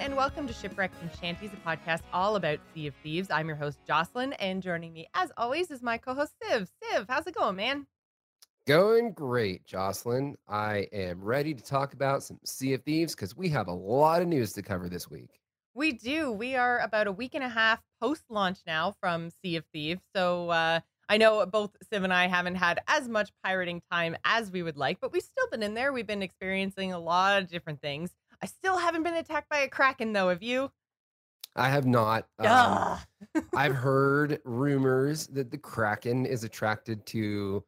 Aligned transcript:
and 0.00 0.16
welcome 0.16 0.46
to 0.46 0.54
Shipwrecks 0.54 0.96
and 1.02 1.10
Shanties, 1.20 1.50
a 1.52 1.56
podcast 1.68 2.00
all 2.10 2.36
about 2.36 2.58
Sea 2.72 2.86
of 2.86 2.94
Thieves. 3.02 3.30
I'm 3.30 3.46
your 3.48 3.56
host, 3.56 3.80
Jocelyn, 3.86 4.32
and 4.34 4.62
joining 4.62 4.94
me, 4.94 5.06
as 5.12 5.30
always, 5.36 5.70
is 5.70 5.82
my 5.82 5.98
co 5.98 6.14
host, 6.14 6.32
Siv. 6.42 6.70
Siv, 6.82 7.04
how's 7.06 7.26
it 7.26 7.34
going, 7.34 7.56
man? 7.56 7.86
Going 8.66 9.12
great, 9.12 9.66
Jocelyn. 9.66 10.38
I 10.48 10.86
am 10.90 11.22
ready 11.22 11.52
to 11.52 11.62
talk 11.62 11.92
about 11.92 12.22
some 12.22 12.38
Sea 12.46 12.72
of 12.72 12.82
Thieves 12.82 13.14
because 13.14 13.36
we 13.36 13.50
have 13.50 13.68
a 13.68 13.74
lot 13.74 14.22
of 14.22 14.28
news 14.28 14.54
to 14.54 14.62
cover 14.62 14.88
this 14.88 15.10
week. 15.10 15.38
We 15.74 15.92
do. 15.92 16.32
We 16.32 16.56
are 16.56 16.78
about 16.78 17.06
a 17.06 17.12
week 17.12 17.34
and 17.34 17.44
a 17.44 17.48
half 17.50 17.82
post 18.00 18.22
launch 18.30 18.60
now 18.66 18.94
from 19.00 19.28
Sea 19.28 19.56
of 19.56 19.66
Thieves. 19.70 20.00
So 20.16 20.48
uh, 20.48 20.80
I 21.10 21.18
know 21.18 21.44
both 21.44 21.76
Siv 21.92 22.04
and 22.04 22.14
I 22.14 22.26
haven't 22.26 22.54
had 22.54 22.80
as 22.88 23.06
much 23.06 23.32
pirating 23.44 23.82
time 23.92 24.16
as 24.24 24.50
we 24.50 24.62
would 24.62 24.78
like, 24.78 24.98
but 24.98 25.12
we've 25.12 25.22
still 25.22 25.48
been 25.50 25.62
in 25.62 25.74
there. 25.74 25.92
We've 25.92 26.06
been 26.06 26.22
experiencing 26.22 26.90
a 26.90 26.98
lot 26.98 27.42
of 27.42 27.50
different 27.50 27.82
things. 27.82 28.12
I 28.42 28.46
still 28.46 28.78
haven't 28.78 29.02
been 29.02 29.14
attacked 29.14 29.48
by 29.48 29.58
a 29.58 29.68
kraken, 29.68 30.12
though. 30.12 30.28
Have 30.28 30.42
you? 30.42 30.70
I 31.56 31.68
have 31.68 31.86
not. 31.86 32.26
Um. 32.38 32.98
I've 33.54 33.74
heard 33.86 34.40
rumors 34.44 35.26
that 35.28 35.50
the 35.50 35.58
Kraken 35.58 36.26
is 36.26 36.44
attracted 36.44 37.04
to 37.06 37.64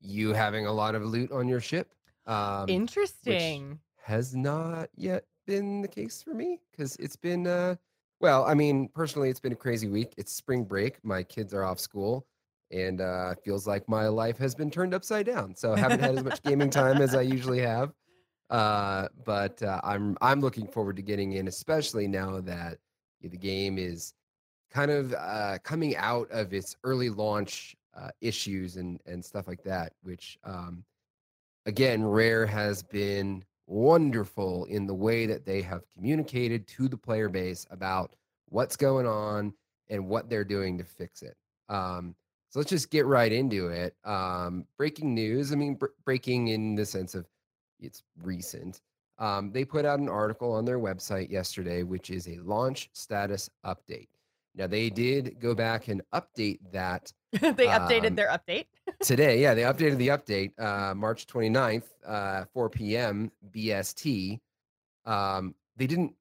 you 0.00 0.32
having 0.32 0.66
a 0.66 0.72
lot 0.72 0.94
of 0.94 1.02
loot 1.02 1.32
on 1.32 1.48
your 1.48 1.60
ship. 1.60 1.92
Um, 2.26 2.68
Interesting. 2.68 3.78
has 4.02 4.34
not 4.34 4.88
yet 4.96 5.24
been 5.46 5.80
the 5.80 5.88
case 5.88 6.22
for 6.22 6.34
me 6.34 6.60
because 6.70 6.96
it's 6.96 7.14
been 7.16 7.46
uh 7.46 7.76
well 8.20 8.44
i 8.46 8.52
mean 8.52 8.88
personally 8.94 9.30
it's 9.30 9.38
been 9.38 9.52
a 9.52 9.56
crazy 9.56 9.88
week 9.88 10.12
it's 10.16 10.32
spring 10.32 10.64
break 10.64 10.98
my 11.04 11.22
kids 11.22 11.54
are 11.54 11.62
off 11.62 11.78
school 11.78 12.26
and 12.72 13.00
uh 13.00 13.32
feels 13.44 13.66
like 13.66 13.88
my 13.88 14.08
life 14.08 14.36
has 14.36 14.56
been 14.56 14.70
turned 14.70 14.92
upside 14.92 15.24
down 15.24 15.54
so 15.54 15.72
i 15.72 15.78
haven't 15.78 16.00
had 16.00 16.16
as 16.16 16.24
much 16.24 16.42
gaming 16.42 16.68
time 16.68 17.00
as 17.00 17.14
i 17.14 17.20
usually 17.20 17.60
have 17.60 17.92
uh 18.50 19.08
but 19.24 19.60
uh, 19.62 19.80
i'm 19.82 20.16
i'm 20.20 20.40
looking 20.40 20.66
forward 20.66 20.96
to 20.96 21.02
getting 21.02 21.32
in 21.32 21.48
especially 21.48 22.06
now 22.06 22.40
that 22.40 22.78
the 23.22 23.36
game 23.36 23.76
is 23.78 24.14
kind 24.70 24.90
of 24.90 25.12
uh 25.14 25.58
coming 25.64 25.96
out 25.96 26.30
of 26.30 26.54
its 26.54 26.76
early 26.84 27.10
launch 27.10 27.74
uh, 27.96 28.10
issues 28.20 28.76
and 28.76 29.00
and 29.06 29.24
stuff 29.24 29.48
like 29.48 29.62
that 29.64 29.92
which 30.02 30.38
um 30.44 30.84
again, 31.66 32.04
Rare 32.04 32.46
has 32.46 32.82
been 32.82 33.44
wonderful 33.66 34.64
in 34.66 34.86
the 34.86 34.94
way 34.94 35.26
that 35.26 35.44
they 35.44 35.60
have 35.62 35.82
communicated 35.94 36.66
to 36.68 36.88
the 36.88 36.96
player 36.96 37.28
base 37.28 37.66
about 37.70 38.14
what's 38.48 38.76
going 38.76 39.06
on 39.06 39.52
and 39.90 40.08
what 40.08 40.30
they're 40.30 40.44
doing 40.44 40.78
to 40.78 40.84
fix 40.84 41.22
it. 41.22 41.36
Um, 41.68 42.14
so 42.48 42.60
let's 42.60 42.70
just 42.70 42.90
get 42.90 43.06
right 43.06 43.32
into 43.32 43.68
it. 43.68 43.94
Um, 44.04 44.64
breaking 44.78 45.14
news. 45.14 45.52
I 45.52 45.56
mean, 45.56 45.74
br- 45.74 45.86
breaking 46.04 46.48
in 46.48 46.76
the 46.76 46.86
sense 46.86 47.14
of 47.14 47.26
it's 47.80 48.02
recent. 48.22 48.80
Um, 49.18 49.50
they 49.50 49.64
put 49.64 49.84
out 49.84 49.98
an 49.98 50.08
article 50.08 50.52
on 50.52 50.64
their 50.64 50.78
website 50.78 51.30
yesterday, 51.30 51.82
which 51.82 52.10
is 52.10 52.28
a 52.28 52.36
launch 52.38 52.90
status 52.92 53.48
update. 53.64 54.08
Now, 54.54 54.66
they 54.66 54.88
did 54.90 55.38
go 55.38 55.54
back 55.54 55.88
and 55.88 56.02
update 56.14 56.60
that 56.72 57.12
they 57.32 57.66
updated 57.66 58.08
um, 58.08 58.14
their 58.14 58.28
update. 58.28 58.66
today 59.02 59.40
yeah 59.40 59.52
they 59.52 59.62
updated 59.72 59.98
the 59.98 60.08
update 60.08 60.52
uh 60.58 60.94
march 60.94 61.26
29th 61.26 61.84
uh 62.06 62.44
4 62.54 62.70
p.m 62.70 63.30
bst 63.50 64.40
um 65.04 65.54
they 65.76 65.86
didn't 65.86 66.14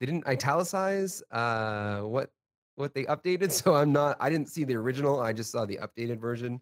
they 0.00 0.06
didn't 0.06 0.26
italicize 0.26 1.22
uh 1.32 2.00
what 2.00 2.30
what 2.76 2.94
they 2.94 3.04
updated 3.04 3.50
so 3.60 3.74
i'm 3.74 3.92
not 3.92 4.16
i 4.20 4.30
didn't 4.30 4.48
see 4.48 4.64
the 4.64 4.74
original 4.74 5.20
i 5.20 5.32
just 5.32 5.50
saw 5.50 5.66
the 5.66 5.78
updated 5.82 6.18
version 6.18 6.60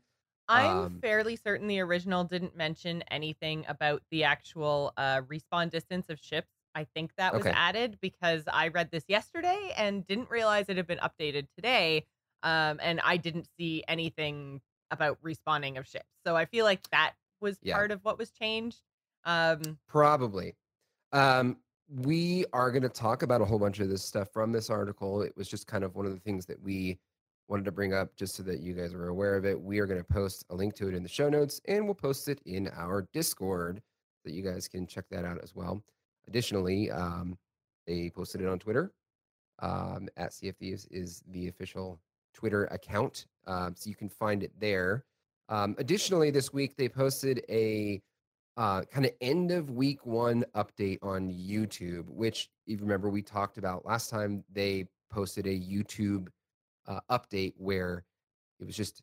I'm 0.48 0.88
Um, 0.88 1.00
fairly 1.00 1.36
certain 1.36 1.66
the 1.66 1.80
original 1.80 2.24
didn't 2.24 2.56
mention 2.56 3.02
anything 3.02 3.64
about 3.68 4.02
the 4.10 4.24
actual 4.24 4.92
uh, 4.96 5.22
respawn 5.22 5.70
distance 5.70 6.10
of 6.10 6.18
ships. 6.18 6.52
I 6.74 6.84
think 6.84 7.14
that 7.16 7.34
was 7.34 7.46
Okay. 7.46 7.52
added 7.52 7.98
because 8.00 8.44
I 8.52 8.68
read 8.68 8.90
this 8.90 9.04
yesterday 9.08 9.72
and 9.76 10.06
didn't 10.06 10.30
realize 10.30 10.68
it 10.68 10.76
had 10.76 10.86
been 10.86 10.98
updated 10.98 11.48
today. 11.54 12.06
Um, 12.42 12.80
and 12.82 13.00
I 13.02 13.16
didn't 13.18 13.48
see 13.58 13.84
anything 13.86 14.62
about 14.90 15.22
respawning 15.22 15.78
of 15.78 15.86
ships. 15.86 16.08
So 16.26 16.36
I 16.36 16.44
feel 16.46 16.64
like 16.64 16.88
that 16.90 17.14
was 17.40 17.60
Yeah. 17.62 17.74
part 17.74 17.90
of 17.90 18.04
what 18.04 18.18
was 18.18 18.30
changed. 18.30 18.82
Um, 19.24 19.78
Probably. 19.88 20.56
Um, 21.12 21.58
we 21.88 22.46
are 22.52 22.70
going 22.72 22.82
to 22.82 22.88
talk 22.88 23.22
about 23.22 23.40
a 23.40 23.44
whole 23.44 23.58
bunch 23.58 23.80
of 23.80 23.88
this 23.90 24.04
stuff 24.04 24.32
from 24.32 24.52
this 24.52 24.70
article. 24.70 25.22
It 25.22 25.36
was 25.36 25.48
just 25.48 25.66
kind 25.66 25.84
of 25.84 25.96
one 25.96 26.06
of 26.06 26.12
the 26.14 26.20
things 26.20 26.46
that 26.46 26.60
we 26.62 27.00
wanted 27.52 27.66
to 27.66 27.70
bring 27.70 27.92
up 27.92 28.16
just 28.16 28.34
so 28.34 28.42
that 28.42 28.60
you 28.60 28.72
guys 28.72 28.94
are 28.94 29.08
aware 29.08 29.36
of 29.36 29.44
it. 29.44 29.60
We 29.60 29.78
are 29.78 29.84
going 29.84 30.00
to 30.00 30.04
post 30.04 30.46
a 30.48 30.54
link 30.54 30.74
to 30.76 30.88
it 30.88 30.94
in 30.94 31.02
the 31.02 31.08
show 31.08 31.28
notes 31.28 31.60
and 31.66 31.84
we'll 31.84 31.94
post 31.94 32.26
it 32.28 32.40
in 32.46 32.66
our 32.68 33.06
Discord 33.12 33.82
that 34.24 34.32
you 34.32 34.42
guys 34.42 34.66
can 34.68 34.86
check 34.86 35.04
that 35.10 35.26
out 35.26 35.38
as 35.42 35.54
well. 35.54 35.84
Additionally, 36.26 36.90
um, 36.90 37.36
they 37.86 38.08
posted 38.08 38.40
it 38.40 38.48
on 38.48 38.58
Twitter. 38.58 38.90
Um, 39.58 40.08
at 40.16 40.30
SeaOfThieves 40.30 40.86
is 40.90 41.22
the 41.28 41.48
official 41.48 42.00
Twitter 42.32 42.64
account. 42.66 43.26
Um, 43.46 43.74
so 43.76 43.90
you 43.90 43.96
can 43.96 44.08
find 44.08 44.42
it 44.42 44.52
there. 44.58 45.04
Um, 45.50 45.74
additionally, 45.76 46.30
this 46.30 46.54
week 46.54 46.74
they 46.78 46.88
posted 46.88 47.44
a 47.50 48.00
uh, 48.56 48.80
kind 48.90 49.04
of 49.04 49.12
end 49.20 49.50
of 49.50 49.68
week 49.68 50.06
one 50.06 50.42
update 50.54 51.00
on 51.02 51.28
YouTube, 51.28 52.08
which 52.08 52.48
if 52.66 52.80
you 52.80 52.86
remember 52.86 53.10
we 53.10 53.20
talked 53.20 53.58
about 53.58 53.84
last 53.84 54.08
time. 54.08 54.42
They 54.50 54.86
posted 55.10 55.46
a 55.46 55.50
YouTube 55.50 56.28
uh, 56.86 57.00
update 57.10 57.54
where 57.56 58.04
it 58.60 58.64
was 58.66 58.76
just 58.76 59.02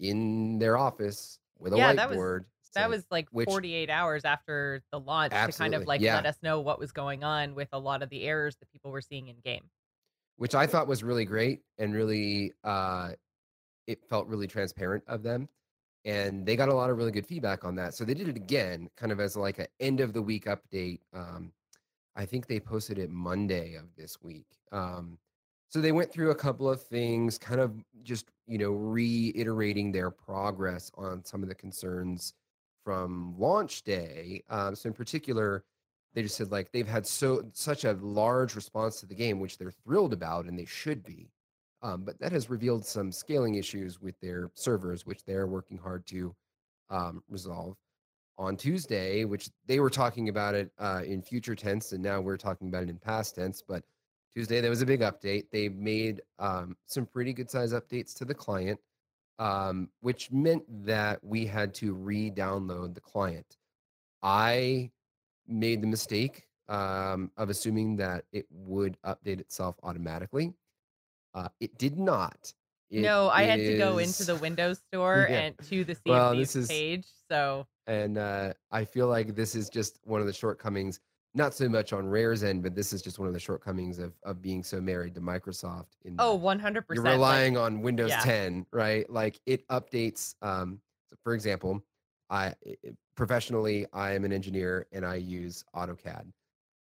in 0.00 0.58
their 0.58 0.76
office 0.76 1.38
with 1.58 1.72
a 1.72 1.76
Yeah, 1.76 1.92
that 1.94 2.10
was- 2.10 2.18
whiteboard. 2.18 2.44
that 2.74 2.90
was 2.90 3.06
like 3.10 3.28
which- 3.30 3.48
48 3.48 3.88
hours 3.88 4.24
after 4.24 4.82
the 4.92 5.00
launch 5.00 5.32
to 5.32 5.52
kind 5.52 5.74
of 5.74 5.86
like 5.86 6.00
yeah. 6.00 6.16
let 6.16 6.26
us 6.26 6.36
know 6.42 6.60
what 6.60 6.78
was 6.78 6.92
going 6.92 7.24
on 7.24 7.54
with 7.54 7.68
a 7.72 7.78
lot 7.78 8.02
of 8.02 8.10
the 8.10 8.24
errors 8.24 8.56
that 8.56 8.70
people 8.70 8.90
were 8.90 9.00
seeing 9.00 9.28
in 9.28 9.36
game. 9.40 9.70
which 10.38 10.54
I 10.54 10.66
thought 10.66 10.86
was 10.86 11.02
really 11.02 11.24
great 11.24 11.62
and 11.78 11.94
really 11.94 12.52
uh 12.62 13.12
it 13.86 14.04
felt 14.04 14.26
really 14.26 14.46
transparent 14.46 15.02
of 15.06 15.22
them. 15.22 15.48
And 16.04 16.44
they 16.44 16.56
got 16.56 16.68
a 16.68 16.74
lot 16.74 16.90
of 16.90 16.98
really 16.98 17.10
good 17.12 17.26
feedback 17.26 17.64
on 17.64 17.74
that. 17.76 17.94
So 17.94 18.04
they 18.04 18.14
did 18.14 18.28
it 18.28 18.36
again, 18.36 18.90
kind 18.96 19.10
of 19.12 19.18
as 19.20 19.36
like 19.36 19.58
an 19.58 19.66
end 19.80 20.00
of 20.00 20.12
the 20.12 20.20
week 20.20 20.44
update. 20.44 21.00
Um, 21.14 21.52
I 22.16 22.26
think 22.26 22.46
they 22.46 22.60
posted 22.60 22.98
it 22.98 23.10
Monday 23.10 23.74
of 23.74 23.86
this 23.96 24.20
week. 24.22 24.46
Um, 24.72 25.18
so 25.68 25.80
they 25.80 25.92
went 25.92 26.12
through 26.12 26.30
a 26.30 26.34
couple 26.34 26.68
of 26.68 26.82
things, 26.82 27.38
kind 27.38 27.60
of 27.60 27.72
just, 28.02 28.30
you 28.46 28.58
know, 28.58 28.70
reiterating 28.70 29.92
their 29.92 30.10
progress 30.10 30.90
on 30.96 31.24
some 31.24 31.42
of 31.42 31.48
the 31.48 31.54
concerns 31.54 32.34
from 32.84 33.34
launch 33.36 33.82
day. 33.82 34.44
Um, 34.48 34.76
so 34.76 34.88
in 34.88 34.94
particular, 34.94 35.64
they 36.14 36.22
just 36.22 36.36
said 36.36 36.50
like 36.50 36.72
they've 36.72 36.88
had 36.88 37.06
so 37.06 37.42
such 37.52 37.84
a 37.84 37.92
large 38.00 38.54
response 38.54 39.00
to 39.00 39.06
the 39.06 39.14
game, 39.14 39.40
which 39.40 39.58
they're 39.58 39.72
thrilled 39.84 40.12
about 40.12 40.46
and 40.46 40.58
they 40.58 40.64
should 40.64 41.02
be. 41.02 41.30
Um, 41.82 42.04
but 42.04 42.18
that 42.20 42.32
has 42.32 42.48
revealed 42.48 42.86
some 42.86 43.12
scaling 43.12 43.56
issues 43.56 44.00
with 44.00 44.18
their 44.20 44.50
servers, 44.54 45.04
which 45.04 45.24
they're 45.24 45.46
working 45.46 45.78
hard 45.78 46.06
to 46.06 46.34
um, 46.90 47.22
resolve. 47.28 47.76
On 48.38 48.54
Tuesday, 48.54 49.24
which 49.24 49.48
they 49.66 49.80
were 49.80 49.88
talking 49.88 50.28
about 50.28 50.54
it 50.54 50.70
uh, 50.78 51.00
in 51.06 51.22
future 51.22 51.54
tense, 51.54 51.92
and 51.92 52.02
now 52.02 52.20
we're 52.20 52.36
talking 52.36 52.68
about 52.68 52.82
it 52.82 52.90
in 52.90 52.98
past 52.98 53.34
tense. 53.34 53.62
But 53.66 53.82
Tuesday, 54.36 54.60
there 54.60 54.68
was 54.68 54.82
a 54.82 54.86
big 54.86 55.00
update. 55.00 55.46
They 55.50 55.70
made 55.70 56.20
um, 56.38 56.76
some 56.84 57.06
pretty 57.06 57.32
good 57.32 57.50
size 57.50 57.72
updates 57.72 58.12
to 58.18 58.26
the 58.26 58.34
client, 58.34 58.78
um, 59.38 59.88
which 60.00 60.30
meant 60.30 60.62
that 60.84 61.24
we 61.24 61.46
had 61.46 61.72
to 61.76 61.94
re 61.94 62.30
download 62.30 62.92
the 62.94 63.00
client. 63.00 63.56
I 64.22 64.90
made 65.48 65.80
the 65.82 65.86
mistake 65.86 66.48
um, 66.68 67.30
of 67.38 67.48
assuming 67.48 67.96
that 67.96 68.24
it 68.30 68.44
would 68.50 68.98
update 69.06 69.40
itself 69.40 69.76
automatically. 69.82 70.52
Uh, 71.32 71.48
it 71.60 71.78
did 71.78 71.98
not. 71.98 72.52
It 72.90 73.00
no, 73.00 73.30
I 73.30 73.44
had 73.44 73.58
to 73.60 73.78
go 73.78 73.96
into 73.98 74.24
the 74.24 74.36
Windows 74.36 74.82
store 74.92 75.26
Yeah. 75.30 75.36
and 75.38 75.58
to 75.70 75.82
the 75.82 75.94
Sea 75.94 76.00
Well, 76.10 76.38
is- 76.38 76.66
page. 76.68 77.06
So 77.30 77.66
and 77.86 78.18
uh, 78.18 78.52
I 78.70 78.84
feel 78.84 79.08
like 79.08 79.34
this 79.34 79.54
is 79.54 79.70
just 79.70 79.98
one 80.04 80.20
of 80.20 80.26
the 80.26 80.32
shortcomings, 80.34 81.00
not 81.36 81.54
so 81.54 81.68
much 81.68 81.92
on 81.92 82.06
Rare's 82.06 82.42
end, 82.42 82.62
but 82.62 82.74
this 82.74 82.92
is 82.92 83.02
just 83.02 83.18
one 83.18 83.28
of 83.28 83.34
the 83.34 83.40
shortcomings 83.40 83.98
of 83.98 84.14
of 84.24 84.40
being 84.40 84.62
so 84.62 84.80
married 84.80 85.14
to 85.14 85.20
Microsoft. 85.20 85.88
In 86.04 86.16
oh, 86.18 86.38
100%. 86.38 86.84
you're 86.94 87.04
like- 87.04 87.12
relying 87.12 87.56
on 87.56 87.82
Windows 87.82 88.10
yeah. 88.10 88.20
10, 88.20 88.66
right? 88.72 89.08
Like 89.10 89.38
it 89.46 89.66
updates. 89.68 90.34
Um, 90.42 90.80
so 91.08 91.16
for 91.22 91.34
example, 91.34 91.82
i- 92.30 92.54
professionally 93.16 93.86
I 93.92 94.12
am 94.12 94.24
an 94.24 94.32
engineer 94.32 94.86
and 94.92 95.04
I 95.04 95.16
use 95.16 95.64
AutoCAD. 95.74 96.26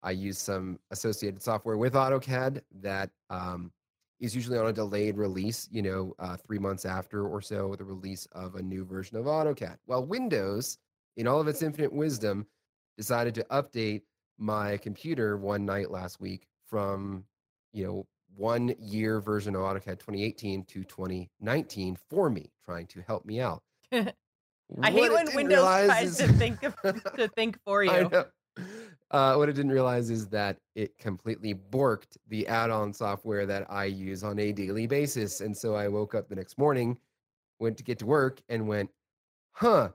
I 0.03 0.11
use 0.11 0.37
some 0.37 0.79
associated 0.91 1.41
software 1.41 1.77
with 1.77 1.93
AutoCAD 1.93 2.61
that 2.81 3.09
um, 3.29 3.71
is 4.19 4.35
usually 4.35 4.57
on 4.57 4.67
a 4.67 4.73
delayed 4.73 5.17
release. 5.17 5.67
You 5.71 5.81
know, 5.81 6.15
uh, 6.19 6.37
three 6.37 6.59
months 6.59 6.85
after 6.85 7.27
or 7.27 7.41
so 7.41 7.75
the 7.75 7.83
release 7.83 8.25
of 8.31 8.55
a 8.55 8.61
new 8.61 8.85
version 8.85 9.17
of 9.17 9.25
AutoCAD. 9.25 9.77
Well, 9.85 10.05
Windows, 10.05 10.77
in 11.17 11.27
all 11.27 11.41
of 11.41 11.47
its 11.47 11.61
infinite 11.61 11.91
wisdom, 11.91 12.45
decided 12.97 13.35
to 13.35 13.43
update 13.45 14.03
my 14.37 14.77
computer 14.77 15.37
one 15.37 15.65
night 15.65 15.91
last 15.91 16.19
week 16.19 16.47
from 16.67 17.23
you 17.73 17.85
know 17.85 18.07
one 18.35 18.73
year 18.79 19.19
version 19.21 19.55
of 19.55 19.61
AutoCAD 19.61 19.99
2018 19.99 20.65
to 20.65 20.83
2019 20.83 21.97
for 22.09 22.29
me, 22.29 22.51
trying 22.65 22.87
to 22.87 23.01
help 23.01 23.25
me 23.25 23.39
out. 23.39 23.63
I 23.93 24.91
hate 24.91 25.11
when 25.11 25.33
Windows 25.35 25.63
tries 25.63 26.09
is- 26.09 26.17
to 26.17 26.33
think 26.33 26.63
of, 26.63 26.75
to 27.15 27.27
think 27.35 27.57
for 27.63 27.83
you. 27.83 28.09
Uh, 29.11 29.35
what 29.35 29.47
I 29.47 29.51
didn't 29.51 29.71
realize 29.71 30.09
is 30.09 30.27
that 30.29 30.57
it 30.75 30.97
completely 30.97 31.53
borked 31.53 32.17
the 32.27 32.47
add-on 32.47 32.93
software 32.93 33.45
that 33.45 33.69
I 33.69 33.85
use 33.85 34.23
on 34.23 34.39
a 34.39 34.51
daily 34.51 34.87
basis. 34.87 35.41
And 35.41 35.55
so 35.55 35.75
I 35.75 35.87
woke 35.87 36.15
up 36.15 36.27
the 36.27 36.35
next 36.35 36.57
morning, 36.57 36.97
went 37.59 37.77
to 37.77 37.83
get 37.83 37.99
to 37.99 38.05
work, 38.05 38.41
and 38.49 38.67
went, 38.67 38.89
"Huh, 39.51 39.89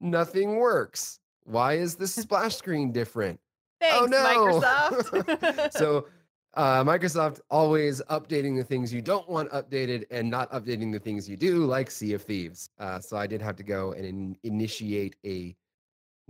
nothing 0.00 0.56
works. 0.56 1.18
Why 1.44 1.74
is 1.74 1.96
this 1.96 2.14
splash 2.14 2.56
screen 2.56 2.92
different? 2.92 3.38
Oh 3.82 4.06
no!" 4.06 4.60
Microsoft. 4.60 5.72
so 5.76 6.06
uh, 6.54 6.82
Microsoft 6.84 7.40
always 7.50 8.02
updating 8.10 8.56
the 8.56 8.64
things 8.64 8.92
you 8.92 9.00
don't 9.00 9.28
want 9.28 9.50
updated 9.50 10.04
and 10.10 10.28
not 10.28 10.50
updating 10.52 10.92
the 10.92 10.98
things 10.98 11.28
you 11.28 11.36
do, 11.36 11.64
like 11.64 11.90
Sea 11.90 12.14
of 12.14 12.22
Thieves. 12.22 12.70
Uh, 12.78 12.98
so 12.98 13.16
I 13.16 13.26
did 13.26 13.40
have 13.40 13.56
to 13.56 13.62
go 13.62 13.92
and 13.92 14.04
in- 14.04 14.36
initiate 14.42 15.16
a 15.24 15.54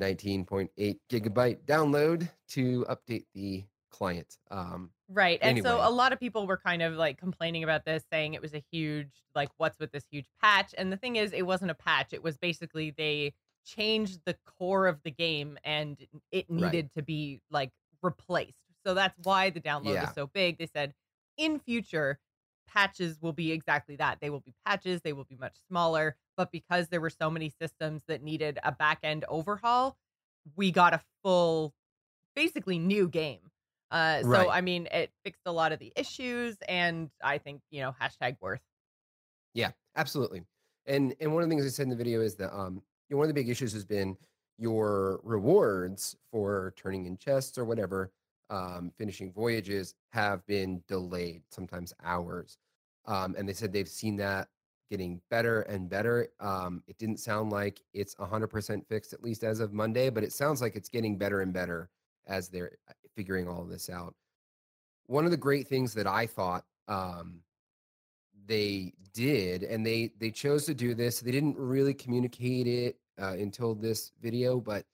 19.8 0.01 0.99
gigabyte 1.11 1.59
download 1.67 2.29
to 2.49 2.85
update 2.89 3.25
the 3.35 3.65
client. 3.91 4.37
Um, 4.51 4.91
Right. 5.13 5.41
And 5.43 5.61
so 5.63 5.81
a 5.83 5.91
lot 5.91 6.13
of 6.13 6.21
people 6.21 6.47
were 6.47 6.57
kind 6.57 6.83
of 6.83 6.95
like 6.95 7.19
complaining 7.19 7.65
about 7.65 7.85
this, 7.85 8.05
saying 8.13 8.35
it 8.35 8.43
was 8.43 8.55
a 8.55 8.63
huge, 8.71 9.11
like, 9.35 9.49
what's 9.57 9.79
with 9.81 9.91
this 9.91 10.05
huge 10.09 10.27
patch? 10.41 10.73
And 10.79 10.93
the 10.93 10.97
thing 10.97 11.17
is, 11.17 11.33
it 11.33 11.43
wasn't 11.43 11.73
a 11.73 11.75
patch. 11.75 12.13
It 12.13 12.23
was 12.23 12.39
basically 12.39 12.93
they 12.97 13.35
changed 13.65 14.23
the 14.25 14.35
core 14.47 14.87
of 14.87 15.03
the 15.03 15.11
game 15.11 15.59
and 15.65 16.07
it 16.31 16.51
Right. 16.57 16.81
needed 16.81 16.93
to 16.93 17.03
be 17.03 17.41
like 17.51 17.73
replaced. 18.03 18.59
So 18.87 18.95
that's 18.95 19.19
why 19.19 19.51
the 19.51 19.61
download 19.61 20.01
Yeah. 20.01 20.03
is 20.03 20.13
so 20.13 20.27
big. 20.27 20.59
They 20.59 20.67
said 20.67 20.95
in 21.37 21.59
future, 21.59 22.21
patches 22.67 23.21
will 23.21 23.33
be 23.33 23.53
exactly 23.53 23.97
that. 23.97 24.21
They 24.21 24.31
will 24.31 24.41
be 24.41 24.55
patches, 24.65 25.03
they 25.03 25.13
will 25.13 25.25
be 25.25 25.37
much 25.37 25.57
smaller. 25.69 26.17
But 26.37 26.53
because 26.53 26.89
there 26.89 27.01
were 27.01 27.11
so 27.11 27.31
many 27.31 27.51
systems 27.51 28.05
that 28.07 28.23
needed 28.23 28.59
a 28.63 28.73
back 28.73 29.01
end 29.03 29.25
overhaul, 29.29 29.99
we 30.57 30.73
got 30.73 30.95
a 30.95 31.03
full, 31.23 31.75
basically 32.37 32.79
new 32.79 33.09
game. 33.09 33.51
Uh, 33.91 34.25
so 34.25 34.49
Right. 34.49 34.51
I 34.51 34.61
mean, 34.61 34.89
it 34.93 35.13
fixed 35.25 35.43
a 35.47 35.53
lot 35.53 35.73
of 35.73 35.79
the 35.81 35.93
issues, 35.97 36.59
and 36.69 37.11
I 37.23 37.39
think 37.39 37.63
you 37.71 37.81
know 37.83 37.93
hashtag 37.93 38.39
worth. 38.41 38.63
Yeah, 39.55 39.73
absolutely. 39.97 40.45
And 40.87 41.15
and 41.21 41.33
one 41.35 41.43
of 41.43 41.49
the 41.49 41.53
things 41.55 41.67
I 41.67 41.69
said 41.71 41.85
in 41.85 41.91
the 41.91 41.97
video 41.97 42.21
is 42.21 42.37
that 42.37 42.55
um 42.57 42.83
you 43.11 43.17
know, 43.17 43.19
one 43.19 43.25
of 43.25 43.35
the 43.35 43.41
big 43.41 43.49
issues 43.49 43.73
has 43.73 43.85
been 43.85 44.17
your 44.57 45.21
rewards 45.25 46.17
for 46.31 46.73
turning 46.77 47.07
in 47.07 47.17
chests 47.17 47.59
or 47.59 47.65
whatever, 47.65 48.13
um, 48.51 48.93
finishing 48.97 49.33
voyages 49.33 49.95
have 50.11 50.47
been 50.47 50.83
delayed, 50.87 51.43
sometimes 51.51 51.93
hours. 52.05 52.59
Um, 53.07 53.35
and 53.37 53.49
they 53.49 53.53
said 53.53 53.73
they've 53.73 53.89
seen 53.89 54.17
that 54.17 54.49
getting 54.91 55.21
better 55.31 55.63
and 55.63 55.89
better. 55.89 56.29
Um, 56.41 56.83
it 56.87 56.99
didn't 56.99 57.19
sound 57.19 57.51
like 57.51 57.81
it's 57.95 58.15
100% 58.17 58.87
fixed, 58.87 59.13
at 59.13 59.23
least 59.23 59.45
as 59.45 59.61
of 59.61 59.73
Monday, 59.73 60.11
but 60.11 60.25
it 60.25 60.33
sounds 60.33 60.61
like 60.61 60.77
it's 60.77 60.89
getting 60.89 61.17
better 61.17 61.41
and 61.41 61.53
better 61.53 61.89
as 62.27 62.49
they're 62.49 62.73
uh, 62.89 62.93
figuring 63.17 63.49
all 63.49 63.65
this 63.65 63.89
out. 63.89 64.15
One 65.07 65.25
of 65.25 65.31
the 65.31 65.37
great 65.37 65.67
things 65.67 65.95
that 65.95 66.07
I 66.07 66.27
thought 66.27 66.65
um, 66.87 67.41
they 68.51 68.93
did 69.15 69.63
and 69.63 69.87
they 69.87 70.13
they 70.19 70.31
chose 70.31 70.67
to 70.67 70.75
do 70.75 70.93
this. 70.93 71.21
They 71.21 71.31
didn't 71.31 71.57
really 71.57 71.95
communicate 71.95 72.67
it 72.67 72.97
uh, 73.21 73.33
until 73.33 73.75
this 73.75 74.13
video 74.21 74.61
but 74.61 74.85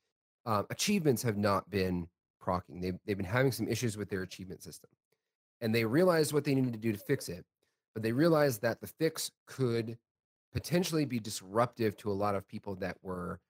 um, 0.45 0.67
achievements 0.71 1.23
have 1.23 1.39
not 1.39 1.69
been 1.71 2.07
procking. 2.39 2.81
They've, 2.81 2.99
they've 3.05 3.17
been 3.17 3.27
having 3.27 3.51
some 3.51 3.67
issues 3.67 3.97
with 3.97 4.09
their 4.11 4.23
achievement 4.23 4.63
system 4.63 4.91
and 5.61 5.75
they 5.75 5.85
realized 5.85 6.33
what 6.33 6.45
they 6.45 6.55
needed 6.55 6.75
to 6.75 6.79
do 6.79 6.93
to 6.93 6.99
fix 6.99 7.29
it 7.29 7.45
but 7.95 8.03
they 8.03 8.13
realized 8.13 8.61
that 8.61 8.81
the 8.81 8.87
fix 8.87 9.31
could 9.47 9.97
potentially 10.53 11.07
be 11.07 11.19
disruptive 11.19 11.97
to 11.97 12.11
a 12.11 12.13
lot 12.13 12.35
of 12.35 12.47
people 12.47 12.75
that 12.77 12.97
were 13.03 13.41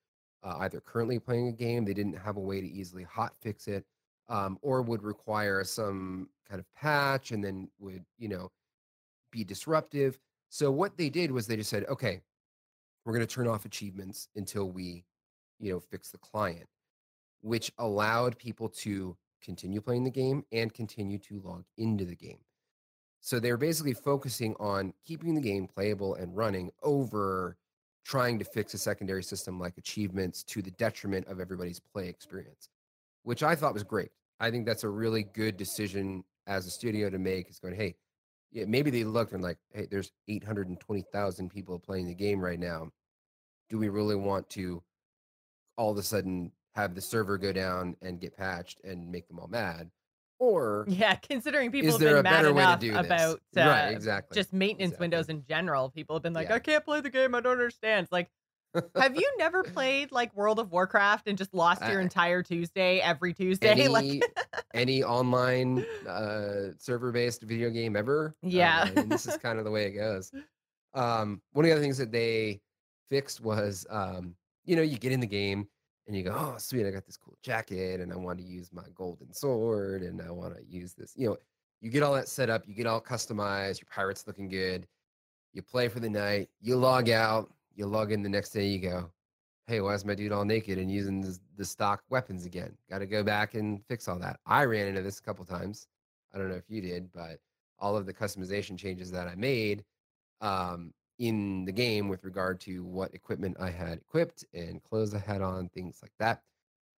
uh, 0.44 0.58
either 0.60 0.80
currently 0.80 1.18
playing 1.18 1.48
a 1.48 1.52
game 1.52 1.84
they 1.84 1.94
didn't 1.94 2.16
have 2.16 2.36
a 2.36 2.40
way 2.40 2.60
to 2.60 2.68
easily 2.68 3.02
hot 3.02 3.32
fix 3.40 3.66
it 3.66 3.84
um, 4.28 4.56
or 4.62 4.82
would 4.82 5.02
require 5.02 5.64
some 5.64 6.28
kind 6.48 6.60
of 6.60 6.66
patch 6.74 7.32
and 7.32 7.44
then 7.44 7.68
would 7.80 8.04
you 8.18 8.28
know 8.28 8.48
be 9.36 9.44
disruptive. 9.44 10.18
So 10.48 10.70
what 10.70 10.96
they 10.96 11.10
did 11.10 11.30
was 11.30 11.46
they 11.46 11.56
just 11.56 11.70
said, 11.70 11.84
okay, 11.88 12.20
we're 13.04 13.12
going 13.12 13.26
to 13.26 13.32
turn 13.32 13.46
off 13.46 13.66
achievements 13.66 14.28
until 14.34 14.70
we, 14.70 15.04
you 15.60 15.72
know, 15.72 15.80
fix 15.80 16.10
the 16.10 16.18
client, 16.18 16.66
which 17.42 17.70
allowed 17.78 18.38
people 18.38 18.68
to 18.68 19.16
continue 19.42 19.80
playing 19.80 20.04
the 20.04 20.10
game 20.10 20.44
and 20.52 20.72
continue 20.72 21.18
to 21.18 21.40
log 21.44 21.64
into 21.76 22.04
the 22.04 22.16
game. 22.16 22.38
So 23.20 23.38
they're 23.38 23.56
basically 23.56 23.94
focusing 23.94 24.54
on 24.58 24.94
keeping 25.04 25.34
the 25.34 25.40
game 25.40 25.66
playable 25.66 26.14
and 26.14 26.36
running 26.36 26.70
over 26.82 27.56
trying 28.04 28.38
to 28.38 28.44
fix 28.44 28.72
a 28.72 28.78
secondary 28.78 29.22
system 29.22 29.58
like 29.58 29.76
achievements 29.78 30.44
to 30.44 30.62
the 30.62 30.70
detriment 30.72 31.26
of 31.26 31.40
everybody's 31.40 31.80
play 31.80 32.08
experience, 32.08 32.68
which 33.24 33.42
I 33.42 33.56
thought 33.56 33.74
was 33.74 33.82
great. 33.82 34.10
I 34.38 34.50
think 34.50 34.64
that's 34.64 34.84
a 34.84 34.88
really 34.88 35.24
good 35.24 35.56
decision 35.56 36.24
as 36.46 36.66
a 36.66 36.70
studio 36.70 37.10
to 37.10 37.18
make 37.18 37.50
is 37.50 37.58
going, 37.58 37.74
hey, 37.74 37.96
yeah, 38.56 38.64
maybe 38.66 38.90
they 38.90 39.04
looked 39.04 39.32
and 39.32 39.42
like, 39.42 39.58
hey, 39.74 39.86
there's 39.90 40.10
820,000 40.28 41.50
people 41.50 41.78
playing 41.78 42.06
the 42.06 42.14
game 42.14 42.40
right 42.40 42.58
now. 42.58 42.90
Do 43.68 43.76
we 43.76 43.90
really 43.90 44.16
want 44.16 44.48
to 44.50 44.82
all 45.76 45.92
of 45.92 45.98
a 45.98 46.02
sudden 46.02 46.50
have 46.74 46.94
the 46.94 47.02
server 47.02 47.36
go 47.36 47.52
down 47.52 47.96
and 48.00 48.18
get 48.18 48.34
patched 48.34 48.80
and 48.82 49.12
make 49.12 49.28
them 49.28 49.38
all 49.38 49.48
mad? 49.48 49.90
Or 50.38 50.86
Yeah, 50.88 51.16
considering 51.16 51.70
people 51.70 51.88
is 51.88 51.94
have 51.96 52.00
been 52.00 52.16
a 52.16 52.22
mad 52.22 52.30
better 52.30 52.54
way 52.54 52.62
to 52.62 52.68
enough 52.68 52.80
do 52.80 52.96
about 52.96 53.40
uh, 53.58 53.60
right, 53.60 53.90
exactly. 53.90 54.34
just 54.34 54.54
maintenance 54.54 54.92
Exactly. 54.92 55.04
windows 55.04 55.28
in 55.28 55.44
general. 55.46 55.90
People 55.90 56.16
have 56.16 56.22
been 56.22 56.32
like, 56.32 56.48
Yeah. 56.48 56.54
I 56.54 56.58
can't 56.58 56.82
play 56.84 57.02
the 57.02 57.10
game. 57.10 57.34
I 57.34 57.40
don't 57.40 57.52
understand. 57.52 58.04
It's 58.04 58.12
like, 58.12 58.30
have 58.96 59.16
you 59.16 59.30
never 59.38 59.62
played 59.62 60.12
like 60.12 60.34
World 60.34 60.58
of 60.58 60.70
Warcraft 60.70 61.28
and 61.28 61.38
just 61.38 61.54
lost 61.54 61.86
your 61.86 62.00
entire 62.00 62.42
Tuesday 62.42 63.00
every 63.00 63.32
Tuesday? 63.32 63.68
any 63.70 63.88
like, 63.88 64.22
any 64.74 65.02
online 65.02 65.84
uh 66.08 66.72
server 66.78 67.12
based 67.12 67.42
video 67.42 67.70
game 67.70 67.96
ever 67.96 68.34
Yeah. 68.42 68.82
uh, 68.94 69.00
and 69.00 69.10
this 69.10 69.26
is 69.26 69.36
kind 69.38 69.58
of 69.58 69.64
the 69.64 69.70
way 69.70 69.86
it 69.86 69.92
goes 69.92 70.30
um 70.94 71.40
one 71.52 71.64
of 71.64 71.68
the 71.68 71.72
other 71.72 71.80
things 71.82 71.98
that 71.98 72.12
they 72.12 72.60
fixed 73.08 73.40
was 73.40 73.86
um 73.90 74.34
you 74.64 74.76
know 74.76 74.82
you 74.82 74.98
get 74.98 75.12
in 75.12 75.20
the 75.20 75.26
game 75.26 75.66
and 76.06 76.16
you 76.16 76.22
go 76.22 76.32
oh 76.36 76.54
sweet 76.58 76.86
i 76.86 76.90
got 76.90 77.06
this 77.06 77.16
cool 77.16 77.36
jacket 77.42 78.00
and 78.00 78.12
i 78.12 78.16
want 78.16 78.38
to 78.38 78.44
use 78.44 78.70
my 78.72 78.82
golden 78.94 79.32
sword 79.32 80.02
and 80.02 80.20
i 80.20 80.30
want 80.30 80.54
to 80.54 80.62
use 80.66 80.92
this 80.94 81.12
you 81.16 81.28
know 81.28 81.36
you 81.80 81.90
get 81.90 82.02
all 82.02 82.14
that 82.14 82.28
set 82.28 82.50
up 82.50 82.62
you 82.66 82.74
get 82.74 82.86
all 82.86 83.00
customized 83.00 83.80
your 83.80 83.88
pirate's 83.90 84.26
looking 84.26 84.48
good 84.48 84.86
you 85.52 85.62
play 85.62 85.88
for 85.88 86.00
the 86.00 86.10
night 86.10 86.48
you 86.60 86.76
log 86.76 87.08
out 87.08 87.50
you 87.76 87.86
log 87.86 88.10
in 88.12 88.22
the 88.22 88.28
next 88.28 88.50
day 88.50 88.66
you 88.66 88.80
go 88.80 89.10
hey, 89.66 89.80
why 89.80 89.94
is 89.94 90.04
my 90.04 90.14
dude 90.14 90.32
all 90.32 90.44
naked 90.44 90.78
and 90.78 90.90
using 90.90 91.20
the, 91.20 91.36
the 91.56 91.64
stock 91.64 92.02
weapons 92.08 92.46
again? 92.46 92.76
Got 92.88 92.98
to 92.98 93.06
go 93.06 93.22
back 93.22 93.54
and 93.54 93.84
fix 93.88 94.06
all 94.06 94.18
that. 94.20 94.38
I 94.46 94.64
ran 94.64 94.86
into 94.86 95.02
this 95.02 95.18
a 95.18 95.22
couple 95.22 95.44
times. 95.44 95.88
I 96.32 96.38
don't 96.38 96.48
know 96.48 96.54
if 96.56 96.68
you 96.68 96.80
did, 96.80 97.12
but 97.12 97.38
all 97.78 97.96
of 97.96 98.06
the 98.06 98.12
customization 98.12 98.78
changes 98.78 99.10
that 99.10 99.26
I 99.26 99.34
made 99.34 99.84
um, 100.40 100.92
in 101.18 101.64
the 101.64 101.72
game 101.72 102.08
with 102.08 102.24
regard 102.24 102.60
to 102.60 102.84
what 102.84 103.12
equipment 103.14 103.56
I 103.58 103.70
had 103.70 103.98
equipped 103.98 104.44
and 104.54 104.82
clothes 104.82 105.14
I 105.14 105.18
had 105.18 105.42
on, 105.42 105.68
things 105.70 105.98
like 106.02 106.12
that, 106.18 106.42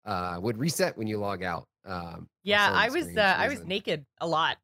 uh, 0.04 0.38
would 0.40 0.58
reset 0.58 0.96
when 0.98 1.06
you 1.06 1.18
log 1.18 1.42
out. 1.42 1.68
Um, 1.86 2.28
yeah, 2.42 2.70
I 2.72 2.90
was 2.90 3.16
uh, 3.16 3.36
I 3.38 3.48
was 3.48 3.64
naked 3.64 4.04
a 4.20 4.26
lot. 4.26 4.58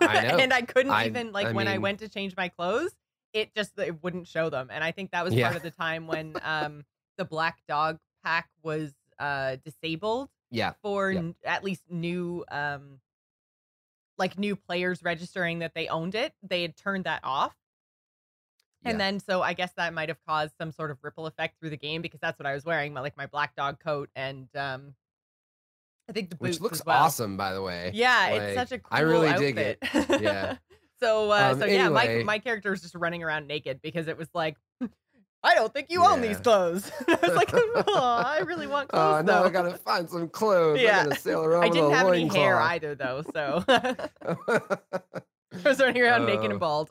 I 0.00 0.20
know. 0.28 0.38
and 0.38 0.52
I 0.52 0.62
couldn't 0.62 0.92
I- 0.92 1.06
even 1.06 1.32
like 1.32 1.46
I 1.48 1.52
when 1.52 1.68
I 1.68 1.78
went 1.78 2.00
to 2.00 2.08
change 2.08 2.36
my 2.36 2.48
clothes, 2.48 2.92
it 3.32 3.54
just 3.54 3.78
it 3.78 4.02
wouldn't 4.02 4.26
show 4.26 4.50
them. 4.50 4.68
And 4.72 4.82
I 4.82 4.90
think 4.92 5.10
that 5.12 5.24
was 5.24 5.34
Yeah. 5.34 5.46
part 5.46 5.56
of 5.56 5.62
the 5.62 5.70
time 5.70 6.06
when 6.06 6.34
um 6.42 6.84
the 7.16 7.24
black 7.24 7.58
dog 7.68 7.98
pack 8.24 8.48
was 8.62 8.92
uh 9.18 9.56
disabled 9.64 10.28
Yeah. 10.50 10.72
for 10.82 11.10
Yep. 11.12 11.22
n- 11.22 11.34
at 11.44 11.62
least 11.64 11.82
new 11.90 12.44
um 12.50 13.00
like 14.18 14.38
new 14.38 14.54
players 14.56 15.02
registering 15.02 15.60
that 15.60 15.74
they 15.74 15.88
owned 15.88 16.14
it. 16.14 16.34
They 16.42 16.62
had 16.62 16.76
turned 16.76 17.04
that 17.04 17.20
off. 17.24 17.54
And 18.84 18.94
yeah. 18.94 18.98
then 18.98 19.20
so 19.20 19.42
I 19.42 19.52
guess 19.52 19.72
that 19.76 19.92
might 19.94 20.08
have 20.08 20.18
caused 20.26 20.54
some 20.58 20.72
sort 20.72 20.90
of 20.90 20.98
ripple 21.02 21.26
effect 21.26 21.58
through 21.60 21.70
the 21.70 21.76
game 21.76 22.02
because 22.02 22.20
that's 22.20 22.38
what 22.38 22.46
I 22.46 22.54
was 22.54 22.64
wearing, 22.64 22.92
my 22.94 23.00
like 23.00 23.16
my 23.16 23.26
black 23.26 23.54
dog 23.56 23.78
coat 23.78 24.10
and 24.16 24.48
um 24.56 24.94
I 26.08 26.12
think 26.12 26.30
the 26.30 26.36
boots 26.36 26.58
Which 26.58 26.60
looks 26.60 26.84
well. 26.84 27.04
awesome, 27.04 27.36
by 27.36 27.52
the 27.54 27.62
way. 27.62 27.92
Yeah, 27.94 28.28
Like, 28.32 28.42
it's 28.42 28.56
such 28.56 28.72
a 28.72 28.78
cool 28.80 28.88
I 28.98 29.00
really 29.02 29.32
dig 29.38 29.56
outfit. 29.58 29.78
it. 29.82 30.20
Yeah. 30.22 30.56
So 31.02 31.30
uh 31.32 31.50
Um, 31.52 31.60
so 31.60 31.66
yeah, 31.66 31.88
my 31.88 32.04
anyway. 32.06 32.24
my 32.24 32.38
character 32.38 32.70
was 32.70 32.80
just 32.82 32.94
running 32.94 33.22
around 33.22 33.46
naked 33.46 33.80
because 33.82 34.08
it 34.08 34.16
was 34.18 34.28
like 34.34 34.56
I 35.42 35.54
don't 35.54 35.72
think 35.72 35.86
you 35.90 36.04
own 36.04 36.20
these 36.20 36.38
clothes. 36.38 36.92
I 37.08 37.18
was 37.22 37.34
like, 37.34 37.48
oh, 37.54 38.22
I 38.26 38.40
really 38.40 38.66
want 38.66 38.90
clothes 38.90 39.20
Oh, 39.20 39.22
now. 39.22 39.44
I 39.44 39.48
gotta 39.48 39.78
find 39.78 40.08
some 40.10 40.28
clothes. 40.28 40.80
Yeah. 40.82 41.00
I 41.00 41.04
gotta 41.04 41.16
sail 41.20 41.42
around 41.44 41.64
I 41.64 41.68
didn't 41.70 41.92
have 41.92 42.08
any 42.08 42.28
hair 42.28 42.56
loincloth. 42.56 42.70
either 42.72 42.94
though, 42.94 43.22
so 43.34 43.64
I 43.68 45.08
was 45.64 45.80
running 45.80 46.02
around 46.02 46.26
naked 46.26 46.46
Uh, 46.46 46.50
and 46.50 46.60
bald. 46.60 46.90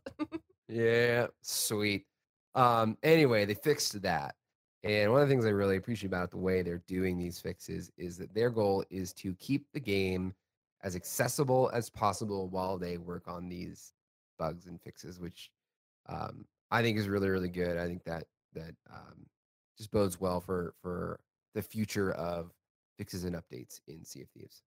Yeah, 0.68 1.28
sweet. 1.42 2.06
Um, 2.56 2.98
anyway, 3.04 3.46
they 3.46 3.54
fixed 3.54 4.01
that. 4.01 4.36
And 4.84 5.12
one 5.12 5.22
of 5.22 5.28
the 5.28 5.32
things 5.34 5.46
I 5.46 5.50
really 5.50 5.78
appreciate 5.78 6.08
about 6.08 6.32
the 6.32 6.38
way 6.38 6.62
they're 6.62 6.82
doing 6.88 7.18
these 7.18 7.39
fixes 7.39 7.92
is 7.98 8.18
that 8.18 8.34
their 8.34 8.50
goal 8.50 8.84
is 8.89 9.13
to 9.16 9.34
keep 9.36 9.66
the 9.74 9.80
game 9.80 10.34
as 10.84 10.96
accessible 10.96 11.70
as 11.74 11.89
possible 11.89 12.48
while 12.50 12.78
they 12.78 12.98
work 12.98 13.28
on 13.28 13.50
these 13.50 13.94
bugs 14.39 14.67
and 14.67 14.81
fixes, 14.81 15.19
which 15.22 15.51
um, 16.08 16.48
I 16.72 16.84
think 16.84 16.98
is 17.00 17.10
really, 17.10 17.29
really 17.29 17.50
good. 17.50 17.77
I 17.77 17.88
think 17.88 18.03
that 18.05 18.25
that 18.53 18.75
um, 18.91 19.27
just 19.77 19.91
bodes 19.91 20.19
well 20.19 20.41
for 20.41 20.75
for 20.81 21.22
the 21.55 21.63
future 21.63 22.12
of 22.13 22.53
fixes 22.98 23.25
and 23.25 23.36
updates 23.36 23.81
in 23.88 24.05
Sea 24.05 24.24
of 24.24 24.29
Thieves. 24.31 24.63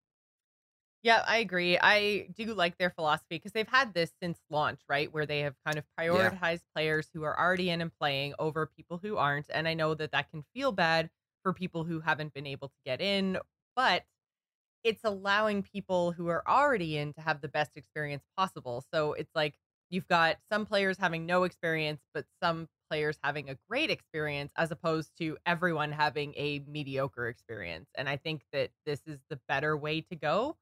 Yeah, 1.02 1.24
I 1.26 1.38
agree. 1.38 1.78
I 1.80 2.28
do 2.32 2.54
like 2.54 2.78
their 2.78 2.90
philosophy 2.90 3.36
because 3.36 3.52
they've 3.52 3.66
had 3.66 3.92
this 3.92 4.12
since 4.22 4.40
launch, 4.50 4.82
right? 4.88 5.12
Where 5.12 5.26
they 5.26 5.40
have 5.40 5.56
kind 5.66 5.76
of 5.78 5.84
Yeah. 6.08 6.36
prioritized 6.38 6.62
players 6.74 7.10
who 7.12 7.24
are 7.24 7.38
already 7.38 7.70
in 7.70 7.80
and 7.80 7.92
playing 7.98 8.34
over 8.38 8.66
people 8.66 8.98
who 8.98 9.16
aren't. 9.16 9.50
And 9.50 9.66
I 9.66 9.74
know 9.74 9.94
that 9.94 10.12
that 10.12 10.30
can 10.30 10.44
feel 10.54 10.70
bad 10.70 11.10
for 11.42 11.52
people 11.52 11.82
who 11.84 12.00
haven't 12.00 12.34
been 12.34 12.46
able 12.46 12.68
to 12.68 12.74
get 12.84 13.00
in, 13.00 13.38
but 13.74 14.04
it's 14.84 15.04
allowing 15.04 15.62
people 15.62 16.12
who 16.12 16.28
are 16.28 16.46
already 16.48 16.98
in 16.98 17.12
to 17.14 17.22
have 17.22 17.40
the 17.42 17.48
best 17.48 17.76
experience 17.76 18.24
possible. 18.36 18.84
So 18.92 19.14
it's 19.14 19.32
like 19.34 19.56
you've 19.92 20.08
got 20.08 20.38
some 20.50 20.66
players 20.66 20.98
having 20.98 21.26
no 21.26 21.44
experience, 21.44 22.02
but 22.14 22.26
some 22.42 22.68
players 22.90 23.18
having 23.22 23.50
a 23.50 23.58
great 23.70 23.90
experience, 23.90 24.52
as 24.56 24.72
opposed 24.72 25.12
to 25.18 25.38
everyone 25.46 25.92
having 25.92 26.34
a 26.36 26.60
mediocre 26.66 27.28
experience. 27.28 27.88
And 27.94 28.08
I 28.08 28.16
think 28.16 28.42
that 28.52 28.70
this 28.86 29.02
is 29.06 29.20
the 29.30 29.40
better 29.48 29.76
way 29.76 30.00
to 30.02 30.16
go. 30.16 30.56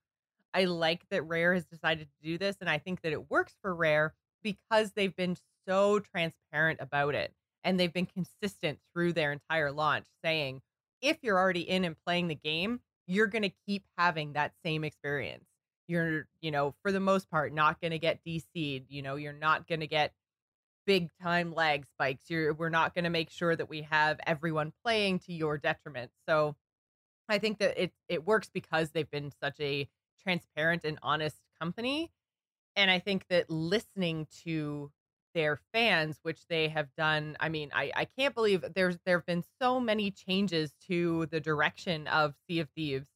I 0.55 0.65
like 0.65 1.09
that 1.11 1.23
Rare 1.23 1.55
has 1.55 1.65
decided 1.67 2.09
to 2.09 2.29
do 2.29 2.39
this, 2.39 2.57
and 2.61 2.69
I 2.71 2.79
think 2.79 3.03
that 3.03 3.13
it 3.13 3.31
works 3.31 3.57
for 3.63 3.75
Rare 3.75 4.15
because 4.43 4.93
they've 4.93 5.15
been 5.15 5.37
so 5.69 6.01
transparent 6.01 6.81
about 6.81 7.15
it 7.15 7.35
and 7.63 7.79
they've 7.79 7.93
been 7.93 8.07
consistent 8.07 8.81
through 8.93 9.13
their 9.13 9.33
entire 9.33 9.71
launch 9.71 10.07
saying 10.25 10.63
if 11.03 11.19
you're 11.23 11.39
already 11.39 11.69
in 11.69 11.85
and 11.85 11.97
playing 12.05 12.29
the 12.29 12.35
game, 12.35 12.81
you're 13.07 13.27
going 13.27 13.43
to 13.43 13.53
keep 13.67 13.85
having 13.99 14.33
that 14.33 14.55
same 14.65 14.85
experience. 14.85 15.45
You're, 15.91 16.27
you 16.41 16.51
know, 16.51 16.75
for 16.83 16.93
the 16.93 17.01
most 17.01 17.29
part, 17.31 17.53
not 17.53 17.81
going 17.81 17.91
to 17.91 17.99
get 17.99 18.21
DC'd. 18.25 18.87
You 18.89 19.03
know, 19.03 19.17
you're 19.17 19.33
not 19.33 19.67
going 19.67 19.81
to 19.81 19.87
get 19.87 20.13
big 20.87 21.11
time 21.21 21.53
lag 21.53 21.85
spikes. 21.87 22.31
You're, 22.31 22.55
we're 22.55 22.69
not 22.69 22.95
going 22.95 23.05
to 23.05 23.11
make 23.11 23.31
sure 23.31 23.55
that 23.55 23.69
we 23.69 23.83
have 23.83 24.21
everyone 24.27 24.73
playing 24.85 25.19
to 25.21 25.33
your 25.33 25.59
detriment. 25.59 26.13
So 26.29 26.55
I 27.29 27.39
think 27.39 27.59
that 27.59 27.83
it 27.83 27.93
it 28.09 28.27
works 28.27 28.51
because 28.53 28.91
they've 28.91 29.11
been 29.11 29.33
such 29.43 29.59
a 29.61 29.89
transparent 30.23 30.85
and 30.85 30.99
honest 31.03 31.37
company. 31.61 32.11
And 32.77 32.91
I 32.91 32.99
think 32.99 33.27
that 33.29 33.51
listening 33.51 34.27
to 34.45 34.91
their 35.35 35.61
fans, 35.73 36.19
which 36.23 36.47
they 36.49 36.69
have 36.69 36.89
done, 36.97 37.37
I 37.39 37.49
mean, 37.49 37.71
I, 37.73 37.93
I 37.95 38.05
can't 38.05 38.35
believe 38.35 38.65
there's 38.75 38.99
there 39.05 39.19
have 39.19 39.27
been 39.27 39.45
so 39.61 39.81
many 39.81 40.11
changes 40.11 40.73
to 40.89 41.27
the 41.27 41.41
direction 41.41 42.07
of 42.09 42.35
Sea 42.47 42.61
of 42.61 42.69
Thieves. 42.71 43.07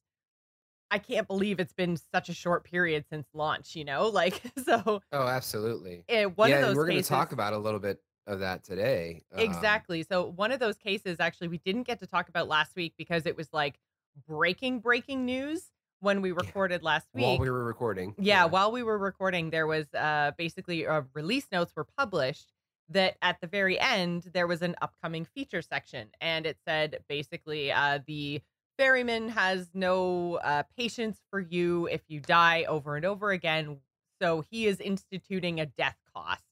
I 0.95 0.97
can't 0.97 1.27
believe 1.27 1.59
it's 1.59 1.73
been 1.73 1.97
such 2.13 2.29
a 2.29 2.33
short 2.33 2.63
period 2.63 3.03
since 3.09 3.27
launch, 3.33 3.75
you 3.75 3.83
know? 3.83 4.07
Like 4.07 4.41
so 4.65 5.01
Oh, 5.11 5.27
absolutely. 5.27 6.05
it, 6.07 6.37
one 6.37 6.49
yeah, 6.49 6.59
of 6.59 6.61
those 6.67 6.75
we're 6.77 6.87
going 6.87 7.01
to 7.01 7.07
talk 7.07 7.33
about 7.33 7.51
a 7.51 7.57
little 7.57 7.81
bit 7.81 8.01
of 8.25 8.39
that 8.39 8.63
today. 8.63 9.23
Um, 9.33 9.41
Exactly. 9.41 10.03
So 10.03 10.31
one 10.37 10.53
of 10.53 10.61
those 10.61 10.77
cases 10.77 11.17
actually 11.19 11.49
we 11.49 11.57
didn't 11.57 11.83
get 11.83 11.99
to 11.99 12.07
talk 12.07 12.29
about 12.29 12.47
last 12.47 12.77
week 12.77 12.93
because 12.97 13.25
it 13.25 13.35
was 13.35 13.49
like 13.51 13.77
breaking 14.25 14.79
breaking 14.79 15.25
news 15.25 15.63
when 15.99 16.21
we 16.21 16.31
recorded 16.31 16.81
last 16.81 17.07
week. 17.13 17.23
while 17.25 17.37
we 17.39 17.49
were 17.49 17.65
recording. 17.65 18.15
yeah, 18.17 18.45
while 18.45 18.71
we 18.71 18.81
were 18.81 18.97
recording 18.97 19.49
there 19.49 19.67
was 19.67 19.93
uh 19.93 20.31
basically 20.37 20.87
uh, 20.87 21.01
release 21.13 21.47
notes 21.51 21.73
were 21.75 21.87
published 21.97 22.53
that 22.87 23.17
at 23.21 23.41
the 23.41 23.47
very 23.47 23.77
end 23.77 24.29
there 24.33 24.47
was 24.47 24.61
an 24.61 24.75
upcoming 24.81 25.25
feature 25.25 25.61
section 25.61 26.07
and 26.21 26.45
it 26.45 26.57
said 26.65 26.99
basically 27.09 27.69
uh 27.71 27.99
the 28.07 28.41
ferryman 28.77 29.29
has 29.29 29.69
no 29.73 30.35
uh 30.35 30.63
patience 30.77 31.19
for 31.29 31.39
you 31.39 31.87
if 31.87 32.01
you 32.07 32.19
die 32.19 32.63
over 32.67 32.95
and 32.95 33.05
over 33.05 33.31
again 33.31 33.77
so 34.21 34.41
he 34.49 34.67
is 34.67 34.79
instituting 34.79 35.59
a 35.59 35.65
death 35.65 35.97
cost 36.15 36.43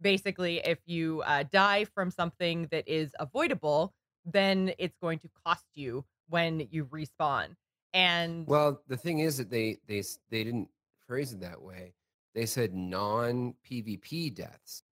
basically 0.00 0.58
if 0.58 0.78
you 0.86 1.22
uh, 1.22 1.42
die 1.50 1.84
from 1.84 2.10
something 2.10 2.68
that 2.70 2.84
is 2.86 3.10
avoidable 3.18 3.92
then 4.24 4.72
it's 4.78 4.96
going 5.00 5.18
to 5.18 5.28
cost 5.44 5.64
you 5.74 6.04
when 6.28 6.66
you 6.70 6.84
respawn 6.86 7.56
and 7.94 8.46
Well, 8.46 8.82
the 8.86 8.96
thing 8.96 9.20
is 9.20 9.38
that 9.38 9.50
they 9.50 9.78
they 9.86 10.02
they 10.30 10.44
didn't 10.44 10.68
phrase 11.06 11.32
it 11.32 11.40
that 11.40 11.60
way. 11.62 11.94
They 12.34 12.44
said 12.44 12.74
non 12.74 13.54
PvP 13.68 14.34
deaths. 14.34 14.82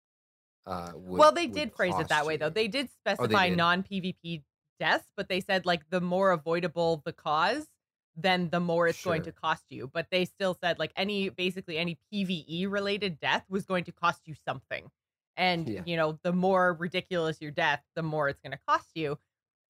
Uh, 0.66 0.92
would, 0.94 1.18
well, 1.18 1.30
they 1.32 1.46
did 1.46 1.72
phrase 1.74 1.94
it 1.98 2.08
that 2.08 2.26
way 2.26 2.36
though. 2.38 2.48
They 2.50 2.68
did 2.68 2.86
Oh, 2.86 2.90
specify 3.04 3.48
did? 3.50 3.58
non 3.58 3.82
PvP 3.82 4.42
deaths, 4.78 5.08
but 5.16 5.28
they 5.28 5.40
said 5.40 5.66
like 5.66 5.88
the 5.90 6.00
more 6.00 6.30
avoidable 6.32 7.02
the 7.04 7.12
cause, 7.12 7.68
then 8.16 8.50
the 8.50 8.60
more 8.60 8.88
it's 8.88 9.00
going 9.00 9.22
to 9.22 9.32
cost 9.32 9.64
you. 9.70 9.88
But 9.88 10.08
they 10.10 10.24
still 10.24 10.54
said 10.54 10.78
like 10.78 10.92
any 10.96 11.28
basically 11.28 11.78
any 11.78 11.98
PvE 12.12 12.70
related 12.70 13.20
death 13.20 13.44
was 13.48 13.66
going 13.66 13.84
to 13.84 13.92
cost 13.92 14.22
you 14.26 14.34
something. 14.34 14.90
And 15.36 15.70
Yeah. 15.70 15.84
you 15.84 15.96
know, 15.96 16.18
the 16.22 16.32
more 16.32 16.72
ridiculous 16.74 17.40
your 17.40 17.50
death, 17.50 17.84
the 17.94 18.02
more 18.02 18.28
it's 18.28 18.40
going 18.40 18.52
to 18.52 18.60
cost 18.68 18.90
you. 18.94 19.18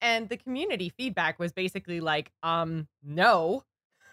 And 0.01 0.29
the 0.29 0.37
community 0.37 0.91
feedback 0.91 1.39
was 1.39 1.53
basically 1.53 2.01
like, 2.01 2.33
um, 2.43 2.89
no. 3.03 3.65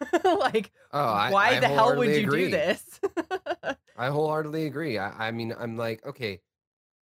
like 0.23 0.71
Oh, 0.91 0.99
I, 1.09 1.35
why 1.35 1.55
I 1.57 1.57
the 1.57 1.67
hell 1.69 1.95
would 1.95 2.15
you 2.15 2.25
agree. 2.25 2.27
do 2.27 2.47
this? 2.47 2.99
I 3.95 4.07
wholeheartedly 4.07 4.65
agree. 4.65 4.97
I, 4.97 5.27
I 5.27 5.31
mean, 5.31 5.53
I'm 5.53 5.77
like, 5.77 6.05
okay, 6.05 6.41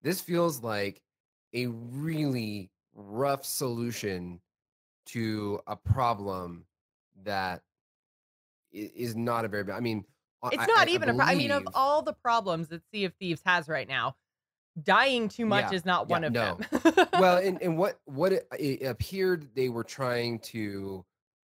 this 0.03 0.21
feels 0.23 0.63
like 0.63 1.03
a 1.55 1.67
really 1.69 2.73
rough 2.99 3.45
solution 3.45 4.41
to 5.07 5.61
a 5.67 5.77
problem 5.77 6.65
that 7.25 7.63
is 8.73 9.17
not 9.17 9.45
a 9.45 9.49
very 9.49 9.65
bad. 9.65 9.77
I 9.77 9.81
mean, 9.81 10.05
It's 10.53 10.63
I- 10.63 10.67
not 10.67 10.89
I 10.89 10.91
even 10.91 11.09
a 11.09 11.15
pro- 11.15 11.25
I 11.25 11.35
mean, 11.35 11.51
of 11.51 11.67
all 11.75 12.03
the 12.03 12.13
problems 12.13 12.69
that 12.69 12.83
Sea 12.91 13.05
of 13.05 13.15
Thieves 13.15 13.41
has 13.47 13.69
right 13.69 13.89
now, 13.89 14.17
dying 14.83 15.29
too 15.29 15.47
much 15.47 15.71
Yeah, 15.71 15.77
is 15.77 15.85
not 15.85 16.09
yeah, 16.09 16.15
one 16.15 16.25
of 16.25 16.33
no. 16.33 16.59
them. 16.83 17.07
well, 17.19 17.39
and, 17.39 17.61
and 17.63 17.79
what 17.79 17.99
what 18.05 18.33
it, 18.33 18.47
it 18.59 18.83
appeared 18.85 19.49
they 19.55 19.69
were 19.69 19.85
trying 19.85 20.39
to 20.41 21.05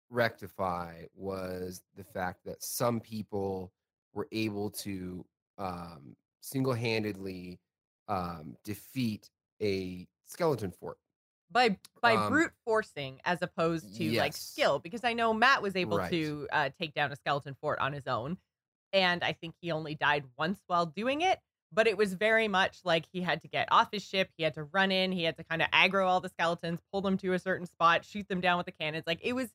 rectify 0.09 1.03
was 1.15 1.83
the 1.95 2.03
fact 2.03 2.43
that 2.45 2.63
some 2.63 2.99
people 2.99 3.71
were 4.13 4.27
able 4.31 4.69
to 4.69 5.25
um, 5.57 6.15
single-handedly 6.41 7.59
um, 8.07 8.55
defeat 8.63 9.29
a 9.61 10.07
skeleton 10.25 10.71
fort. 10.71 10.97
By 11.51 11.77
by 12.01 12.15
Um, 12.15 12.31
brute 12.31 12.53
forcing 12.65 13.19
as 13.25 13.41
opposed 13.41 13.95
to 13.97 14.11
like 14.13 14.33
skill, 14.33 14.79
because 14.79 15.03
I 15.03 15.13
know 15.13 15.33
Matt 15.33 15.61
was 15.61 15.75
able 15.75 15.97
Right. 15.97 16.11
to 16.11 16.47
uh, 16.51 16.69
take 16.79 16.93
down 16.93 17.11
a 17.11 17.15
skeleton 17.15 17.55
fort 17.61 17.79
on 17.79 17.93
his 17.93 18.07
own, 18.07 18.37
and 18.93 19.23
I 19.23 19.33
think 19.33 19.55
he 19.61 19.71
only 19.71 19.95
died 19.95 20.25
once 20.37 20.61
while 20.67 20.85
doing 20.85 21.21
it. 21.21 21.39
But 21.73 21.87
it 21.87 21.97
was 21.97 22.13
very 22.13 22.47
much 22.47 22.79
like 22.83 23.05
he 23.13 23.21
had 23.21 23.41
to 23.41 23.47
get 23.47 23.67
off 23.71 23.89
his 23.91 24.03
ship, 24.03 24.29
he 24.35 24.43
had 24.43 24.55
to 24.55 24.63
run 24.63 24.91
in, 24.91 25.11
he 25.11 25.23
had 25.23 25.37
to 25.37 25.43
kind 25.43 25.61
of 25.61 25.69
aggro 25.71 26.05
all 26.05 26.19
the 26.19 26.29
skeletons, 26.29 26.79
pull 26.91 27.01
them 27.01 27.17
to 27.19 27.33
a 27.33 27.39
certain 27.39 27.65
spot, 27.65 28.03
shoot 28.03 28.27
them 28.27 28.41
down 28.41 28.57
with 28.57 28.65
the 28.65 28.73
cannons. 28.73 29.05
Like 29.07 29.19
it 29.23 29.33
was 29.33 29.49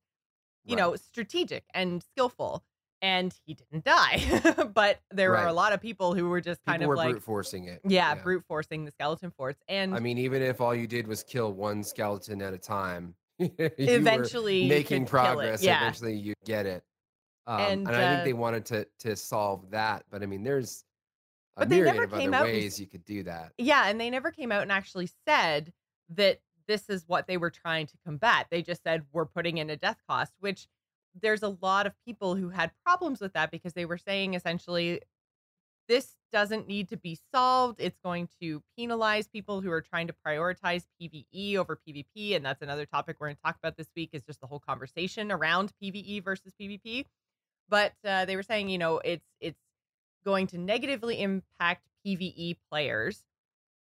you 0.65 0.75
know, 0.75 0.97
strategic 0.97 1.65
and 1.75 2.03
skillful. 2.03 2.65
And 3.07 3.33
he 3.45 3.55
didn't 3.55 3.85
die. 3.85 4.69
but 4.75 5.01
there 5.13 5.31
were 5.31 5.47
a 5.47 5.53
lot 5.53 5.73
of 5.73 5.81
people 5.81 6.13
who 6.13 6.29
were 6.29 6.41
just 6.41 6.61
kind 6.65 6.81
people 6.81 6.87
of 6.87 6.89
were 6.89 6.97
like, 6.97 7.11
brute 7.11 7.23
forcing 7.23 7.67
it. 7.67 7.81
yeah, 7.87 8.17
brute 8.17 8.43
forcing 8.49 8.85
the 8.85 8.91
skeleton 8.91 9.31
forts. 9.31 9.63
And 9.69 9.95
I 9.95 10.01
mean, 10.01 10.19
even 10.19 10.43
if 10.43 10.61
all 10.61 10.75
you 10.75 10.89
did 10.89 11.07
was 11.07 11.23
kill 11.23 11.53
one 11.53 11.85
skeleton 11.85 12.43
at 12.43 12.53
a 12.53 12.59
time, 12.59 13.15
eventually 13.39 14.69
making 14.69 15.07
progress. 15.07 15.63
Yeah. 15.63 15.83
Eventually, 15.83 16.17
you 16.17 16.35
get 16.45 16.67
it. 16.67 16.83
Um, 17.47 17.61
And, 17.61 17.87
and, 17.87 17.97
I 17.97 18.11
think 18.11 18.21
uh, 18.23 18.25
they 18.25 18.33
wanted 18.33 18.67
to 18.67 18.89
to 19.01 19.15
solve 19.15 19.71
that, 19.71 20.05
but 20.11 20.25
I 20.25 20.27
mean, 20.27 20.43
there's 20.43 20.85
a 21.57 21.61
But 21.61 21.69
they 21.69 21.77
myriad 21.77 21.95
never 21.95 22.05
of 22.05 22.13
other 22.15 22.35
out 22.35 22.47
and 22.49 22.57
ways 22.57 22.81
you 22.81 22.89
could 22.89 23.05
do 23.05 23.23
that. 23.23 23.53
Yeah, 23.57 23.87
and 23.87 24.01
they 24.01 24.11
never 24.11 24.33
came 24.33 24.51
out 24.51 24.63
and 24.63 24.73
actually 24.73 25.09
said 25.29 25.73
that 26.09 26.41
this 26.67 26.89
is 26.89 27.05
what 27.07 27.29
they 27.29 27.37
were 27.37 27.51
trying 27.51 27.87
to 27.87 27.95
combat. 28.05 28.49
They 28.51 28.63
just 28.63 28.83
said 28.83 29.05
we're 29.13 29.27
putting 29.27 29.59
in 29.59 29.71
a 29.71 29.77
death 29.77 29.99
cost, 30.09 30.33
which 30.41 30.67
there's 31.23 31.43
a 31.43 31.57
lot 31.61 31.87
of 31.87 31.93
people 32.07 32.35
who 32.35 32.51
had 32.51 32.71
problems 32.85 33.21
with 33.21 33.33
that 33.35 33.51
because 33.51 33.73
they 33.73 33.85
were 33.85 33.99
saying 33.99 34.35
essentially 34.35 35.01
this 35.89 36.17
doesn't 36.33 36.67
need 36.67 36.89
to 36.89 36.97
be 36.97 37.19
solved. 37.33 37.81
It's 37.81 37.99
going 38.05 38.29
to 38.41 38.63
penalize 38.77 39.29
people 39.29 39.61
who 39.61 39.71
are 39.71 39.81
trying 39.81 40.09
to 40.09 40.15
prioritize 40.27 40.85
PvE 41.01 41.57
over 41.57 41.79
PvP, 41.87 42.35
and 42.35 42.45
that's 42.45 42.63
another 42.63 42.87
topic 42.87 43.17
we're 43.19 43.29
going 43.29 43.37
to 43.37 43.43
talk 43.43 43.57
about 43.57 43.77
this 43.77 43.89
week 43.97 44.11
is 44.13 44.23
just 44.23 44.41
the 44.41 44.47
whole 44.47 44.59
conversation 44.59 45.31
around 45.31 45.73
PvE 45.83 46.25
versus 46.25 46.53
PvP. 46.61 47.05
But 47.69 47.93
uh, 48.05 48.25
they 48.25 48.37
were 48.37 48.43
saying, 48.43 48.69
you 48.69 48.79
know, 48.79 48.99
it's 48.99 49.27
it's 49.41 49.61
going 50.25 50.49
to 50.49 50.59
negatively 50.59 51.21
impact 51.23 51.87
PvE 52.05 52.57
players 52.71 53.23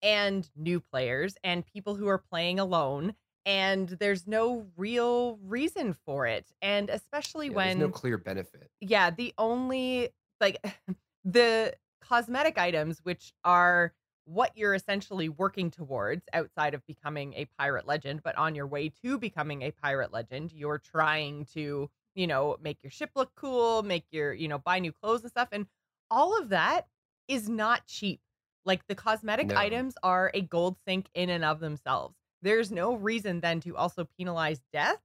and 0.02 0.50
new 0.56 0.80
players 0.80 1.36
and 1.44 1.66
people 1.66 1.96
who 1.96 2.08
are 2.08 2.18
playing 2.18 2.60
alone 2.60 3.14
and 3.46 3.90
there's 3.90 4.28
no 4.28 4.68
real 4.78 5.38
reason 5.44 5.94
for 5.94 6.28
it 6.28 6.48
and 6.62 6.90
especially 6.90 7.50
Yeah, 7.50 7.56
when 7.56 7.78
there's 7.80 7.90
no 7.90 7.94
clear 7.94 8.18
benefit. 8.18 8.70
yeah 8.80 9.10
the 9.10 9.34
only 9.38 10.10
like 10.40 10.64
the 11.26 11.74
cosmetic 12.02 12.58
items 12.58 13.00
which 13.04 13.34
are 13.44 13.94
what 14.26 14.52
you're 14.56 14.76
essentially 14.76 15.30
working 15.30 15.72
towards 15.72 16.24
outside 16.34 16.74
of 16.74 16.86
becoming 16.86 17.34
a 17.34 17.46
pirate 17.58 17.88
legend 17.88 18.22
but 18.24 18.38
on 18.38 18.56
your 18.56 18.68
way 18.68 18.90
to 18.90 19.18
becoming 19.18 19.64
a 19.64 19.72
pirate 19.72 20.12
legend 20.14 20.52
you're 20.52 20.78
trying 20.78 21.46
to 21.46 21.90
you 22.16 22.28
know 22.28 22.58
make 22.62 22.78
your 22.84 22.92
ship 22.92 23.10
look 23.16 23.32
cool 23.36 23.82
make 23.84 24.06
your 24.12 24.34
you 24.34 24.48
know 24.48 24.60
buy 24.60 24.80
new 24.80 24.92
clothes 24.92 25.22
and 25.22 25.32
stuff 25.32 25.50
and 25.52 25.66
all 26.10 26.38
of 26.40 26.50
that 26.50 26.88
is 27.28 27.50
not 27.50 27.86
cheap 27.88 28.22
like 28.66 28.86
the 28.88 28.96
cosmetic 28.96 29.50
No. 29.50 29.56
items 29.56 29.96
are 30.04 30.30
a 30.34 30.42
gold 30.42 30.78
sink 30.88 31.08
in 31.16 31.30
and 31.30 31.44
of 31.44 31.60
themselves 31.60 32.16
there's 32.42 32.72
no 32.72 32.96
reason 32.96 33.40
then 33.40 33.60
to 33.62 33.76
also 33.76 34.08
penalize 34.18 34.62
death 34.74 35.00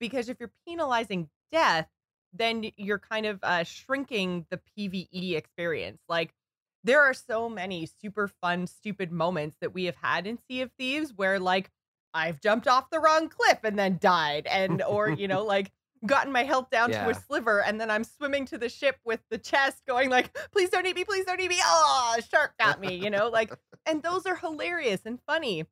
because 0.00 0.28
if 0.28 0.38
you're 0.38 0.52
penalizing 0.66 1.28
death, 1.50 1.88
then 2.32 2.70
you're 2.76 2.98
kind 2.98 3.26
of 3.26 3.38
uh, 3.42 3.64
shrinking 3.64 4.46
the 4.50 4.60
PVE 4.76 5.36
experience. 5.36 6.00
Like 6.08 6.34
there 6.82 7.00
are 7.00 7.14
so 7.14 7.48
many 7.48 7.86
super 7.86 8.28
fun, 8.28 8.66
stupid 8.66 9.12
moments 9.12 9.56
that 9.60 9.72
we 9.72 9.84
have 9.84 9.96
had 9.96 10.26
in 10.26 10.38
Sea 10.48 10.62
of 10.62 10.70
Thieves 10.78 11.12
where 11.14 11.38
like 11.38 11.70
I've 12.12 12.40
jumped 12.40 12.68
off 12.68 12.90
the 12.90 13.00
wrong 13.00 13.28
cliff 13.28 13.58
and 13.64 13.78
then 13.78 13.98
died, 14.00 14.46
and 14.46 14.82
or 14.82 15.10
you 15.10 15.28
know 15.28 15.44
like 15.44 15.72
gotten 16.06 16.32
my 16.32 16.44
health 16.44 16.70
down 16.70 16.90
yeah. 16.90 17.04
to 17.04 17.10
a 17.10 17.14
sliver 17.14 17.62
and 17.62 17.80
then 17.80 17.90
I'm 17.90 18.04
swimming 18.04 18.44
to 18.46 18.58
the 18.58 18.68
ship 18.68 18.98
with 19.04 19.20
the 19.30 19.38
chest 19.38 19.82
going 19.86 20.10
like, 20.10 20.36
please 20.52 20.70
don't 20.70 20.86
eat 20.86 20.96
me, 20.96 21.04
please 21.04 21.24
don't 21.24 21.40
eat 21.40 21.48
me. 21.48 21.58
Oh, 21.64 22.16
shark 22.30 22.52
got 22.58 22.80
me, 22.80 22.94
you 22.94 23.10
know, 23.10 23.28
like, 23.28 23.52
and 23.86 24.02
those 24.02 24.26
are 24.26 24.36
hilarious 24.36 25.00
and 25.04 25.18
funny. 25.26 25.64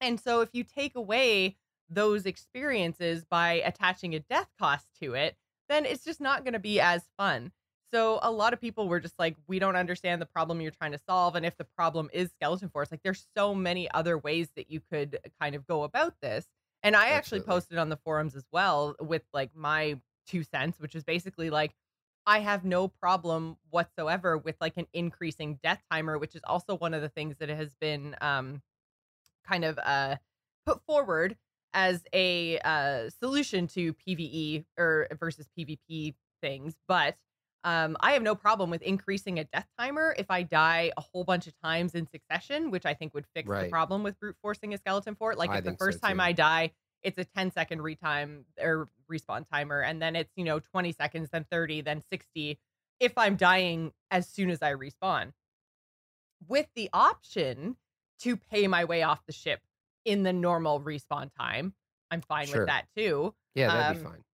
And 0.00 0.18
so 0.20 0.40
if 0.40 0.50
you 0.52 0.64
take 0.64 0.96
away 0.96 1.56
those 1.88 2.24
experiences 2.26 3.24
by 3.24 3.54
attaching 3.64 4.14
a 4.14 4.20
death 4.20 4.48
cost 4.58 4.86
to 5.02 5.14
it, 5.14 5.36
then 5.68 5.84
it's 5.84 6.04
just 6.04 6.20
not 6.20 6.44
going 6.44 6.54
to 6.54 6.60
be 6.60 6.80
as 6.80 7.02
fun. 7.18 7.52
So 7.92 8.20
a 8.22 8.30
lot 8.30 8.52
of 8.52 8.60
people 8.60 8.88
were 8.88 9.00
just 9.00 9.18
like, 9.18 9.36
we 9.48 9.58
don't 9.58 9.74
understand 9.74 10.22
the 10.22 10.26
problem 10.26 10.60
you're 10.60 10.70
trying 10.70 10.92
to 10.92 11.00
solve. 11.08 11.34
And 11.34 11.44
if 11.44 11.56
the 11.56 11.64
problem 11.64 12.08
is 12.12 12.30
Skeleton 12.30 12.68
Forts, 12.68 12.92
like 12.92 13.02
there's 13.02 13.26
so 13.36 13.54
many 13.54 13.90
other 13.90 14.16
ways 14.16 14.48
that 14.56 14.70
you 14.70 14.80
could 14.80 15.18
kind 15.40 15.56
of 15.56 15.66
go 15.66 15.82
about 15.82 16.14
this. 16.22 16.46
And 16.82 16.94
I 16.94 17.08
actually 17.08 17.40
posted 17.40 17.78
on 17.78 17.88
the 17.88 17.96
forums 17.96 18.36
as 18.36 18.44
well 18.52 18.94
with 19.00 19.22
like 19.34 19.50
my 19.54 20.00
two 20.26 20.44
cents, 20.44 20.78
which 20.80 20.94
is 20.94 21.04
basically 21.04 21.50
like, 21.50 21.72
I 22.26 22.38
have 22.38 22.64
no 22.64 22.86
problem 22.86 23.56
whatsoever 23.70 24.38
with 24.38 24.54
like 24.60 24.76
an 24.76 24.86
increasing 24.92 25.58
death 25.62 25.82
timer, 25.90 26.16
which 26.16 26.36
is 26.36 26.42
also 26.44 26.76
one 26.76 26.94
of 26.94 27.02
the 27.02 27.08
things 27.08 27.36
that 27.38 27.48
has 27.48 27.74
been 27.80 28.14
um, 28.20 28.62
kind 29.50 29.64
of 29.64 29.78
uh, 29.78 30.16
put 30.66 30.80
forward 30.86 31.36
as 31.72 32.02
a 32.12 32.58
uh, 32.60 33.10
solution 33.20 33.66
to 33.68 33.94
PVE 33.94 34.64
or 34.78 35.08
versus 35.18 35.46
PvP 35.58 36.14
things. 36.42 36.74
But 36.88 37.16
um, 37.62 37.96
I 38.00 38.12
have 38.12 38.22
no 38.22 38.34
problem 38.34 38.70
with 38.70 38.82
increasing 38.82 39.38
a 39.38 39.44
death 39.44 39.66
timer 39.78 40.14
if 40.18 40.30
I 40.30 40.42
die 40.42 40.92
a 40.96 41.00
whole 41.00 41.24
bunch 41.24 41.46
of 41.46 41.52
times 41.62 41.94
in 41.94 42.06
succession, 42.08 42.70
which 42.70 42.86
I 42.86 42.94
think 42.94 43.14
would 43.14 43.26
fix 43.34 43.48
right. 43.48 43.64
the 43.64 43.70
problem 43.70 44.02
with 44.02 44.18
brute 44.18 44.36
forcing 44.40 44.72
a 44.72 44.78
skeleton 44.78 45.14
fort. 45.14 45.36
Like 45.36 45.50
I 45.50 45.58
if 45.58 45.64
the 45.64 45.76
first 45.76 46.00
so 46.00 46.06
time 46.06 46.20
I 46.20 46.32
die, 46.32 46.72
it's 47.02 47.18
a 47.18 47.24
10 47.24 47.52
second 47.52 47.80
retime 47.80 48.44
or 48.60 48.88
respawn 49.10 49.48
timer, 49.50 49.80
and 49.80 50.00
then 50.00 50.16
it's, 50.16 50.32
you 50.36 50.44
know, 50.44 50.58
20 50.58 50.92
seconds, 50.92 51.28
then 51.32 51.44
30, 51.50 51.82
then 51.82 52.02
60 52.10 52.58
if 52.98 53.16
I'm 53.16 53.36
dying 53.36 53.92
as 54.10 54.28
soon 54.28 54.50
as 54.50 54.62
I 54.62 54.74
respawn. 54.74 55.32
With 56.46 56.66
the 56.74 56.90
option 56.92 57.76
to 58.20 58.36
pay 58.36 58.66
my 58.66 58.84
way 58.84 59.02
off 59.02 59.20
the 59.26 59.32
ship 59.32 59.60
in 60.04 60.22
the 60.22 60.32
normal 60.32 60.80
respawn 60.80 61.30
time, 61.38 61.74
I'm 62.10 62.20
fine 62.22 62.46
sure. 62.46 62.60
with 62.60 62.68
that 62.68 62.86
too. 62.96 63.34
Yeah, 63.54 63.68
that'd 63.68 63.96
um, 63.96 64.02
be 64.02 64.08
fine 64.08 64.24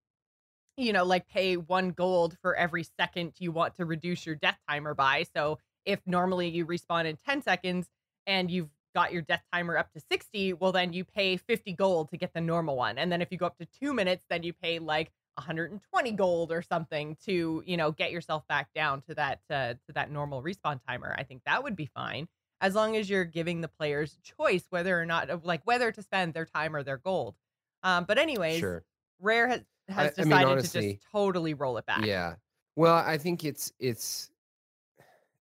you 0.77 0.93
know, 0.93 1.05
like 1.05 1.29
pay 1.29 1.57
one 1.57 1.91
gold 1.91 2.37
for 2.43 2.55
every 2.55 2.85
second 2.99 3.33
you 3.39 3.51
want 3.51 3.75
to 3.77 3.85
reduce 3.85 4.27
your 4.27 4.35
death 4.35 4.59
timer 4.69 4.95
by. 4.95 5.25
So 5.35 5.59
if 5.85 6.01
normally 6.07 6.49
you 6.49 6.67
respawn 6.67 7.07
in 7.07 7.17
10 7.17 7.43
seconds 7.43 7.89
and 8.27 8.51
you've 8.51 8.69
got 8.95 9.13
your 9.13 9.23
death 9.23 9.43
timer 9.53 9.77
up 9.77 9.93
to 9.93 10.01
60, 10.11 10.55
well, 10.55 10.73
then 10.73 10.93
you 10.93 11.05
pay 11.05 11.37
50 11.37 11.73
gold 11.73 12.11
to 12.11 12.17
get 12.17 12.35
the 12.35 12.41
normal 12.41 12.77
one. 12.77 12.99
And 12.99 13.11
then 13.11 13.23
if 13.23 13.29
you 13.31 13.39
go 13.39 13.47
up 13.47 13.59
to 13.59 13.67
two 13.67 13.95
minutes, 13.95 14.25
then 14.29 14.43
you 14.43 14.53
pay 14.53 14.79
like 14.79 15.11
120 15.37 16.13
gold 16.13 16.53
or 16.53 16.63
something 16.63 17.17
to, 17.25 17.63
you 17.67 17.77
know, 17.77 17.93
get 17.93 18.11
yourself 18.11 18.47
back 18.49 18.69
down 18.75 19.03
to 19.03 19.15
that, 19.15 19.41
uh, 19.51 19.75
to 19.87 19.93
that 19.95 20.11
normal 20.11 20.43
respawn 20.43 20.81
timer. 20.87 21.15
I 21.17 21.23
think 21.23 21.43
that 21.47 21.63
would 21.63 21.77
be 21.77 21.87
fine 21.87 22.29
as 22.61 22.75
long 22.75 22.97
as 22.97 23.09
you're 23.09 23.25
giving 23.25 23.61
the 23.61 23.69
players 23.69 24.17
choice 24.23 24.65
whether 24.71 24.99
or 25.01 25.07
not, 25.07 25.31
of 25.31 25.45
like 25.45 25.63
whether 25.65 25.93
to 25.93 26.03
spend 26.03 26.35
their 26.35 26.47
time 26.47 26.75
or 26.75 26.83
their 26.83 26.99
gold. 26.99 27.35
Um, 27.83 28.05
but 28.05 28.19
anyways, 28.19 28.59
sure. 28.59 28.85
Rare 29.21 29.49
has 29.49 29.61
has 29.89 30.13
I, 30.19 30.23
decided 30.23 30.33
I 30.33 30.39
mean, 30.39 30.49
honestly, 30.49 30.81
to 30.81 30.93
just 30.93 31.07
totally 31.13 31.55
roll 31.55 31.79
it 31.79 31.87
back. 31.87 32.05
Yeah. 32.05 32.35
Well, 32.75 32.97
I 32.97 33.19
think 33.19 33.45
it's 33.45 33.73
it's 33.79 34.31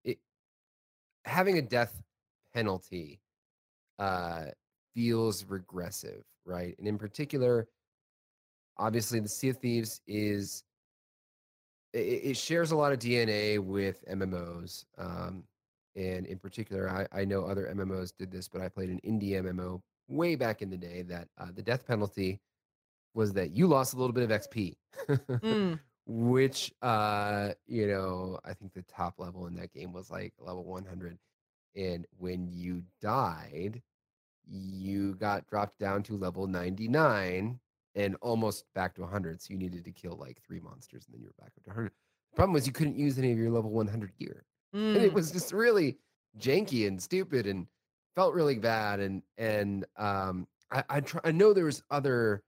it 0.03 0.19
having 1.25 1.57
a 1.57 1.61
death 1.61 2.01
penalty 2.53 3.19
uh 3.99 4.45
feels 4.93 5.45
regressive, 5.45 6.23
right? 6.45 6.75
And 6.77 6.87
in 6.87 6.97
particular, 6.97 7.67
obviously 8.77 9.19
the 9.19 9.29
Sea 9.29 9.49
of 9.49 9.57
Thieves 9.57 10.01
is 10.07 10.63
it, 11.93 12.21
it 12.23 12.37
shares 12.37 12.71
a 12.71 12.75
lot 12.75 12.91
of 12.91 12.99
DNA 12.99 13.59
with 13.59 14.03
MMOs. 14.07 14.85
Um 14.97 15.43
and 15.95 16.25
in 16.25 16.39
particular, 16.39 16.89
I, 16.89 17.21
I 17.21 17.25
know 17.25 17.45
other 17.45 17.71
MMOs 17.73 18.13
did 18.17 18.31
this, 18.31 18.47
but 18.47 18.61
I 18.61 18.69
played 18.69 18.89
an 18.89 18.99
indie 19.05 19.31
MMO 19.31 19.81
way 20.07 20.35
back 20.35 20.61
in 20.61 20.69
the 20.69 20.77
day 20.77 21.03
that 21.03 21.27
uh, 21.37 21.47
the 21.53 21.61
death 21.61 21.87
penalty 21.87 22.39
was 23.13 23.33
that 23.33 23.55
you 23.55 23.67
lost 23.67 23.93
a 23.93 23.97
little 23.97 24.13
bit 24.13 24.29
of 24.29 24.41
XP, 24.41 24.75
mm. 25.09 25.79
which 26.05 26.73
uh, 26.81 27.49
you 27.67 27.87
know, 27.87 28.39
I 28.43 28.53
think 28.53 28.73
the 28.73 28.83
top 28.83 29.19
level 29.19 29.47
in 29.47 29.55
that 29.55 29.73
game 29.73 29.93
was 29.93 30.09
like 30.09 30.33
level 30.39 30.63
100. 30.63 31.17
And 31.75 32.05
when 32.17 32.47
you 32.51 32.83
died, 33.01 33.81
you 34.47 35.15
got 35.15 35.47
dropped 35.47 35.79
down 35.79 36.03
to 36.03 36.17
level 36.17 36.47
99 36.47 37.59
and 37.95 38.15
almost 38.21 38.65
back 38.73 38.95
to 38.95 39.01
100. 39.01 39.41
So 39.41 39.53
you 39.53 39.57
needed 39.57 39.85
to 39.85 39.91
kill 39.91 40.17
like 40.17 40.39
three 40.45 40.59
monsters 40.59 41.05
and 41.05 41.13
then 41.13 41.21
you 41.21 41.27
were 41.27 41.43
back 41.43 41.53
up 41.57 41.63
to 41.63 41.69
100. 41.69 41.91
The 41.91 42.35
problem 42.35 42.53
was 42.53 42.67
you 42.67 42.73
couldn't 42.73 42.97
use 42.97 43.17
any 43.17 43.31
of 43.31 43.37
your 43.37 43.51
level 43.51 43.71
100 43.71 44.17
gear. 44.17 44.45
Mm. 44.75 44.95
And 44.95 45.05
it 45.05 45.11
mm. 45.11 45.15
was 45.15 45.31
just 45.31 45.53
really 45.53 45.97
janky 46.39 46.87
and 46.87 47.01
stupid 47.01 47.47
and 47.47 47.67
felt 48.15 48.33
really 48.33 48.57
bad. 48.57 48.99
And, 48.99 49.21
and, 49.37 49.85
um, 49.97 50.47
I, 50.71 50.83
I 50.89 50.99
try, 51.01 51.21
I 51.23 51.31
know 51.31 51.53
there 51.53 51.65
was 51.65 51.83
other 51.91 52.43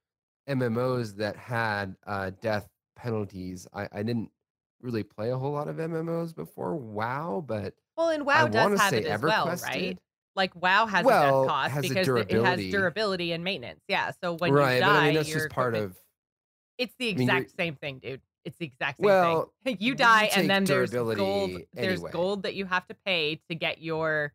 MMOs 0.49 1.15
that 1.17 1.35
had 1.35 1.95
uh, 2.05 2.31
death 2.41 2.67
penalties. 2.95 3.67
I, 3.73 3.88
I 3.91 4.03
didn't 4.03 4.29
really 4.81 5.03
play 5.03 5.31
a 5.31 5.38
whole 5.38 5.51
lot 5.51 5.67
of 5.67 5.77
MMOs 5.77 6.35
before 6.35 6.75
WoW, 6.75 7.43
but 7.45 7.73
well, 7.97 8.09
and 8.09 8.25
WoW 8.25 8.45
I 8.45 8.49
does 8.49 8.79
have 8.79 8.93
it 8.93 9.05
as 9.05 9.21
well, 9.21 9.47
right? 9.63 9.97
Like 10.35 10.53
WoW 10.55 10.85
has 10.85 11.05
well, 11.05 11.43
a 11.43 11.45
death 11.45 11.49
cost 11.49 11.81
because 11.81 12.07
it 12.07 12.43
has 12.43 12.59
durability 12.59 13.31
and 13.31 13.43
maintenance. 13.43 13.81
Yeah, 13.88 14.11
so 14.21 14.33
when 14.33 14.53
right, 14.53 14.75
you 14.75 14.79
die, 14.81 14.97
I 14.97 15.05
mean, 15.05 15.15
that's 15.15 15.29
just 15.29 15.49
part 15.49 15.75
of. 15.75 15.95
It's 16.77 16.93
the 16.99 17.07
exact 17.07 17.29
I 17.29 17.39
mean, 17.39 17.49
same 17.57 17.75
thing, 17.75 17.99
dude. 17.99 18.21
It's 18.45 18.58
the 18.58 18.65
exact 18.65 18.99
same 18.99 19.05
well, 19.05 19.53
thing. 19.63 19.77
you 19.79 19.95
die, 19.95 20.29
and 20.36 20.49
then 20.49 20.63
there's 20.63 20.91
gold. 20.91 21.49
Anyway. 21.49 21.65
There's 21.73 22.01
gold 22.01 22.43
that 22.43 22.53
you 22.55 22.65
have 22.65 22.88
to 22.88 22.93
pay 23.05 23.41
to 23.49 23.55
get 23.55 23.81
your 23.81 24.34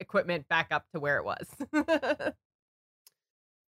equipment 0.00 0.48
back 0.48 0.68
up 0.70 0.84
to 0.92 1.00
where 1.00 1.16
it 1.16 1.24
was. 1.24 1.46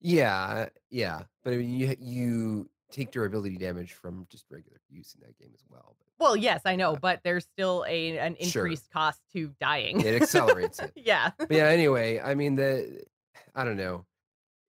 Yeah, 0.01 0.69
yeah, 0.91 1.23
but 1.45 1.53
I 1.53 1.57
mean, 1.59 1.71
you 1.79 1.95
you 2.01 2.71
take 2.91 3.11
durability 3.11 3.57
damage 3.57 3.93
from 3.93 4.27
just 4.31 4.47
regular 4.51 4.81
use 4.89 5.15
in 5.15 5.21
that 5.21 5.39
game 5.39 5.51
as 5.55 5.63
well. 5.69 5.95
But 5.99 6.25
Well, 6.25 6.37
yes, 6.37 6.63
I 6.65 6.75
know, 6.77 6.97
but 6.97 7.21
there's 7.23 7.45
still 7.45 7.85
a 7.87 8.19
an 8.19 8.37
sure, 8.41 8.65
increased 8.65 8.91
cost 8.91 9.21
to 9.35 9.53
dying. 9.61 10.01
it 10.01 10.21
accelerates 10.21 10.79
it. 10.81 10.93
yeah. 10.97 11.31
But 11.39 11.51
yeah. 11.53 11.67
Anyway, 11.67 12.19
I 12.19 12.35
mean 12.35 12.57
the 12.57 13.03
I 13.55 13.65
don't 13.65 13.77
know. 13.77 14.07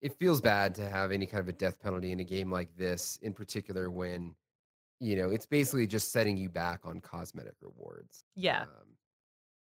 It 0.02 0.18
feels 0.18 0.42
bad 0.42 0.76
to 0.76 0.90
have 0.90 1.12
any 1.12 1.28
kind 1.28 1.40
of 1.40 1.48
a 1.48 1.54
death 1.54 1.80
penalty 1.80 2.12
in 2.12 2.20
a 2.20 2.24
game 2.24 2.52
like 2.52 2.76
this, 2.76 3.18
in 3.22 3.34
particular 3.34 3.90
when 3.90 4.36
you 5.02 5.16
know 5.16 5.32
it's 5.32 5.46
basically 5.48 5.88
just 5.88 6.12
setting 6.12 6.38
you 6.38 6.48
back 6.48 6.82
on 6.86 7.02
cosmetic 7.02 7.56
rewards. 7.60 8.24
Yeah. 8.36 8.62
Um, 8.62 8.96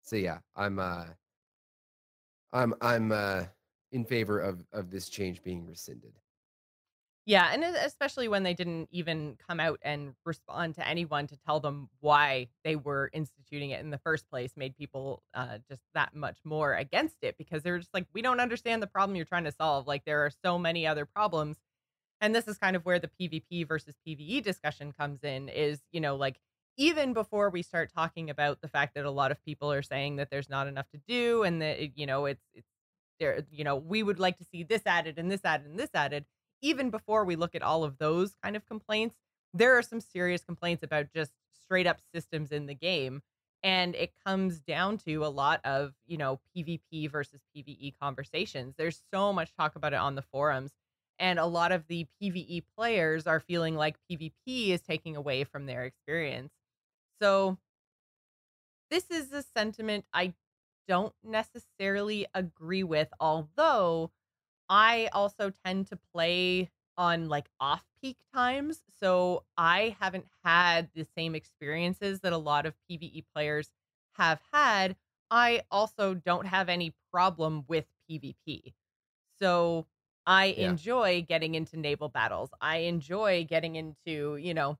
so 0.01 0.15
yeah, 0.15 0.39
I'm 0.55 0.79
uh, 0.79 1.05
I'm 2.53 2.73
I'm 2.81 3.11
uh 3.11 3.43
in 3.91 4.05
favor 4.05 4.39
of 4.39 4.65
of 4.71 4.89
this 4.89 5.09
change 5.09 5.43
being 5.43 5.65
rescinded. 5.65 6.13
Yeah, 7.27 7.49
and 7.51 7.63
especially 7.63 8.27
when 8.27 8.43
they 8.43 8.53
didn't 8.53 8.87
even 8.91 9.35
come 9.47 9.59
out 9.59 9.79
and 9.81 10.13
respond 10.25 10.75
to 10.75 10.87
anyone 10.87 11.25
to 11.27 11.35
tell 11.35 11.59
them 11.59 11.89
why 11.99 12.49
they 12.63 12.75
were 12.75 13.09
instituting 13.13 13.71
it 13.71 13.81
in 13.81 13.89
the 13.89 13.97
first 13.97 14.29
place, 14.29 14.51
made 14.55 14.77
people 14.77 15.23
uh, 15.33 15.57
just 15.67 15.81
that 15.95 16.15
much 16.15 16.37
more 16.43 16.75
against 16.75 17.15
it 17.23 17.35
because 17.39 17.63
they're 17.63 17.79
just 17.79 17.95
like, 17.95 18.05
we 18.13 18.21
don't 18.21 18.39
understand 18.39 18.83
the 18.83 18.87
problem 18.87 19.15
you're 19.15 19.25
trying 19.25 19.43
to 19.45 19.51
solve. 19.51 19.87
Like, 19.87 20.05
there 20.05 20.23
are 20.23 20.31
so 20.43 20.59
many 20.59 20.85
other 20.85 21.07
problems. 21.07 21.57
And 22.21 22.33
this 22.33 22.47
is 22.47 22.57
kind 22.57 22.75
of 22.75 22.85
where 22.85 22.99
the 22.99 23.09
PvP 23.19 23.67
versus 23.67 23.95
PvE 24.07 24.43
discussion 24.43 24.91
comes 24.91 25.23
in 25.23 25.49
is, 25.49 25.81
you 25.91 26.01
know, 26.01 26.15
like, 26.15 26.39
even 26.77 27.13
before 27.13 27.49
we 27.49 27.61
start 27.61 27.91
talking 27.93 28.29
about 28.29 28.61
the 28.61 28.67
fact 28.67 28.95
that 28.95 29.05
a 29.05 29.11
lot 29.11 29.31
of 29.31 29.43
people 29.45 29.71
are 29.71 29.81
saying 29.81 30.17
that 30.17 30.29
there's 30.29 30.49
not 30.49 30.67
enough 30.67 30.89
to 30.91 30.99
do 31.07 31.43
and 31.43 31.61
that, 31.61 31.81
eh, 31.81 31.87
you 31.95 32.05
know, 32.05 32.25
it's, 32.25 32.43
it's, 32.53 32.67
there 33.17 33.45
you 33.49 33.63
know 33.63 33.77
we 33.77 34.03
would 34.03 34.19
like 34.19 34.37
to 34.37 34.43
see 34.43 34.61
this 34.61 34.81
added 34.85 35.17
and 35.17 35.31
this 35.31 35.39
added 35.45 35.67
and 35.67 35.79
this 35.79 35.91
added 35.93 36.25
even 36.61 36.89
before 36.89 37.23
we 37.23 37.37
look 37.37 37.55
at 37.55 37.61
all 37.61 37.85
of 37.85 37.97
those 37.97 38.35
kind 38.43 38.57
of 38.57 38.65
complaints 38.65 39.15
there 39.55 39.77
are 39.77 39.81
some 39.81 40.01
serious 40.01 40.43
complaints 40.43 40.83
about 40.83 41.07
just 41.13 41.31
straight 41.63 41.87
up 41.87 41.99
systems 42.13 42.51
in 42.51 42.65
the 42.65 42.75
game. 42.75 43.21
And 43.63 43.95
it 43.95 44.13
comes 44.25 44.59
down 44.59 44.99
to 44.99 45.25
a 45.25 45.27
lot 45.27 45.59
of 45.63 45.93
you 46.05 46.17
know 46.17 46.39
pvp 46.55 47.09
versus 47.11 47.41
pve 47.55 47.93
conversations. 47.99 48.75
There's 48.77 49.01
so 49.11 49.33
much 49.33 49.55
talk 49.55 49.75
about 49.75 49.93
it 49.93 49.99
on 49.99 50.15
the 50.15 50.21
forums 50.21 50.71
and 51.19 51.39
a 51.39 51.45
lot 51.45 51.71
of 51.71 51.85
the 51.87 52.07
pve 52.21 52.63
players 52.77 53.27
are 53.27 53.39
feeling 53.39 53.75
like 53.75 53.95
pvp 54.09 54.31
is 54.69 54.81
taking 54.81 55.15
away 55.15 55.43
from 55.43 55.65
their 55.65 55.83
experience 55.85 56.51
so 57.21 57.57
this 58.89 59.09
is 59.09 59.31
a 59.31 59.43
sentiment 59.43 60.05
i 60.13 60.33
don't 60.89 61.15
necessarily 61.25 62.27
agree 62.33 62.85
with, 62.85 63.09
although 63.19 64.11
I 64.69 65.09
also 65.13 65.51
tend 65.65 65.87
to 65.87 65.99
play 66.13 66.71
on 66.97 67.29
like 67.29 67.49
off 67.59 67.83
peak 68.01 68.17
times. 68.33 68.81
So 68.99 69.45
I 69.57 69.97
haven't 69.99 70.27
had 70.45 70.89
the 70.95 71.05
same 71.17 71.35
experiences 71.35 72.21
that 72.21 72.33
a 72.33 72.39
lot 72.39 72.65
of 72.65 72.75
PvE 72.89 73.25
players 73.35 73.69
have 74.13 74.41
had. 74.53 74.95
I 75.31 75.63
also 75.71 76.15
don't 76.15 76.47
have 76.47 76.69
any 76.69 76.95
problem 77.11 77.65
with 77.67 77.85
PvP. 78.09 78.73
So 79.39 79.87
I 80.25 80.45
Yeah. 80.55 80.77
enjoy 80.85 81.23
getting 81.23 81.55
into 81.55 81.77
naval 81.77 82.09
battles. 82.09 82.49
I 82.61 82.77
enjoy 82.77 83.45
getting 83.45 83.75
into, 83.75 84.37
you 84.37 84.53
know, 84.53 84.77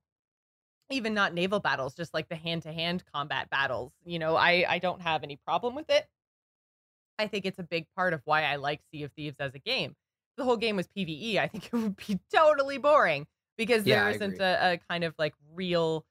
even 0.90 1.14
not 1.14 1.34
naval 1.34 1.60
battles, 1.60 1.94
just 1.96 2.14
like 2.14 2.28
the 2.28 2.36
hand 2.36 2.62
to 2.64 2.72
hand 2.72 3.04
combat 3.12 3.50
battles. 3.50 3.92
You 4.04 4.18
know, 4.18 4.36
I, 4.36 4.64
I 4.68 4.78
don't 4.80 5.02
have 5.02 5.24
any 5.24 5.36
problem 5.36 5.74
with 5.74 5.90
it. 5.90 6.08
I 7.18 7.26
think 7.26 7.46
it's 7.46 7.58
a 7.58 7.62
big 7.62 7.86
part 7.96 8.12
of 8.12 8.22
why 8.24 8.44
I 8.44 8.56
like 8.56 8.82
Sea 8.90 9.04
of 9.04 9.12
Thieves 9.12 9.38
as 9.40 9.54
a 9.54 9.58
game. 9.58 9.90
If 9.92 10.36
the 10.36 10.44
whole 10.44 10.56
game 10.56 10.76
was 10.76 10.88
PvE, 10.88 11.38
I 11.38 11.48
think 11.48 11.66
it 11.72 11.72
would 11.72 11.96
be 11.96 12.20
totally 12.32 12.78
boring 12.78 13.26
because 13.56 13.84
Yeah, 13.84 13.86
there 13.86 14.08
isn't 14.08 14.38
a, 14.38 14.74
a 14.74 14.78
kind 14.88 15.04
of 15.04 15.14
like 15.18 15.34
real 15.52 16.06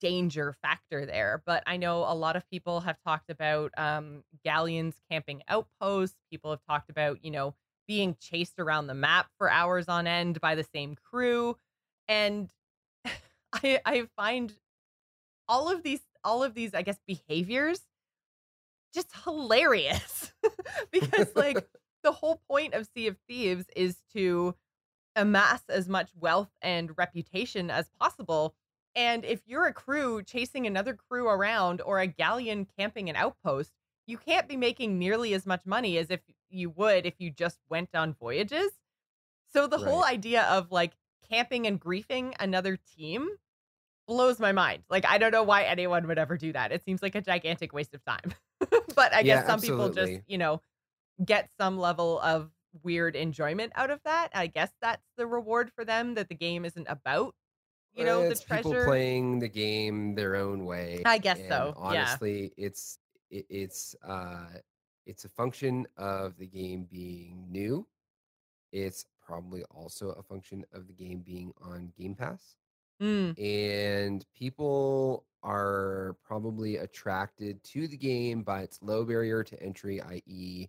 danger 0.00 0.52
factor 0.62 1.06
there. 1.06 1.42
But 1.46 1.62
I 1.66 1.76
know 1.76 1.98
a 2.00 2.14
lot 2.14 2.36
of 2.36 2.48
people 2.50 2.80
have 2.80 2.98
talked 3.06 3.30
about 3.30 3.72
um, 3.78 4.24
galleons 4.44 5.00
camping 5.10 5.42
outposts. 5.48 6.16
People 6.30 6.50
have 6.50 6.62
talked 6.68 6.90
about, 6.90 7.24
you 7.24 7.30
know, 7.30 7.54
being 7.88 8.16
chased 8.20 8.60
around 8.60 8.86
the 8.86 8.94
map 8.94 9.26
for 9.38 9.50
hours 9.50 9.88
on 9.88 10.06
end 10.06 10.40
by 10.40 10.54
the 10.54 10.66
same 10.72 10.94
crew. 10.94 11.56
And 12.06 12.48
I 13.52 13.80
I 13.84 14.06
find 14.16 14.52
all 15.48 15.68
of 15.68 15.82
these 15.82 16.02
all 16.22 16.44
of 16.44 16.54
these, 16.54 16.74
I 16.74 16.82
guess, 16.82 16.98
behaviors 17.06 17.80
just 18.94 19.10
hilarious. 19.24 20.32
because 20.90 21.28
like 21.34 21.66
the 22.02 22.12
whole 22.12 22.40
point 22.48 22.74
of 22.74 22.88
Sea 22.94 23.08
of 23.08 23.16
Thieves 23.28 23.66
is 23.76 23.96
to 24.14 24.54
amass 25.16 25.62
as 25.68 25.88
much 25.88 26.10
wealth 26.18 26.50
and 26.62 26.96
reputation 26.96 27.70
as 27.70 27.88
possible. 28.00 28.54
And 28.94 29.24
if 29.24 29.40
you're 29.46 29.66
a 29.66 29.72
crew 29.72 30.22
chasing 30.22 30.66
another 30.66 30.94
crew 30.94 31.28
around 31.28 31.80
or 31.80 32.00
a 32.00 32.06
galleon 32.06 32.66
camping 32.78 33.08
an 33.08 33.16
outpost, 33.16 33.72
you 34.06 34.16
can't 34.16 34.48
be 34.48 34.56
making 34.56 34.98
nearly 34.98 35.34
as 35.34 35.46
much 35.46 35.66
money 35.66 35.98
as 35.98 36.10
if 36.10 36.20
you 36.50 36.70
would 36.70 37.06
if 37.06 37.14
you 37.18 37.30
just 37.30 37.58
went 37.68 37.90
on 37.94 38.14
voyages. 38.14 38.72
So 39.52 39.66
the 39.66 39.78
whole 39.78 40.04
idea 40.04 40.44
of 40.44 40.70
like 40.72 40.94
camping 41.28 41.66
and 41.66 41.80
griefing 41.80 42.34
another 42.40 42.76
team 42.76 43.28
blows 44.06 44.40
my 44.40 44.52
mind. 44.52 44.84
Like 44.90 45.06
I 45.06 45.18
don't 45.18 45.32
know 45.32 45.42
why 45.42 45.64
anyone 45.64 46.06
would 46.06 46.18
ever 46.18 46.36
do 46.36 46.52
that. 46.52 46.72
It 46.72 46.84
seems 46.84 47.02
like 47.02 47.14
a 47.14 47.20
gigantic 47.22 47.72
waste 47.72 47.94
of 47.94 48.04
time. 48.04 48.34
but 48.94 49.14
I 49.14 49.22
Yeah, 49.22 49.42
guess 49.42 49.44
some 49.44 49.60
people 49.60 49.90
just, 49.90 50.20
you 50.26 50.38
know, 50.38 50.62
get 51.24 51.50
some 51.58 51.78
level 51.78 52.20
of 52.20 52.50
weird 52.82 53.16
enjoyment 53.16 53.72
out 53.76 53.90
of 53.90 54.02
that. 54.04 54.30
I 54.34 54.46
guess 54.48 54.72
that's 54.80 55.06
the 55.16 55.26
reward 55.26 55.72
for 55.72 55.84
them 55.84 56.14
that 56.14 56.28
the 56.28 56.34
game 56.34 56.64
isn't 56.64 56.86
about, 56.88 57.34
you 57.94 58.04
know, 58.04 58.24
the 58.24 58.30
it's 58.30 58.42
people 58.44 58.74
playing 58.74 59.38
the 59.40 59.48
game 59.48 60.14
their 60.14 60.36
own 60.36 60.64
way. 60.64 61.04
I 61.04 61.18
guess 61.18 61.38
and 61.38 61.52
so. 61.52 61.76
Yeah. 61.84 62.18
Honestly, 62.18 62.52
it's 62.56 62.98
it, 63.30 63.46
it's 63.48 63.94
uh 64.02 64.46
it's 65.08 65.24
a 65.24 65.28
function 65.28 65.86
of 65.96 66.36
the 66.38 66.46
game 66.46 66.86
being 66.90 67.46
new. 67.50 67.86
It's 68.72 69.06
probably 69.26 69.64
also 69.74 70.10
a 70.10 70.22
function 70.22 70.64
of 70.72 70.86
the 70.86 70.92
game 70.92 71.20
being 71.24 71.52
on 71.62 71.90
Game 71.98 72.14
Pass. 72.14 72.56
Mm, 73.02 73.38
and 73.38 74.24
people 74.36 75.24
are 75.42 76.16
probably 76.22 76.76
attracted 76.76 77.62
to 77.64 77.88
the 77.88 77.96
game 77.96 78.42
by 78.42 78.62
its 78.62 78.80
low 78.82 79.04
barrier 79.04 79.44
to 79.44 79.62
entry 79.62 80.02
i.e 80.02 80.66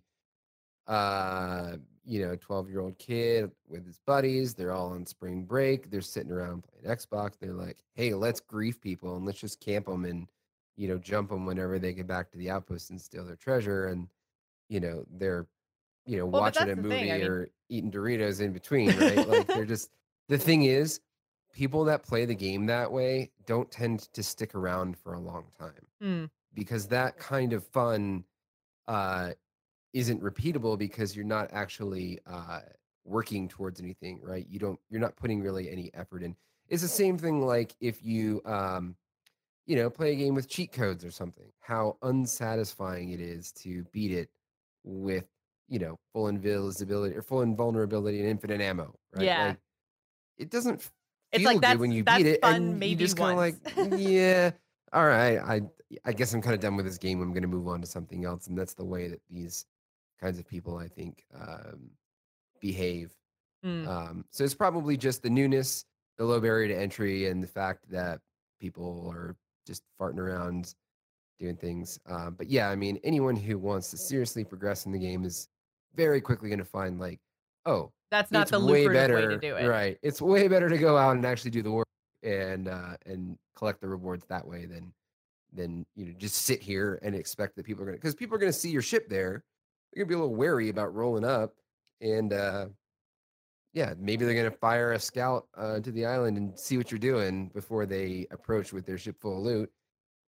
uh 0.86 1.72
you 2.04 2.24
know 2.24 2.36
12 2.36 2.70
year 2.70 2.80
old 2.80 2.96
kid 2.96 3.50
with 3.68 3.84
his 3.84 3.98
buddies 4.06 4.54
they're 4.54 4.72
all 4.72 4.92
on 4.92 5.04
spring 5.04 5.44
break 5.44 5.90
they're 5.90 6.00
sitting 6.00 6.30
around 6.30 6.62
playing 6.62 6.96
xbox 6.96 7.32
they're 7.40 7.52
like 7.52 7.78
hey 7.94 8.14
let's 8.14 8.38
grief 8.38 8.80
people 8.80 9.16
and 9.16 9.26
let's 9.26 9.40
just 9.40 9.60
camp 9.60 9.86
them 9.86 10.04
and 10.04 10.28
you 10.76 10.86
know 10.86 10.98
jump 10.98 11.30
them 11.30 11.46
whenever 11.46 11.80
they 11.80 11.92
get 11.92 12.06
back 12.06 12.30
to 12.30 12.38
the 12.38 12.48
outpost 12.48 12.90
and 12.90 13.00
steal 13.00 13.24
their 13.24 13.34
treasure 13.34 13.88
and 13.88 14.06
you 14.70 14.80
know 14.80 15.04
they're 15.10 15.46
you 16.06 16.16
know 16.16 16.26
Well, 16.26 16.42
watching 16.42 16.70
a 16.70 16.76
movie 16.76 17.00
thing, 17.00 17.10
I 17.12 17.18
mean- 17.18 17.26
or 17.26 17.48
eating 17.68 17.92
doritos 17.92 18.40
in 18.40 18.52
between 18.54 18.96
right? 18.96 19.26
Like 19.28 19.52
they're 19.52 19.66
just 19.66 19.90
the 20.28 20.38
thing 20.38 20.62
is 20.64 21.00
people 21.52 21.84
that 21.84 22.02
play 22.04 22.24
the 22.24 22.34
game 22.34 22.66
that 22.66 22.90
way 22.90 23.32
don't 23.46 23.70
tend 23.70 24.00
to 24.14 24.22
stick 24.22 24.54
around 24.54 24.96
for 24.96 25.14
a 25.14 25.20
long 25.20 25.46
time 25.58 25.86
mm, 26.02 26.30
because 26.54 26.86
that 26.88 27.18
kind 27.18 27.52
of 27.52 27.66
fun 27.66 28.24
uh 28.88 29.32
isn't 29.92 30.22
repeatable 30.22 30.78
because 30.78 31.16
you're 31.16 31.24
not 31.24 31.48
actually 31.52 32.20
uh 32.26 32.60
working 33.04 33.48
towards 33.48 33.80
anything 33.80 34.20
right? 34.22 34.46
You 34.48 34.58
don't 34.60 34.80
you're 34.90 35.00
not 35.00 35.16
putting 35.16 35.40
really 35.42 35.70
any 35.70 35.92
effort 35.94 36.22
in. 36.22 36.36
It's 36.68 36.82
the 36.82 36.88
same 36.88 37.18
thing 37.18 37.44
like 37.46 37.74
if 37.80 38.02
you 38.04 38.40
um 38.46 38.96
you 39.66 39.76
know 39.76 39.90
play 39.90 40.12
a 40.12 40.16
game 40.16 40.34
with 40.34 40.48
cheat 40.48 40.72
codes 40.72 41.04
or 41.04 41.10
something 41.10 41.52
how 41.60 41.96
unsatisfying 42.02 43.10
it 43.10 43.20
is 43.20 43.52
to 43.52 43.84
beat 43.92 44.12
it 44.12 44.30
with 44.84 45.24
you 45.68 45.78
know 45.78 45.98
full 46.12 46.28
invisibility 46.28 47.14
or 47.14 47.22
full 47.22 47.42
invulnerability 47.42 48.20
and 48.20 48.28
infinite 48.28 48.60
ammo 48.60 48.94
right 49.14 49.24
Yeah. 49.24 49.46
like 49.48 49.58
it 50.38 50.50
doesn't 50.50 50.88
It's 51.32 51.42
feel 51.42 51.52
like, 51.52 51.60
that's- 51.60 51.78
when 51.78 51.92
you 51.92 52.02
that's 52.02 52.18
beat 52.22 52.26
it 52.26 52.40
fun 52.42 52.54
and 52.54 52.66
you 52.70 52.76
maybe 52.76 53.04
just 53.04 53.16
kind 53.16 53.32
of 53.32 53.38
like 53.38 54.00
yeah 54.00 54.50
all 54.92 55.06
right 55.06 55.38
i 55.38 55.60
i 56.04 56.12
guess 56.12 56.32
i'm 56.34 56.42
kind 56.42 56.54
of 56.54 56.60
done 56.60 56.76
with 56.76 56.86
this 56.86 56.98
game 56.98 57.20
i'm 57.20 57.32
going 57.32 57.42
to 57.42 57.48
move 57.48 57.68
on 57.68 57.80
to 57.80 57.86
something 57.86 58.24
else 58.24 58.48
and 58.48 58.58
that's 58.58 58.74
the 58.74 58.84
way 58.84 59.08
that 59.08 59.20
these 59.30 59.66
kinds 60.20 60.38
of 60.38 60.46
people 60.46 60.76
i 60.76 60.88
think 60.88 61.24
um 61.34 61.90
behave 62.60 63.12
mm. 63.64 63.86
um 63.86 64.24
so 64.30 64.44
it's 64.44 64.54
probably 64.54 64.96
just 64.96 65.22
the 65.22 65.30
newness 65.30 65.84
the 66.18 66.24
low 66.24 66.40
barrier 66.40 66.68
to 66.68 66.78
entry 66.78 67.28
and 67.28 67.42
the 67.42 67.46
fact 67.46 67.88
that 67.90 68.20
people 68.60 69.08
are 69.10 69.36
just 69.66 69.82
farting 69.98 70.18
around 70.18 70.74
doing 71.40 71.56
things 71.56 71.98
um 72.06 72.34
but 72.36 72.48
yeah 72.48 72.68
i 72.68 72.76
mean 72.76 73.00
anyone 73.02 73.34
who 73.34 73.58
wants 73.58 73.90
to 73.90 73.96
seriously 73.96 74.44
progress 74.44 74.86
in 74.86 74.92
the 74.92 74.98
game 74.98 75.24
is 75.24 75.48
very 75.94 76.20
quickly 76.20 76.48
going 76.48 76.58
to 76.58 76.64
find 76.64 77.00
like 77.00 77.18
oh 77.66 77.90
That's 78.10 78.30
not 78.30 78.48
the 78.48 78.60
way 78.60 78.88
better, 78.88 79.14
way 79.14 79.26
to 79.26 79.38
do 79.38 79.56
it. 79.56 79.66
Right. 79.68 79.98
It's 80.02 80.20
way 80.20 80.48
better 80.48 80.68
to 80.68 80.78
go 80.78 80.96
out 80.96 81.16
and 81.16 81.24
actually 81.24 81.50
do 81.50 81.62
the 81.62 81.70
work 81.70 81.86
and 82.22 82.68
uh 82.68 82.96
and 83.06 83.38
collect 83.56 83.80
the 83.80 83.88
rewards 83.88 84.24
that 84.28 84.46
way 84.46 84.66
than 84.66 84.92
than 85.52 85.86
you 85.96 86.06
know 86.06 86.12
just 86.18 86.42
sit 86.42 86.62
here 86.62 86.98
and 87.02 87.14
expect 87.14 87.56
that 87.56 87.64
people 87.64 87.82
are 87.82 87.86
gonna 87.86 87.96
because 87.96 88.14
people 88.14 88.36
are 88.36 88.38
gonna 88.38 88.52
see 88.52 88.70
your 88.70 88.82
ship 88.82 89.08
there. 89.08 89.42
They're 89.92 90.04
gonna 90.04 90.08
be 90.08 90.14
a 90.14 90.18
little 90.18 90.34
wary 90.34 90.68
about 90.68 90.94
rolling 90.94 91.24
up 91.24 91.54
and 92.00 92.32
uh 92.32 92.66
yeah, 93.72 93.94
maybe 93.98 94.24
they're 94.24 94.34
gonna 94.34 94.50
fire 94.50 94.92
a 94.92 94.98
scout 94.98 95.46
uh 95.56 95.80
to 95.80 95.92
the 95.92 96.06
island 96.06 96.36
and 96.36 96.58
see 96.58 96.76
what 96.76 96.90
you're 96.90 96.98
doing 96.98 97.48
before 97.54 97.86
they 97.86 98.26
approach 98.30 98.72
with 98.72 98.86
their 98.86 98.98
ship 98.98 99.20
full 99.20 99.38
of 99.38 99.44
loot. 99.44 99.70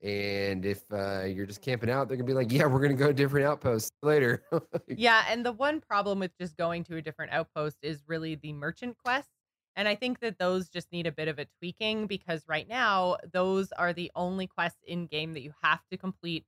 And 0.02 0.64
if 0.64 0.84
uh 0.92 1.24
you're 1.24 1.46
just 1.46 1.60
camping 1.60 1.90
out, 1.90 2.08
they're 2.08 2.16
gonna 2.16 2.26
be 2.26 2.34
like, 2.34 2.52
Yeah, 2.52 2.66
we're 2.66 2.80
gonna 2.80 2.94
go 2.94 3.08
to 3.08 3.14
different 3.14 3.46
outposts 3.46 3.90
later. 4.02 4.44
Yeah, 4.94 5.24
and 5.28 5.44
the 5.46 5.52
one 5.52 5.80
problem 5.80 6.18
with 6.18 6.36
just 6.40 6.56
going 6.56 6.84
to 6.84 6.96
a 6.96 7.02
different 7.02 7.32
outpost 7.32 7.78
is 7.82 8.02
really 8.06 8.34
the 8.34 8.52
merchant 8.52 8.96
quests. 8.98 9.30
And 9.76 9.86
I 9.86 9.94
think 9.94 10.18
that 10.20 10.38
those 10.38 10.68
just 10.68 10.90
need 10.90 11.06
a 11.06 11.12
bit 11.12 11.28
of 11.28 11.38
a 11.38 11.44
tweaking 11.58 12.06
because 12.08 12.44
right 12.48 12.66
now, 12.66 13.16
those 13.32 13.70
are 13.72 13.92
the 13.92 14.10
only 14.16 14.46
quests 14.48 14.80
in 14.84 15.06
game 15.06 15.34
that 15.34 15.42
you 15.42 15.54
have 15.62 15.80
to 15.92 15.96
complete, 15.96 16.46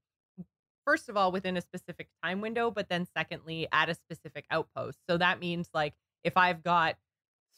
first 0.84 1.08
of 1.08 1.16
all, 1.16 1.30
within 1.32 1.56
a 1.56 1.60
specific 1.60 2.08
time 2.24 2.40
window, 2.40 2.70
but 2.70 2.88
then 2.88 3.06
secondly, 3.16 3.68
at 3.72 3.88
a 3.88 3.94
specific 3.94 4.46
outpost. 4.50 4.98
So 5.08 5.16
that 5.18 5.38
means 5.38 5.70
like 5.72 5.94
if 6.24 6.36
I've 6.36 6.62
got 6.62 6.96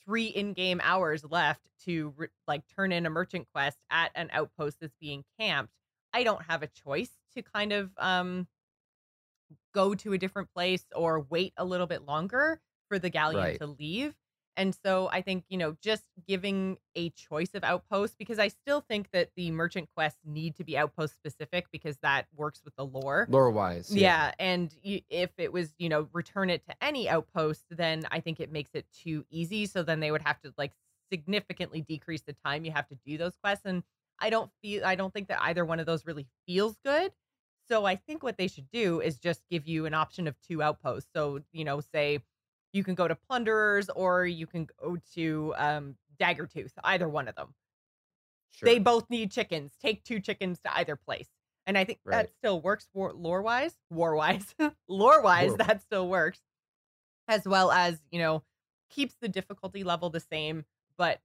three 0.05 0.26
in-game 0.26 0.81
hours 0.83 1.24
left 1.24 1.70
to 1.85 2.14
like 2.48 2.62
turn 2.66 2.92
in 2.92 3.07
a 3.07 3.11
merchant 3.11 3.46
quest 3.55 3.78
at 3.90 4.11
an 4.14 4.28
outpost 4.33 4.78
that's 4.81 4.96
being 5.00 5.24
camped 5.38 5.72
i 6.12 6.22
don't 6.22 6.42
have 6.42 6.62
a 6.62 6.66
choice 6.68 7.11
to 7.35 7.42
kind 7.42 7.72
of 7.72 7.90
um 7.98 8.46
go 9.75 9.94
to 9.94 10.12
a 10.12 10.18
different 10.18 10.53
place 10.55 10.85
or 10.94 11.20
wait 11.31 11.53
a 11.57 11.64
little 11.64 11.87
bit 11.87 12.03
longer 12.07 12.61
for 12.88 12.98
the 12.98 13.11
galleon 13.11 13.38
Right. 13.38 13.59
to 13.59 13.66
leave 13.66 14.14
and 14.57 14.75
so 14.75 15.09
i 15.12 15.22
think 15.22 15.44
you 15.48 15.57
know 15.57 15.77
just 15.81 16.05
giving 16.29 16.77
a 16.94 17.11
choice 17.11 17.51
of 17.55 17.64
outposts 17.64 18.16
because 18.18 18.38
i 18.38 18.48
still 18.48 18.81
think 18.83 19.11
that 19.12 19.31
the 19.37 19.51
merchant 19.51 19.88
quests 19.94 20.20
need 20.25 20.55
to 20.57 20.64
be 20.64 20.77
outpost 20.77 21.14
specific 21.14 21.66
because 21.72 21.96
that 22.03 22.27
works 22.37 22.61
with 22.64 22.75
the 22.77 22.85
lore 22.85 23.27
Lore 23.31 23.51
wise. 23.51 23.90
yeah, 23.94 24.33
and 24.38 24.75
y- 24.85 25.03
if 25.11 25.31
it 25.38 25.53
was, 25.53 25.75
you 25.79 25.88
know, 25.88 26.09
return 26.12 26.51
it 26.51 26.64
to 26.66 26.75
any 26.81 27.09
outpost, 27.09 27.64
then 27.70 28.03
I 28.11 28.20
think 28.20 28.38
it 28.40 28.51
makes 28.53 28.70
it 28.75 28.87
too 28.92 29.25
easy. 29.31 29.66
So 29.66 29.83
then 29.83 30.01
they 30.01 30.11
would 30.12 30.22
have 30.22 30.40
to 30.42 30.55
like 30.57 30.72
significantly 31.11 31.81
decrease 31.81 32.22
the 32.22 32.33
time 32.33 32.64
you 32.64 32.70
have 32.72 32.88
to 32.88 32.94
do 33.05 33.18
those 33.18 33.37
quests. 33.42 33.66
And 33.66 33.83
I 34.18 34.31
don't 34.31 34.51
feel, 34.62 34.85
I 34.85 34.94
don't 34.94 35.12
think 35.12 35.29
that 35.29 35.40
either 35.42 35.64
one 35.64 35.81
of 35.81 35.87
those 35.87 36.07
really 36.07 36.27
feels 36.46 36.77
good. 36.85 37.12
So 37.70 37.85
I 37.87 37.96
think 37.96 38.22
what 38.22 38.37
they 38.38 38.48
should 38.48 38.70
do 38.70 39.01
is 39.01 39.18
just 39.18 39.42
give 39.51 39.66
you 39.66 39.87
an 39.87 39.94
option 39.94 40.27
of 40.29 40.37
two 40.40 40.62
outposts. 40.62 41.11
So 41.14 41.40
you 41.53 41.64
know, 41.64 41.81
say 41.81 42.20
you 42.72 42.85
can 42.85 42.94
go 42.94 43.09
to 43.09 43.14
Plunderers 43.14 43.88
or 43.90 44.27
you 44.27 44.46
can 44.46 44.66
go 44.81 44.96
to 45.14 45.55
um, 45.57 45.96
Daggertooth, 46.20 46.72
either 46.85 47.09
one 47.09 47.29
of 47.29 47.35
them 47.35 47.55
Sure. 48.55 48.66
they 48.68 48.79
both 48.79 49.09
need 49.11 49.31
chickens. 49.31 49.72
Take 49.81 50.05
two 50.05 50.20
chickens 50.20 50.59
to 50.61 50.77
either 50.77 50.96
place. 50.96 51.29
And 51.66 51.79
I 51.79 51.85
think 51.85 52.01
Right. 52.05 52.27
that 52.27 52.31
still 52.38 52.61
works 52.61 52.88
war- 52.92 53.12
lore 53.14 53.42
wise, 53.42 53.75
war 53.90 54.14
wise, 54.14 54.55
lore 54.88 55.22
wise, 55.22 55.55
that 55.57 55.81
still 55.83 56.09
works. 56.09 56.40
As 57.29 57.44
well 57.46 57.70
as, 57.70 57.98
you 58.11 58.18
know, 58.18 58.42
keeps 58.90 59.14
the 59.20 59.29
difficulty 59.29 59.85
level 59.85 60.11
the 60.11 60.20
same, 60.20 60.64
but 60.98 61.20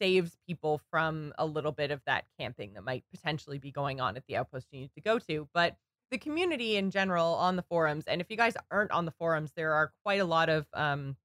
saves 0.00 0.36
people 0.46 0.80
from 0.90 1.32
a 1.38 1.46
little 1.46 1.72
bit 1.72 1.90
of 1.90 2.00
that 2.06 2.24
camping 2.38 2.74
that 2.74 2.84
might 2.84 3.04
potentially 3.14 3.58
be 3.58 3.70
going 3.70 4.00
on 4.00 4.16
at 4.16 4.24
the 4.26 4.36
outpost 4.36 4.68
you 4.72 4.80
need 4.80 4.94
to 4.94 5.00
go 5.00 5.18
to. 5.18 5.48
But 5.52 5.76
the 6.10 6.18
community 6.18 6.76
in 6.76 6.90
general 6.90 7.34
on 7.34 7.56
the 7.56 7.62
forums, 7.62 8.04
and 8.06 8.20
if 8.20 8.30
you 8.30 8.36
guys 8.36 8.56
aren't 8.70 8.90
on 8.90 9.04
the 9.04 9.12
forums, 9.12 9.52
there 9.54 9.74
are 9.74 9.92
quite 10.04 10.20
a 10.20 10.24
lot 10.24 10.48
of 10.48 10.66
um, 10.74 11.16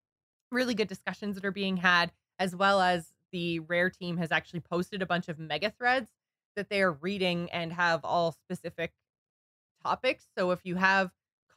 really 0.51 0.75
good 0.75 0.87
discussions 0.87 1.35
that 1.35 1.45
are 1.45 1.51
being 1.51 1.77
had, 1.77 2.11
as 2.39 2.55
well 2.55 2.81
as 2.81 3.11
the 3.31 3.59
Rare 3.59 3.89
team 3.89 4.17
has 4.17 4.31
actually 4.31 4.59
posted 4.59 5.01
a 5.01 5.05
bunch 5.05 5.27
of 5.27 5.39
mega 5.39 5.71
threads 5.71 6.11
that 6.55 6.69
they 6.69 6.81
are 6.81 6.91
reading 6.91 7.49
and 7.51 7.73
have 7.73 8.01
all 8.03 8.31
specific 8.31 8.93
topics. 9.83 10.25
So 10.37 10.51
if 10.51 10.61
you 10.63 10.75
have 10.75 11.11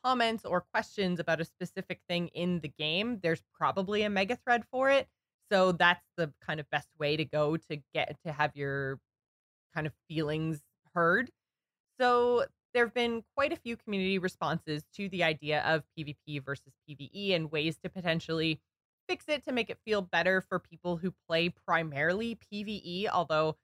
comments 0.04 0.44
or 0.44 0.60
questions 0.60 1.20
about 1.20 1.40
a 1.40 1.44
specific 1.44 2.00
thing 2.08 2.28
in 2.28 2.60
the 2.60 2.68
game, 2.68 3.20
there's 3.22 3.42
probably 3.54 4.02
a 4.02 4.10
mega 4.10 4.36
thread 4.36 4.64
for 4.70 4.90
it. 4.90 5.08
So 5.50 5.72
that's 5.72 6.04
the 6.16 6.32
kind 6.46 6.60
of 6.60 6.68
best 6.70 6.88
way 6.98 7.16
to 7.16 7.24
go 7.24 7.56
to 7.56 7.80
get 7.94 8.16
to 8.24 8.32
have 8.32 8.54
your 8.54 9.00
kind 9.74 9.86
of 9.86 9.92
feelings 10.08 10.60
heard. 10.94 11.30
So 12.00 12.46
there 12.74 12.84
have 12.84 12.94
been 12.94 13.24
quite 13.34 13.52
a 13.52 13.56
few 13.56 13.76
community 13.76 14.18
responses 14.18 14.84
to 14.94 15.08
the 15.08 15.24
idea 15.24 15.62
of 15.62 15.84
PvP 15.98 16.44
versus 16.44 16.72
PvE 16.88 17.34
and 17.34 17.50
ways 17.50 17.78
to 17.78 17.88
potentially 17.88 18.60
fix 19.08 19.24
it 19.28 19.44
to 19.44 19.52
make 19.52 19.70
it 19.70 19.78
feel 19.86 20.02
better 20.02 20.42
for 20.42 20.58
people 20.58 20.98
who 20.98 21.14
play 21.28 21.48
primarily 21.48 22.36
PvE. 22.36 23.08
Although 23.08 23.56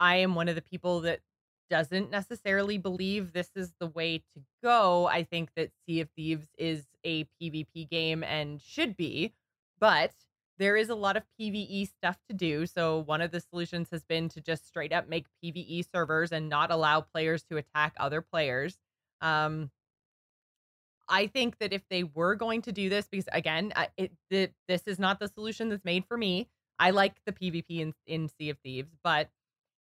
I 0.00 0.16
am 0.16 0.34
one 0.34 0.48
of 0.48 0.54
the 0.54 0.62
people 0.62 1.00
that 1.00 1.20
doesn't 1.68 2.10
necessarily 2.10 2.78
believe 2.78 3.32
this 3.32 3.50
is 3.54 3.72
the 3.78 3.88
way 3.88 4.18
to 4.18 4.42
go. 4.62 5.06
I 5.06 5.24
think 5.24 5.50
that 5.56 5.70
Sea 5.86 6.00
of 6.00 6.08
Thieves 6.16 6.46
is 6.56 6.86
a 7.04 7.24
PvP 7.40 7.90
game 7.90 8.24
and 8.24 8.60
should 8.60 8.96
be, 8.96 9.34
but 9.78 10.12
there 10.58 10.76
is 10.76 10.88
a 10.88 10.94
lot 10.94 11.16
of 11.16 11.22
PvE 11.40 11.88
stuff 11.88 12.18
to 12.28 12.34
do. 12.34 12.66
So 12.66 12.98
one 12.98 13.20
of 13.20 13.30
the 13.30 13.40
solutions 13.40 13.88
has 13.92 14.04
been 14.04 14.28
to 14.30 14.40
just 14.40 14.66
straight 14.66 14.92
up 14.92 15.08
make 15.08 15.26
PvE 15.42 15.84
servers 15.92 16.32
and 16.32 16.48
not 16.48 16.70
allow 16.70 17.00
players 17.00 17.44
to 17.44 17.56
attack 17.56 17.94
other 17.98 18.20
players. 18.20 18.76
Um, 19.20 19.70
I 21.08 21.26
think 21.26 21.58
that 21.58 21.72
if 21.72 21.82
they 21.88 22.04
were 22.04 22.34
going 22.34 22.62
to 22.62 22.72
do 22.72 22.88
this, 22.88 23.06
because 23.08 23.28
again, 23.32 23.72
it, 23.96 24.12
it 24.30 24.52
this 24.66 24.82
is 24.86 24.98
not 24.98 25.20
the 25.20 25.28
solution 25.28 25.68
that's 25.68 25.84
made 25.84 26.04
for 26.04 26.16
me. 26.16 26.48
I 26.78 26.90
like 26.90 27.14
the 27.24 27.32
PvP 27.32 27.80
in, 27.80 27.94
in 28.06 28.28
Sea 28.28 28.50
of 28.50 28.58
Thieves, 28.58 28.90
but 29.02 29.30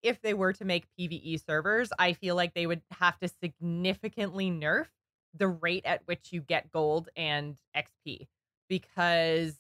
if 0.03 0.23
they 0.23 0.35
were 0.35 0.53
to 0.53 0.65
make 0.65 0.87
PvE 0.99 1.45
servers, 1.45 1.91
I 1.99 2.13
feel 2.13 2.37
like 2.37 2.55
they 2.55 2.67
would 2.67 2.83
have 2.93 3.19
to 3.19 3.29
significantly 3.29 4.51
nerf 4.51 4.87
the 5.35 5.49
rate 5.49 5.85
at 5.85 6.03
which 6.07 6.29
you 6.31 6.41
get 6.41 6.71
gold 6.71 7.09
and 7.17 7.57
XP 7.77 8.29
because 8.69 9.55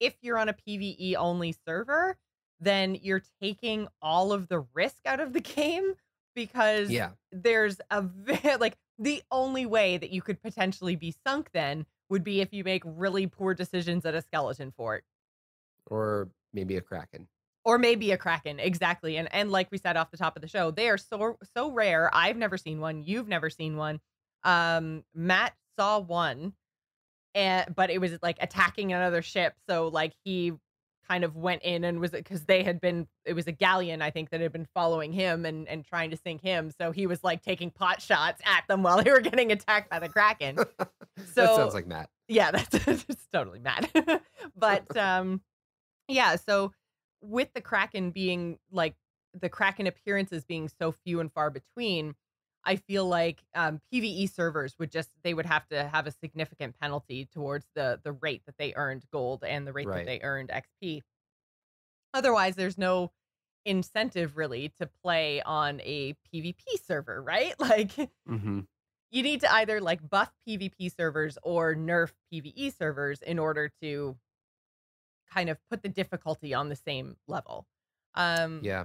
if 0.00 0.16
you're 0.22 0.38
on 0.38 0.48
a 0.48 0.54
PvE 0.54 1.14
only 1.16 1.54
server, 1.66 2.16
then 2.60 2.94
you're 2.96 3.22
taking 3.42 3.88
all 4.02 4.32
of 4.32 4.48
the 4.48 4.60
risk 4.74 4.98
out 5.06 5.20
of 5.20 5.32
the 5.32 5.40
game 5.56 5.94
because 6.34 6.88
Yeah. 6.90 7.10
there's 7.32 7.80
a 7.90 8.04
like 8.60 8.76
the 8.98 9.22
only 9.30 9.66
way 9.66 9.96
that 9.98 10.10
you 10.10 10.22
could 10.22 10.42
potentially 10.42 10.96
be 10.96 11.14
sunk 11.26 11.50
then 11.52 11.86
would 12.08 12.24
be 12.24 12.40
if 12.40 12.52
you 12.52 12.64
make 12.64 12.82
really 12.84 13.26
poor 13.26 13.54
decisions 13.54 14.04
at 14.04 14.14
a 14.14 14.22
skeleton 14.22 14.72
fort 14.76 15.04
Or 15.86 16.30
maybe 16.52 16.76
a 16.76 16.80
Kraken. 16.80 17.28
or 17.64 17.78
maybe 17.78 18.10
a 18.12 18.16
kraken 18.16 18.58
exactly 18.58 19.16
and 19.16 19.28
and 19.32 19.50
like 19.50 19.70
we 19.70 19.78
said 19.78 19.96
off 19.96 20.10
the 20.10 20.16
top 20.16 20.34
of 20.36 20.42
the 20.42 20.48
show 20.48 20.70
they 20.70 20.88
are 20.88 20.98
so 20.98 21.36
so 21.54 21.70
rare 21.70 22.10
i've 22.14 22.36
never 22.36 22.56
seen 22.56 22.80
one 22.80 23.02
you've 23.02 23.28
never 23.28 23.50
seen 23.50 23.76
one 23.76 24.00
um 24.44 25.04
matt 25.14 25.54
saw 25.78 25.98
one 25.98 26.52
and 27.34 27.74
but 27.74 27.90
it 27.90 28.00
was 28.00 28.18
like 28.22 28.36
attacking 28.40 28.92
another 28.92 29.22
ship 29.22 29.54
so 29.68 29.88
like 29.88 30.12
he 30.24 30.52
kind 31.08 31.24
of 31.24 31.34
went 31.36 31.62
in 31.62 31.82
and 31.82 31.98
was 32.00 32.12
because 32.12 32.44
they 32.44 32.62
had 32.62 32.80
been 32.80 33.06
it 33.24 33.32
was 33.32 33.46
a 33.48 33.52
galleon 33.52 34.00
i 34.00 34.10
think 34.10 34.30
that 34.30 34.40
had 34.40 34.52
been 34.52 34.66
following 34.74 35.12
him 35.12 35.44
and 35.44 35.66
and 35.68 35.84
trying 35.84 36.10
to 36.10 36.16
sink 36.16 36.40
him 36.40 36.70
so 36.80 36.92
he 36.92 37.06
was 37.06 37.24
like 37.24 37.42
taking 37.42 37.70
pot 37.70 38.00
shots 38.00 38.40
at 38.44 38.62
them 38.68 38.82
while 38.82 39.02
they 39.02 39.10
were 39.10 39.20
getting 39.20 39.50
attacked 39.50 39.90
by 39.90 39.98
the 39.98 40.08
kraken 40.08 40.56
So 40.56 40.64
that 41.34 41.56
sounds 41.56 41.74
like 41.74 41.86
Matt. 41.86 42.08
yeah 42.28 42.50
that's 42.52 42.74
it's 42.86 43.26
totally 43.32 43.58
mad 43.58 43.88
but 44.56 44.96
um 44.96 45.40
yeah 46.08 46.36
so 46.36 46.72
with 47.22 47.52
the 47.54 47.60
kraken 47.60 48.10
being 48.12 48.58
like 48.70 48.94
the 49.40 49.48
kraken 49.48 49.86
appearances 49.86 50.44
being 50.44 50.68
so 50.80 50.90
few 50.92 51.20
and 51.20 51.32
far 51.32 51.50
between 51.50 52.14
i 52.64 52.76
feel 52.76 53.06
like 53.06 53.44
um, 53.54 53.80
pve 53.92 54.28
servers 54.30 54.76
would 54.78 54.90
just 54.90 55.10
they 55.22 55.34
would 55.34 55.46
have 55.46 55.66
to 55.68 55.84
have 55.88 56.06
a 56.06 56.10
significant 56.10 56.78
penalty 56.80 57.26
towards 57.26 57.66
the 57.74 58.00
the 58.04 58.12
rate 58.12 58.42
that 58.46 58.56
they 58.58 58.74
earned 58.74 59.04
gold 59.12 59.44
and 59.44 59.66
the 59.66 59.72
rate 59.72 59.86
Right. 59.86 59.98
that 59.98 60.06
they 60.06 60.20
earned 60.22 60.50
xp 60.50 61.02
otherwise 62.14 62.56
there's 62.56 62.78
no 62.78 63.12
incentive 63.64 64.36
really 64.36 64.70
to 64.70 64.86
play 65.02 65.42
on 65.42 65.80
a 65.84 66.14
pvp 66.32 66.62
server 66.82 67.22
right 67.22 67.54
like 67.60 67.90
hmm 68.26 68.60
you 69.10 69.22
need 69.22 69.40
to 69.40 69.52
either 69.52 69.80
like 69.80 70.08
buff 70.08 70.32
PvP 70.46 70.94
servers 70.94 71.36
or 71.42 71.74
nerf 71.74 72.12
PvE 72.32 72.76
servers 72.76 73.22
in 73.22 73.38
order 73.38 73.70
to 73.82 74.16
kind 75.30 75.48
of 75.48 75.58
put 75.68 75.82
the 75.82 75.88
difficulty 75.88 76.54
on 76.54 76.68
the 76.68 76.76
same 76.76 77.16
level. 77.26 77.66
Um 78.14 78.66
Yeah. 78.66 78.84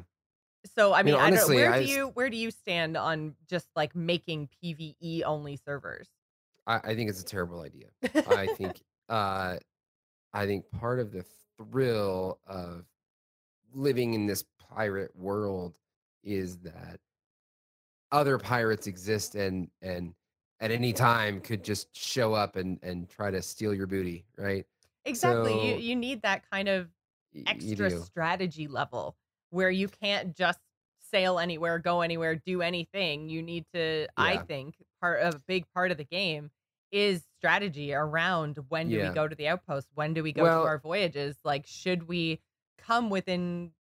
So 0.65 0.93
I 0.93 1.03
mean, 1.03 1.13
mean, 1.13 1.21
I, 1.21 1.27
honestly, 1.27 1.55
don't 1.57 1.63
where 1.63 1.73
I 1.73 1.83
do 1.83 1.89
you 1.89 2.07
where 2.09 2.29
do 2.29 2.37
you 2.37 2.51
stand 2.51 2.97
on 2.97 3.35
just 3.47 3.67
like 3.75 3.95
making 3.95 4.49
PvE 4.63 5.23
only 5.23 5.57
servers? 5.57 6.09
I, 6.67 6.79
I 6.83 6.95
think 6.95 7.09
it's 7.09 7.21
a 7.21 7.25
terrible 7.25 7.61
idea. 7.61 7.87
I 8.27 8.47
think 8.57 8.81
uh 9.09 9.57
I 10.33 10.45
think 10.45 10.69
part 10.71 10.99
of 10.99 11.11
the 11.11 11.25
thrill 11.57 12.39
of 12.47 12.85
living 13.73 14.13
in 14.13 14.25
this 14.25 14.43
pirate 14.59 15.15
world 15.15 15.77
is 16.23 16.57
that 16.59 16.99
other 18.11 18.37
pirates 18.37 18.87
exist 18.87 19.35
and 19.35 19.69
and 19.81 20.13
at 20.61 20.71
any 20.71 20.93
time 20.93 21.41
could 21.41 21.63
just 21.63 21.95
show 21.95 22.33
up 22.33 22.55
and 22.55 22.79
and 22.81 23.09
try 23.09 23.29
to 23.31 23.41
steal 23.41 23.73
your 23.73 23.87
booty, 23.87 24.25
right? 24.37 24.65
Exactly. 25.05 25.53
you 25.53 25.73
So- 25.73 25.79
you 25.79 25.95
need 25.95 26.21
that 26.23 26.49
kind 26.49 26.67
of 26.67 26.89
extra 27.45 27.89
strategy 27.91 28.67
level 28.67 29.17
where 29.49 29.69
you 29.69 29.87
can't 29.87 30.35
just 30.35 30.59
sail 31.01 31.39
anywhere, 31.39 31.79
go 31.79 32.01
anywhere, 32.01 32.35
do 32.35 32.61
anything. 32.61 33.29
You 33.29 33.41
need 33.41 33.65
to, 33.73 34.07
I 34.17 34.37
think, 34.37 34.75
part 35.01 35.21
of 35.21 35.35
a 35.35 35.39
big 35.47 35.65
part 35.73 35.91
of 35.91 35.97
the 35.97 36.03
game 36.03 36.51
is 36.91 37.23
strategy 37.37 37.93
around 37.93 38.57
when 38.69 38.89
do 38.89 38.95
Yeah. 38.95 39.09
we 39.09 39.15
go 39.15 39.27
to 39.27 39.35
the 39.35 39.47
outpost? 39.47 39.87
When 39.93 40.13
do 40.13 40.23
we 40.23 40.33
go 40.33 40.43
Well- 40.43 40.61
to 40.63 40.67
our 40.67 40.79
voyages? 40.79 41.37
Like, 41.43 41.65
should 41.67 42.07
we 42.07 42.41
come 42.77 43.09
within 43.09 43.73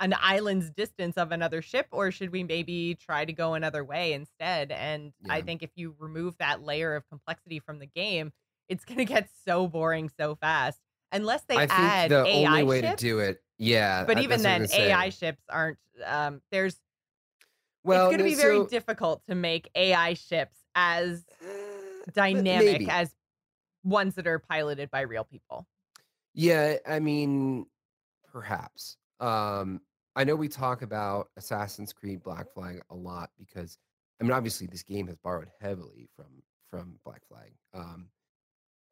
an 0.00 0.14
island's 0.20 0.70
distance 0.70 1.16
of 1.16 1.32
another 1.32 1.60
ship 1.60 1.88
or 1.90 2.12
should 2.12 2.30
we 2.30 2.44
maybe 2.44 2.94
try 2.94 3.24
to 3.24 3.32
go 3.32 3.54
another 3.54 3.84
way 3.84 4.12
instead? 4.12 4.70
And 4.70 5.12
I 5.28 5.42
think 5.42 5.62
if 5.62 5.70
you 5.74 5.96
remove 5.98 6.38
that 6.38 6.62
layer 6.62 6.94
of 6.94 7.08
complexity 7.08 7.58
from 7.58 7.80
the 7.80 7.86
game, 7.86 8.32
it's 8.68 8.84
going 8.84 8.98
to 8.98 9.04
get 9.04 9.28
so 9.44 9.66
boring 9.66 10.08
so 10.08 10.36
fast. 10.36 10.78
Unless 11.12 11.44
they 11.44 11.56
I 11.56 11.66
add 11.70 12.10
the 12.10 12.24
AI 12.26 12.46
only 12.46 12.62
way 12.64 12.80
ships, 12.82 13.00
to 13.00 13.06
do 13.06 13.18
it, 13.20 13.42
yeah. 13.58 14.04
but 14.04 14.18
I- 14.18 14.22
even 14.22 14.42
that's 14.42 14.44
what 14.44 14.48
I 14.48 14.52
then, 14.52 14.60
was 14.62 14.70
gonna 14.70 14.82
say. 14.84 14.90
AI 14.92 15.08
ships 15.10 15.42
aren't. 15.48 15.78
Um, 16.04 16.42
there's 16.50 16.78
well, 17.84 18.06
it's 18.10 18.16
going 18.16 18.18
to 18.18 18.36
be 18.36 18.40
very 18.40 18.58
so- 18.58 18.66
difficult 18.66 19.24
to 19.28 19.34
make 19.34 19.70
AI 19.74 20.14
ships 20.14 20.56
as 20.74 21.24
dynamic 22.12 22.72
maybe. 22.72 22.90
as 22.90 23.10
ones 23.84 24.14
that 24.16 24.26
are 24.26 24.38
piloted 24.38 24.90
by 24.90 25.00
real 25.02 25.24
people. 25.24 25.66
Yeah, 26.34 26.76
I 26.86 27.00
mean, 27.00 27.66
perhaps. 28.30 28.96
Um, 29.20 29.80
I 30.14 30.24
know 30.24 30.36
we 30.36 30.48
talk 30.48 30.82
about 30.82 31.30
Assassin's 31.36 31.92
Creed 31.92 32.22
Black 32.22 32.52
Flag 32.52 32.82
a 32.90 32.94
lot 32.94 33.30
because 33.38 33.78
I 34.20 34.24
mean, 34.24 34.32
obviously, 34.32 34.66
this 34.66 34.82
game 34.82 35.06
has 35.06 35.16
borrowed 35.16 35.48
heavily 35.60 36.08
from 36.14 36.42
from 36.70 36.98
Black 37.04 37.22
Flag. 37.28 37.52
Um, 37.72 38.08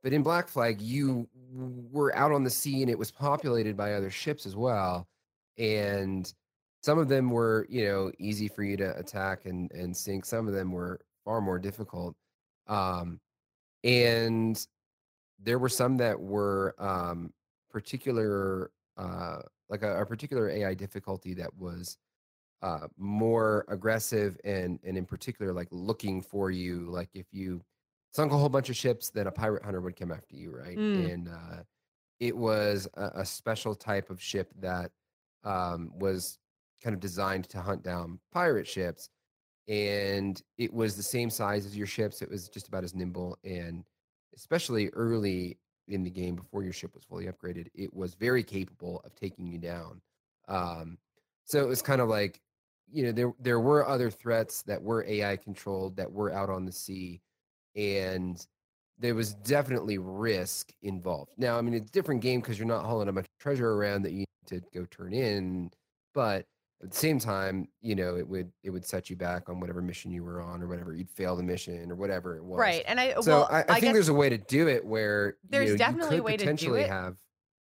but 0.07 0.13
in 0.13 0.23
Black 0.23 0.47
Flag, 0.47 0.81
you 0.81 1.29
were 1.91 2.15
out 2.15 2.31
on 2.31 2.45
the 2.45 2.51
sea 2.51 2.81
and 2.81 2.89
it 2.89 2.97
was 2.97 3.11
populated 3.11 3.77
by 3.77 3.95
other 3.95 4.09
ships 4.09 4.47
as 4.47 4.55
well, 4.55 5.09
and 5.59 6.33
some 6.81 6.97
of 6.97 7.09
them 7.09 7.29
were, 7.29 7.67
you 7.69 7.85
know, 7.87 8.13
easy 8.21 8.47
for 8.47 8.63
you 8.63 8.77
to 8.77 8.97
attack 8.97 9.47
and 9.47 9.69
and 9.73 9.97
sink. 9.97 10.25
Some 10.25 10.47
of 10.47 10.55
them 10.55 10.71
were 10.71 11.01
far 11.25 11.41
more 11.41 11.59
difficult. 11.59 12.15
Um, 12.69 13.19
and 13.83 14.65
there 15.43 15.59
were 15.59 15.69
some 15.69 15.97
that 15.97 16.21
were 16.21 16.77
um, 16.79 17.33
particular, 17.73 18.71
uh, 18.97 19.39
like 19.69 19.83
a, 19.83 20.03
a 20.03 20.07
particular 20.07 20.49
AI 20.51 20.75
difficulty 20.75 21.35
that 21.35 21.51
was 21.59 21.99
uh, 22.63 22.87
more 22.97 23.65
aggressive 23.67 24.39
and 24.45 24.79
and 24.85 24.97
in 24.97 25.05
particular 25.05 25.53
like 25.53 25.67
looking 25.73 26.23
for 26.23 26.53
you. 26.53 26.87
Like 26.91 27.09
if 27.13 27.27
you 27.33 27.61
sunk 28.17 28.33
a 28.33 28.37
whole 28.37 28.49
bunch 28.49 28.71
of 28.71 28.77
ships, 28.77 29.11
then 29.11 29.27
a 29.27 29.31
pirate 29.31 29.63
hunter 29.63 29.81
would 29.81 29.97
come 29.97 30.11
after 30.11 30.35
you, 30.35 30.51
right? 30.51 30.79
Mm. 30.79 31.13
And 31.13 31.29
uh, 31.29 31.63
it 32.19 32.37
was 32.37 32.89
a, 32.95 33.11
a 33.17 33.25
special 33.25 33.75
type 33.75 34.09
of 34.09 34.23
ship 34.23 34.53
that 34.61 34.91
um, 35.45 35.91
was 35.95 36.39
kind 36.83 36.95
of 36.95 37.01
designed 37.01 37.49
to 37.51 37.61
hunt 37.61 37.83
down 37.83 38.19
pirate 38.33 38.67
ships. 38.67 39.11
And 39.69 40.41
it 40.57 40.73
was 40.73 40.97
the 40.97 41.03
same 41.03 41.29
size 41.29 41.67
as 41.67 41.77
your 41.77 41.87
ships. 41.87 42.23
It 42.23 42.31
was 42.31 42.49
just 42.49 42.69
about 42.69 42.85
as 42.85 42.95
nimble 42.95 43.37
and 43.45 43.85
especially 44.35 44.89
early 44.91 45.59
in 45.89 46.03
the 46.03 46.11
game 46.11 46.37
before 46.37 46.63
your 46.63 46.73
ship 46.73 46.95
was 46.95 47.05
fully 47.05 47.27
upgraded, 47.27 47.69
it 47.75 47.93
was 47.95 48.15
very 48.15 48.43
capable 48.43 49.01
of 49.05 49.15
taking 49.15 49.47
you 49.47 49.59
down. 49.59 50.01
Um, 50.49 50.99
so 51.45 51.63
it 51.63 51.69
was 51.69 51.83
kind 51.83 52.01
of 52.01 52.09
like, 52.09 52.41
you 52.93 53.05
know, 53.05 53.13
there 53.13 53.33
there 53.41 53.61
were 53.61 53.87
other 53.87 54.11
threats 54.11 54.63
that 54.63 54.83
were 54.83 55.05
AI 55.07 55.37
controlled 55.37 55.97
that 55.97 56.11
were 56.11 56.33
out 56.33 56.51
on 56.51 56.65
the 56.65 56.73
sea, 56.73 57.21
and 57.77 58.45
there 58.99 59.15
was 59.15 59.35
definitely 59.35 59.99
risk 59.99 60.73
involved. 60.83 61.33
Now, 61.37 61.59
I 61.59 61.63
mean, 61.63 61.75
it's 61.75 61.91
a 61.91 61.93
different 61.93 62.23
game 62.23 62.41
because 62.41 62.59
you're 62.59 62.67
not 62.67 62.85
hauling 62.85 63.09
a 63.09 63.13
bunch 63.13 63.27
of 63.27 63.43
treasure 63.43 63.73
around 63.73 64.03
that 64.03 64.13
you 64.13 64.21
need 64.21 64.27
to 64.47 64.63
go 64.75 64.87
turn 64.87 65.13
in, 65.13 65.71
but 66.15 66.47
at 66.83 66.91
the 66.91 66.97
same 66.97 67.19
time, 67.19 67.69
you 67.81 67.95
know, 67.95 68.17
it 68.17 68.27
would 68.27 68.51
it 68.63 68.71
would 68.71 68.85
set 68.85 69.09
you 69.09 69.17
back 69.17 69.49
on 69.49 69.61
whatever 69.61 69.81
mission 69.81 70.11
you 70.11 70.23
were 70.23 70.43
on 70.43 70.63
or 70.63 70.69
whatever 70.69 70.95
you'd 70.95 71.11
fail 71.11 71.37
the 71.37 71.43
mission 71.43 71.91
or 71.91 71.95
whatever 71.95 72.37
it 72.37 72.45
was. 72.45 72.59
Right. 72.59 72.85
And 72.87 73.01
I 73.01 73.15
So 73.21 73.39
well, 73.39 73.49
I, 73.51 73.61
I, 73.61 73.65
I, 73.69 73.81
think 73.81 73.95
there's 73.95 74.09
a 74.09 74.15
way 74.15 74.29
to 74.29 74.39
do 74.39 74.69
it 74.69 74.85
where 74.85 75.29
you 75.29 75.35
there's 75.51 75.67
know, 75.67 75.73
you 75.73 75.79
definitely 75.79 76.17
a 76.17 76.19
could 76.19 76.25
way 76.25 76.33
to 76.33 76.39
do 76.39 76.45
potentially 76.45 76.81
it, 76.83 76.91
have. 76.91 77.17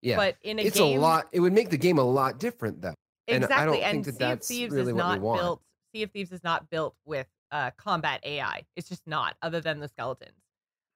Yeah, 0.03 0.17
but 0.17 0.37
in 0.43 0.59
a 0.59 0.63
game 0.63 0.69
it's 0.69 0.79
game 0.79 0.99
a 0.99 1.01
lot. 1.01 1.27
It 1.33 1.41
would 1.41 1.53
make 1.53 1.71
the 1.71 1.79
game 1.79 1.99
a 1.99 2.05
lot 2.05 2.39
different 2.39 2.81
though. 2.81 2.95
And 3.27 3.45
I 3.45 3.47
exactly. 3.47 3.79
don't 3.79 3.87
And 3.87 4.05
think 4.05 4.07
that 4.07 4.13
Sea 4.19 4.25
of 4.25 4.29
that's 4.31 4.49
Thieves 4.49 4.75
really 4.75 4.93
is 4.93 4.95
what 4.95 5.07
we 5.07 5.13
not 5.15 5.21
want. 5.21 5.41
built. 5.41 5.63
Sea 5.95 6.03
of 6.03 6.11
Thieves 6.13 6.33
is 6.33 6.45
not 6.45 6.71
built 6.71 6.95
with 7.05 7.27
uh, 7.51 7.71
combat 7.77 8.21
AI. 8.25 8.65
It's 8.77 8.89
just 8.89 9.07
not, 9.07 9.37
other 9.43 9.61
than 9.61 9.81
the 9.81 9.89
skeletons. 9.89 10.33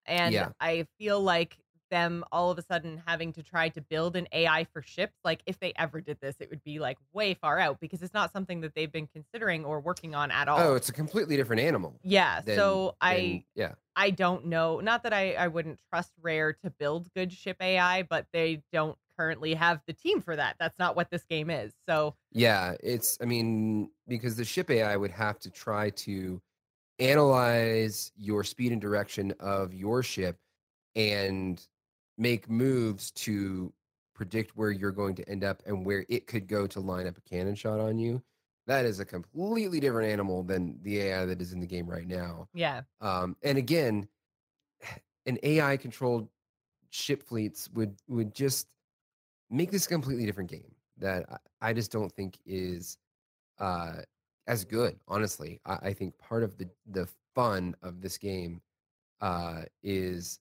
And 0.06 0.32
Yeah. 0.34 0.48
I 0.60 0.86
feel 0.98 1.20
like 1.20 1.56
them 1.90 2.24
all 2.32 2.50
of 2.50 2.56
a 2.58 2.62
sudden 2.62 3.02
having 3.06 3.34
to 3.34 3.42
try 3.42 3.68
to 3.68 3.80
build 3.82 4.16
an 4.16 4.26
AI 4.32 4.64
for 4.72 4.80
ships, 4.80 5.12
like 5.24 5.42
if 5.44 5.60
they 5.60 5.74
ever 5.76 6.00
did 6.00 6.18
this, 6.22 6.36
it 6.40 6.48
would 6.48 6.64
be 6.64 6.78
like 6.78 6.96
way 7.12 7.34
far 7.34 7.58
out 7.58 7.78
because 7.80 8.02
it's 8.02 8.14
not 8.14 8.32
something 8.32 8.62
that 8.62 8.74
they've 8.74 8.90
been 8.90 9.06
considering 9.06 9.62
or 9.66 9.78
working 9.78 10.14
on 10.14 10.30
at 10.30 10.48
all. 10.48 10.58
Oh, 10.58 10.74
it's 10.74 10.88
a 10.88 10.92
completely 10.92 11.36
different 11.36 11.60
animal. 11.60 11.98
yeah. 12.02 12.40
Than, 12.40 12.56
so 12.56 12.96
I 13.00 13.16
than- 13.16 13.44
yeah. 13.54 13.72
I 13.94 14.08
don't 14.08 14.46
know. 14.46 14.80
Not 14.80 15.02
that 15.02 15.12
I, 15.12 15.34
I 15.34 15.48
wouldn't 15.48 15.80
trust 15.90 16.12
Rare 16.22 16.54
to 16.64 16.70
build 16.70 17.12
good 17.14 17.30
ship 17.30 17.58
AI, 17.60 18.04
but 18.04 18.26
they 18.32 18.62
don't 18.72 18.96
currently 19.16 19.54
have 19.54 19.80
the 19.86 19.92
team 19.92 20.20
for 20.20 20.36
that. 20.36 20.56
That's 20.58 20.78
not 20.78 20.96
what 20.96 21.10
this 21.10 21.24
game 21.24 21.50
is. 21.50 21.72
So 21.88 22.16
Yeah, 22.32 22.74
it's 22.82 23.18
I 23.20 23.24
mean, 23.24 23.90
because 24.08 24.36
the 24.36 24.44
ship 24.44 24.70
AI 24.70 24.96
would 24.96 25.10
have 25.10 25.38
to 25.40 25.50
try 25.50 25.90
to 25.90 26.40
analyze 26.98 28.12
your 28.16 28.44
speed 28.44 28.72
and 28.72 28.80
direction 28.80 29.32
of 29.40 29.74
your 29.74 30.02
ship 30.02 30.38
and 30.94 31.66
make 32.18 32.48
moves 32.48 33.10
to 33.12 33.72
predict 34.14 34.56
where 34.56 34.70
you're 34.70 34.92
going 34.92 35.14
to 35.16 35.28
end 35.28 35.42
up 35.42 35.62
and 35.66 35.84
where 35.84 36.04
it 36.08 36.26
could 36.26 36.46
go 36.46 36.66
to 36.66 36.80
line 36.80 37.06
up 37.06 37.16
a 37.16 37.20
cannon 37.22 37.54
shot 37.54 37.80
on 37.80 37.98
you. 37.98 38.22
That 38.66 38.84
is 38.84 39.00
a 39.00 39.04
completely 39.04 39.80
different 39.80 40.12
animal 40.12 40.42
than 40.44 40.78
the 40.82 41.00
AI 41.00 41.24
that 41.26 41.40
is 41.40 41.52
in 41.52 41.60
the 41.60 41.66
game 41.66 41.88
right 41.88 42.06
now. 42.06 42.48
yeah, 42.54 42.82
Um, 43.00 43.36
and 43.42 43.58
again, 43.58 44.08
an 45.26 45.38
AI 45.42 45.76
controlled 45.76 46.28
ship 46.90 47.22
fleets 47.22 47.70
would 47.72 47.96
would 48.08 48.34
just 48.34 48.68
make 49.52 49.70
this 49.70 49.86
a 49.86 49.88
completely 49.88 50.26
different 50.26 50.50
game 50.50 50.74
that 50.98 51.40
I, 51.60 51.72
just 51.72 51.92
don't 51.92 52.10
think 52.10 52.38
is 52.46 52.96
uh, 53.58 53.96
as 54.46 54.64
good. 54.64 54.98
Honestly, 55.06 55.60
I, 55.66 55.78
I 55.82 55.92
think 55.92 56.18
part 56.18 56.42
of 56.42 56.56
the 56.58 56.68
the 56.90 57.08
fun 57.34 57.76
of 57.82 58.00
this 58.00 58.18
game 58.18 58.60
uh, 59.20 59.62
is 59.82 60.40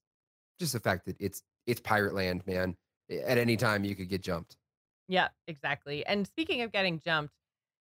just 0.60 0.74
the 0.74 0.80
fact 0.80 1.06
that 1.06 1.17
it's 1.19 1.43
it's 1.67 1.82
pirate 1.82 2.15
land, 2.15 2.45
man. 2.47 2.76
At 3.26 3.38
any 3.38 3.58
time, 3.58 3.84
you 3.84 3.95
could 3.95 4.10
get 4.10 4.21
jumped. 4.21 4.56
yeah, 5.08 5.28
exactly. 5.47 6.06
And 6.06 6.26
speaking 6.26 6.62
of 6.62 6.71
getting 6.71 7.00
jumped, 7.00 7.34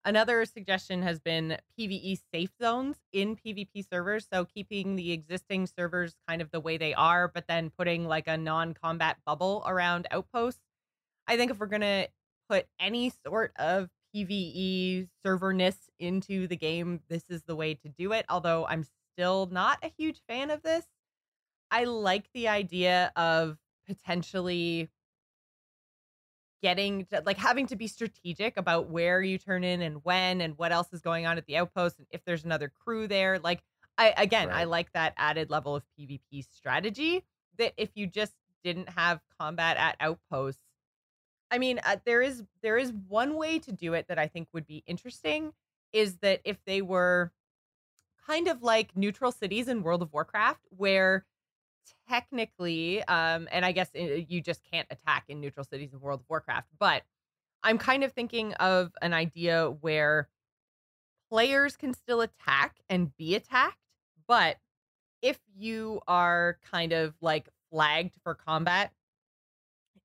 another 0.06 0.46
suggestion 0.46 1.02
has 1.02 1.20
been 1.20 1.58
PVE 1.80 2.20
safe 2.32 2.52
zones 2.62 2.98
in 3.12 3.36
PvP 3.36 3.90
servers. 3.90 4.28
So 4.32 4.46
keeping 4.46 4.96
the 4.96 5.12
existing 5.12 5.68
servers 5.68 6.16
kind 6.28 6.42
of 6.44 6.52
the 6.52 6.60
way 6.60 6.78
they 6.78 6.94
are, 6.94 7.28
but 7.28 7.48
then 7.48 7.72
putting 7.72 8.08
like 8.08 8.28
a 8.28 8.38
non 8.38 8.76
combat 8.76 9.18
bubble 9.26 9.64
around 9.66 10.08
outposts. 10.12 10.62
I 11.28 11.38
think 11.38 11.52
if 11.52 11.60
we're 11.60 11.66
going 11.68 11.82
to 11.82 12.08
put 12.50 12.68
any 12.80 13.12
sort 13.26 13.52
of 13.58 13.90
PvE 14.16 15.08
serverness 15.24 15.76
into 16.00 16.48
the 16.48 16.56
game, 16.56 17.02
this 17.10 17.24
is 17.30 17.44
the 17.44 17.56
way 17.56 17.74
to 17.74 17.90
do 17.90 18.14
it. 18.14 18.26
Although 18.30 18.66
I'm 18.66 18.86
still 19.14 19.48
not 19.52 19.80
a 19.84 19.92
huge 19.98 20.22
fan 20.28 20.52
of 20.52 20.62
this. 20.62 20.86
I 21.72 21.86
like 21.86 22.26
the 22.34 22.48
idea 22.48 23.12
of 23.16 23.58
potentially 23.88 24.90
getting 26.62 27.06
to, 27.06 27.22
like 27.26 27.38
having 27.38 27.68
to 27.68 27.76
be 27.76 27.88
strategic 27.88 28.58
about 28.58 28.90
where 28.90 29.22
you 29.22 29.38
turn 29.38 29.64
in 29.64 29.82
and 29.82 30.04
when 30.04 30.42
and 30.42 30.58
what 30.58 30.72
else 30.72 30.92
is 30.94 31.02
going 31.02 31.26
on 31.26 31.38
at 31.38 31.46
the 31.46 31.58
outpost 31.58 31.98
and 31.98 32.08
if 32.12 32.24
there's 32.26 32.44
another 32.44 32.72
crew 32.84 33.08
there. 33.08 33.40
Like 33.40 33.62
I 33.98 34.14
again, 34.18 34.50
I 34.52 34.64
like 34.64 34.92
that 34.94 35.14
added 35.18 35.50
level 35.50 35.76
of 35.76 35.84
PvP 36.00 36.46
strategy 36.52 37.24
that 37.58 37.74
if 37.78 37.90
you 37.96 38.08
just 38.08 38.34
didn't 38.64 38.90
have 38.90 39.22
combat 39.40 39.78
at 39.78 39.96
outposts 40.00 40.62
I 41.52 41.58
mean, 41.58 41.80
uh, 41.86 41.98
there 42.06 42.22
is 42.22 42.44
there 42.62 42.78
is 42.78 42.92
one 42.92 43.36
way 43.36 43.60
to 43.60 43.72
do 43.72 43.94
it 43.94 44.08
that 44.08 44.20
I 44.20 44.28
think 44.28 44.50
would 44.54 44.66
be 44.66 44.84
interesting 44.88 45.54
is 45.94 46.18
that 46.18 46.42
if 46.44 46.58
they 46.66 46.82
were 46.82 47.32
kind 48.26 48.48
of 48.48 48.64
like 48.64 48.96
neutral 48.96 49.32
cities 49.32 49.68
in 49.68 49.84
World 49.84 50.02
of 50.02 50.12
Warcraft 50.14 50.62
where 50.70 51.26
technically 52.10 53.04
um 53.06 53.48
and 53.52 53.66
I 53.66 53.72
guess 53.72 53.92
uh, 53.96 54.00
you 54.02 54.42
just 54.42 54.64
can't 54.64 54.88
attack 54.92 55.26
in 55.30 55.40
neutral 55.42 55.64
cities 55.66 55.94
in 55.94 56.00
World 56.00 56.22
of 56.22 56.30
Warcraft, 56.30 56.70
but 56.80 57.04
I'm 57.64 57.78
kind 57.78 58.04
of 58.04 58.12
thinking 58.14 58.54
of 58.56 58.94
an 59.02 59.14
idea 59.14 59.70
where 59.70 60.30
players 61.30 61.76
can 61.76 61.94
still 61.94 62.22
attack 62.22 62.78
and 62.90 63.16
be 63.18 63.36
attacked, 63.36 63.80
but 64.28 64.58
if 65.22 65.40
you 65.56 66.02
are 66.08 66.60
kind 66.72 66.94
of 66.94 67.16
like 67.22 67.50
flagged 67.72 68.14
for 68.24 68.36
combat 68.36 68.94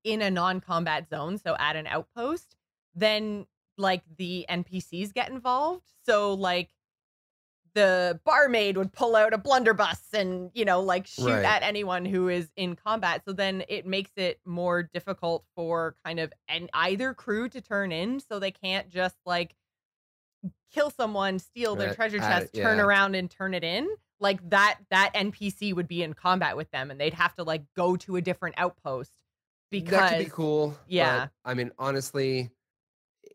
in 0.03 0.21
a 0.21 0.31
non-combat 0.31 1.09
zone, 1.09 1.37
so 1.37 1.55
at 1.59 1.75
an 1.75 1.87
outpost, 1.87 2.55
then 2.95 3.45
like 3.77 4.03
the 4.17 4.45
NPCs 4.49 5.13
get 5.13 5.29
involved. 5.29 5.83
So 6.05 6.33
like 6.33 6.69
the 7.73 8.19
barmaid 8.25 8.75
would 8.75 8.91
pull 8.91 9.15
out 9.15 9.33
a 9.33 9.37
blunderbuss 9.37 10.13
and 10.13 10.51
you 10.53 10.65
know 10.65 10.81
like 10.81 11.07
shoot 11.07 11.25
Right. 11.25 11.45
at 11.45 11.63
anyone 11.63 12.03
who 12.03 12.27
is 12.27 12.51
in 12.57 12.75
combat. 12.75 13.21
So 13.25 13.31
then 13.33 13.63
it 13.69 13.85
makes 13.85 14.11
it 14.17 14.39
more 14.45 14.83
difficult 14.83 15.45
for 15.55 15.95
kind 16.03 16.19
of 16.19 16.33
an 16.49 16.69
either 16.73 17.13
crew 17.13 17.47
to 17.49 17.61
turn 17.61 17.91
in, 17.91 18.19
so 18.19 18.39
they 18.39 18.51
can't 18.51 18.89
just 18.89 19.15
like 19.25 19.55
kill 20.73 20.89
someone, 20.89 21.39
steal 21.39 21.75
their 21.75 21.87
Right, 21.87 21.95
treasure 21.95 22.19
chest, 22.19 22.55
it- 22.55 22.61
turn 22.61 22.79
around 22.79 23.15
and 23.15 23.29
turn 23.29 23.53
it 23.53 23.63
in. 23.63 23.87
Like 24.19 24.47
that 24.49 24.79
that 24.89 25.11
NPC 25.15 25.73
would 25.73 25.87
be 25.87 26.03
in 26.03 26.13
combat 26.13 26.55
with 26.57 26.69
them 26.71 26.91
and 26.91 26.99
they'd 26.99 27.13
have 27.15 27.33
to 27.35 27.43
like 27.43 27.63
go 27.75 27.95
to 27.97 28.17
a 28.17 28.21
different 28.21 28.55
outpost 28.57 29.11
because 29.71 29.91
that 29.91 30.17
could 30.17 30.25
be 30.25 30.31
cool. 30.31 30.77
Yeah. 30.87 31.19
but, 31.43 31.49
I 31.49 31.53
mean, 31.53 31.71
honestly, 31.79 32.51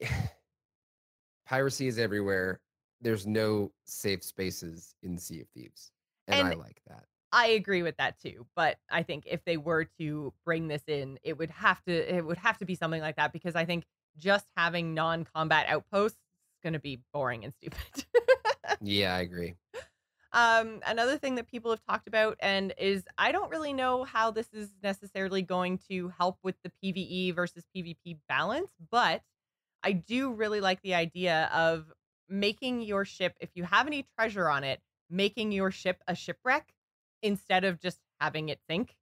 piracy 1.46 1.88
is 1.88 1.98
everywhere. 1.98 2.60
There's 3.00 3.26
no 3.26 3.72
safe 3.84 4.22
spaces 4.22 4.94
in 5.02 5.18
Sea 5.18 5.40
of 5.40 5.48
Thieves, 5.48 5.90
and, 6.28 6.46
I 6.46 6.54
like 6.54 6.80
that. 6.86 7.04
I 7.32 7.48
agree 7.48 7.82
with 7.82 7.96
that 7.98 8.18
too. 8.20 8.46
But 8.56 8.78
I 8.90 9.02
think 9.02 9.24
if 9.26 9.44
they 9.44 9.56
were 9.56 9.84
to 9.98 10.32
bring 10.44 10.68
this 10.68 10.82
in, 10.86 11.18
it 11.22 11.36
would 11.36 11.50
have 11.50 11.82
to 11.84 12.16
it 12.16 12.24
would 12.24 12.38
have 12.38 12.58
to 12.58 12.64
be 12.64 12.74
something 12.74 13.02
like 13.02 13.16
that 13.16 13.32
because 13.32 13.54
I 13.54 13.64
think 13.64 13.84
just 14.16 14.46
having 14.56 14.94
non-combat 14.94 15.66
outposts 15.68 16.16
is 16.16 16.62
going 16.62 16.72
to 16.72 16.78
be 16.78 17.00
boring 17.12 17.44
and 17.44 17.52
stupid. 17.52 18.06
Yeah, 18.80 19.14
I 19.14 19.20
agree. 19.20 19.54
Um 20.36 20.80
another 20.86 21.16
thing 21.16 21.34
that 21.36 21.48
people 21.48 21.70
have 21.72 21.80
talked 21.88 22.06
about 22.06 22.36
and 22.40 22.74
is 22.78 23.04
I 23.18 23.32
don't 23.32 23.50
really 23.50 23.72
know 23.72 24.04
how 24.04 24.30
this 24.30 24.48
is 24.52 24.70
necessarily 24.82 25.42
going 25.42 25.78
to 25.90 26.10
help 26.10 26.38
with 26.44 26.56
the 26.62 26.70
PvE 26.70 27.34
versus 27.34 27.64
PvP 27.74 28.18
balance, 28.28 28.70
but 28.90 29.22
I 29.82 29.92
do 29.92 30.32
really 30.32 30.60
like 30.60 30.82
the 30.82 30.94
idea 30.94 31.50
of 31.54 31.90
making 32.28 32.82
your 32.82 33.04
ship 33.06 33.34
if 33.40 33.50
you 33.54 33.64
have 33.64 33.86
any 33.86 34.06
treasure 34.18 34.48
on 34.50 34.62
it, 34.62 34.80
making 35.08 35.52
your 35.52 35.70
ship 35.70 36.02
a 36.06 36.14
shipwreck 36.14 36.74
instead 37.22 37.64
of 37.64 37.80
just 37.80 37.98
having 38.20 38.50
it 38.50 38.60
sink. 38.68 38.94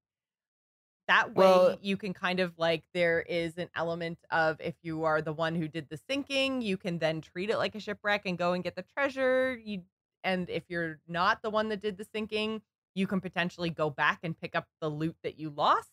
That 1.09 1.35
way 1.35 1.45
Well- 1.47 1.79
you 1.83 1.97
can 1.97 2.15
kind 2.15 2.41
of 2.41 2.59
like 2.59 2.85
there 2.95 3.21
is 3.23 3.59
an 3.59 3.71
element 3.75 4.19
of 4.31 4.61
if 4.61 4.75
you 4.83 5.05
are 5.05 5.21
the 5.21 5.33
one 5.33 5.55
who 5.55 5.69
did 5.69 5.89
the 5.89 5.97
sinking, 5.97 6.63
you 6.63 6.77
can 6.77 6.99
then 6.99 7.21
treat 7.21 7.51
it 7.51 7.59
like 7.59 7.75
a 7.75 7.81
shipwreck 7.81 8.23
and 8.25 8.39
go 8.39 8.53
and 8.53 8.65
get 8.65 8.77
the 8.77 8.83
treasure. 8.83 9.55
You 9.63 9.83
and 10.25 10.51
if 10.51 10.65
you're 10.69 10.99
not 11.07 11.43
the 11.43 11.51
one 11.51 11.69
that 11.69 11.81
did 11.81 11.97
the 11.97 12.07
sinking, 12.13 12.63
you 12.95 13.07
can 13.07 13.21
potentially 13.21 13.71
go 13.71 13.91
back 13.91 14.21
and 14.23 14.39
pick 14.39 14.57
up 14.57 14.67
the 14.81 14.89
loot 14.89 15.17
that 15.23 15.39
you 15.39 15.51
lost. 15.51 15.91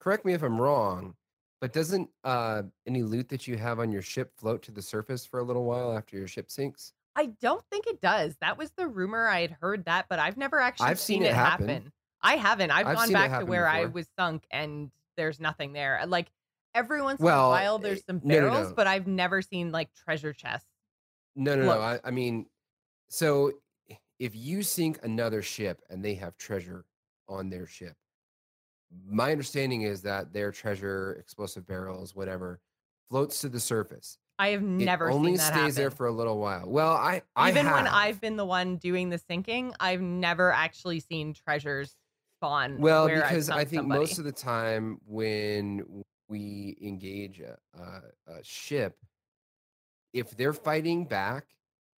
Correct 0.00 0.24
me 0.24 0.34
if 0.34 0.42
I'm 0.42 0.60
wrong, 0.60 1.14
but 1.60 1.72
doesn't 1.72 2.10
uh, 2.24 2.62
any 2.86 3.02
loot 3.02 3.28
that 3.30 3.46
you 3.46 3.56
have 3.56 3.78
on 3.78 3.90
your 3.90 4.02
ship 4.02 4.32
float 4.36 4.62
to 4.64 4.72
the 4.72 4.82
surface 4.82 5.24
for 5.24 5.40
a 5.40 5.42
little 5.42 5.64
while 5.64 5.96
after 5.96 6.16
your 6.16 6.28
ship 6.28 6.50
sinks? 6.50 6.92
I 7.14 7.26
don't 7.40 7.64
think 7.70 7.86
it 7.86 8.00
does. 8.00 8.36
That 8.40 8.58
was 8.58 8.70
the 8.76 8.86
rumor. 8.86 9.26
I 9.26 9.40
had 9.40 9.56
heard 9.60 9.86
that, 9.86 10.06
but 10.08 10.18
I've 10.18 10.36
never 10.36 10.60
actually 10.60 10.88
I've 10.88 11.00
seen, 11.00 11.20
seen 11.20 11.28
it 11.28 11.34
happen. 11.34 11.68
happen. 11.68 11.92
I 12.20 12.36
haven't. 12.36 12.70
I've, 12.70 12.86
I've 12.86 12.96
gone 12.96 13.12
back 13.12 13.40
to 13.40 13.46
where 13.46 13.66
I 13.66 13.86
was 13.86 14.06
sunk 14.18 14.44
and 14.50 14.90
there's 15.16 15.40
nothing 15.40 15.72
there. 15.72 16.00
Like 16.06 16.30
every 16.74 17.00
once 17.00 17.20
in 17.20 17.26
a 17.26 17.30
while 17.30 17.78
there's 17.78 18.00
eh, 18.00 18.02
some 18.06 18.20
no, 18.22 18.34
no, 18.34 18.40
barrels, 18.40 18.68
no. 18.68 18.74
but 18.74 18.86
I've 18.86 19.06
never 19.06 19.40
seen 19.42 19.72
like 19.72 19.88
treasure 20.04 20.32
chests. 20.32 20.68
No, 21.34 21.54
no, 21.54 21.64
no. 21.64 21.80
I, 21.80 22.00
I 22.04 22.10
mean, 22.10 22.46
so 23.08 23.52
if 24.18 24.34
you 24.34 24.62
sink 24.62 24.98
another 25.02 25.42
ship 25.42 25.82
and 25.90 26.04
they 26.04 26.14
have 26.14 26.36
treasure 26.38 26.84
on 27.28 27.50
their 27.50 27.66
ship, 27.66 27.94
my 29.04 29.32
understanding 29.32 29.82
is 29.82 30.02
that 30.02 30.32
their 30.32 30.52
treasure, 30.52 31.14
explosive 31.14 31.66
barrels, 31.66 32.14
whatever, 32.14 32.60
floats 33.10 33.40
to 33.40 33.48
the 33.48 33.60
surface. 33.60 34.18
I 34.38 34.48
have 34.48 34.62
It 34.62 34.66
never 34.66 35.10
only 35.10 35.30
seen 35.30 35.36
that 35.38 35.54
stays 35.54 35.74
there 35.74 35.90
for 35.90 36.06
a 36.06 36.12
little 36.12 36.38
while. 36.38 36.68
Well, 36.68 36.92
I 36.92 37.22
I 37.34 37.50
Even 37.50 37.66
when. 37.66 37.86
I've 37.86 38.20
been 38.20 38.36
the 38.36 38.44
one 38.44 38.76
doing 38.76 39.08
the 39.08 39.18
sinking, 39.18 39.74
I've 39.80 40.00
never 40.02 40.52
actually 40.52 41.00
seen 41.00 41.32
treasures 41.34 41.96
spawn 42.36 42.78
Well, 42.80 43.08
because 43.08 43.48
I 43.48 43.64
think 43.64 43.80
somebody. 43.82 44.00
most 44.00 44.18
of 44.18 44.24
the 44.24 44.32
time 44.32 45.00
when 45.06 46.04
we 46.28 46.76
engage 46.82 47.40
a, 47.40 47.56
a, 47.74 48.02
a 48.38 48.44
ship, 48.44 48.98
if 50.12 50.36
they're 50.36 50.52
fighting 50.52 51.04
back, 51.06 51.46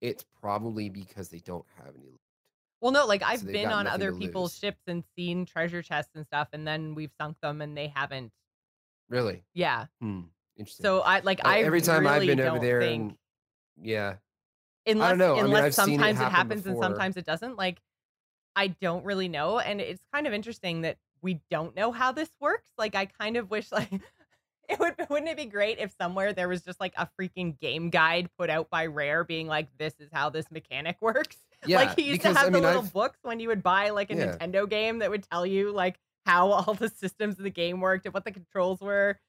it's 0.01 0.25
probably 0.41 0.89
because 0.89 1.29
they 1.29 1.39
don't 1.39 1.65
have 1.77 1.95
any. 1.95 2.05
loot. 2.05 2.19
Well, 2.81 2.91
no, 2.91 3.05
like 3.05 3.23
I've 3.23 3.43
they've 3.43 3.53
been 3.53 3.71
on 3.71 3.87
other 3.87 4.13
people's 4.13 4.53
lose. 4.53 4.59
ships 4.59 4.81
and 4.87 5.03
seen 5.15 5.45
treasure 5.45 5.81
chests 5.81 6.15
and 6.15 6.25
stuff, 6.25 6.49
and 6.53 6.67
then 6.67 6.93
we've 6.93 7.11
sunk 7.19 7.37
them 7.41 7.61
and 7.61 7.75
they 7.75 7.87
haven't. 7.87 8.31
Really? 9.09 9.43
Yeah. 9.53 9.85
Hmm. 9.99 10.21
Interesting. 10.57 10.83
So 10.83 11.01
I 11.01 11.19
like 11.19 11.45
I 11.45 11.61
every 11.61 11.81
time 11.81 12.07
I've 12.07 12.21
been 12.21 12.39
over 12.39 12.59
there 12.59 12.81
think 12.81 13.11
and 13.11 13.17
yeah, 13.87 14.15
unless 14.85 15.17
know. 15.17 15.33
I 15.33 15.35
mean, 15.35 15.45
unless 15.45 15.63
I've 15.79 15.85
seen 15.85 15.95
it 15.95 15.97
sometimes 15.97 16.19
it, 16.19 16.23
happen 16.23 16.35
happens 16.35 16.65
and 16.65 16.77
sometimes 16.79 17.17
it 17.17 17.25
doesn't. 17.25 17.57
Like 17.57 17.79
I 18.55 18.67
don't 18.67 19.05
really 19.05 19.27
know, 19.27 19.59
and 19.59 19.79
it's 19.79 20.01
kind 20.13 20.25
of 20.25 20.33
interesting 20.33 20.81
that 20.81 20.97
we 21.21 21.41
don't 21.49 21.75
know 21.75 21.91
how 21.91 22.11
this 22.11 22.29
works. 22.39 22.69
Like 22.77 22.95
I 22.95 23.05
kind 23.05 23.37
of 23.37 23.51
wish 23.51 23.71
like 23.71 23.91
it 24.69 24.79
would 24.79 24.95
wouldn't 25.09 25.29
it 25.29 25.37
be 25.37 25.45
great 25.45 25.79
if 25.79 25.93
somewhere 25.99 26.33
there 26.33 26.47
was 26.47 26.61
just 26.61 26.79
like 26.79 26.93
a 26.97 27.07
freaking 27.19 27.59
game 27.59 27.89
guide 27.89 28.29
put 28.37 28.49
out 28.49 28.69
by 28.69 28.85
Rare 28.85 29.23
being 29.23 29.47
like 29.47 29.67
this 29.77 29.93
is 29.99 30.09
how 30.11 30.29
this 30.29 30.49
mechanic 30.51 30.97
works. 31.01 31.37
yeah. 31.65 31.77
like 31.77 31.95
he 31.95 32.03
used 32.03 32.19
because 32.19 32.33
to 32.35 32.39
have 32.39 32.47
I 32.47 32.51
mean, 32.51 32.61
the 32.63 32.67
little 32.67 32.83
I've, 32.83 32.93
books 32.93 33.19
when 33.23 33.39
you 33.39 33.47
would 33.49 33.63
buy 33.63 33.89
like 33.89 34.11
a 34.11 34.15
Yeah. 34.15 34.35
Nintendo 34.37 34.69
game 34.69 34.99
that 34.99 35.09
would 35.09 35.23
tell 35.29 35.45
you 35.45 35.71
like 35.71 35.99
how 36.25 36.51
all 36.51 36.73
the 36.73 36.89
systems 36.89 37.37
of 37.37 37.43
the 37.43 37.49
game 37.49 37.79
worked 37.81 38.05
and 38.05 38.13
what 38.13 38.25
the 38.25 38.31
controls 38.31 38.79
were. 38.81 39.19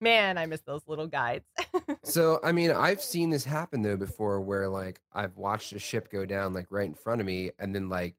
Man, 0.00 0.36
I 0.36 0.46
miss 0.46 0.62
those 0.62 0.82
little 0.88 1.06
guides. 1.06 1.44
so 2.02 2.40
I 2.42 2.50
mean, 2.50 2.72
I've 2.72 3.00
seen 3.00 3.30
this 3.30 3.44
happen 3.44 3.82
though 3.82 3.96
before, 3.96 4.40
where 4.40 4.68
like 4.68 5.00
I've 5.12 5.36
watched 5.36 5.72
a 5.74 5.78
ship 5.78 6.10
go 6.10 6.26
down 6.26 6.52
like 6.52 6.66
right 6.70 6.86
in 6.88 6.94
front 6.94 7.20
of 7.20 7.26
me, 7.28 7.52
and 7.60 7.72
then 7.72 7.88
like 7.88 8.16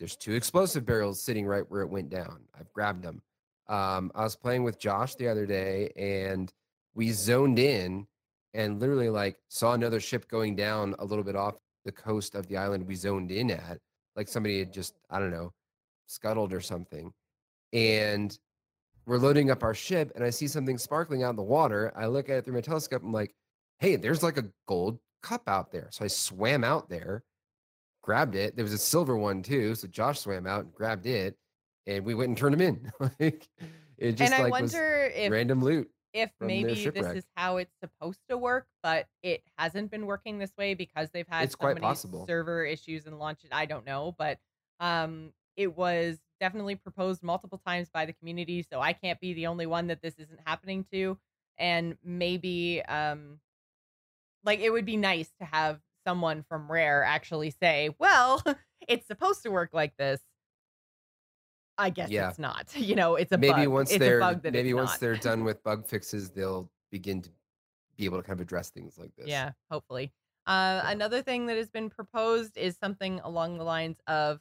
there's 0.00 0.16
two 0.16 0.32
explosive 0.32 0.84
barrels 0.84 1.22
sitting 1.22 1.46
right 1.46 1.62
where 1.70 1.82
it 1.82 1.88
went 1.90 2.10
down. 2.10 2.40
I've 2.58 2.72
grabbed 2.72 3.04
them. 3.04 3.22
Um, 3.72 4.12
I 4.14 4.22
was 4.22 4.36
playing 4.36 4.64
with 4.64 4.78
Josh 4.78 5.14
the 5.14 5.28
other 5.28 5.46
day, 5.46 5.90
and 5.96 6.52
we 6.94 7.10
zoned 7.10 7.58
in 7.58 8.06
and 8.52 8.78
literally 8.78 9.08
like 9.08 9.38
saw 9.48 9.72
another 9.72 9.98
ship 9.98 10.28
going 10.28 10.54
down 10.54 10.94
a 10.98 11.04
little 11.06 11.24
bit 11.24 11.36
off 11.36 11.54
the 11.86 11.92
coast 11.92 12.34
of 12.34 12.46
the 12.48 12.58
island 12.58 12.86
we 12.86 12.94
zoned 12.94 13.30
in 13.30 13.50
at. 13.50 13.78
Like 14.14 14.28
somebody 14.28 14.58
had 14.58 14.74
just 14.74 14.94
I 15.08 15.18
don't 15.18 15.30
know 15.30 15.54
scuttled 16.06 16.52
or 16.52 16.60
something, 16.60 17.14
and 17.72 18.38
we're 19.06 19.16
loading 19.16 19.50
up 19.50 19.62
our 19.62 19.74
ship 19.74 20.12
and 20.14 20.22
I 20.22 20.28
see 20.28 20.48
something 20.48 20.76
sparkling 20.76 21.22
out 21.22 21.30
in 21.30 21.36
the 21.36 21.42
water. 21.42 21.94
I 21.96 22.06
look 22.06 22.28
at 22.28 22.36
it 22.36 22.44
through 22.44 22.54
my 22.54 22.60
telescope. 22.60 23.02
I'm 23.02 23.10
like, 23.10 23.34
hey, 23.80 23.96
there's 23.96 24.22
like 24.22 24.36
a 24.36 24.44
gold 24.68 24.98
cup 25.22 25.48
out 25.48 25.72
there. 25.72 25.88
So 25.92 26.04
I 26.04 26.08
swam 26.08 26.62
out 26.62 26.90
there, 26.90 27.24
grabbed 28.02 28.34
it. 28.36 28.54
There 28.54 28.64
was 28.64 28.74
a 28.74 28.78
silver 28.78 29.16
one 29.16 29.42
too. 29.42 29.74
So 29.74 29.88
Josh 29.88 30.20
swam 30.20 30.46
out 30.46 30.64
and 30.64 30.74
grabbed 30.74 31.06
it 31.06 31.36
and 31.86 32.04
we 32.04 32.14
went 32.14 32.28
and 32.28 32.38
turned 32.38 32.54
them 32.54 32.60
in. 32.60 32.92
like 33.20 33.48
it 33.98 34.12
just 34.12 34.32
and 34.32 34.34
I 34.34 34.44
like 34.44 34.52
was 34.52 34.72
wonder 34.72 35.10
if 35.14 35.30
random 35.30 35.62
loot. 35.62 35.90
if 36.12 36.30
maybe 36.40 36.74
this 36.88 37.06
is 37.16 37.24
how 37.36 37.56
it's 37.58 37.74
supposed 37.80 38.20
to 38.28 38.36
work, 38.38 38.66
but 38.82 39.06
it 39.22 39.42
hasn't 39.58 39.90
been 39.90 40.06
working 40.06 40.38
this 40.38 40.52
way 40.56 40.74
because 40.74 41.10
they've 41.12 41.28
had 41.28 41.44
It's 41.44 41.56
so 41.58 41.68
many 41.68 41.80
possible. 41.80 42.26
server 42.26 42.64
issues 42.64 43.06
and 43.06 43.18
launches. 43.18 43.50
I 43.52 43.66
don't 43.66 43.86
know, 43.86 44.14
but 44.18 44.38
um, 44.80 45.32
it 45.56 45.76
was 45.76 46.18
definitely 46.40 46.74
proposed 46.74 47.22
multiple 47.22 47.60
times 47.64 47.88
by 47.92 48.04
the 48.06 48.12
community, 48.12 48.62
so 48.68 48.80
I 48.80 48.92
can't 48.92 49.20
be 49.20 49.32
the 49.34 49.46
only 49.46 49.66
one 49.66 49.86
that 49.88 50.02
this 50.02 50.14
isn't 50.18 50.40
happening 50.44 50.84
to. 50.92 51.18
And 51.58 51.96
maybe, 52.02 52.82
um, 52.82 53.38
like, 54.44 54.60
it 54.60 54.70
would 54.70 54.84
be 54.86 54.96
nice 54.96 55.30
to 55.40 55.44
have 55.44 55.80
someone 56.06 56.42
from 56.48 56.70
Rare 56.70 57.04
actually 57.04 57.50
say, 57.50 57.90
"Well, 57.98 58.42
it's 58.88 59.06
supposed 59.06 59.42
to 59.44 59.50
work 59.50 59.70
like 59.72 59.96
this." 59.96 60.20
I 61.78 61.90
guess 61.90 62.10
Yeah. 62.10 62.28
it's 62.30 62.38
not. 62.38 62.72
You 62.76 62.94
know, 62.94 63.16
it's 63.16 63.32
a 63.32 63.38
maybe 63.38 63.52
bug. 63.64 63.68
once 63.68 63.90
it's 63.90 63.98
they're 63.98 64.18
a 64.18 64.20
bug 64.20 64.42
that 64.42 64.52
maybe 64.52 64.74
once 64.74 64.92
not. 64.92 65.00
they're 65.00 65.16
done 65.30 65.44
with 65.44 65.62
bug 65.62 65.86
fixes, 65.86 66.30
they'll 66.30 66.70
begin 66.90 67.22
to 67.22 67.30
be 67.96 68.04
able 68.04 68.18
to 68.18 68.22
kind 68.22 68.38
of 68.38 68.42
address 68.42 68.70
things 68.70 68.98
like 68.98 69.14
this. 69.16 69.26
Yeah, 69.28 69.52
hopefully. 69.70 70.12
Uh, 70.46 70.80
Yeah. 70.84 70.90
Another 70.90 71.22
thing 71.22 71.46
that 71.46 71.56
has 71.56 71.70
been 71.70 71.88
proposed 71.90 72.56
is 72.56 72.76
something 72.76 73.20
along 73.20 73.58
the 73.58 73.64
lines 73.64 73.98
of 74.06 74.40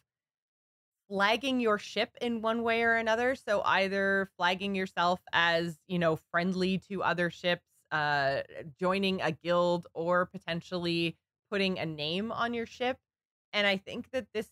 flagging 1.10 1.60
your 1.60 1.78
ship 1.78 2.16
in 2.22 2.42
one 2.42 2.64
way 2.64 2.84
or 2.84 2.96
another. 2.96 3.36
So 3.36 3.62
either 3.66 4.30
flagging 4.38 4.76
yourself 4.76 5.20
as, 5.34 5.78
you 5.88 6.00
know, 6.00 6.16
friendly 6.32 6.78
to 6.90 7.04
other 7.04 7.30
ships, 7.30 7.66
uh, 7.92 8.42
joining 8.80 9.22
a 9.22 9.32
guild, 9.32 9.88
or 9.94 10.26
potentially 10.26 11.18
putting 11.50 11.78
a 11.80 11.86
name 11.86 12.32
on 12.32 12.54
your 12.54 12.66
ship. 12.66 12.98
And 13.52 13.68
I 13.68 13.76
think 13.76 14.10
that 14.12 14.28
this 14.34 14.48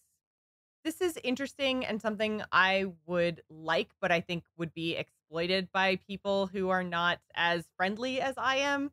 this 0.84 1.02
is 1.02 1.18
interesting 1.24 1.86
and 1.86 2.02
something 2.02 2.42
I 2.52 2.86
would 3.06 3.42
like, 3.50 3.90
but 4.02 4.12
I 4.12 4.22
think 4.22 4.44
would 4.58 4.74
be 4.74 4.96
exploited 4.96 5.70
by 5.72 5.98
people 5.98 6.48
who 6.48 6.70
are 6.70 6.84
not 6.84 7.20
as 7.36 7.66
friendly 7.78 8.22
as 8.22 8.36
I 8.38 8.58
am. 8.58 8.92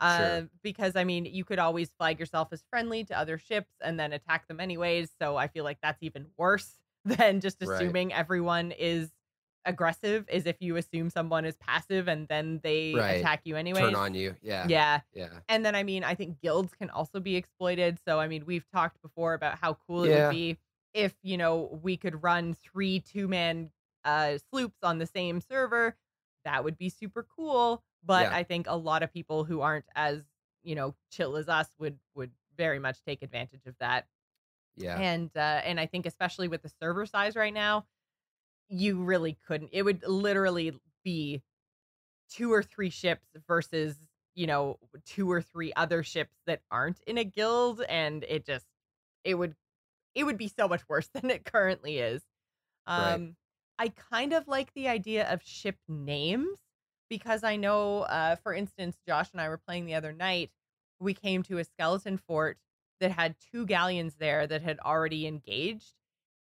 Uh, 0.00 0.16
Sure. 0.16 0.48
because 0.62 0.96
I 0.96 1.04
mean, 1.04 1.24
you 1.24 1.44
could 1.44 1.58
always 1.58 1.90
flag 1.98 2.18
yourself 2.18 2.48
as 2.52 2.64
friendly 2.70 3.04
to 3.04 3.18
other 3.18 3.38
ships 3.38 3.72
and 3.80 3.98
then 3.98 4.12
attack 4.12 4.48
them 4.48 4.58
anyways. 4.60 5.10
So 5.20 5.36
I 5.36 5.46
feel 5.48 5.64
like 5.64 5.78
that's 5.82 6.02
even 6.02 6.26
worse 6.36 6.72
than 7.04 7.40
just 7.40 7.58
Right. 7.62 7.70
assuming 7.70 8.12
everyone 8.12 8.72
is 8.72 9.10
aggressive. 9.64 10.26
Is 10.28 10.46
if 10.46 10.56
you 10.60 10.76
assume 10.76 11.10
someone 11.10 11.44
is 11.44 11.56
passive 11.56 12.08
and 12.08 12.26
then 12.28 12.60
they 12.62 12.92
Right. 12.94 13.20
attack 13.20 13.42
you 13.44 13.56
anyways. 13.56 13.84
Turn 13.84 13.94
on 13.94 14.14
you. 14.14 14.34
Yeah. 14.42 14.68
Yeah. 14.68 15.00
Yeah. 15.14 15.28
And 15.48 15.64
then 15.64 15.74
I 15.74 15.82
mean, 15.84 16.04
I 16.04 16.14
think 16.14 16.40
guilds 16.40 16.74
can 16.74 16.90
also 16.90 17.20
be 17.20 17.36
exploited. 17.36 17.98
So 18.06 18.18
I 18.18 18.28
mean, 18.28 18.46
we've 18.46 18.68
talked 18.72 19.00
before 19.00 19.34
about 19.34 19.58
how 19.58 19.74
cool 19.86 20.04
it 20.04 20.10
would 20.12 20.28
be 20.30 20.58
if, 20.94 21.16
you 21.22 21.36
know, 21.36 21.80
we 21.82 21.96
could 21.96 22.22
run 22.22 22.54
three 22.54 23.00
two-man 23.00 23.72
uh 24.04 24.38
sloops 24.50 24.78
on 24.82 24.98
the 24.98 25.06
same 25.06 25.40
server. 25.40 25.96
That 26.44 26.64
would 26.64 26.78
be 26.78 26.90
super 26.90 27.22
cool. 27.24 27.84
But 28.04 28.28
Yeah. 28.28 28.32
I 28.32 28.42
think 28.44 28.66
a 28.68 28.76
lot 28.76 29.02
of 29.02 29.12
people 29.12 29.44
who 29.44 29.62
aren't 29.62 29.86
as, 29.94 30.24
you 30.62 30.74
know, 30.74 30.96
chill 31.10 31.36
as 31.36 31.48
us 31.48 31.70
would 31.78 31.98
would 32.14 32.32
very 32.56 32.78
much 32.78 33.02
take 33.02 33.22
advantage 33.22 33.66
of 33.66 33.76
that. 33.80 34.08
Yeah. 34.76 35.02
And 35.02 35.30
uh 35.36 35.62
and 35.64 35.80
I 35.80 35.86
think 35.86 36.06
especially 36.06 36.48
with 36.48 36.62
the 36.62 36.68
server 36.70 37.06
size 37.06 37.36
right 37.36 37.54
now, 37.54 37.86
you 38.68 39.02
really 39.04 39.34
couldn't. 39.34 39.70
It 39.72 39.82
would 39.84 40.04
literally 40.06 40.78
be 41.04 41.42
two 42.28 42.52
or 42.52 42.62
three 42.62 42.90
ships 42.90 43.28
versus, 43.46 43.98
you 44.34 44.46
know, 44.46 44.78
two 45.04 45.30
or 45.30 45.42
three 45.42 45.72
other 45.74 46.02
ships 46.02 46.36
that 46.46 46.62
aren't 46.70 47.00
in 47.06 47.18
a 47.18 47.24
guild 47.24 47.82
and 47.82 48.24
it 48.24 48.44
just 48.46 48.66
it 49.24 49.34
would 49.36 49.56
it 50.14 50.24
would 50.24 50.38
be 50.38 50.48
so 50.48 50.68
much 50.68 50.82
worse 50.88 51.08
than 51.14 51.30
it 51.30 51.44
currently 51.44 51.98
is. 51.98 52.22
Right. 52.88 53.14
Um 53.14 53.36
I 53.78 53.88
kind 53.88 54.32
of 54.32 54.46
like 54.46 54.72
the 54.74 54.88
idea 54.88 55.30
of 55.30 55.42
ship 55.42 55.76
names 55.88 56.58
because 57.10 57.44
I 57.44 57.56
know 57.56 58.00
uh 58.00 58.36
for 58.36 58.52
instance 58.52 58.96
Josh 59.06 59.30
and 59.32 59.40
I 59.40 59.48
were 59.48 59.58
playing 59.58 59.86
the 59.86 59.94
other 59.94 60.12
night 60.12 60.50
we 61.00 61.14
came 61.14 61.42
to 61.44 61.58
a 61.58 61.64
skeleton 61.64 62.18
fort 62.18 62.58
that 63.00 63.10
had 63.10 63.34
two 63.52 63.66
galleons 63.66 64.14
there 64.18 64.46
that 64.46 64.62
had 64.62 64.78
already 64.80 65.26
engaged 65.26 65.94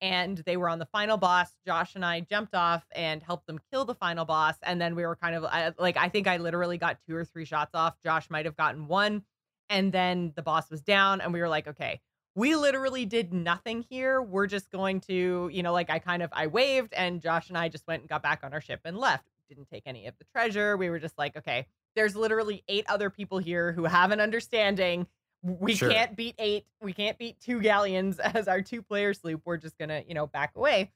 and 0.01 0.39
they 0.39 0.57
were 0.57 0.69
on 0.69 0.79
the 0.79 0.87
final 0.87 1.17
boss. 1.17 1.53
Josh 1.67 1.95
and 1.95 2.05
I 2.05 2.21
jumped 2.21 2.55
off 2.55 2.85
and 2.93 3.23
helped 3.23 3.47
them 3.47 3.61
kill 3.71 3.85
the 3.85 3.95
final 3.95 4.25
boss. 4.25 4.55
And 4.63 4.81
then 4.81 4.95
we 4.95 5.05
were 5.05 5.17
kind 5.17 5.35
of 5.35 5.45
I, 5.45 5.73
like, 5.79 5.97
I 5.97 6.09
think 6.09 6.27
I 6.27 6.39
literally 6.39 6.79
got 6.79 6.99
two 7.07 7.15
or 7.15 7.25
three 7.25 7.45
shots 7.45 7.73
off. 7.75 7.97
Josh 8.05 8.31
might 8.31 8.47
have 8.47 8.57
gotten 8.57 8.87
one. 8.87 9.25
And 9.69 9.93
then 9.93 10.33
the 10.35 10.43
boss 10.43 10.69
was 10.69 10.81
down, 10.81 11.21
and 11.21 11.33
we 11.33 11.41
were 11.41 11.49
like, 11.49 11.69
okay, 11.69 12.01
we 12.35 12.55
literally 12.57 13.07
did 13.07 13.33
nothing 13.33 13.85
here. 13.89 14.23
We're 14.23 14.47
just 14.47 14.71
going 14.71 15.01
to, 15.03 15.51
you 15.53 15.63
know, 15.63 15.73
like 15.73 15.91
I 15.91 15.99
kind 15.99 16.23
of 16.23 16.31
I 16.33 16.47
waved, 16.47 16.93
and 16.93 17.21
Josh 17.21 17.49
and 17.49 17.59
I 17.59 17.69
just 17.69 17.87
went 17.87 18.03
and 18.03 18.09
got 18.09 18.23
back 18.23 18.41
on 18.43 18.53
our 18.53 18.61
ship 18.61 18.81
and 18.85 18.97
left. 18.97 19.25
Didn't 19.49 19.69
take 19.71 19.83
any 19.87 20.07
of 20.07 20.15
the 20.19 20.25
treasure. 20.33 20.77
We 20.77 20.91
were 20.91 21.01
just 21.01 21.19
like, 21.19 21.37
okay, 21.37 21.67
there's 21.97 22.15
literally 22.15 22.63
eight 22.69 22.85
other 22.89 23.11
people 23.11 23.39
here 23.39 23.73
who 23.73 23.85
have 23.85 24.13
an 24.13 24.21
understanding 24.21 25.07
we 25.43 25.75
Sure. 25.75 25.91
can't 25.91 26.15
beat 26.17 26.35
eight. 26.39 26.67
We 26.81 26.93
can't 26.93 27.17
beat 27.19 27.41
two 27.41 27.61
galleons 27.61 28.19
as 28.21 28.47
our 28.47 28.61
two 28.63 28.83
player 28.83 29.15
sloop. 29.15 29.43
We're 29.45 29.57
just 29.57 29.79
gonna, 29.79 30.03
you 30.07 30.15
know, 30.15 30.27
back 30.27 30.53
away. 30.55 30.93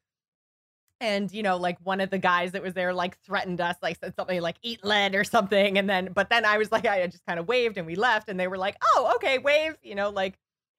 And 1.01 1.33
you 1.33 1.43
know, 1.43 1.57
like 1.57 1.79
one 1.83 2.01
of 2.01 2.11
the 2.11 2.19
guys 2.19 2.53
that 2.53 2.63
was 2.63 2.75
there, 2.75 2.95
like 2.95 3.19
threatened 3.23 3.61
us, 3.61 3.77
like 3.83 3.99
said 3.99 4.15
something 4.15 4.41
like 4.41 4.57
"eat 4.63 4.85
lead" 4.85 5.15
or 5.15 5.25
something. 5.25 5.77
And 5.77 5.89
then, 5.89 6.11
but 6.15 6.31
then 6.31 6.45
I 6.45 6.59
was 6.59 6.71
like, 6.71 6.87
I 6.87 7.07
just 7.07 7.25
kind 7.27 7.41
of 7.41 7.49
waved 7.49 7.77
and 7.79 7.87
we 7.87 7.97
left. 7.97 8.29
And 8.29 8.39
they 8.39 8.47
were 8.49 8.57
like, 8.59 8.77
"Oh, 8.95 9.13
okay, 9.17 9.39
wave," 9.39 9.77
you 9.83 9.95
know, 9.95 10.11
like 10.11 10.39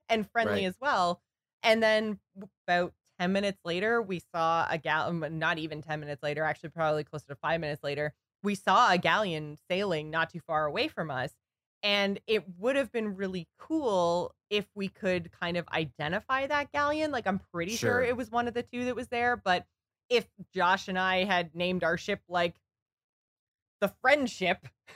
and 0.09 0.29
friendly 0.29 0.63
Right. 0.63 0.65
as 0.65 0.75
well. 0.79 1.21
And 1.63 1.81
then 1.81 2.19
about 2.67 2.93
ten 3.19 3.31
minutes 3.33 3.59
later, 3.65 4.01
we 4.01 4.21
saw 4.33 4.67
a 4.69 4.77
gal. 4.77 5.09
Um, 5.09 5.25
not 5.39 5.57
even 5.57 5.81
ten 5.81 5.99
minutes 5.99 6.21
later, 6.23 6.43
actually, 6.43 6.69
probably 6.69 7.03
closer 7.03 7.27
to 7.27 7.35
five 7.35 7.59
minutes 7.61 7.83
later, 7.83 8.13
we 8.43 8.55
saw 8.55 8.91
a 8.91 8.97
galleon 8.97 9.57
sailing 9.69 10.09
not 10.11 10.29
too 10.29 10.39
far 10.39 10.65
away 10.65 10.87
from 10.87 11.09
us 11.11 11.31
and 11.83 12.19
it 12.25 12.43
would 12.57 12.75
have 12.75 12.91
been 12.91 13.15
really 13.15 13.47
cool 13.59 14.33
if 14.49 14.65
we 14.75 14.87
could 14.87 15.29
kind 15.31 15.57
of 15.57 15.67
identify 15.73 16.47
that 16.47 16.71
galleon 16.71 17.11
like 17.11 17.27
i'm 17.27 17.39
pretty 17.51 17.75
sure, 17.75 17.99
Sure. 17.99 18.03
it 18.03 18.15
was 18.15 18.31
one 18.31 18.47
of 18.47 18.53
the 18.53 18.63
two 18.63 18.85
that 18.85 18.95
was 18.95 19.07
there 19.07 19.35
but 19.35 19.65
if 20.09 20.27
Josh 20.53 20.87
and 20.87 20.99
I 20.99 21.23
had 21.23 21.55
named 21.55 21.83
our 21.83 21.97
ship 21.97 22.21
like 22.27 22.55
the 23.81 23.91
friendship 24.01 24.67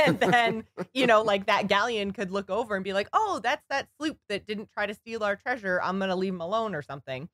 and 0.06 0.18
then 0.20 0.64
you 0.92 1.06
know 1.06 1.22
like 1.22 1.46
that 1.46 1.68
galleon 1.68 2.12
could 2.12 2.30
look 2.30 2.50
over 2.50 2.74
and 2.74 2.84
be 2.84 2.92
like 2.92 3.08
oh 3.12 3.40
that's 3.42 3.64
that 3.70 3.88
sloop 3.98 4.18
that 4.28 4.46
didn't 4.46 4.70
try 4.72 4.86
to 4.86 4.94
steal 4.94 5.22
our 5.22 5.36
treasure 5.36 5.80
i'm 5.82 5.98
gonna 5.98 6.16
leave 6.16 6.32
him 6.32 6.40
alone 6.40 6.74
or 6.74 6.82
something 6.82 7.28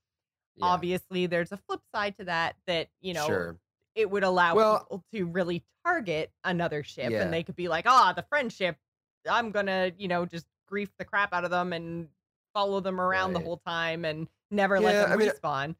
Yeah, 0.56 0.66
obviously 0.66 1.26
there's 1.26 1.52
a 1.52 1.56
flip 1.56 1.80
side 1.94 2.16
to 2.18 2.24
that 2.24 2.56
that 2.66 2.88
you 3.00 3.14
know 3.14 3.26
sure. 3.26 3.56
it 3.94 4.10
would 4.10 4.24
allow 4.24 4.54
Well- 4.54 4.80
people 4.80 5.04
to 5.14 5.24
really 5.26 5.62
target 5.84 6.30
another 6.44 6.82
ship 6.82 7.10
Yeah. 7.10 7.22
and 7.22 7.32
they 7.32 7.42
could 7.42 7.56
be 7.56 7.68
like 7.68 7.86
ah 7.86 8.12
the 8.14 8.22
friendship 8.22 8.76
i'm 9.28 9.50
gonna 9.50 9.92
you 9.96 10.08
know 10.08 10.26
just 10.26 10.46
grief 10.66 10.90
the 10.98 11.04
crap 11.04 11.32
out 11.32 11.44
of 11.44 11.50
them 11.50 11.72
and 11.72 12.08
follow 12.54 12.80
them 12.80 13.00
around 13.00 13.32
the 13.32 13.40
whole 13.40 13.60
time 13.66 14.04
and 14.04 14.28
never 14.50 14.78
let 14.80 14.92
them 14.92 15.12
I 15.12 15.16
mean, 15.16 15.30
respawn 15.30 15.74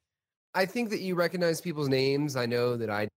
I 0.55 0.67
think 0.67 0.91
that 0.91 1.01
you 1.01 1.15
recognize 1.15 1.61
people's 1.61 1.89
names. 1.89 2.35
I 2.35 2.47
know 2.47 2.77
that 2.77 2.91
I. 2.91 3.09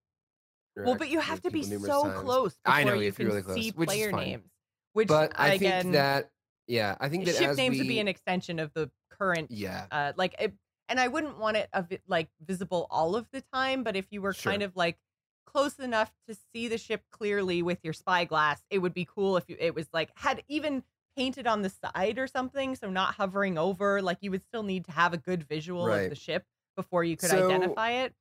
well 0.76 0.96
but 0.96 1.10
you 1.10 1.20
have 1.20 1.42
to 1.42 1.52
be 1.52 1.64
so 1.64 2.04
times. 2.04 2.20
close 2.22 2.56
I 2.66 2.84
know, 2.84 2.92
before 2.94 2.96
you 2.96 3.02
you 3.02 3.06
have 3.08 3.16
to 3.16 3.20
be 3.20 3.24
can 3.24 3.28
really 3.28 3.44
close, 3.44 3.56
see 3.56 3.72
player 3.72 4.12
names 4.12 4.50
which 4.94 5.08
But 5.08 5.34
I 5.36 5.54
again 5.54 5.82
think 5.84 5.94
that 5.94 6.30
yeah, 6.68 6.96
I 7.00 7.10
think 7.10 7.26
that 7.26 7.36
ship 7.36 7.58
names 7.58 7.74
we, 7.74 7.80
would 7.80 7.88
be 7.88 8.00
an 8.00 8.08
extension 8.08 8.60
of 8.60 8.72
the 8.74 8.90
current 9.10 9.52
yeah, 9.52 9.86
uh 9.92 10.14
like 10.16 10.36
it, 10.40 10.54
and 10.90 11.00
i 11.00 11.08
wouldn't 11.08 11.38
want 11.38 11.56
it 11.56 11.70
a, 11.74 11.86
like 12.08 12.30
visible 12.46 12.88
all 12.90 13.16
of 13.16 13.28
the 13.32 13.42
time 13.54 13.84
but 13.84 13.96
if 13.96 14.08
you 14.10 14.22
were 14.22 14.34
kind 14.34 14.64
of 14.64 14.76
like 14.76 14.98
close 15.46 15.78
enough 15.80 16.12
to 16.28 16.36
see 16.54 16.68
the 16.68 16.78
ship 16.78 17.04
clearly 17.12 17.62
with 17.62 17.80
your 17.84 17.94
spyglass 17.94 18.62
it 18.70 18.80
would 18.80 18.94
be 18.94 19.06
cool 19.06 19.38
if 19.38 19.44
you 19.48 19.56
it 19.60 19.76
was 19.76 19.88
like 19.94 20.10
had 20.16 20.44
even 20.48 20.84
painted 21.16 21.46
on 21.46 21.62
the 21.62 21.70
side 21.70 22.18
or 22.18 22.26
something 22.26 22.76
so 22.76 22.90
not 22.90 23.14
hovering 23.14 23.58
over 23.58 24.02
like 24.02 24.18
you 24.22 24.32
would 24.32 24.44
still 24.44 24.64
need 24.64 24.84
to 24.86 24.92
have 24.92 25.14
a 25.14 25.18
good 25.18 25.44
visual 25.44 25.88
of 25.88 26.10
the 26.10 26.16
ship 26.16 26.44
before 26.76 27.04
you 27.04 27.16
could 27.16 27.30
So- 27.30 27.46
identify 27.48 27.92
it 27.92 28.14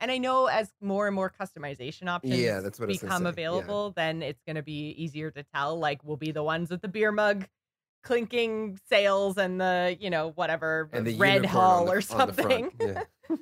and 0.00 0.10
i 0.10 0.18
know 0.18 0.46
as 0.46 0.70
more 0.80 1.06
and 1.06 1.14
more 1.14 1.30
customization 1.40 2.06
options 2.08 2.36
Yeah, 2.38 2.60
that's 2.60 2.78
what 2.78 2.86
I 2.86 2.88
was 2.88 2.98
gonna 2.98 3.08
become 3.08 3.22
say, 3.22 3.24
yeah. 3.26 3.30
available 3.30 3.90
then 3.92 4.22
it's 4.22 4.42
going 4.46 4.56
to 4.56 4.62
be 4.62 4.90
easier 4.90 5.30
to 5.32 5.42
tell 5.54 5.78
like 5.78 6.02
we'll 6.04 6.16
be 6.16 6.30
the 6.30 6.42
ones 6.42 6.70
with 6.70 6.80
the 6.82 6.88
beer 6.88 7.12
mug 7.12 7.46
clinking 8.04 8.78
sails 8.88 9.36
and 9.38 9.60
the 9.60 9.96
you 10.00 10.08
know 10.10 10.30
whatever 10.30 10.88
red 10.92 11.44
hull 11.46 11.84
the- 11.86 11.90
or 11.92 11.96
on 11.96 12.28
the 12.28 12.32
front, 12.32 12.36
something 12.36 12.70
Yeah. 12.80 13.02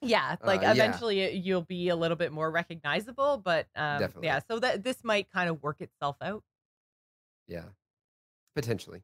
yeah 0.00 0.36
like 0.44 0.62
Uh, 0.62 0.70
eventually 0.70 1.20
it- 1.20 1.34
you'll 1.44 1.62
be 1.62 1.88
a 1.88 1.96
little 1.96 2.16
bit 2.16 2.30
more 2.30 2.50
recognizable 2.50 3.38
but 3.38 3.66
um 3.74 3.98
Definitely. 3.98 4.26
yeah 4.26 4.40
so 4.48 4.58
that 4.60 4.84
this 4.84 5.02
might 5.02 5.30
kind 5.32 5.48
of 5.50 5.62
work 5.62 5.80
itself 5.80 6.16
out 6.22 6.42
yeah, 7.50 7.64
potentially. 8.54 9.02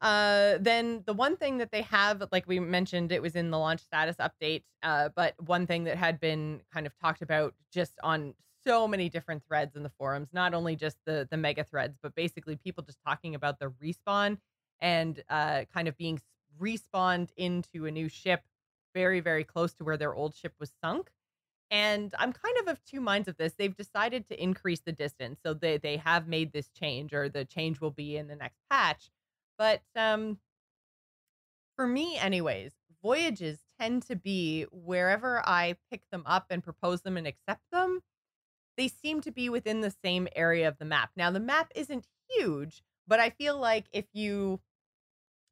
Uh 0.00 0.58
then 0.60 1.02
the 1.06 1.12
one 1.12 1.36
thing 1.36 1.58
that 1.58 1.70
they 1.70 1.82
have 1.82 2.22
like 2.32 2.46
we 2.46 2.58
mentioned 2.60 3.12
it 3.12 3.22
was 3.22 3.36
in 3.36 3.50
the 3.50 3.58
launch 3.58 3.80
status 3.80 4.16
update 4.16 4.62
uh 4.82 5.08
but 5.14 5.34
one 5.46 5.66
thing 5.66 5.84
that 5.84 5.96
had 5.96 6.18
been 6.20 6.60
kind 6.72 6.86
of 6.86 6.92
talked 6.98 7.22
about 7.22 7.54
just 7.72 7.98
on 8.02 8.34
so 8.64 8.88
many 8.88 9.08
different 9.08 9.42
threads 9.46 9.76
in 9.76 9.82
the 9.82 9.90
forums 9.98 10.28
not 10.32 10.52
only 10.54 10.74
just 10.76 10.96
the 11.06 11.26
the 11.30 11.36
mega 11.36 11.64
threads 11.64 11.96
but 12.02 12.14
basically 12.14 12.56
people 12.56 12.82
just 12.82 12.98
talking 13.06 13.34
about 13.34 13.58
the 13.58 13.72
respawn 13.82 14.38
and 14.80 15.22
uh 15.28 15.62
kind 15.72 15.88
of 15.88 15.96
being 15.96 16.20
respawned 16.60 17.30
into 17.36 17.86
a 17.86 17.90
new 17.90 18.08
ship 18.08 18.42
very 18.94 19.20
very 19.20 19.44
close 19.44 19.74
to 19.74 19.84
where 19.84 19.96
their 19.96 20.14
old 20.14 20.34
ship 20.34 20.54
was 20.60 20.72
sunk. 20.82 21.10
And 21.70 22.14
i'm 22.18 22.32
kind 22.32 22.56
of 22.60 22.68
of 22.68 22.84
two 22.84 23.00
minds 23.00 23.28
of 23.28 23.36
this. 23.36 23.54
They've 23.54 23.76
decided 23.76 24.28
to 24.28 24.42
increase 24.42 24.80
the 24.80 24.92
distance 24.92 25.40
so 25.44 25.54
they 25.54 25.78
they 25.78 25.96
have 25.98 26.28
made 26.28 26.52
this 26.52 26.68
change 26.70 27.12
or 27.12 27.28
the 27.28 27.44
change 27.44 27.80
will 27.80 27.90
be 27.90 28.16
in 28.16 28.28
the 28.28 28.36
next 28.36 28.60
patch 28.70 29.10
but 29.58 29.82
um 29.96 30.38
for 31.76 31.86
me 31.86 32.16
anyways 32.18 32.72
voyages 33.02 33.60
tend 33.80 34.02
to 34.02 34.16
be 34.16 34.64
wherever 34.72 35.42
i 35.46 35.76
pick 35.90 36.02
them 36.10 36.22
up 36.26 36.46
and 36.50 36.62
propose 36.62 37.02
them 37.02 37.16
and 37.16 37.26
accept 37.26 37.62
them 37.72 38.00
they 38.76 38.88
seem 38.88 39.20
to 39.20 39.30
be 39.30 39.48
within 39.48 39.80
the 39.80 39.94
same 40.04 40.26
area 40.34 40.68
of 40.68 40.78
the 40.78 40.84
map 40.84 41.10
now 41.16 41.30
the 41.30 41.40
map 41.40 41.70
isn't 41.74 42.06
huge 42.30 42.82
but 43.06 43.20
i 43.20 43.30
feel 43.30 43.58
like 43.58 43.86
if 43.92 44.06
you 44.12 44.60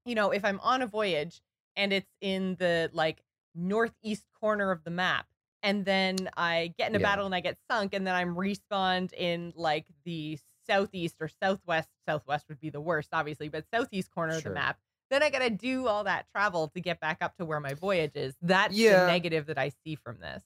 you 0.05 0.15
know 0.15 0.31
if 0.31 0.45
i'm 0.45 0.61
on 0.61 0.83
a 0.83 0.87
voyage 0.87 1.41
and 1.77 1.93
it's 1.93 2.11
in 2.21 2.57
the 2.59 2.91
like 2.93 3.23
northeast 3.55 4.25
corner 4.41 4.71
of 4.71 4.83
the 4.85 4.91
map 4.91 5.27
and 5.63 5.85
then 5.85 6.17
i 6.37 6.73
get 6.79 6.91
in 6.91 6.97
a 6.97 6.99
Yeah. 6.99 7.07
battle 7.07 7.27
and 7.27 7.35
i 7.35 7.41
get 7.41 7.59
sunk 7.71 7.95
and 7.95 8.07
then 8.07 8.15
i'm 8.15 8.35
respawned 8.35 9.13
in 9.15 9.53
like 9.57 9.87
the 10.05 10.39
southeast 10.67 11.17
or 11.21 11.29
southwest 11.29 11.91
southwest 12.07 12.49
would 12.49 12.61
be 12.61 12.71
the 12.71 12.81
worst 12.81 13.09
obviously 13.13 13.49
but 13.49 13.67
southeast 13.73 14.11
corner 14.11 14.37
of 14.37 14.45
the 14.45 14.51
map 14.51 14.79
then 15.11 15.23
i 15.23 15.31
gotta 15.31 15.51
do 15.51 15.87
all 15.87 16.05
that 16.05 16.27
travel 16.31 16.69
to 16.69 16.81
get 16.81 17.01
back 17.01 17.19
up 17.21 17.37
to 17.37 17.45
where 17.45 17.61
my 17.61 17.75
voyage 17.75 18.13
is 18.15 18.35
that's 18.41 18.77
Yeah. 18.77 18.89
the 18.89 18.97
negative 18.97 19.47
that 19.47 19.59
i 19.59 19.69
see 19.69 19.95
from 19.95 20.19
this 20.19 20.43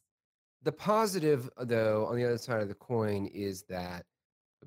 The 0.63 0.73
positive, 0.73 1.49
uh, 1.57 1.65
though, 1.65 2.07
on 2.07 2.17
the 2.17 2.25
other 2.25 2.39
side 2.39 2.61
of 2.63 2.69
the 2.69 2.75
coin 2.75 3.27
is 3.27 3.63
that 3.65 4.07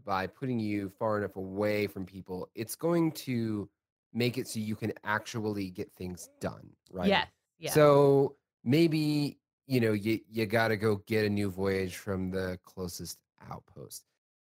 by 0.03 0.27
putting 0.27 0.59
you 0.59 0.89
far 0.89 1.17
enough 1.19 1.35
away 1.35 1.87
from 1.87 2.05
people, 2.05 2.49
it's 2.55 2.75
going 2.75 3.11
to 3.13 3.69
make 4.13 4.37
it 4.37 4.47
so 4.47 4.59
you 4.59 4.75
can 4.75 4.93
actually 5.03 5.71
get 5.71 5.93
things 5.95 6.29
done, 6.41 6.75
right? 6.91 7.21
yes 7.21 7.29
yeah 7.57 7.79
So 7.79 8.37
maybe 8.63 9.39
you 9.67 9.79
know 9.81 9.93
you 9.93 10.21
you 10.29 10.45
got 10.47 10.69
to 10.69 10.77
go 10.77 10.97
get 10.97 11.25
a 11.25 11.29
new 11.31 11.49
voyage 11.51 11.97
from 11.97 12.31
the 12.31 12.59
closest 12.65 13.21
outpost. 13.41 14.08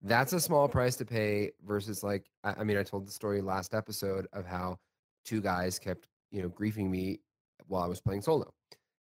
That's 0.02 0.32
a 0.32 0.40
small 0.40 0.68
price 0.68 0.96
to 0.96 1.04
pay 1.04 1.52
versus 1.64 2.02
like 2.02 2.24
I, 2.44 2.54
I 2.58 2.64
mean 2.64 2.76
I 2.76 2.82
told 2.82 3.06
the 3.06 3.12
story 3.12 3.40
last 3.40 3.74
episode 3.74 4.26
of 4.32 4.44
how 4.46 4.78
two 5.24 5.40
guys 5.40 5.78
kept 5.78 6.08
you 6.30 6.42
know 6.42 6.48
griefing 6.48 6.90
me 6.90 7.20
while 7.66 7.82
I 7.82 7.86
was 7.86 8.00
playing 8.00 8.22
solo, 8.22 8.52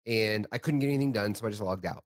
and 0.05 0.47
I 0.51 0.57
couldn't 0.57 0.81
get 0.81 0.87
anything 0.87 1.11
done, 1.11 1.33
so 1.33 1.47
I 1.47 1.49
just 1.49 1.61
logged 1.61 1.85
out. 1.85 2.03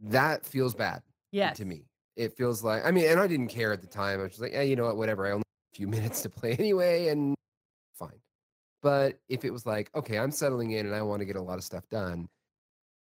That 0.00 0.46
feels 0.46 0.74
bad 0.74 1.02
yes 1.30 1.58
to 1.58 1.64
me. 1.64 1.84
It 2.16 2.36
feels 2.36 2.64
like 2.64 2.84
I 2.84 2.90
mean, 2.90 3.06
and 3.06 3.20
I 3.20 3.26
didn't 3.26 3.48
care 3.48 3.72
at 3.72 3.80
the 3.80 3.86
time. 3.86 4.20
I 4.20 4.22
was 4.24 4.32
just 4.32 4.42
like, 4.42 4.52
yeah, 4.52 4.62
you 4.62 4.76
know 4.76 4.84
what, 4.84 4.96
whatever. 4.96 5.26
I 5.26 5.32
only 5.32 5.44
have 5.44 5.74
a 5.74 5.76
few 5.76 5.88
minutes 5.96 6.22
to 6.22 6.30
play 6.30 6.52
anyway, 6.58 7.08
and 7.08 7.34
fine. 7.94 8.20
But 8.82 9.18
if 9.28 9.44
it 9.44 9.52
was 9.52 9.66
like, 9.66 9.90
okay, 9.94 10.18
I'm 10.18 10.30
settling 10.30 10.70
in 10.72 10.86
and 10.86 10.94
I 10.94 11.02
want 11.02 11.20
to 11.20 11.26
get 11.26 11.36
a 11.36 11.42
lot 11.42 11.58
of 11.58 11.64
stuff 11.64 11.88
done, 11.88 12.28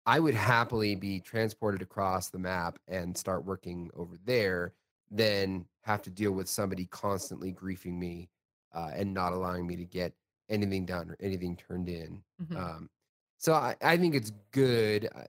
I 0.07 0.21
would 0.21 0.35
happily 0.35 0.95
be 0.95 1.21
transported 1.21 1.83
across 1.83 2.31
the 2.31 2.39
map 2.39 2.79
and 2.87 3.17
start 3.17 3.45
working 3.45 3.91
over 3.95 4.17
there 4.25 4.75
than 5.11 5.67
have 5.83 6.03
to 6.03 6.11
deal 6.11 6.33
with 6.33 6.49
somebody 6.49 6.87
constantly 6.87 7.53
griefing 7.53 7.95
me 7.99 8.31
uh, 8.73 8.91
and 8.95 9.13
not 9.15 9.33
allowing 9.33 9.67
me 9.67 9.77
to 9.77 9.85
get 9.85 10.15
anything 10.49 10.87
done 10.87 11.11
or 11.11 11.17
anything 11.21 11.57
turned 11.57 11.89
in. 11.89 12.23
Mhm. 12.41 12.57
Um, 12.57 12.91
so 13.39 13.53
I, 13.55 13.77
I 13.83 13.97
think 13.97 14.15
it's 14.15 14.31
good. 14.53 15.09
I, 15.15 15.27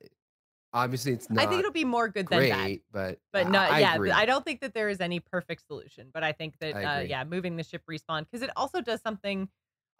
obviously, 0.73 1.13
it's 1.13 1.29
not 1.29 1.43
i 1.43 1.47
think 1.47 1.59
it'll 1.59 1.71
be 1.71 1.85
more 1.85 2.07
good 2.09 2.29
than 2.29 2.39
great, 2.39 2.49
bad 2.49 2.81
but 2.91 3.19
but 3.33 3.47
I- 3.47 3.49
no, 3.49 3.59
I 3.59 3.79
yeah, 3.79 3.95
agree. 3.95 4.11
I 4.11 4.25
don't 4.25 4.45
think 4.45 4.61
that 4.61 4.73
there 4.73 4.89
is 4.89 5.01
any 5.01 5.19
perfect 5.19 5.65
solution. 5.67 6.09
But 6.13 6.23
I 6.23 6.31
think 6.31 6.57
that, 6.59 6.75
uh, 6.83 7.03
yeah, 7.05 7.23
moving 7.23 7.55
the 7.57 7.63
ship 7.63 7.83
respawn 7.89 8.21
because 8.25 8.41
it 8.41 8.49
also 8.55 8.81
does 8.81 9.01
something 9.01 9.49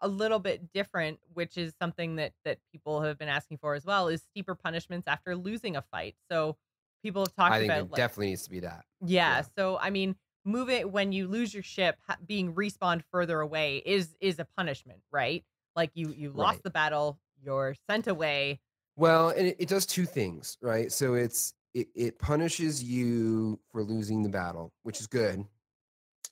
a 0.00 0.08
little 0.08 0.38
bit 0.38 0.72
different, 0.72 1.20
which 1.34 1.56
is 1.58 1.74
something 1.80 2.16
that 2.16 2.32
that 2.44 2.58
people 2.72 3.02
have 3.02 3.18
been 3.18 3.28
asking 3.28 3.58
for 3.58 3.74
as 3.74 3.84
well, 3.84 4.08
is 4.08 4.22
steeper 4.22 4.54
punishments 4.54 5.06
after 5.08 5.34
losing 5.36 5.76
a 5.76 5.82
fight. 5.82 6.16
So 6.30 6.56
people 7.02 7.22
have 7.22 7.34
talked 7.34 7.52
I 7.54 7.58
think 7.60 7.70
about, 7.72 7.78
it 7.86 7.90
like- 7.90 7.96
definitely 7.96 8.28
needs 8.28 8.44
to 8.44 8.50
be 8.50 8.60
that. 8.60 8.84
yeah, 9.00 9.36
yeah. 9.38 9.42
So 9.58 9.78
I 9.78 9.90
mean, 9.90 10.16
move 10.44 10.68
it 10.70 10.90
when 10.90 11.12
you 11.12 11.28
lose 11.28 11.52
your 11.52 11.62
ship, 11.62 11.98
being 12.26 12.54
respawned 12.54 13.02
further 13.10 13.40
away 13.40 13.78
is 13.84 14.16
is 14.20 14.38
a 14.38 14.44
punishment, 14.44 15.00
right? 15.10 15.44
Like 15.76 15.90
you 15.94 16.10
you 16.10 16.30
lost 16.32 16.56
Right. 16.56 16.62
the 16.64 16.70
battle, 16.70 17.18
you're 17.42 17.74
sent 17.88 18.06
away. 18.08 18.60
Well, 18.96 19.28
and 19.30 19.46
it, 19.48 19.56
it 19.60 19.68
does 19.68 19.86
two 19.86 20.06
things, 20.06 20.58
right? 20.60 20.90
So 20.90 21.14
it's 21.14 21.54
it, 21.74 21.88
it 21.94 22.18
punishes 22.18 22.82
you 22.82 23.60
for 23.70 23.82
losing 23.84 24.22
the 24.22 24.28
battle, 24.28 24.72
which 24.82 25.00
is 25.00 25.06
good, 25.06 25.44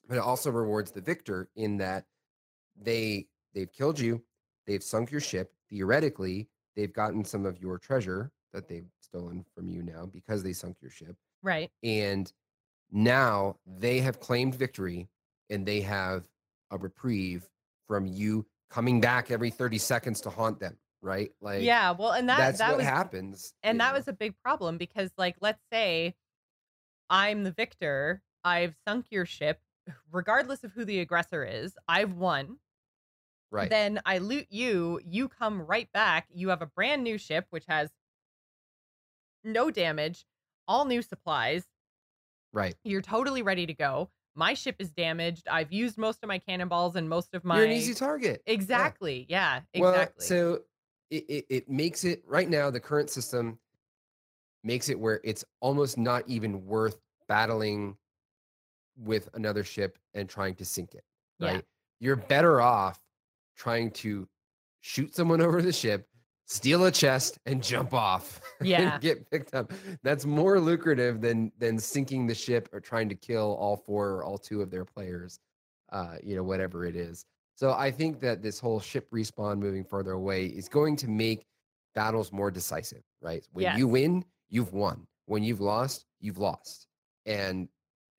but 0.08 0.16
it 0.16 0.20
also 0.20 0.50
rewards 0.50 0.90
the 0.92 1.00
victor 1.00 1.48
in 1.56 1.76
that 1.78 2.06
they 2.76 3.26
they've 3.56 3.72
killed 3.72 3.98
you, 3.98 4.22
they've 4.68 4.82
sunk 4.84 5.10
your 5.10 5.20
ship. 5.20 5.52
Theoretically, 5.68 6.48
they've 6.76 6.92
gotten 6.92 7.24
some 7.24 7.44
of 7.44 7.60
your 7.60 7.78
treasure 7.78 8.30
that 8.52 8.68
they've 8.68 8.86
stolen 9.00 9.44
from 9.54 9.68
you 9.68 9.82
now 9.82 10.06
because 10.06 10.44
they 10.44 10.52
sunk 10.52 10.76
your 10.80 10.90
ship, 10.92 11.16
Right. 11.42 11.72
and 11.82 12.32
now 12.92 13.56
they 13.66 13.98
have 14.00 14.20
claimed 14.20 14.54
victory, 14.54 15.08
and 15.50 15.66
they 15.66 15.80
have 15.80 16.22
a 16.70 16.78
reprieve 16.78 17.48
from 17.88 18.06
you 18.06 18.46
coming 18.70 19.00
back 19.00 19.30
every 19.30 19.50
thirty 19.50 19.78
seconds 19.78 20.20
to 20.22 20.30
haunt 20.30 20.60
them, 20.60 20.76
right? 21.02 21.30
Like 21.40 21.62
yeah. 21.62 21.92
Well, 21.92 22.12
and 22.12 22.28
that 22.28 22.38
that's 22.38 22.58
that 22.58 22.68
what 22.68 22.76
was 22.78 22.86
happens. 22.86 23.54
and 23.62 23.80
that 23.80 23.92
know? 23.92 23.98
was 23.98 24.08
a 24.08 24.12
big 24.12 24.34
problem 24.42 24.76
because 24.78 25.10
like 25.18 25.36
let's 25.40 25.62
say 25.72 26.14
i'm 27.08 27.44
the 27.44 27.52
victor 27.52 28.20
i've 28.42 28.74
sunk 28.84 29.06
your 29.10 29.24
ship 29.24 29.60
regardless 30.10 30.64
of 30.64 30.72
who 30.72 30.84
the 30.84 30.98
aggressor 30.98 31.44
is 31.44 31.72
i've 31.86 32.14
won 32.14 32.56
right. 33.56 33.70
then 33.70 34.00
i 34.04 34.18
loot 34.18 34.46
you 34.50 35.00
you 35.04 35.28
come 35.28 35.60
right 35.62 35.90
back 35.92 36.26
you 36.32 36.48
have 36.50 36.62
a 36.62 36.66
brand 36.66 37.02
new 37.02 37.18
ship 37.18 37.46
which 37.50 37.64
has 37.66 37.90
no 39.44 39.70
damage 39.70 40.26
all 40.68 40.84
new 40.84 41.02
supplies 41.02 41.64
right. 42.52 42.74
you're 42.84 43.02
totally 43.02 43.42
ready 43.42 43.66
to 43.66 43.74
go 43.74 44.10
my 44.34 44.54
ship 44.54 44.76
is 44.78 44.90
damaged 44.90 45.46
i've 45.50 45.72
used 45.72 45.96
most 45.96 46.22
of 46.22 46.28
my 46.28 46.38
cannonballs 46.38 46.96
and 46.96 47.08
most 47.08 47.34
of 47.34 47.44
my 47.44 47.56
You're 47.56 47.66
an 47.66 47.72
easy 47.72 47.94
target. 47.94 48.42
Yeah. 48.46 48.52
exactly 48.52 49.26
yeah, 49.28 49.60
Well, 49.76 49.92
exactly 49.92 50.26
so 50.26 50.60
it, 51.10 51.24
it, 51.28 51.46
it 51.48 51.70
makes 51.70 52.04
it 52.04 52.22
right 52.26 52.48
now 52.48 52.70
the 52.70 52.80
current 52.80 53.10
system 53.10 53.58
makes 54.64 54.88
it 54.88 54.98
where 54.98 55.20
it's 55.22 55.44
almost 55.60 55.96
not 55.96 56.24
even 56.26 56.66
worth 56.66 56.98
battling 57.28 57.96
with 58.98 59.28
another 59.34 59.62
ship 59.62 59.98
and 60.14 60.28
trying 60.28 60.54
to 60.56 60.64
sink 60.64 60.94
it 60.94 61.04
Yeah. 61.38 61.52
right 61.52 61.64
you're 62.00 62.16
better 62.16 62.60
off 62.60 62.98
trying 63.56 63.90
to 63.90 64.28
shoot 64.80 65.14
someone 65.14 65.40
over 65.46 65.62
the 65.62 65.72
ship 65.72 66.06
steal 66.48 66.84
a 66.84 66.92
chest 66.92 67.38
and 67.46 67.60
jump 67.60 67.92
off 67.92 68.40
Yeah. 68.62 68.98
get 68.98 69.28
picked 69.30 69.52
up. 69.52 69.72
That's 70.04 70.24
more 70.24 70.60
lucrative 70.60 71.20
than 71.20 71.50
than 71.58 71.76
sinking 71.78 72.28
the 72.28 72.36
ship 72.36 72.68
or 72.72 72.78
trying 72.78 73.08
to 73.08 73.16
kill 73.16 73.56
all 73.58 73.76
four 73.76 74.10
or 74.12 74.24
all 74.24 74.38
two 74.38 74.62
of 74.62 74.70
their 74.70 74.84
players 74.84 75.40
uh 75.90 76.16
you 76.22 76.36
know 76.36 76.44
whatever 76.44 76.84
it 76.86 76.94
is. 76.94 77.24
So 77.56 77.72
i 77.72 77.90
think 77.90 78.20
that 78.20 78.42
this 78.42 78.60
whole 78.60 78.78
ship 78.78 79.10
respawn 79.10 79.58
moving 79.58 79.82
further 79.84 80.12
away 80.12 80.46
is 80.46 80.68
going 80.68 80.94
to 80.98 81.08
make 81.08 81.46
battles 81.96 82.30
more 82.32 82.50
decisive 82.52 83.02
right? 83.22 83.44
When 83.52 83.64
Yes. 83.64 83.78
you 83.78 83.88
win 83.88 84.24
you've 84.48 84.72
won. 84.72 85.04
When 85.24 85.42
you've 85.42 85.60
lost 85.60 86.06
you've 86.20 86.38
lost. 86.38 86.86
And 87.26 87.68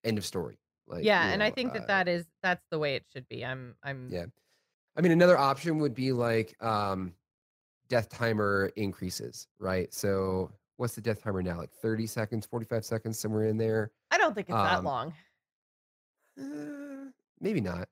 end 0.03 0.17
of 0.17 0.25
story. 0.25 0.57
Like 0.85 1.05
yeah, 1.05 1.29
and 1.31 1.41
I 1.41 1.47
know, 1.47 1.55
think 1.55 1.71
that 1.73 1.83
uh, 1.83 1.87
that 1.87 2.07
is 2.09 2.25
that's 2.43 2.65
the 2.71 2.77
way 2.79 2.95
it 2.95 3.05
should 3.13 3.27
be. 3.29 3.45
I'm 3.45 3.75
I'm 3.83 4.09
yeah 4.11 4.25
i 4.97 5.01
mean 5.01 5.11
another 5.11 5.37
option 5.37 5.79
would 5.79 5.93
be 5.93 6.11
like 6.11 6.61
um 6.63 7.13
death 7.87 8.09
timer 8.09 8.71
increases 8.75 9.47
right 9.59 9.93
so 9.93 10.51
what's 10.75 10.95
the 10.95 11.01
death 11.01 11.23
timer 11.23 11.41
now 11.41 11.57
like 11.57 11.71
30 11.71 12.05
seconds 12.07 12.45
45 12.45 12.83
seconds 12.83 13.17
somewhere 13.19 13.45
in 13.45 13.57
there 13.57 13.91
I 14.11 14.17
don't 14.17 14.33
think 14.33 14.49
it's 14.49 14.55
that 14.55 14.79
Um, 14.79 14.85
long. 14.85 15.13
Uh, 16.39 17.09
maybe 17.41 17.59
not 17.61 17.89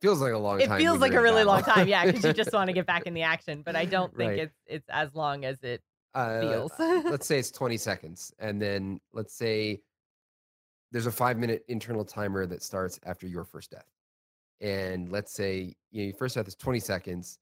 feels 0.00 0.20
like 0.20 0.32
a 0.32 0.38
long 0.38 0.60
It 0.60 0.66
time 0.68 0.78
feels 0.78 1.00
like 1.00 1.12
a 1.14 1.20
really 1.20 1.44
long 1.44 1.60
battle. 1.60 1.74
time, 1.74 1.88
yeah, 1.88 2.04
because 2.04 2.24
you 2.24 2.32
just 2.32 2.52
want 2.52 2.68
to 2.68 2.72
get 2.74 2.86
back 2.86 3.02
in 3.06 3.14
the 3.14 3.22
action. 3.22 3.62
But 3.62 3.76
I 3.76 3.84
don't 3.84 4.14
think 4.16 4.30
Right. 4.30 4.38
it's 4.40 4.56
it's 4.66 4.88
as 4.90 5.14
long 5.14 5.44
as 5.44 5.62
it 5.62 5.80
uh, 6.14 6.40
feels. 6.40 6.72
let's 7.10 7.26
say 7.26 7.38
it's 7.38 7.50
20 7.50 7.76
seconds 7.76 8.32
and 8.38 8.60
then 8.60 9.00
let's 9.12 9.34
say 9.34 9.80
there's 10.92 11.06
a 11.06 11.12
five 11.12 11.38
minute 11.38 11.64
internal 11.68 12.04
timer 12.04 12.46
that 12.46 12.62
starts 12.62 12.98
after 13.04 13.26
your 13.26 13.44
first 13.44 13.70
death 13.70 13.86
and 14.60 15.10
let's 15.10 15.32
say 15.32 15.74
you 15.90 16.02
know, 16.02 16.06
your 16.06 16.14
first 16.14 16.34
death 16.36 16.48
is 16.48 16.54
20 16.54 16.80
seconds 16.80 17.38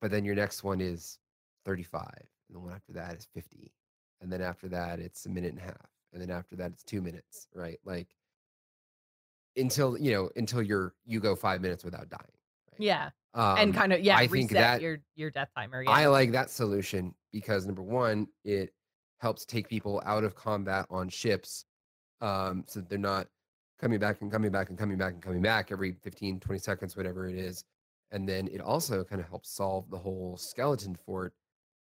but 0.00 0.10
then 0.10 0.24
your 0.24 0.34
next 0.34 0.62
one 0.64 0.80
is 0.80 1.18
35 1.64 2.08
and 2.14 2.56
the 2.56 2.60
one 2.60 2.72
after 2.72 2.92
that 2.92 3.14
is 3.16 3.26
50 3.34 3.72
and 4.20 4.32
then 4.32 4.40
after 4.40 4.68
that 4.68 5.00
it's 5.00 5.26
a 5.26 5.28
minute 5.28 5.52
and 5.52 5.60
a 5.60 5.64
half 5.64 5.90
and 6.12 6.22
then 6.22 6.30
after 6.30 6.56
that 6.56 6.70
it's 6.72 6.82
two 6.82 7.02
minutes 7.02 7.48
right 7.54 7.78
like 7.84 8.08
until 9.56 9.98
you 9.98 10.12
know 10.12 10.30
until 10.36 10.62
you're 10.62 10.94
you 11.04 11.20
go 11.20 11.34
five 11.34 11.60
minutes 11.60 11.84
without 11.84 12.08
dying 12.08 12.20
right? 12.72 12.80
yeah, 12.80 13.10
um, 13.34 13.58
and 13.58 13.74
kind 13.74 13.92
of 13.92 14.00
yeah, 14.00 14.16
I 14.16 14.22
reset 14.22 14.30
think 14.30 14.50
that- 14.52 14.80
your 14.80 14.98
your 15.14 15.30
death 15.30 15.48
timer. 15.56 15.82
Yeah, 15.82 15.90
I 15.90 16.06
like 16.06 16.32
that 16.32 16.50
solution 16.50 17.14
because 17.32 17.66
number 17.66 17.82
one, 17.82 18.28
it 18.44 18.72
helps 19.18 19.44
take 19.44 19.68
people 19.68 20.02
out 20.06 20.24
of 20.24 20.34
combat 20.34 20.86
on 20.90 21.08
ships. 21.08 21.64
Um, 22.22 22.64
so 22.66 22.80
that 22.80 22.88
they're 22.88 22.98
not 22.98 23.26
coming 23.80 23.98
back 23.98 24.20
and 24.20 24.30
coming 24.30 24.50
back 24.50 24.68
and 24.70 24.78
coming 24.78 24.96
back 24.96 25.12
and 25.12 25.22
coming 25.22 25.42
back 25.42 25.70
every 25.70 25.92
15, 26.02 26.40
20 26.40 26.58
seconds, 26.58 26.96
whatever 26.96 27.28
it 27.28 27.36
is. 27.36 27.64
And 28.10 28.28
then 28.28 28.48
it 28.48 28.60
also 28.60 29.04
kind 29.04 29.20
of 29.20 29.28
helps 29.28 29.50
solve 29.50 29.90
the 29.90 29.98
whole 29.98 30.36
skeleton 30.36 30.94
fort 30.94 31.34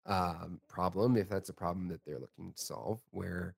um, 0.07 0.61
problem, 0.69 1.17
if 1.17 1.29
that's 1.29 1.49
a 1.49 1.55
problem 1.55 1.89
that 1.89 2.01
they're 2.05 2.19
looking 2.19 2.53
to 2.53 2.63
solve, 2.63 3.01
where 3.11 3.55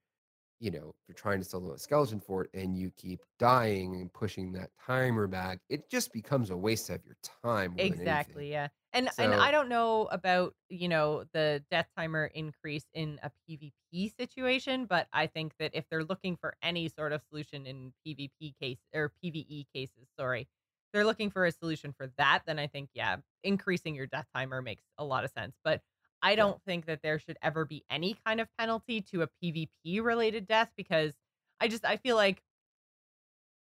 you 0.61 0.71
know, 0.71 0.95
if 0.99 1.09
you're 1.09 1.15
trying 1.15 1.41
to 1.41 1.45
solo 1.45 1.73
a 1.73 1.79
skeleton 1.79 2.21
fort 2.21 2.49
and 2.55 2.77
you 2.77 2.91
keep 2.97 3.21
dying 3.39 3.97
and 3.97 4.13
pushing 4.13 4.53
that 4.53 4.71
timer 4.85 5.27
back, 5.27 5.61
it 5.69 5.91
just 5.91 6.13
becomes 6.13 6.51
a 6.51 6.57
waste 6.57 6.91
of 6.91 7.05
your 7.05 7.17
time. 7.43 7.73
more 7.73 7.77
than 7.77 7.87
anything. 7.87 8.01
exactly 8.01 8.51
yeah 8.51 8.69
and 8.95 9.11
and 9.19 9.35
i 9.35 9.51
don't 9.51 9.69
know 9.69 10.09
about 10.13 10.55
you 10.69 10.89
know 10.89 11.25
the 11.33 11.63
death 11.71 11.89
timer 11.97 12.31
increase 12.35 12.87
in 12.95 13.19
a 13.23 13.31
pvp 13.49 14.17
situation 14.17 14.87
but 14.87 15.07
i 15.13 15.27
think 15.27 15.53
that 15.59 15.71
if 15.75 15.85
they're 15.91 16.05
looking 16.05 16.37
for 16.37 16.55
any 16.63 16.89
sort 16.89 17.13
of 17.13 17.21
solution 17.29 17.67
in 17.67 17.93
pvp 18.07 18.55
case 18.59 18.79
or 18.95 19.13
pve 19.23 19.67
cases 19.75 20.09
sorry 20.19 20.49
they're 20.93 21.05
looking 21.05 21.29
for 21.29 21.45
a 21.45 21.53
solution 21.53 21.93
for 21.93 22.07
that 22.17 22.43
then 22.47 22.59
i 22.59 22.67
think 22.67 22.89
yeah 22.95 23.17
increasing 23.43 23.95
your 23.95 24.07
death 24.07 24.27
timer 24.35 24.63
makes 24.63 24.85
a 24.99 25.05
lot 25.05 25.25
of 25.25 25.31
sense 25.31 25.57
but 25.65 25.83
i 26.25 26.35
don't 26.35 26.61
think 26.65 26.87
that 26.87 27.01
there 27.03 27.21
should 27.21 27.39
ever 27.43 27.65
be 27.67 27.85
any 27.91 28.17
kind 28.27 28.41
of 28.41 28.49
penalty 28.59 29.01
to 29.03 29.23
a 29.23 29.29
pvp 29.43 30.03
related 30.03 30.49
death 30.49 30.73
because 30.77 31.15
i 31.61 31.69
just 31.69 31.85
i 31.87 31.97
feel 31.99 32.17
like 32.17 32.43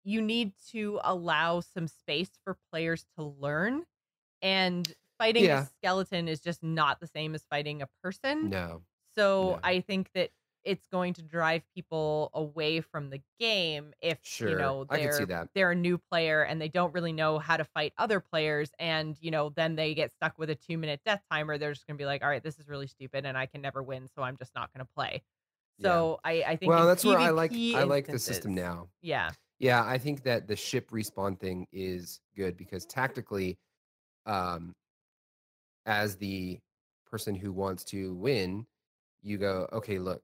you 0.04 0.22
need 0.22 0.52
to 0.70 1.00
allow 1.04 1.60
some 1.60 1.86
space 1.88 2.30
for 2.44 2.56
players 2.72 3.06
to 3.18 3.24
learn 3.24 3.84
and 4.42 4.94
fighting 5.18 5.44
Yeah. 5.44 5.62
a 5.62 5.66
skeleton 5.66 6.28
is 6.28 6.40
just 6.40 6.62
not 6.62 7.00
the 7.00 7.06
same 7.06 7.34
as 7.34 7.44
fighting 7.50 7.82
a 7.82 7.88
person 8.02 8.50
No. 8.50 8.82
so 9.16 9.52
no. 9.54 9.60
i 9.64 9.80
think 9.80 10.10
that 10.14 10.30
it's 10.68 10.86
going 10.86 11.14
to 11.14 11.22
drive 11.22 11.62
people 11.74 12.30
away 12.34 12.80
from 12.80 13.10
the 13.10 13.22
game 13.40 13.92
if 14.02 14.20
Sure. 14.22 14.44
you 14.44 14.56
know 14.56 14.84
they're 14.84 15.28
they're 15.54 15.72
a 15.72 15.74
new 15.76 15.98
player 15.98 16.42
and 16.44 16.60
they 16.60 16.68
don't 16.68 16.94
really 16.94 17.12
know 17.12 17.38
how 17.38 17.56
to 17.56 17.64
fight 17.64 17.92
other 17.98 18.20
players 18.20 18.70
and 18.78 19.16
you 19.20 19.30
know 19.30 19.50
then 19.50 19.76
they 19.76 19.94
get 19.94 20.12
stuck 20.12 20.38
with 20.38 20.50
a 20.50 20.54
two 20.54 20.78
minute 20.78 21.00
death 21.04 21.22
timer 21.30 21.58
they're 21.58 21.72
just 21.72 21.86
going 21.86 21.96
to 21.96 22.02
be 22.02 22.06
like 22.06 22.22
all 22.22 22.28
right 22.28 22.42
this 22.44 22.58
is 22.58 22.68
really 22.68 22.86
stupid 22.86 23.24
and 23.26 23.38
i 23.38 23.46
can 23.46 23.60
never 23.62 23.82
win 23.82 24.08
so 24.08 24.22
i'm 24.22 24.36
just 24.36 24.54
not 24.54 24.72
going 24.72 24.84
to 24.86 24.92
play 24.96 25.22
Yeah. 25.78 26.06
so 26.06 26.20
i 26.24 26.42
i 26.44 26.56
think 26.56 26.76
Well, 26.76 26.86
that's 26.86 27.04
where 27.04 27.18
I 27.18 27.30
like 27.30 27.60
I 27.72 27.84
like 27.84 28.10
the 28.10 28.18
system 28.18 28.54
now. 28.54 28.90
yeah 29.02 29.34
Yeah, 29.60 29.84
I 29.84 29.98
think 29.98 30.24
that 30.24 30.48
the 30.48 30.56
ship 30.56 30.90
respawn 30.90 31.40
thing 31.40 31.68
is 31.72 32.20
good 32.36 32.56
because 32.56 32.86
tactically, 32.86 33.58
um, 34.26 34.74
as 35.86 36.16
the 36.16 36.60
person 37.06 37.34
who 37.34 37.52
wants 37.52 37.84
to 37.84 38.14
win, 38.14 38.66
you 39.22 39.38
go, 39.38 39.68
okay, 39.72 39.98
look, 39.98 40.22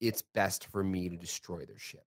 it's 0.00 0.22
best 0.34 0.66
for 0.66 0.82
me 0.82 1.08
to 1.08 1.16
destroy 1.16 1.64
their 1.64 1.78
ship. 1.78 2.04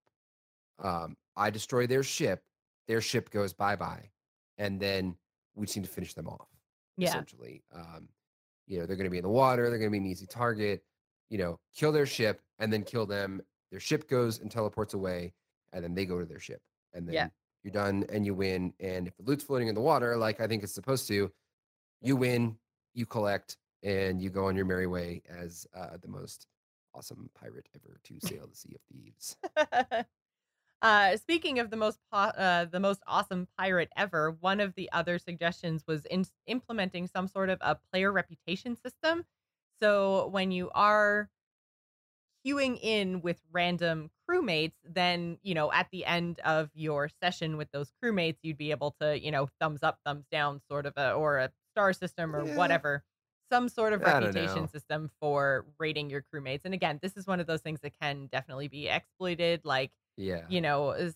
Um, 0.80 1.16
I 1.36 1.50
destroy 1.50 1.88
their 1.88 2.04
ship, 2.04 2.44
their 2.88 3.02
ship 3.02 3.30
goes 3.30 3.54
bye 3.54 3.76
bye, 3.76 4.10
and 4.58 4.80
then 4.80 5.16
we 5.56 5.66
just 5.66 5.78
need 5.78 5.86
to 5.86 5.91
finish 5.91 6.14
them 6.14 6.28
off. 6.28 6.48
yeah 6.98 7.10
essentially. 7.10 7.64
Um, 7.74 8.08
you 8.68 8.80
know, 8.80 8.86
they're 8.86 8.96
going 8.96 9.06
to 9.06 9.12
be 9.12 9.18
in 9.18 9.24
the 9.24 9.30
water. 9.30 9.70
They're 9.70 9.78
going 9.78 9.91
to 9.91 9.98
be 9.98 9.98
an 9.98 10.06
easy 10.06 10.26
target. 10.26 10.84
You 11.30 11.38
know, 11.38 11.60
kill 11.76 11.91
their 11.91 12.06
ship 12.06 12.41
and 12.60 12.72
then 12.72 12.84
kill 12.84 13.06
them. 13.06 13.41
Their 13.72 13.80
ship 13.80 14.08
goes 14.10 14.39
and 14.39 14.50
teleports 14.50 14.94
away, 14.94 15.34
and 15.74 15.84
then 15.84 15.94
they 15.94 16.06
go 16.06 16.20
to 16.20 16.26
their 16.26 16.39
ship, 16.39 16.62
and 16.94 17.08
then 17.08 17.14
Yeah. 17.14 17.28
you're 17.64 17.74
done 17.74 18.06
and 18.10 18.26
you 18.26 18.34
win. 18.36 18.74
And 18.80 19.08
if 19.08 19.16
the 19.18 19.24
loot's 19.24 19.44
floating 19.44 19.68
in 19.68 19.76
the 19.76 19.82
water, 19.82 20.16
like 20.18 20.39
I 20.39 20.48
think 20.48 20.64
it's 20.64 20.74
supposed 20.74 21.08
to, 21.10 21.32
you 22.02 22.16
win, 22.16 22.58
you 22.94 23.06
collect, 23.06 23.58
and 23.84 24.22
you 24.22 24.30
go 24.30 24.46
on 24.46 24.56
your 24.56 24.66
merry 24.66 24.88
way 24.88 25.22
as 25.28 25.68
uh, 25.76 25.98
the 26.02 26.08
most 26.08 26.48
awesome 26.94 27.30
pirate 27.34 27.68
ever 27.76 28.00
to 28.04 28.20
sail 28.20 28.48
the 28.48 28.56
Sea 28.56 28.76
of 28.76 28.82
Thieves. 28.91 29.38
uh, 30.82 31.18
speaking 31.18 31.60
of 31.60 31.70
the 31.70 31.78
most 31.78 32.00
po- 32.12 32.18
uh, 32.18 32.66
the 32.66 32.80
most 32.80 33.02
awesome 33.08 33.48
pirate 33.58 33.89
ever, 33.96 34.32
one 34.32 34.60
of 34.60 34.76
the 34.76 34.91
other 34.91 35.18
suggestions 35.18 35.84
was 35.88 36.06
in- 36.06 36.26
implementing 36.48 37.08
some 37.08 37.28
sort 37.28 37.50
of 37.50 37.58
a 37.62 37.76
player 37.91 38.12
reputation 38.12 38.76
system. 38.76 39.26
So 39.82 40.28
when 40.28 40.52
you 40.52 40.70
are 40.74 41.30
queuing 42.46 42.78
in 42.82 43.22
with 43.22 43.39
random 43.52 44.12
crewmates, 44.30 44.74
then 44.84 45.38
you 45.44 45.54
know 45.54 45.72
at 45.72 45.88
the 45.91 46.06
end 46.06 46.39
of 46.41 46.70
your 46.74 47.10
session 47.22 47.58
with 47.58 47.72
those 47.72 47.91
crewmates, 48.04 48.38
you'd 48.41 48.58
be 48.58 48.72
able 48.72 48.91
to 49.02 49.20
you 49.20 49.32
know 49.32 49.50
thumbs 49.60 49.84
up, 49.84 50.00
thumbs 50.06 50.26
down, 50.32 50.62
sort 50.70 50.86
of 50.86 50.94
a 50.98 51.14
or 51.14 51.38
a 51.39 51.52
star 51.72 51.94
system 51.94 52.36
or 52.36 52.46
Yeah. 52.46 52.58
whatever. 52.58 53.04
Some 53.54 53.70
sort 53.70 53.93
of 53.93 54.01
reputation 54.01 54.62
know. 54.62 54.66
system 54.66 55.12
for 55.22 55.66
rating 55.78 56.10
your 56.10 56.24
crewmates. 56.34 56.62
And 56.66 56.74
again, 56.74 56.97
this 57.04 57.16
is 57.16 57.28
one 57.28 57.39
of 57.39 57.45
those 57.45 57.62
things 57.62 57.82
that 57.82 57.93
can 58.01 58.26
definitely 58.32 58.68
be 58.68 58.88
exploited. 58.88 59.62
Like, 59.64 59.91
Yeah. 60.18 60.45
you 60.49 60.60
know, 60.60 60.91
is 60.91 61.16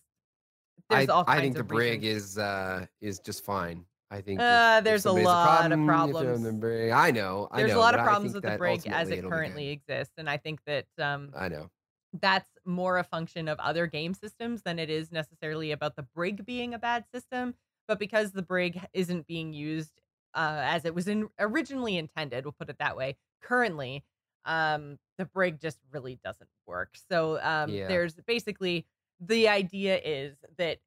I, 0.91 1.05
all 1.07 1.25
kinds 1.25 1.39
I 1.39 1.41
think 1.41 1.55
the 1.55 1.63
brig 1.63 2.03
reasons. 2.03 2.33
is 2.33 2.37
uh 2.37 2.85
is 3.01 3.19
just 3.19 3.43
fine. 3.43 3.85
I 4.09 4.21
think 4.21 4.39
Uh, 4.39 4.77
if 4.77 4.83
there's 4.85 5.05
a 5.05 5.11
lot 5.11 5.71
of 5.71 5.79
problem, 5.79 5.81
in 5.81 5.87
problems. 5.87 6.43
the 6.43 6.53
brig. 6.53 6.91
I 6.91 7.11
know. 7.11 7.47
I 7.51 7.57
There's 7.57 7.71
know, 7.71 7.79
a 7.79 7.81
lot 7.81 7.95
of 7.95 8.01
problems 8.05 8.33
with 8.33 8.43
the 8.43 8.57
brig 8.57 8.87
as 8.87 9.09
it 9.09 9.23
currently 9.23 9.69
exists, 9.69 10.13
and 10.17 10.29
I 10.29 10.37
think 10.37 10.61
that 10.65 10.85
um, 10.99 11.31
I 11.35 11.49
know. 11.49 11.69
that's 12.13 12.49
more 12.65 12.99
a 12.99 13.03
function 13.03 13.47
of 13.47 13.59
other 13.59 13.87
game 13.87 14.13
systems 14.13 14.61
than 14.61 14.79
it 14.79 14.89
is 14.89 15.11
necessarily 15.11 15.71
about 15.71 15.95
the 15.95 16.03
brig 16.03 16.45
being 16.45 16.73
a 16.73 16.79
bad 16.79 17.05
system. 17.13 17.55
But 17.87 17.99
because 17.99 18.31
the 18.33 18.41
brig 18.41 18.79
isn't 18.93 19.27
being 19.27 19.53
used 19.53 20.01
uh, 20.37 20.61
as 20.63 20.85
it 20.85 20.95
was 20.95 21.07
in, 21.07 21.29
originally 21.39 21.97
intended, 21.97 22.45
we'll 22.45 22.53
put 22.53 22.69
it 22.69 22.77
that 22.79 22.95
way. 22.95 23.17
Currently, 23.41 24.03
um, 24.45 24.99
the 25.17 25.25
brig 25.25 25.59
just 25.59 25.79
really 25.91 26.19
doesn't 26.23 26.49
work. 26.65 26.95
So 27.09 27.39
um, 27.41 27.71
Yeah. 27.71 27.87
there's 27.87 28.13
basically 28.13 28.85
the 29.19 29.49
idea 29.49 29.99
is 30.03 30.37
that 30.57 30.77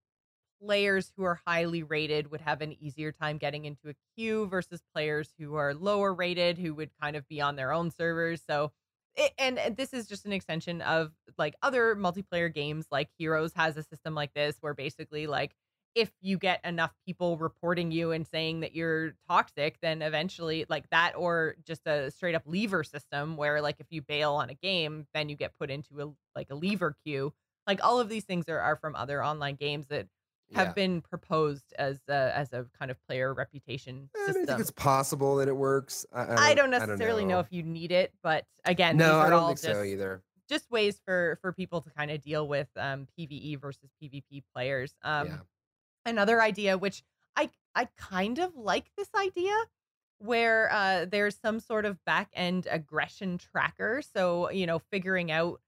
players 0.62 1.12
who 1.16 1.24
are 1.24 1.40
highly 1.46 1.82
rated 1.82 2.30
would 2.30 2.40
have 2.42 2.60
an 2.60 2.72
easier 2.80 3.12
time 3.12 3.38
getting 3.38 3.64
into 3.64 3.88
a 3.88 3.94
queue 4.14 4.46
versus 4.46 4.82
players 4.94 5.34
who 5.38 5.56
are 5.56 5.74
lower 5.74 6.14
rated 6.14 6.58
who 6.58 6.74
would 6.74 6.90
kind 7.00 7.16
of 7.16 7.26
be 7.28 7.40
on 7.40 7.56
their 7.56 7.72
own 7.72 7.90
servers. 7.90 8.42
So 8.46 8.70
it, 9.16 9.32
and, 9.38 9.58
and 9.58 9.76
this 9.76 9.92
is 9.92 10.06
just 10.06 10.26
an 10.26 10.32
extension 10.32 10.82
of 10.82 11.12
like 11.38 11.56
other 11.62 11.96
multiplayer 11.96 12.52
games 12.52 12.86
like 12.90 13.08
Heroes 13.18 13.52
has 13.54 13.76
a 13.76 13.82
system 13.82 14.14
like 14.14 14.34
this 14.34 14.58
where 14.60 14.74
basically 14.74 15.26
like 15.26 15.56
if 15.94 16.10
you 16.20 16.38
get 16.38 16.64
enough 16.64 16.92
people 17.04 17.36
reporting 17.36 17.90
you 17.90 18.12
and 18.12 18.26
saying 18.26 18.60
that 18.60 18.74
you're 18.74 19.14
toxic, 19.28 19.78
then 19.82 20.02
eventually 20.02 20.64
like 20.68 20.88
that 20.90 21.14
or 21.16 21.56
just 21.64 21.86
a 21.86 22.10
straight 22.10 22.34
up 22.34 22.42
leaver 22.46 22.84
system 22.84 23.36
where 23.36 23.60
like 23.60 23.76
if 23.80 23.86
you 23.90 24.00
bail 24.02 24.34
on 24.34 24.50
a 24.50 24.54
game, 24.54 25.06
then 25.14 25.28
you 25.28 25.36
get 25.36 25.52
put 25.58 25.70
into 25.70 26.00
a 26.00 26.06
like 26.36 26.48
a 26.50 26.54
leaver 26.54 26.96
queue. 27.04 27.32
Like 27.66 27.84
all 27.84 27.98
of 28.00 28.08
these 28.08 28.24
things 28.24 28.48
are, 28.48 28.60
are 28.60 28.76
from 28.76 28.94
other 28.94 29.22
online 29.24 29.56
games 29.56 29.86
that 29.88 30.06
have 30.54 30.68
Yeah. 30.68 30.72
been 30.72 31.00
proposed 31.00 31.72
as 31.78 32.00
a, 32.08 32.32
as 32.36 32.52
a 32.52 32.66
kind 32.78 32.90
of 32.90 32.96
player 33.06 33.32
reputation 33.34 34.10
I 34.16 34.26
system. 34.26 34.46
think 34.46 34.60
it's 34.60 34.70
possible 34.70 35.36
that 35.36 35.48
it 35.48 35.56
works. 35.56 36.06
I, 36.12 36.22
I 36.22 36.36
I 36.50 36.54
don't 36.54 36.72
I 36.74 36.78
necessarily 36.78 37.24
know. 37.24 37.38
if 37.40 37.46
you 37.50 37.62
need 37.62 37.92
it, 37.92 38.12
but 38.22 38.46
again, 38.64 38.96
no, 38.96 39.04
these 39.06 39.12
are 39.14 39.26
I 39.26 39.30
don't 39.30 39.40
all 39.42 39.48
think 39.48 39.60
just, 39.60 39.78
so 39.78 39.82
either. 39.84 40.22
just 40.48 40.70
ways 40.70 41.00
for 41.04 41.38
for 41.40 41.52
people 41.52 41.80
to 41.82 41.90
kind 41.90 42.10
of 42.10 42.20
deal 42.20 42.48
with 42.48 42.68
um, 42.76 43.06
PVE 43.18 43.60
versus 43.60 43.90
PvP 44.02 44.42
players. 44.54 44.94
Um, 45.02 45.26
yeah. 45.28 45.36
Another 46.06 46.40
idea, 46.42 46.78
which 46.78 47.02
I 47.36 47.50
I 47.74 47.88
kind 47.96 48.38
of 48.38 48.56
like 48.56 48.90
this 48.96 49.08
idea, 49.14 49.54
where 50.18 50.70
uh, 50.72 51.06
there's 51.10 51.36
some 51.36 51.60
sort 51.60 51.84
of 51.84 52.02
back 52.04 52.30
end 52.34 52.66
aggression 52.70 53.38
tracker. 53.38 54.02
So 54.14 54.50
you 54.50 54.66
know, 54.66 54.78
figuring 54.78 55.30
out 55.30 55.60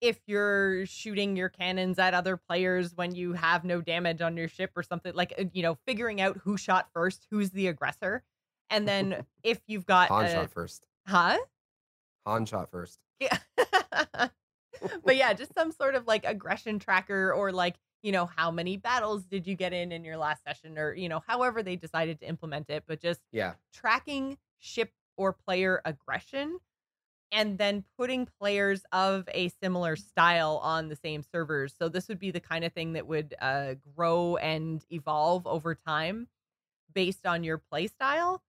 if 0.00 0.20
you're 0.26 0.86
shooting 0.86 1.36
your 1.36 1.48
cannons 1.48 1.98
at 1.98 2.14
other 2.14 2.36
players 2.36 2.94
when 2.94 3.14
you 3.14 3.32
have 3.32 3.64
no 3.64 3.80
damage 3.80 4.20
on 4.20 4.36
your 4.36 4.46
ship 4.48 4.70
or 4.76 4.82
something 4.82 5.12
like 5.14 5.34
uh, 5.38 5.44
you 5.52 5.62
know 5.62 5.76
figuring 5.86 6.20
out 6.20 6.36
who 6.44 6.56
shot 6.56 6.88
first 6.94 7.26
who's 7.32 7.50
the 7.50 7.66
aggressor 7.66 8.22
and 8.70 8.86
then 8.86 9.24
if 9.42 9.60
you've 9.66 9.86
got 9.86 10.08
Han 10.08 10.26
a- 10.26 10.32
shot 10.32 10.50
first. 10.50 10.86
huh 11.08 11.36
Han 12.26 12.44
shot 12.46 12.70
first. 12.70 13.00
yeah. 13.18 13.38
but 15.04 15.16
yeah, 15.16 15.32
just 15.32 15.54
some 15.54 15.72
sort 15.72 15.94
of 15.94 16.06
like 16.06 16.24
aggression 16.26 16.78
tracker 16.78 17.32
or 17.32 17.52
like, 17.52 17.76
you 18.02 18.12
know, 18.12 18.26
how 18.26 18.50
many 18.50 18.76
battles 18.76 19.26
did 19.26 19.46
you 19.46 19.54
get 19.56 19.72
in 19.72 19.92
in 19.92 20.04
your 20.04 20.16
last 20.16 20.44
session 20.44 20.78
or, 20.78 20.94
you 20.94 21.08
know, 21.08 21.20
however 21.20 21.62
they 21.62 21.76
decided 21.76 22.20
to 22.20 22.26
implement 22.28 22.70
it, 22.70 22.84
but 22.86 23.00
just 23.00 23.20
Yeah. 23.32 23.54
tracking 23.72 24.38
ship 24.58 24.92
or 25.16 25.32
player 25.32 25.82
aggression 25.84 26.58
and 27.30 27.58
then 27.58 27.84
putting 27.98 28.26
players 28.26 28.84
of 28.92 29.28
a 29.32 29.48
similar 29.50 29.96
style 29.96 30.58
on 30.62 30.88
the 30.88 30.96
same 30.96 31.22
servers. 31.22 31.74
So 31.76 31.88
this 31.88 32.08
would 32.08 32.18
be 32.18 32.30
the 32.30 32.40
kind 32.40 32.64
of 32.64 32.72
thing 32.72 32.94
that 32.94 33.06
would 33.06 33.34
uh, 33.40 33.74
grow 33.74 34.36
and 34.36 34.84
evolve 34.90 35.46
over 35.46 35.74
time 35.74 36.28
based 36.92 37.26
on 37.26 37.44
your 37.44 37.58
play 37.58 37.88
style. 37.88 38.42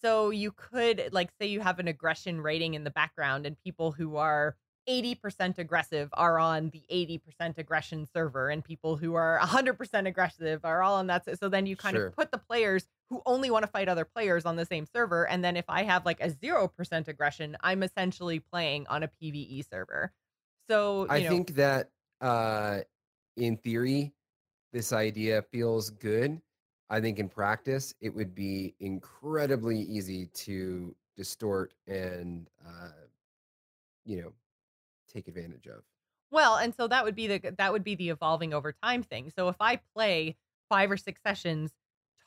So 0.00 0.30
you 0.30 0.52
could 0.52 1.10
like 1.12 1.30
say 1.40 1.46
you 1.46 1.60
have 1.60 1.78
an 1.78 1.88
aggression 1.88 2.40
rating 2.40 2.74
in 2.74 2.84
the 2.84 2.90
background 2.90 3.46
and 3.46 3.56
people 3.58 3.92
who 3.92 4.16
are 4.16 4.56
80% 4.88 5.58
aggressive 5.58 6.08
are 6.14 6.38
on 6.38 6.70
the 6.70 6.84
80% 6.90 7.58
aggression 7.58 8.06
server 8.06 8.50
and 8.50 8.64
people 8.64 8.96
who 8.96 9.14
are 9.14 9.38
100% 9.38 10.06
aggressive 10.06 10.64
are 10.64 10.82
all 10.82 10.96
on 10.96 11.06
that 11.08 11.38
so 11.38 11.48
then 11.48 11.66
you 11.66 11.76
kind 11.76 11.96
Sure. 11.96 12.16
of 12.16 12.16
put 12.16 12.30
the 12.32 12.38
players 12.38 12.86
who 13.10 13.22
only 13.26 13.50
want 13.50 13.62
to 13.64 13.70
fight 13.70 13.88
other 13.88 14.04
players 14.04 14.44
on 14.44 14.56
the 14.56 14.66
same 14.66 14.86
server 14.86 15.26
and 15.28 15.44
then 15.44 15.56
if 15.56 15.66
I 15.68 15.82
have 15.84 16.04
like 16.06 16.20
a 16.20 16.30
0% 16.30 17.08
aggression 17.08 17.56
I'm 17.60 17.82
essentially 17.82 18.40
playing 18.40 18.86
on 18.88 19.02
a 19.02 19.08
PvE 19.08 19.68
server. 19.68 20.12
So, 20.70 21.06
you 21.06 21.08
I 21.08 21.20
know, 21.24 21.40
think 21.40 21.54
that 21.54 21.90
uh, 22.20 22.80
in 23.36 23.56
theory, 23.58 24.14
this 24.72 24.92
idea 24.92 25.42
feels 25.42 25.90
good. 25.90 26.42
I 26.90 27.00
think 27.00 27.18
in 27.18 27.28
practice, 27.28 27.94
it 28.00 28.10
would 28.10 28.34
be 28.34 28.76
incredibly 28.80 29.80
easy 29.80 30.26
to 30.26 30.96
distort 31.16 31.74
and, 31.86 32.50
uh, 32.64 32.92
you 34.04 34.22
know, 34.22 34.32
take 35.12 35.28
advantage 35.28 35.66
of. 35.66 35.82
Well, 36.30 36.56
and 36.56 36.74
so 36.74 36.88
that 36.88 37.04
would 37.04 37.14
be 37.14 37.26
the 37.26 37.54
that 37.58 37.72
would 37.72 37.84
be 37.84 37.94
the 37.94 38.08
evolving 38.08 38.54
over 38.54 38.72
time 38.72 39.02
thing. 39.02 39.30
So 39.36 39.48
if 39.48 39.56
I 39.60 39.80
play 39.94 40.36
5 40.70 40.90
or 40.92 40.96
6 40.96 41.20
sessions 41.22 41.72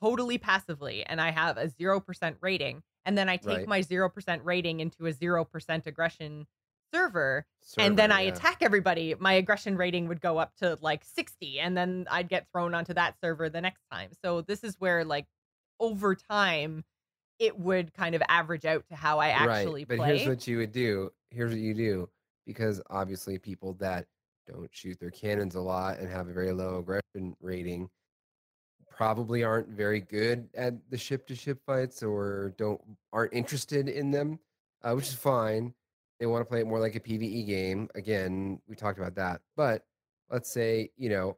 totally 0.01 0.38
passively 0.38 1.03
and 1.03 1.19
I 1.19 1.31
have 1.31 1.57
a 1.57 1.67
0% 1.67 2.36
rating 2.41 2.83
and 3.05 3.17
then 3.17 3.29
I 3.29 3.38
take 3.38 3.57
Right. 3.59 3.67
my 3.67 3.81
0% 3.81 4.41
rating 4.43 4.79
into 4.79 5.07
a 5.07 5.13
0% 5.13 5.88
aggression 5.88 6.45
server 6.93 7.45
and 7.77 7.97
then 7.97 8.11
I 8.11 8.21
yeah. 8.21 8.33
attack 8.33 8.57
everybody, 8.61 9.15
my 9.17 9.33
aggression 9.33 9.75
rating 9.77 10.07
would 10.07 10.21
go 10.21 10.38
up 10.38 10.55
to 10.57 10.77
like 10.81 11.03
60 11.03 11.59
and 11.59 11.75
then 11.75 12.05
I'd 12.11 12.29
get 12.29 12.47
thrown 12.51 12.75
onto 12.75 12.93
that 12.93 13.15
server 13.21 13.49
the 13.49 13.61
next 13.61 13.81
time. 13.91 14.11
So 14.23 14.41
this 14.41 14.63
is 14.63 14.75
where 14.79 15.03
like 15.03 15.25
over 15.79 16.13
time 16.15 16.83
it 17.39 17.57
would 17.59 17.93
kind 17.93 18.15
of 18.15 18.21
average 18.29 18.65
out 18.65 18.86
to 18.89 18.95
how 18.95 19.19
I 19.19 19.29
actually 19.29 19.81
right. 19.81 19.88
But 19.88 19.97
play. 19.97 20.17
here's 20.17 20.27
what 20.27 20.47
you 20.47 20.57
would 20.57 20.71
do. 20.71 21.11
Here's 21.31 21.51
what 21.51 21.59
you 21.59 21.73
do 21.73 22.09
because 22.45 22.81
obviously 22.89 23.37
people 23.37 23.73
that 23.73 24.05
don't 24.47 24.69
shoot 24.71 24.99
their 24.99 25.11
cannons 25.11 25.55
a 25.55 25.59
lot 25.59 25.99
and 25.99 26.09
have 26.09 26.27
a 26.27 26.33
very 26.33 26.51
low 26.51 26.77
aggression 26.79 27.35
rating 27.41 27.89
probably 28.95 29.43
aren't 29.43 29.67
very 29.67 29.99
good 29.99 30.47
at 30.55 30.73
the 30.89 30.97
ship 30.97 31.27
to 31.27 31.35
ship 31.35 31.59
fights 31.65 32.01
or 32.01 32.53
don't 32.57 32.79
aren't 33.11 33.33
interested 33.33 33.89
in 33.89 34.11
them, 34.11 34.39
uh, 34.83 34.93
which 34.93 35.07
is 35.07 35.13
fine. 35.13 35.73
They 36.19 36.27
want 36.27 36.41
to 36.41 36.45
play 36.45 36.61
it 36.61 36.67
more 36.67 36.79
like 36.79 36.95
a 36.95 36.99
PVE 36.99 37.45
game. 37.45 37.89
Again, 37.95 38.61
we 38.67 38.75
talked 38.75 38.97
about 38.97 39.15
that. 39.15 39.41
But 39.57 39.83
let's 40.29 40.51
say, 40.51 40.89
you 40.95 41.09
know, 41.09 41.37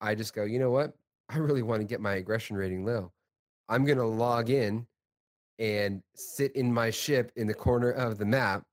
I 0.00 0.16
just 0.16 0.34
go, 0.34 0.44
you 0.44 0.58
know 0.58 0.70
what? 0.70 0.94
I 1.28 1.38
really 1.38 1.62
want 1.62 1.80
to 1.80 1.86
get 1.86 2.00
my 2.00 2.14
aggression 2.14 2.56
rating 2.56 2.84
low. 2.84 3.12
I'm 3.68 3.84
going 3.84 3.98
to 3.98 4.06
log 4.06 4.50
in 4.50 4.86
and 5.58 6.02
sit 6.14 6.54
in 6.54 6.72
my 6.72 6.90
ship 6.90 7.32
in 7.36 7.46
the 7.46 7.54
corner 7.54 7.90
of 7.90 8.18
the 8.18 8.24
map, 8.24 8.64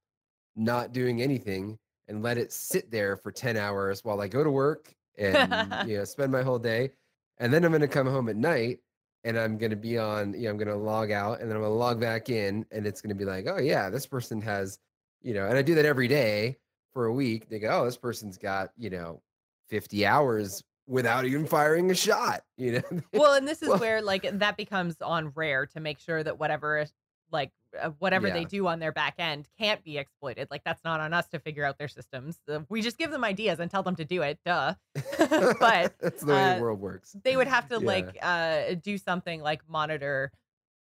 not 0.56 0.93
doing 0.93 1.22
anything, 1.22 1.78
and 2.08 2.22
let 2.22 2.38
it 2.38 2.51
sit 2.51 2.91
there 2.91 3.16
for 3.18 3.32
10 3.32 3.56
hours 3.58 4.04
while 4.04 4.20
I 4.22 4.28
go 4.28 4.43
to 4.43 4.51
work 4.51 4.93
and 5.18 5.38
you 5.89 5.97
know 5.97 6.04
spend 6.04 6.32
my 6.32 6.41
whole 6.41 6.60
day. 6.60 6.91
And 7.39 7.51
then 7.54 7.64
I'm 7.66 7.72
gonna 7.72 7.88
come 7.88 8.08
home 8.08 8.30
at 8.30 8.36
night 8.36 8.80
and 9.24 9.38
I'm 9.38 9.58
gonna 9.58 9.76
be 9.76 9.97
on, 9.97 10.34
you 10.34 10.43
know, 10.43 10.49
I'm 10.51 10.58
gonna 10.58 10.76
log 10.76 11.12
out 11.12 11.39
and 11.39 11.49
then 11.49 11.56
I'm 11.58 11.64
gonna 11.64 11.74
log 11.74 11.99
back 11.99 12.30
in 12.30 12.66
and 12.72 12.86
it's 12.86 13.01
gonna 13.01 13.16
be 13.16 13.26
like, 13.26 13.45
oh 13.47 13.58
yeah, 13.60 13.89
this 13.89 14.06
person 14.06 14.41
has, 14.41 14.80
you 15.22 15.34
know, 15.34 15.47
and 15.47 15.58
I 15.58 15.62
do 15.62 15.76
that 15.76 15.86
every 15.86 16.08
day 16.08 16.58
for 16.93 17.06
a 17.06 17.14
week. 17.14 17.49
They 17.49 17.60
go, 17.60 17.70
oh, 17.82 17.86
this 17.86 17.97
person's 17.97 18.38
got, 18.38 18.70
you 18.78 18.89
know, 18.89 19.22
50 19.70 20.06
hours 20.06 20.62
without 20.86 21.26
even 21.26 21.45
firing 21.47 21.89
a 21.89 21.95
shot, 21.95 22.41
you 22.58 22.74
know. 22.74 23.01
well 23.14 23.34
and 23.34 23.47
this 23.47 23.62
is 23.64 23.70
Well- 23.70 23.80
where 23.80 24.01
like 24.01 24.30
that 24.39 24.58
becomes 24.58 25.01
on 25.01 25.32
Rare 25.36 25.66
to 25.68 25.80
make 25.80 25.99
sure 25.99 26.22
that 26.22 26.38
whatever 26.39 26.86
like 27.32 27.51
whatever 27.99 28.30
they 28.30 28.45
do 28.45 28.67
on 28.67 28.80
their 28.80 28.91
back 28.91 29.15
end 29.17 29.47
can't 29.59 29.84
be 29.84 29.97
exploited 29.97 30.47
like 30.51 30.63
that's 30.63 30.84
not 30.84 30.99
on 30.99 31.13
us 31.13 31.28
to 31.28 31.39
figure 31.39 31.65
out 31.65 31.78
their 31.78 31.88
systems 31.88 32.38
Uh, 32.47 32.59
we 32.69 32.82
just 32.82 32.97
give 32.97 33.09
them 33.11 33.24
ideas 33.24 33.59
and 33.59 33.71
tell 33.71 33.84
them 33.84 33.95
to 33.95 34.05
do 34.05 34.21
it 34.21 34.39
duh 34.45 34.74
but 35.17 35.93
that's 35.99 36.21
the 36.21 36.28
way 36.34 36.51
uh, 36.51 36.55
the 36.55 36.61
world 36.61 36.80
works. 36.80 37.15
they 37.24 37.36
would 37.36 37.47
have 37.47 37.67
to 37.69 37.76
Yeah. 37.80 37.88
like 37.88 38.17
uh 38.21 38.76
do 38.82 38.97
something 38.97 39.41
like 39.41 39.61
monitor 39.67 40.32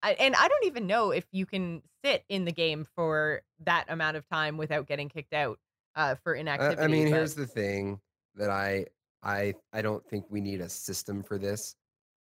and 0.02 0.34
i 0.36 0.48
don't 0.48 0.64
even 0.66 0.86
know 0.86 1.10
if 1.10 1.26
you 1.32 1.46
can 1.46 1.82
sit 2.04 2.24
in 2.28 2.44
the 2.44 2.52
game 2.52 2.86
for 2.94 3.42
that 3.64 3.86
amount 3.88 4.16
of 4.16 4.28
time 4.28 4.56
without 4.56 4.86
getting 4.86 5.08
kicked 5.08 5.32
out 5.34 5.58
uh 5.96 6.14
for 6.22 6.36
I- 6.36 6.40
inactivity 6.40 6.82
I 6.82 6.86
mean, 6.86 7.10
but- 7.10 7.16
here's 7.16 7.34
the 7.34 7.46
thing 7.46 8.00
that 8.36 8.50
I 8.50 8.86
I 9.20 9.54
I 9.72 9.82
don't 9.82 10.06
think 10.08 10.26
we 10.30 10.40
need 10.40 10.60
a 10.60 10.68
system 10.68 11.24
for 11.24 11.38
this. 11.38 11.74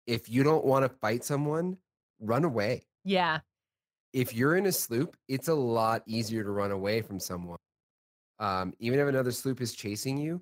If 0.06 0.30
you 0.30 0.44
don't 0.44 0.64
want 0.64 0.86
to 0.86 0.90
fight 0.90 1.24
someone, 1.24 1.78
run 2.20 2.44
away. 2.44 2.86
yeah 3.04 3.40
If 4.16 4.34
you're 4.34 4.56
in 4.56 4.66
a 4.66 4.72
sloop, 4.72 5.18
it's 5.28 5.50
a 5.50 5.54
lot 5.54 6.02
easier 6.06 6.42
to 6.42 6.50
run 6.50 6.72
away 6.72 7.02
from 7.02 7.20
someone. 7.20 7.58
Um, 8.40 8.74
even 8.80 8.98
if 8.98 9.08
another 9.10 9.34
sloop 9.34 9.60
is 9.60 9.74
chasing 9.74 10.18
you, 10.18 10.42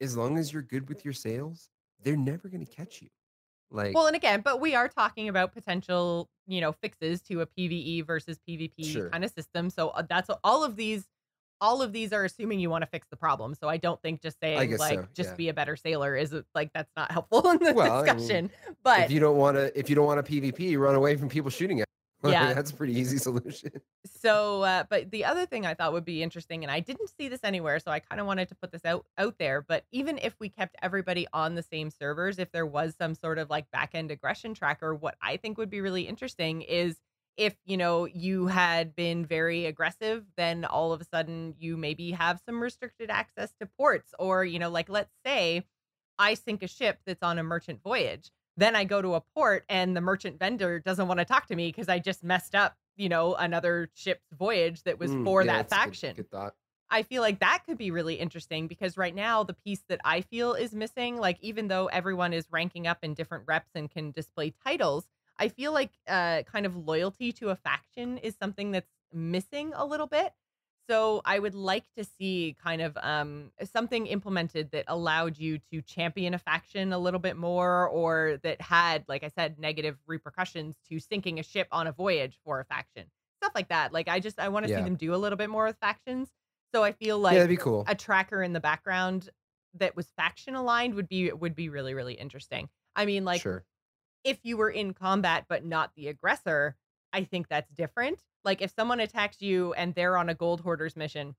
as 0.00 0.16
long 0.16 0.36
as 0.36 0.52
you're 0.52 0.62
good 0.62 0.88
with 0.88 1.04
your 1.04 1.14
sails, 1.14 1.68
they're 2.02 2.16
never 2.16 2.48
going 2.48 2.66
to 2.66 2.70
catch 2.70 3.00
you. 3.00 3.08
Like, 3.70 3.94
Well, 3.94 4.08
and 4.08 4.16
again, 4.16 4.40
but 4.44 4.60
we 4.60 4.74
are 4.74 4.88
talking 4.88 5.28
about 5.28 5.52
potential, 5.52 6.28
you 6.48 6.60
know, 6.60 6.72
fixes 6.72 7.20
to 7.22 7.42
a 7.42 7.46
PVE 7.46 8.04
versus 8.04 8.40
PvP 8.48 8.84
Sure. 8.86 9.08
kind 9.10 9.24
of 9.24 9.30
system. 9.30 9.70
So 9.70 9.90
uh, 9.90 10.02
that's 10.08 10.28
all 10.42 10.64
of 10.64 10.74
these. 10.74 11.04
All 11.60 11.80
of 11.80 11.92
these 11.92 12.12
are 12.12 12.24
assuming 12.24 12.58
you 12.58 12.70
want 12.70 12.82
to 12.82 12.88
fix 12.88 13.06
the 13.08 13.16
problem. 13.16 13.54
So 13.54 13.68
I 13.68 13.76
don't 13.76 14.02
think 14.02 14.20
just 14.20 14.38
saying 14.40 14.76
like 14.78 14.98
so, 14.98 15.06
just 15.14 15.30
yeah. 15.30 15.36
be 15.36 15.48
a 15.48 15.54
better 15.54 15.76
sailor 15.76 16.16
is 16.16 16.34
like 16.56 16.72
that's 16.72 16.90
not 16.96 17.10
helpful 17.12 17.50
in 17.50 17.58
the 17.58 17.72
Well, 17.72 17.92
I 17.92 18.04
mean, 18.04 18.16
discussion. 18.16 18.50
but 18.82 19.00
if 19.02 19.12
you 19.12 19.20
don't 19.20 19.36
want 19.36 19.56
to, 19.56 19.76
if 19.78 19.88
you 19.88 19.94
don't 19.94 20.06
want 20.06 20.18
a 20.18 20.24
PvP, 20.24 20.76
run 20.76 20.96
away 20.96 21.16
from 21.16 21.28
people 21.28 21.50
shooting 21.50 21.80
at. 21.80 21.88
Yeah. 22.24 22.52
that's 22.52 22.70
a 22.70 22.74
pretty 22.74 22.98
easy 22.98 23.18
solution. 23.28 23.70
so 24.20 24.62
uh, 24.62 24.84
but 24.88 25.10
the 25.10 25.24
other 25.24 25.46
thing 25.46 25.66
i 25.66 25.74
thought 25.74 25.92
would 25.92 26.04
be 26.04 26.22
interesting 26.22 26.64
and 26.64 26.70
i 26.70 26.80
didn't 26.80 27.10
see 27.18 27.28
this 27.28 27.40
anywhere 27.44 27.78
so 27.78 27.90
i 27.90 28.00
kind 28.00 28.20
of 28.20 28.26
wanted 28.26 28.48
to 28.48 28.54
put 28.54 28.72
this 28.72 28.84
out 28.84 29.06
out 29.16 29.36
there 29.38 29.62
but 29.62 29.84
even 29.92 30.18
if 30.18 30.34
we 30.40 30.48
kept 30.48 30.76
everybody 30.82 31.26
on 31.32 31.54
the 31.54 31.62
same 31.62 31.90
servers 31.90 32.38
if 32.38 32.50
there 32.50 32.66
was 32.66 32.94
some 32.96 33.14
sort 33.14 33.38
of 33.38 33.50
like 33.50 33.70
back 33.70 33.90
end 33.94 34.10
aggression 34.10 34.54
tracker 34.54 34.94
what 34.94 35.16
i 35.22 35.36
think 35.36 35.58
would 35.58 35.70
be 35.70 35.80
really 35.80 36.02
interesting 36.02 36.62
is 36.62 36.96
if 37.36 37.54
you 37.64 37.76
know 37.76 38.04
you 38.04 38.48
had 38.48 38.96
been 38.96 39.24
very 39.24 39.66
aggressive 39.66 40.24
then 40.36 40.64
all 40.64 40.92
of 40.92 41.00
a 41.00 41.04
sudden 41.04 41.54
you 41.58 41.76
maybe 41.76 42.10
have 42.10 42.40
some 42.44 42.60
restricted 42.60 43.10
access 43.10 43.52
to 43.60 43.66
ports 43.78 44.12
or 44.18 44.44
you 44.44 44.58
know 44.58 44.70
like 44.70 44.88
let's 44.88 45.14
say 45.24 45.64
i 46.18 46.34
sink 46.34 46.62
a 46.62 46.68
ship 46.68 46.98
that's 47.06 47.22
on 47.22 47.38
a 47.38 47.42
merchant 47.42 47.80
voyage 47.82 48.32
then 48.58 48.76
I 48.76 48.84
go 48.84 49.00
to 49.00 49.14
a 49.14 49.20
port 49.20 49.64
and 49.68 49.96
the 49.96 50.00
merchant 50.00 50.38
vendor 50.38 50.78
doesn't 50.80 51.08
want 51.08 51.18
to 51.20 51.24
talk 51.24 51.46
to 51.46 51.56
me 51.56 51.68
because 51.68 51.88
I 51.88 51.98
just 51.98 52.22
messed 52.24 52.54
up, 52.54 52.76
you 52.96 53.08
know, 53.08 53.34
another 53.34 53.88
ship's 53.94 54.26
voyage 54.36 54.82
that 54.82 54.98
was 54.98 55.12
Mm, 55.12 55.24
for 55.24 55.42
yeah, 55.42 55.52
that 55.58 55.68
good- 55.68 55.74
faction. 55.76 56.16
Good, 56.16 56.30
thought. 56.30 56.54
I 56.90 57.02
feel 57.02 57.20
like 57.22 57.40
that 57.40 57.64
could 57.66 57.76
be 57.78 57.90
really 57.90 58.14
interesting 58.14 58.66
because 58.66 58.96
right 58.96 59.14
now 59.14 59.44
the 59.44 59.52
piece 59.54 59.82
that 59.88 60.00
I 60.04 60.22
feel 60.22 60.54
is 60.54 60.72
missing, 60.72 61.18
like 61.18 61.38
even 61.40 61.68
though 61.68 61.86
everyone 61.86 62.32
is 62.32 62.46
ranking 62.50 62.86
up 62.86 62.98
in 63.02 63.12
different 63.14 63.44
reps 63.46 63.70
and 63.74 63.90
can 63.90 64.10
display 64.10 64.54
titles, 64.64 65.06
I 65.38 65.48
feel 65.48 65.72
like 65.72 65.90
uh 66.08 66.42
kind 66.44 66.66
of 66.66 66.74
loyalty 66.76 67.30
to 67.34 67.50
a 67.50 67.56
faction 67.56 68.18
is 68.18 68.34
something 68.36 68.70
that's 68.72 68.90
missing 69.12 69.72
a 69.76 69.84
little 69.84 70.06
bit. 70.06 70.32
So 70.90 71.20
I 71.26 71.38
would 71.38 71.54
like 71.54 71.84
to 71.96 72.04
see 72.04 72.56
kind 72.58 72.80
of 72.80 72.96
um 73.02 73.52
something 73.62 74.06
implemented 74.06 74.70
that 74.70 74.84
allowed 74.88 75.36
you 75.38 75.58
to 75.70 75.82
champion 75.82 76.32
a 76.34 76.38
faction 76.38 76.92
a 76.92 76.98
little 76.98 77.20
bit 77.20 77.36
more 77.36 77.86
or 77.88 78.38
that 78.42 78.60
had 78.62 79.04
like 79.08 79.22
I 79.22 79.28
said 79.28 79.58
negative 79.58 79.98
repercussions 80.06 80.76
to 80.88 80.98
sinking 80.98 81.38
a 81.38 81.42
ship 81.42 81.68
on 81.72 81.86
a 81.86 81.92
voyage 81.92 82.40
for 82.44 82.60
a 82.60 82.64
faction. 82.64 83.10
Stuff 83.42 83.52
like 83.54 83.68
that. 83.68 83.92
Like 83.92 84.08
I 84.08 84.18
just 84.20 84.38
I 84.40 84.48
want 84.48 84.64
to 84.64 84.68
see 84.70 84.82
them 84.82 84.96
do 84.96 85.14
a 85.14 85.16
little 85.16 85.36
bit 85.36 85.50
more 85.50 85.66
with 85.66 85.78
factions 85.78 86.30
so 86.74 86.84
I 86.84 86.92
feel 86.92 87.18
Yeah, 87.26 87.38
like 87.38 87.46
that'd 87.46 87.50
be 87.50 87.56
cool. 87.62 87.86
a 87.86 87.94
tracker 87.94 88.42
in 88.42 88.52
the 88.52 88.60
background 88.60 89.30
that 89.74 89.94
was 89.96 90.10
faction 90.16 90.54
aligned 90.54 90.94
would 90.94 91.08
be 91.08 91.30
would 91.32 91.54
be 91.54 91.68
really 91.68 91.92
really 91.94 92.14
interesting. 92.14 92.70
I 92.96 93.04
mean, 93.04 93.24
like 93.26 93.44
sure. 93.44 93.64
if 94.24 94.40
you 94.44 94.56
were 94.56 94.70
in 94.70 94.94
combat 94.94 95.46
but 95.48 95.64
not 95.64 95.92
the 95.94 96.08
aggressor, 96.08 96.76
I 97.12 97.24
think 97.24 97.48
that's 97.48 97.70
different. 97.72 98.20
Like 98.48 98.62
if 98.62 98.72
someone 98.74 98.98
attacks 99.00 99.42
you 99.42 99.74
and 99.74 99.94
they're 99.94 100.16
on 100.16 100.30
a 100.30 100.34
gold 100.34 100.62
hoarders 100.62 100.96
mission 100.96 101.36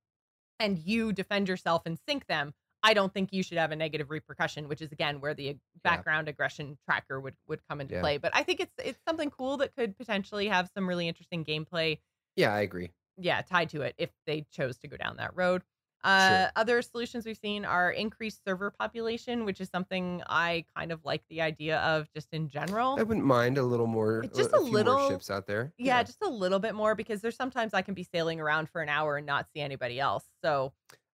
and 0.60 0.78
you 0.80 1.14
defend 1.14 1.48
yourself 1.50 1.84
and 1.86 1.98
sink 2.08 2.28
them, 2.28 2.54
I 2.84 2.94
don't 2.94 3.14
think 3.14 3.34
you 3.34 3.44
should 3.44 3.58
have 3.58 3.72
a 3.72 3.76
negative 3.76 4.10
repercussion, 4.12 4.68
which 4.70 4.82
is 4.82 4.92
again 4.92 5.22
where 5.22 5.34
the 5.34 5.58
background 5.84 6.30
aggression 6.30 6.78
tracker 6.86 7.20
would 7.20 7.36
would 7.48 7.62
come 7.68 7.82
into 7.82 7.94
Yeah. 7.94 8.04
play. 8.04 8.18
But 8.18 8.36
I 8.36 8.44
think 8.44 8.60
it's 8.62 8.76
it's 8.80 9.02
something 9.08 9.32
cool 9.32 9.58
that 9.58 9.76
could 9.76 9.98
potentially 9.98 10.48
have 10.50 10.70
some 10.76 10.88
really 10.88 11.08
interesting 11.08 11.46
gameplay 11.46 12.00
Yeah, 12.36 12.54
I 12.54 12.62
agree. 12.62 12.94
yeah, 13.18 13.42
tied 13.42 13.70
to 13.70 13.82
it 13.82 13.96
if 13.98 14.12
they 14.26 14.42
chose 14.52 14.78
to 14.80 14.88
go 14.88 14.98
down 14.98 15.18
that 15.18 15.36
road. 15.36 15.64
Uh, 16.04 16.48
Other 16.56 16.82
solutions 16.82 17.26
we've 17.26 17.38
seen 17.38 17.66
are 17.66 17.92
increased 17.92 18.42
server 18.46 18.72
population, 18.72 19.44
which 19.46 19.60
is 19.60 19.70
something 19.70 20.22
I 20.28 20.66
kind 20.76 20.92
of 20.92 21.04
like 21.04 21.24
the 21.30 21.42
idea 21.42 21.80
of 21.80 22.12
just 22.14 22.30
in 22.34 22.48
general. 22.48 22.98
I 23.00 23.04
wouldn't 23.04 23.26
mind 23.26 23.58
a 23.58 23.64
little 23.64 23.88
more, 23.88 24.22
It's 24.24 24.38
just 24.38 24.54
a, 24.54 24.58
a 24.58 24.60
little- 24.60 25.10
ships 25.10 25.30
out 25.30 25.46
there. 25.48 25.74
yeah, 25.78 26.02
just 26.04 26.22
a 26.22 26.30
little 26.30 26.60
bit 26.60 26.74
more 26.76 26.96
because 26.96 27.22
there's 27.22 27.36
sometimes 27.36 27.74
I 27.74 27.82
can 27.82 27.94
be 27.94 28.04
sailing 28.04 28.40
around 28.40 28.70
for 28.70 28.82
an 28.82 28.90
hour 28.90 29.18
and 29.18 29.26
not 29.26 29.48
see 29.54 29.60
anybody 29.62 30.00
else. 30.00 30.24
So 30.44 30.72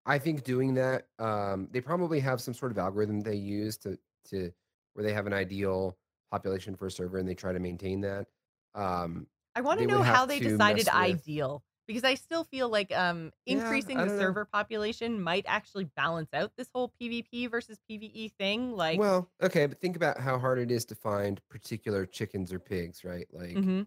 I 0.05 0.19
think 0.19 0.43
doing 0.43 0.75
that, 0.75 1.07
um, 1.21 1.69
they 1.71 1.81
probably 1.81 2.19
have 2.21 2.41
some 2.41 2.55
sort 2.55 2.73
of 2.73 2.79
algorithm 2.79 3.21
they 3.21 3.37
use 3.37 3.77
to 3.79 3.97
to 4.31 4.53
where 4.95 5.05
they 5.05 5.13
have 5.13 5.27
an 5.27 5.33
ideal 5.33 5.97
population 6.31 6.75
for 6.77 6.87
a 6.87 6.91
server 6.91 7.19
and 7.19 7.29
they 7.29 7.35
try 7.35 7.53
to 7.53 7.59
maintain 7.61 8.01
that. 8.01 8.27
Um, 8.75 9.27
I 9.55 9.61
want 9.61 9.81
to 9.81 9.87
know 9.87 10.03
how 10.03 10.27
they 10.27 10.41
decided 10.41 10.89
ideal 10.89 11.63
because 11.87 12.05
I 12.05 12.15
still 12.15 12.45
feel 12.45 12.69
like 12.69 12.97
um 12.97 13.33
increasing 13.47 13.99
I 13.99 14.03
the 14.03 14.09
don't 14.09 14.17
know. 14.17 14.23
server 14.23 14.45
population 14.45 15.21
might 15.21 15.45
actually 15.47 15.85
balance 15.85 16.31
out 16.33 16.53
this 16.57 16.69
whole 16.75 16.93
PvP 17.01 17.51
versus 17.51 17.79
PvE 17.91 18.33
thing. 18.39 18.73
Like, 18.73 18.99
well, 18.99 19.31
okay, 19.43 19.67
but 19.67 19.81
think 19.81 19.97
about 19.97 20.21
how 20.21 20.39
hard 20.39 20.59
it 20.59 20.71
is 20.71 20.85
to 20.87 20.95
find 20.95 21.41
particular 21.49 22.07
chickens 22.07 22.53
or 22.53 22.59
pigs, 22.59 23.05
right? 23.05 23.27
Like 23.33 23.57
mhm. 23.57 23.87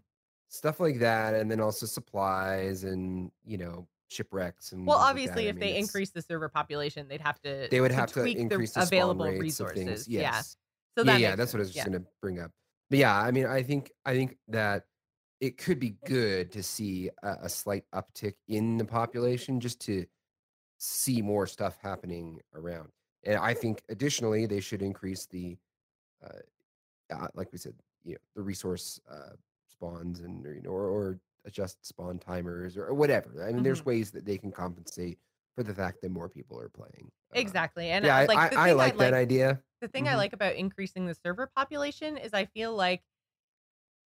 stuff 0.50 0.80
like 0.80 1.00
that, 1.00 1.34
and 1.34 1.50
then 1.50 1.60
also 1.60 1.86
supplies 1.86 2.84
and 2.84 3.32
you 3.46 3.58
know 3.58 3.88
shipwrecks 4.08 4.72
and 4.72 4.86
well, 4.86 4.98
like 4.98 5.10
obviously. 5.10 5.48
I 5.48 5.50
if 5.50 5.56
mean, 5.56 5.60
they 5.62 5.78
increase 5.78 6.12
the 6.12 6.22
server 6.22 6.50
population, 6.50 7.08
they'd 7.08 7.22
have 7.22 7.39
to 7.41 7.68
they 7.70 7.82
would 7.82 7.91
have 7.91 8.12
to 8.14 8.24
increase 8.26 8.74
the 8.74 8.84
available 8.84 9.26
resources. 9.26 9.76
things. 9.76 10.08
Yeah, 10.08 10.41
so 10.98 11.04
yeah, 11.04 11.04
that 11.04 11.20
yeah, 11.20 11.28
makes 11.30 11.38
that's 11.38 11.54
what 11.54 11.60
I 11.60 11.62
was 11.62 11.70
just 11.70 11.78
yeah. 11.78 11.91
gonna 11.91 12.06
bring 12.22 12.39
up. 12.39 12.52
But 12.89 13.00
yeah, 13.00 13.18
I 13.20 13.32
mean, 13.32 13.46
I 13.46 13.64
think 13.64 13.91
I 14.06 14.14
think 14.14 14.38
that 14.50 14.86
it 15.40 15.58
could 15.58 15.80
be 15.80 15.92
good 16.06 16.52
to 16.54 16.64
see 16.64 17.10
a, 17.24 17.38
a 17.44 17.50
slight 17.50 17.86
uptick 17.94 18.36
in 18.48 18.78
the 18.78 18.86
population 18.86 19.60
just 19.60 19.82
to 19.82 20.06
see 20.80 21.22
more 21.22 21.48
stuff 21.48 21.78
happening 21.82 22.42
around. 22.54 22.92
And 23.24 23.38
I 23.38 23.54
think 23.54 23.84
additionally 23.90 24.46
they 24.48 24.62
should 24.62 24.82
increase 24.82 25.26
the, 25.28 25.58
uh, 26.24 26.40
uh, 27.14 27.28
like 27.36 27.52
we 27.52 27.58
said, 27.58 27.76
you 28.04 28.14
know, 28.14 28.20
the 28.36 28.44
resource 28.44 29.00
uh, 29.10 29.32
spawns 29.68 30.22
and 30.22 30.46
or, 30.46 30.54
you 30.56 30.62
know, 30.62 30.72
or, 30.72 30.90
or 30.90 31.22
adjust 31.46 31.86
spawn 31.86 32.20
timers 32.20 32.78
or, 32.78 32.88
or 32.88 32.94
whatever. 32.96 33.48
I 33.48 33.54
mean, 33.54 33.64
there's 33.64 33.84
Mm-hmm. 33.84 33.86
ways 33.86 34.12
that 34.12 34.26
they 34.26 34.38
can 34.38 34.52
compensate 34.52 35.20
for 35.56 35.64
the 35.64 35.74
fact 35.76 36.02
that 36.02 36.12
more 36.12 36.30
people 36.30 36.60
are 36.60 36.70
playing. 36.70 37.12
Uh, 37.34 37.54
Exactly, 37.54 37.90
and 37.90 38.06
yeah, 38.06 38.16
uh, 38.18 38.18
I, 38.18 38.28
like 38.28 38.48
the 38.50 38.62
I, 38.62 38.70
I 38.70 38.72
like 38.74 38.98
that 39.00 39.14
idea. 39.14 39.64
the 39.82 39.88
thing 39.88 40.08
I 40.08 40.16
Mhm. 40.16 40.18
like 40.18 40.34
about 40.34 40.56
increasing 40.56 41.06
the 41.06 41.16
server 41.16 41.48
population 41.48 42.18
is 42.18 42.34
I 42.34 42.46
feel 42.46 42.76
like 42.76 43.04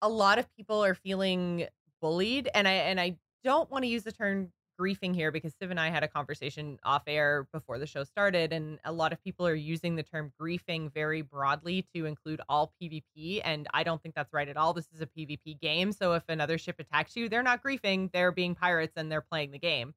a 0.01 0.09
lot 0.09 0.39
of 0.39 0.47
people 0.55 0.83
are 0.83 0.95
feeling 0.95 1.67
bullied 2.01 2.49
and 2.53 2.67
I 2.67 2.71
and 2.71 2.99
I 2.99 3.17
don't 3.43 3.69
want 3.69 3.83
to 3.83 3.87
use 3.87 4.03
the 4.03 4.11
term 4.11 4.51
griefing 4.79 5.13
here 5.13 5.31
because 5.31 5.53
Siv 5.61 5.71
and 5.71 5.79
I 5.79 5.89
had 5.89 6.03
a 6.03 6.07
conversation 6.07 6.79
off 6.85 7.03
air 7.05 7.47
before 7.51 7.77
the 7.77 7.85
show 7.85 8.05
started 8.05 8.53
and 8.53 8.79
a 8.85 8.93
lot 8.93 9.11
of 9.11 9.21
people 9.21 9.45
are 9.45 9.55
using 9.55 9.95
the 9.95 10.03
term 10.03 10.31
griefing 10.41 10.93
very 10.93 11.21
broadly 11.21 11.85
to 11.93 12.05
include 12.05 12.39
all 12.47 12.73
PvP 12.81 13.41
and 13.43 13.67
I 13.73 13.83
don't 13.83 14.01
think 14.01 14.15
that's 14.15 14.31
right 14.31 14.47
at 14.47 14.55
all. 14.55 14.73
This 14.73 14.87
is 14.93 15.01
a 15.01 15.05
PvP 15.05 15.59
game, 15.59 15.91
so 15.91 16.13
if 16.13 16.23
another 16.29 16.57
ship 16.57 16.77
attacks 16.79 17.17
you, 17.17 17.27
they're 17.27 17.43
not 17.43 17.61
griefing, 17.61 18.09
they're 18.13 18.31
being 18.31 18.55
pirates 18.55 18.93
and 18.95 19.11
they're 19.11 19.21
playing 19.21 19.51
the 19.51 19.59
game. 19.59 19.93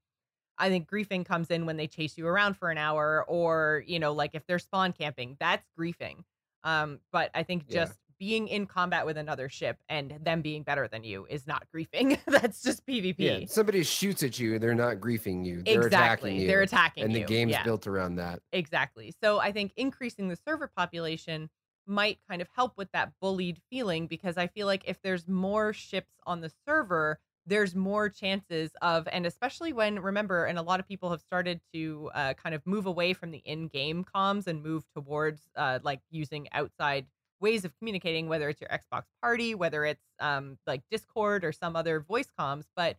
I 0.59 0.69
think 0.69 0.91
griefing 0.91 1.25
comes 1.25 1.51
in 1.51 1.65
when 1.65 1.77
they 1.77 1.87
chase 1.87 2.19
you 2.19 2.27
around 2.27 2.57
for 2.57 2.71
an 2.71 2.79
hour 2.79 3.25
or, 3.27 3.85
you 3.87 3.99
know, 3.99 4.13
like 4.13 4.31
if 4.35 4.47
they're 4.47 4.59
spawn 4.59 4.93
camping, 4.93 5.37
that's 5.41 5.67
griefing. 5.79 6.25
Um, 6.65 7.01
but 7.13 7.31
I 7.35 7.43
think 7.43 7.69
just 7.69 7.95
being 8.23 8.47
in 8.47 8.67
combat 8.67 9.05
with 9.05 9.17
another 9.17 9.49
ship 9.49 9.79
and 9.89 10.17
them 10.23 10.43
being 10.43 10.63
better 10.63 10.87
than 10.87 11.03
you 11.03 11.27
is 11.29 11.45
not 11.45 11.67
griefing. 11.75 12.17
that's 12.29 12.63
just 12.63 12.87
PvP. 12.87 13.17
Yeah, 13.19 13.47
somebody 13.49 13.83
shoots 13.83 14.23
at 14.23 14.39
you, 14.39 14.61
they're 14.61 14.77
not 14.77 14.99
griefing 14.99 15.45
you. 15.45 15.61
They're 15.65 15.83
exactly. 15.83 16.31
attacking 16.31 16.37
you. 16.37 16.47
They're 16.47 16.63
attacking 16.63 17.03
and 17.03 17.13
you. 17.13 17.19
the 17.19 17.25
game's 17.25 17.51
yeah, 17.51 17.65
built 17.65 17.89
around 17.89 18.15
that. 18.17 18.39
exactly. 18.53 19.13
So 19.21 19.41
I 19.41 19.51
think 19.51 19.73
increasing 19.77 20.29
the 20.29 20.39
server 20.47 20.69
population 20.69 21.51
might 21.85 22.21
kind 22.31 22.41
of 22.41 22.47
help 22.55 22.75
with 22.77 22.93
that 22.93 23.11
bullied 23.21 23.59
feeling 23.69 24.07
because 24.07 24.37
I 24.37 24.47
feel 24.47 24.69
like 24.69 24.85
if 24.87 25.03
there's 25.03 25.27
more 25.27 25.73
ships 25.73 26.13
on 26.25 26.43
the 26.43 26.53
server, 26.65 27.19
there's 27.45 27.75
more 27.75 28.09
chances 28.09 28.71
of, 28.83 29.09
and 29.11 29.27
especially 29.27 29.73
when, 29.73 29.99
remember, 29.99 30.45
and 30.45 30.61
a 30.61 30.63
lot 30.63 30.79
of 30.79 30.87
people 30.87 31.11
have 31.11 31.23
started 31.23 31.61
to 31.75 32.09
uh, 32.15 32.35
kind 32.35 32.55
of 32.55 32.65
move 32.69 32.87
away 32.87 33.15
from 33.15 33.33
the 33.33 33.39
in 33.39 33.67
game 33.67 34.05
comms 34.15 34.47
and 34.47 34.63
move 34.63 34.85
towards 34.95 35.43
uh, 35.57 35.81
like 35.83 35.99
using 36.13 36.47
outside 36.53 37.05
ways 37.43 37.65
of 37.65 37.77
communicating, 37.79 38.29
whether 38.29 38.49
it's 38.49 38.61
your 38.61 38.71
Xbox 38.71 39.03
party, 39.21 39.55
whether 39.55 39.85
it's 39.85 40.05
um, 40.21 40.59
like 40.67 40.83
Discord 40.91 41.45
or 41.45 41.53
some 41.53 41.77
other 41.77 42.01
voice 42.01 42.29
comms. 42.39 42.65
But 42.75 42.97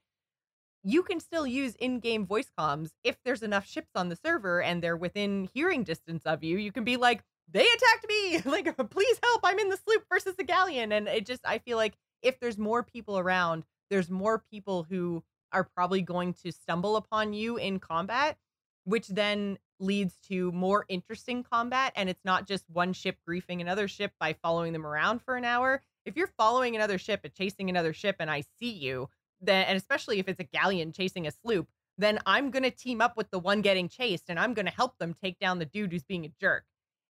you 0.83 1.01
can 1.01 1.19
still 1.19 1.47
use 1.47 1.75
in-game 1.75 2.25
voice 2.25 2.51
comms 2.59 2.91
if 3.03 3.17
there's 3.23 3.41
enough 3.41 3.65
ships 3.65 3.91
on 3.95 4.09
the 4.09 4.17
server 4.17 4.61
and 4.61 4.83
they're 4.83 4.97
within 4.97 5.49
hearing 5.53 5.83
distance 5.83 6.23
of 6.25 6.43
you. 6.43 6.57
You 6.57 6.71
can 6.71 6.83
be 6.83 6.97
like, 6.97 7.23
"They 7.49 7.65
attacked 7.65 8.07
me! 8.07 8.41
Like, 8.45 8.75
please 8.89 9.19
help! 9.23 9.41
I'm 9.43 9.59
in 9.59 9.69
the 9.69 9.77
sloop 9.77 10.03
versus 10.11 10.35
the 10.35 10.43
galleon." 10.43 10.91
And 10.91 11.07
it 11.07 11.25
just, 11.25 11.41
I 11.45 11.57
feel 11.59 11.77
like 11.77 11.93
if 12.21 12.39
there's 12.39 12.57
more 12.57 12.83
people 12.83 13.17
around, 13.17 13.63
there's 13.89 14.09
more 14.09 14.43
people 14.51 14.83
who 14.83 15.23
are 15.53 15.63
probably 15.63 16.01
going 16.01 16.33
to 16.33 16.51
stumble 16.51 16.95
upon 16.95 17.33
you 17.33 17.57
in 17.57 17.79
combat, 17.79 18.37
which 18.85 19.07
then 19.07 19.57
leads 19.79 20.17
to 20.29 20.51
more 20.51 20.85
interesting 20.87 21.43
combat. 21.43 21.93
And 21.95 22.09
it's 22.09 22.23
not 22.25 22.47
just 22.47 22.69
one 22.69 22.93
ship 22.93 23.17
griefing 23.27 23.61
another 23.61 23.87
ship 23.87 24.13
by 24.19 24.33
following 24.33 24.73
them 24.73 24.85
around 24.85 25.21
for 25.21 25.35
an 25.35 25.45
hour. 25.45 25.81
If 26.05 26.15
you're 26.15 26.27
following 26.27 26.75
another 26.75 26.97
ship 26.97 27.21
and 27.23 27.33
chasing 27.33 27.69
another 27.69 27.93
ship, 27.93 28.17
and 28.19 28.29
I 28.29 28.43
see 28.59 28.71
you, 28.71 29.09
then 29.41 29.65
and 29.65 29.77
especially 29.77 30.19
if 30.19 30.27
it's 30.27 30.39
a 30.39 30.45
galleon 30.45 30.91
chasing 30.91 31.27
a 31.27 31.31
sloop, 31.31 31.69
then 31.97 32.19
I'm 32.25 32.51
gonna 32.51 32.71
team 32.71 33.01
up 33.01 33.17
with 33.17 33.29
the 33.31 33.39
one 33.39 33.61
getting 33.61 33.87
chased 33.89 34.25
and 34.29 34.39
I'm 34.39 34.53
gonna 34.53 34.71
help 34.71 34.97
them 34.97 35.13
take 35.13 35.39
down 35.39 35.59
the 35.59 35.65
dude 35.65 35.91
who's 35.91 36.03
being 36.03 36.25
a 36.25 36.33
jerk. 36.39 36.65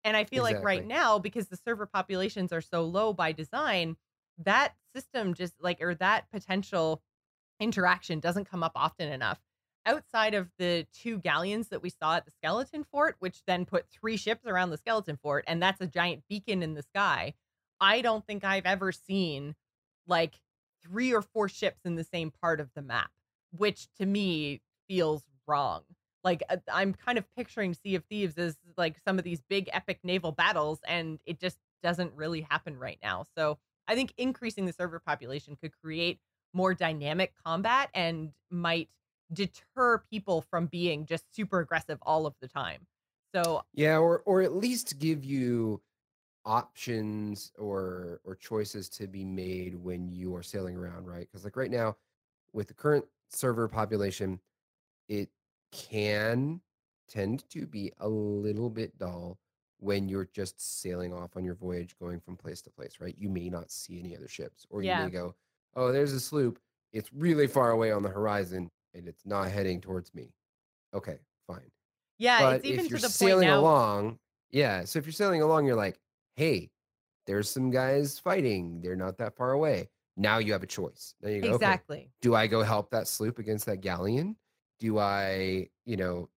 And 0.03 0.15
I 0.15 0.23
feel 0.23 0.43
like 0.43 0.59
right 0.61 0.85
now, 0.85 1.19
because 1.19 1.47
the 1.49 1.57
server 1.57 1.85
populations 1.85 2.53
are 2.53 2.61
so 2.61 2.85
low 2.85 3.13
by 3.13 3.31
design, 3.33 3.97
that 4.37 4.75
system 4.95 5.33
just 5.33 5.53
like 5.59 5.81
or 5.81 5.95
that 5.95 6.29
potential 6.31 7.03
interaction 7.59 8.19
doesn't 8.19 8.45
come 8.45 8.63
up 8.63 8.73
often 8.75 9.11
enough. 9.11 9.39
Outside 9.89 10.35
of 10.35 10.51
the 10.59 10.85
two 10.93 11.17
galleons 11.17 11.69
that 11.69 11.81
we 11.81 11.89
saw 11.89 12.17
at 12.17 12.25
the 12.25 12.31
skeleton 12.31 12.83
fort, 12.83 13.15
which 13.17 13.43
then 13.47 13.65
put 13.65 13.89
three 13.89 14.17
ships 14.17 14.45
around 14.45 14.69
the 14.69 14.77
skeleton 14.77 15.17
fort, 15.17 15.43
and 15.47 15.59
that's 15.59 15.81
a 15.81 15.87
giant 15.87 16.21
beacon 16.29 16.61
in 16.61 16.75
the 16.75 16.83
sky. 16.83 17.33
I 17.81 18.01
don't 18.01 18.23
think 18.23 18.43
I've 18.43 18.67
ever 18.67 18.91
seen 18.91 19.55
like 20.05 20.35
three 20.83 21.11
or 21.11 21.23
four 21.23 21.49
ships 21.49 21.79
in 21.85 21.95
the 21.95 22.03
same 22.03 22.29
part 22.29 22.59
of 22.59 22.69
the 22.75 22.83
map, 22.83 23.09
which 23.49 23.87
to 23.97 24.05
me 24.05 24.61
feels 24.87 25.23
wrong. 25.47 25.81
Like 26.23 26.43
uh, 26.51 26.57
I'm 26.71 26.93
kind 26.93 27.17
of 27.17 27.25
picturing 27.35 27.73
Sea 27.73 27.95
of 27.95 28.03
Thieves 28.05 28.37
as 28.37 28.57
like 28.77 28.97
some 29.03 29.17
of 29.17 29.23
these 29.23 29.41
big 29.49 29.71
epic 29.73 30.01
naval 30.03 30.31
battles, 30.31 30.81
and 30.87 31.19
it 31.25 31.39
just 31.39 31.57
doesn't 31.81 32.13
really 32.13 32.41
happen 32.41 32.77
right 32.77 32.99
now. 33.01 33.25
So 33.35 33.57
I 33.87 33.95
think 33.95 34.13
increasing 34.17 34.67
the 34.67 34.73
server 34.73 34.99
population 34.99 35.57
could 35.59 35.71
create 35.81 36.19
more 36.53 36.75
dynamic 36.75 37.33
combat 37.43 37.89
and 37.95 38.33
might 38.51 38.89
deter 39.33 39.99
people 40.09 40.41
from 40.41 40.67
being 40.67 41.05
just 41.05 41.33
super 41.35 41.59
aggressive 41.59 41.99
all 42.01 42.25
of 42.25 42.35
the 42.41 42.47
time. 42.47 42.87
So 43.35 43.63
Yeah, 43.73 43.97
or 43.97 44.21
or 44.21 44.41
at 44.41 44.53
least 44.53 44.99
give 44.99 45.23
you 45.23 45.81
options 46.45 47.51
or 47.57 48.21
or 48.25 48.35
choices 48.35 48.89
to 48.89 49.07
be 49.07 49.25
made 49.25 49.75
when 49.75 50.09
you 50.09 50.35
are 50.35 50.43
sailing 50.43 50.77
around, 50.77 51.07
right? 51.07 51.27
Because 51.27 51.43
like 51.45 51.57
right 51.57 51.71
now, 51.71 51.97
with 52.53 52.67
the 52.69 52.73
current 52.75 53.07
server 53.29 53.67
population, 53.69 54.41
it 55.09 55.31
can 55.71 56.61
tend 57.07 57.49
to 57.51 57.67
be 57.67 57.93
a 57.99 58.09
little 58.09 58.69
bit 58.69 58.97
dull 58.97 59.39
when 59.79 60.09
you're 60.09 60.25
just 60.25 60.61
sailing 60.61 61.13
off 61.13 61.37
on 61.37 61.45
your 61.45 61.55
voyage 61.55 61.97
going 61.99 62.19
from 62.19 62.37
place 62.37 62.61
to 62.63 62.71
place, 62.71 62.99
right? 63.01 63.17
You 63.17 63.29
may 63.29 63.49
not 63.49 63.71
see 63.71 63.99
any 63.99 64.15
other 64.17 64.27
ships, 64.27 64.65
or 64.69 64.83
you 64.83 64.95
may 64.95 65.09
go, 65.09 65.35
oh, 65.75 65.91
there's 65.91 66.13
a 66.13 66.19
sloop. 66.19 66.59
It's 66.93 67.13
really 67.13 67.47
far 67.47 67.71
away 67.71 67.91
on 67.91 68.03
the 68.03 68.09
horizon 68.09 68.71
and 68.93 69.07
it's 69.07 69.25
not 69.25 69.49
heading 69.51 69.81
towards 69.81 70.13
me. 70.13 70.33
Okay, 70.93 71.19
fine. 71.47 71.69
Yeah, 72.17 72.39
But 72.41 72.55
it's 72.57 72.65
even 72.65 72.85
if 72.85 72.91
you're 72.91 72.99
the 72.99 73.07
point 73.07 73.13
sailing 73.13 73.47
now. 73.47 73.59
along, 73.61 74.19
yeah. 74.51 74.83
So 74.85 74.99
if 74.99 75.05
you're 75.05 75.13
sailing 75.13 75.41
along, 75.41 75.65
you're 75.65 75.75
like, 75.75 75.99
hey, 76.35 76.69
there's 77.27 77.49
some 77.49 77.69
guys 77.69 78.19
fighting. 78.19 78.81
They're 78.81 78.95
not 78.95 79.17
that 79.19 79.35
far 79.35 79.51
away. 79.51 79.89
Now 80.17 80.39
you 80.39 80.51
have 80.53 80.63
a 80.63 80.67
choice. 80.67 81.13
Now 81.21 81.29
you 81.29 81.41
go, 81.41 81.47
okay, 81.49 81.55
Exactly. 81.55 82.11
do 82.21 82.35
I 82.35 82.47
go 82.47 82.61
help 82.63 82.89
that 82.91 83.07
sloop 83.07 83.39
against 83.39 83.65
that 83.67 83.77
galleon? 83.81 84.35
Do 84.79 84.97
I, 84.99 85.69
you 85.85 85.95
know, 85.97 86.29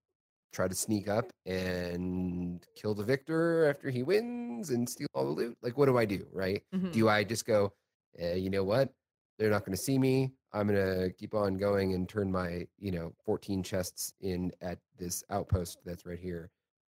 try 0.53 0.69
to 0.69 0.75
sneak 0.75 1.09
up 1.09 1.33
and 1.47 2.65
kill 2.77 2.95
the 2.95 3.05
victor 3.05 3.69
after 3.71 3.91
he 3.91 4.03
wins 4.03 4.71
and 4.71 4.89
steal 4.89 5.09
all 5.15 5.25
the 5.25 5.31
loot? 5.33 5.59
Like, 5.63 5.77
what 5.79 5.87
do 5.87 5.97
I 5.99 6.05
do? 6.05 6.27
Right? 6.33 6.63
Mhm. 6.75 6.93
Do 6.93 7.09
I 7.09 7.25
just 7.25 7.47
go, 7.47 7.73
eh, 8.19 8.35
you 8.35 8.51
know 8.51 8.65
what? 8.65 8.93
They're 9.39 9.51
not 9.51 9.65
going 9.65 9.77
to 9.77 9.83
see 9.83 9.99
me. 9.99 10.33
I'm 10.53 10.69
to 10.69 11.13
keep 11.19 11.35
on 11.35 11.57
going 11.57 11.95
and 11.95 12.09
turn 12.09 12.31
my, 12.31 12.67
you 12.79 12.93
know, 12.93 13.13
14 13.25 13.63
chests 13.63 14.13
in 14.21 14.53
at 14.61 14.79
this 14.99 15.25
outpost 15.31 15.79
that's 15.85 16.05
right 16.05 16.19
here 16.19 16.51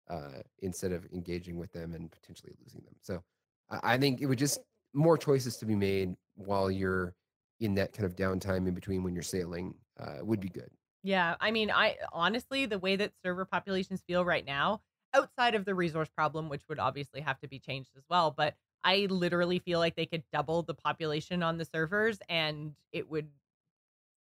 uh, 0.09 0.43
instead 0.61 0.93
of 0.93 1.07
engaging 1.13 1.59
with 1.59 1.73
them 1.73 1.95
and 1.95 2.11
potentially 2.11 2.53
losing 2.63 2.83
them. 2.83 2.95
So 3.03 3.23
I, 3.71 3.95
I 3.95 3.99
think 3.99 4.21
it 4.21 4.27
would 4.27 4.39
just 4.39 4.61
more 4.95 5.19
choices 5.19 5.57
to 5.59 5.67
be 5.67 5.75
made 5.75 6.17
while 6.35 6.71
you're 6.71 7.15
in 7.61 7.75
that 7.75 7.93
kind 7.93 8.07
of 8.07 8.17
downtime 8.17 8.69
in 8.69 8.75
between 8.75 9.03
when 9.03 9.15
you're 9.15 9.23
sailing 9.23 9.75
uh, 9.99 10.19
would 10.23 10.41
be 10.41 10.49
good. 10.49 10.71
Yeah, 11.03 11.37
I 11.41 11.51
mean, 11.51 11.71
I 11.71 11.97
honestly, 12.13 12.67
the 12.67 12.79
way 12.79 12.97
that 12.97 13.13
server 13.23 13.45
populations 13.45 14.03
feel 14.07 14.25
right 14.25 14.45
now, 14.45 14.81
outside 15.15 15.55
of 15.55 15.65
the 15.65 15.75
resource 15.75 16.09
problem, 16.09 16.49
which 16.49 16.63
would 16.69 16.79
obviously 16.79 17.21
have 17.21 17.41
to 17.41 17.49
be 17.49 17.59
changed 17.59 17.91
as 17.97 18.05
well, 18.09 18.31
but 18.31 18.55
I 18.85 19.07
literally 19.11 19.59
feel 19.59 19.79
like 19.79 19.97
they 19.97 20.07
could 20.07 20.23
double 20.33 20.63
the 20.63 20.75
population 20.75 21.43
on 21.43 21.59
the 21.59 21.65
servers 21.65 22.19
and 22.29 22.75
it 22.93 23.09
would 23.09 23.29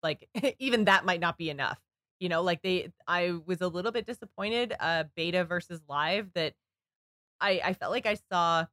like 0.04 0.30
even 0.60 0.86
that 0.86 1.06
might 1.06 1.20
not 1.20 1.38
be 1.38 1.50
enough. 1.50 1.80
You 2.20 2.30
know, 2.30 2.42
like 2.42 2.62
they 2.62 2.92
I 3.08 3.32
was 3.46 3.62
a 3.62 3.68
little 3.68 3.92
bit 3.92 4.06
disappointed 4.06 4.74
uh 4.80 5.06
beta 5.16 5.44
versus 5.46 5.82
live 5.88 6.32
that 6.34 6.54
I 7.40 7.60
I 7.64 7.74
felt 7.74 7.92
like 7.92 8.06
I 8.06 8.14
saw 8.14 8.66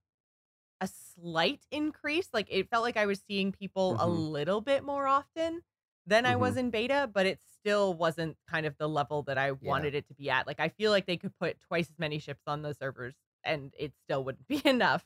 a 0.81 0.87
slight 0.87 1.65
increase. 1.71 2.29
Like 2.33 2.47
it 2.49 2.69
felt 2.69 2.83
like 2.83 2.97
I 2.97 3.05
was 3.05 3.21
seeing 3.27 3.51
people 3.51 3.95
a 3.99 4.07
Mhm. 4.07 4.09
little 4.09 4.61
bit 4.61 4.83
more 4.83 5.07
often 5.07 5.61
than 6.05 6.25
I 6.25 6.35
was 6.35 6.55
Mhm. 6.55 6.57
in 6.57 6.71
beta, 6.71 7.09
but 7.13 7.25
it 7.27 7.39
still 7.45 7.93
wasn't 7.93 8.37
kind 8.47 8.65
of 8.65 8.77
the 8.77 8.89
level 8.89 9.23
that 9.23 9.37
I 9.37 9.51
Yeah. 9.59 9.85
wanted 9.85 9.95
it 9.95 10.07
to 10.07 10.15
be 10.15 10.29
at. 10.29 10.47
Like 10.47 10.59
I 10.59 10.69
feel 10.69 10.91
like 10.91 11.05
they 11.07 11.17
could 11.17 11.35
put 11.37 11.59
twice 11.61 11.89
as 11.89 11.99
many 11.99 12.19
ships 12.19 12.43
on 12.47 12.61
the 12.63 12.73
servers 12.73 13.15
and 13.43 13.73
it 13.77 13.93
still 14.05 14.23
wouldn't 14.25 14.47
be 14.49 14.61
enough. 14.67 15.05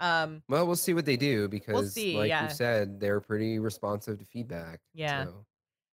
Um 0.00 0.42
Well, 0.48 0.66
we'll 0.66 0.76
see 0.76 0.92
what 0.94 1.06
they 1.06 1.16
do 1.16 1.48
because, 1.48 1.94
see, 1.94 2.12
like 2.12 2.34
yeah. 2.34 2.40
you 2.40 2.48
said, 2.48 3.00
they're 3.00 3.20
pretty 3.20 3.58
responsive 3.58 4.18
to 4.18 4.26
feedback. 4.26 4.80
Yeah. 4.92 5.26
So, 5.26 5.46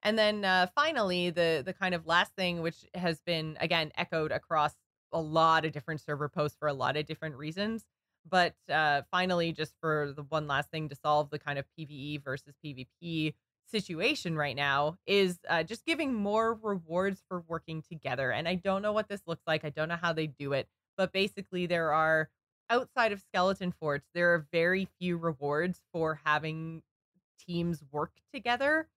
And 0.08 0.18
then 0.18 0.46
uh, 0.46 0.68
finally, 0.74 1.32
the 1.32 1.64
the 1.66 1.74
kind 1.74 1.94
of 1.94 2.08
last 2.08 2.32
thing, 2.38 2.62
which 2.62 2.86
has 2.94 3.20
been 3.20 3.58
again 3.60 3.92
echoed 3.98 4.32
across 4.32 4.74
a 5.12 5.20
lot 5.20 5.66
of 5.66 5.74
different 5.74 6.00
server 6.00 6.30
posts 6.30 6.56
for 6.58 6.70
a 6.70 6.74
lot 6.74 6.96
of 6.96 7.06
different 7.06 7.36
reasons, 7.36 7.86
but 8.26 8.56
uh, 8.72 9.02
finally, 9.12 9.52
just 9.52 9.74
for 9.82 10.14
the 10.16 10.24
one 10.24 10.48
last 10.48 10.72
thing 10.72 10.88
to 10.88 10.96
solve 10.96 11.30
the 11.30 11.38
kind 11.38 11.60
of 11.60 11.66
PVE 11.78 12.24
versus 12.24 12.54
PvP 12.64 13.34
situation 13.70 14.38
right 14.38 14.56
now 14.56 14.98
is 15.06 15.40
uh, 15.50 15.62
just 15.64 15.86
giving 15.86 16.14
more 16.14 16.54
rewards 16.54 17.22
for 17.28 17.44
working 17.46 17.82
together. 17.82 18.32
And 18.32 18.48
I 18.48 18.56
don't 18.56 18.82
know 18.82 18.94
what 18.94 19.10
this 19.10 19.24
looks 19.28 19.44
like. 19.46 19.66
I 19.66 19.72
don't 19.72 19.90
know 19.90 20.00
how 20.02 20.14
they 20.14 20.28
do 20.28 20.54
it, 20.54 20.70
but 20.96 21.12
basically, 21.12 21.66
there 21.66 21.92
are 21.92 22.30
outside 22.70 23.12
of 23.12 23.20
skeleton 23.20 23.74
forts, 23.74 24.08
there 24.14 24.34
are 24.36 24.48
very 24.54 24.88
few 25.02 25.18
rewards 25.18 25.82
for 25.92 26.22
having 26.24 26.84
teams 27.46 27.84
work 27.92 28.14
together 28.34 28.88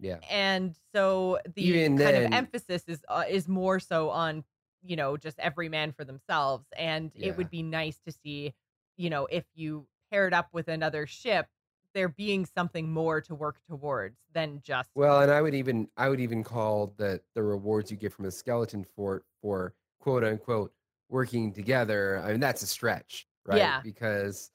yeah. 0.00 0.18
and 0.30 0.74
so 0.94 1.38
the 1.54 1.62
Even 1.62 1.96
kind 1.98 2.00
then- 2.16 2.26
of 2.26 2.32
emphasis 2.32 2.84
is 2.86 3.04
uh, 3.08 3.24
is 3.28 3.48
more 3.48 3.80
so 3.80 4.10
on 4.10 4.44
you 4.82 4.96
know 4.96 5.16
just 5.16 5.38
every 5.38 5.68
man 5.68 5.92
for 5.92 6.04
themselves 6.04 6.66
and 6.78 7.10
it 7.14 7.36
would 7.36 7.50
be 7.50 7.62
nice 7.62 7.98
to 8.06 8.12
see 8.12 8.54
you 8.96 9.10
know 9.10 9.26
if 9.26 9.44
you 9.54 9.86
paired 10.12 10.32
up 10.34 10.48
with 10.52 10.68
another 10.68 11.06
ship 11.06 11.46
there 11.94 12.08
being 12.08 12.44
something 12.44 12.92
more 12.92 13.20
to 13.22 13.34
work 13.34 13.56
towards 13.66 14.18
than 14.34 14.60
just 14.62 14.90
Well, 14.94 15.22
and 15.22 15.32
I 15.32 15.40
would 15.40 15.54
even 15.54 15.88
I 15.96 16.10
would 16.10 16.20
even 16.20 16.44
call 16.44 16.92
the 16.98 17.20
the 17.34 17.42
rewards 17.42 17.90
you 17.90 17.96
get 17.96 18.12
from 18.12 18.26
a 18.26 18.30
skeleton 18.30 18.84
fort 18.84 19.24
for 19.40 19.72
quote 19.98 20.22
unquote 20.22 20.72
working 21.08 21.52
together. 21.52 22.20
I 22.22 22.32
mean, 22.32 22.40
that's 22.40 22.62
a 22.62 22.66
stretch, 22.66 23.26
right? 23.46 23.56
Yeah. 23.56 23.80
Because 23.80 24.50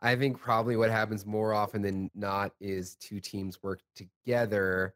I 0.00 0.14
think 0.16 0.38
probably 0.38 0.76
what 0.76 0.90
happens 0.90 1.24
more 1.24 1.52
often 1.54 1.82
than 1.82 2.10
not 2.14 2.52
is 2.60 2.96
two 2.96 3.20
teams 3.20 3.62
work 3.62 3.80
together, 3.94 4.94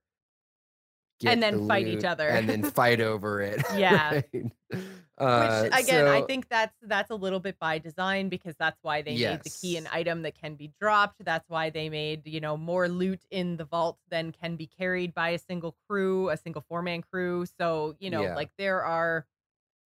And 1.24 1.42
then 1.42 1.58
the 1.62 1.66
fight 1.66 1.86
each 1.86 2.04
other. 2.04 2.28
and 2.28 2.48
then 2.48 2.62
fight 2.70 3.00
over 3.00 3.40
it. 3.42 3.62
Yeah. 3.74 4.12
right? 4.14 4.52
which 4.72 4.80
Uh, 5.18 5.68
again 5.72 6.06
i 6.08 6.22
think 6.22 6.48
that's 6.48 6.74
that's 6.82 7.10
a 7.10 7.14
little 7.14 7.40
bit 7.40 7.58
by 7.58 7.76
design 7.78 8.30
because 8.30 8.54
that's 8.56 8.78
why 8.82 9.02
they 9.02 9.16
made 9.18 9.42
the 9.42 9.50
key 9.50 9.76
an 9.76 9.86
item 9.92 10.22
that 10.22 10.34
can 10.34 10.54
be 10.54 10.72
dropped 10.80 11.22
that's 11.24 11.46
why 11.50 11.68
they 11.68 11.90
made 11.90 12.26
you 12.26 12.40
know 12.40 12.56
more 12.56 12.88
loot 12.88 13.20
in 13.30 13.58
the 13.58 13.64
vault 13.66 13.98
than 14.08 14.32
can 14.32 14.56
be 14.56 14.66
carried 14.66 15.12
by 15.12 15.28
a 15.30 15.38
single 15.38 15.76
crew 15.86 16.30
a 16.30 16.36
single 16.38 16.62
four 16.68 16.80
man 16.80 17.02
crew 17.02 17.44
so 17.58 17.94
you 18.00 18.08
know 18.08 18.22
Yeah. 18.22 18.34
like 18.34 18.50
there 18.56 18.82
are 18.82 19.26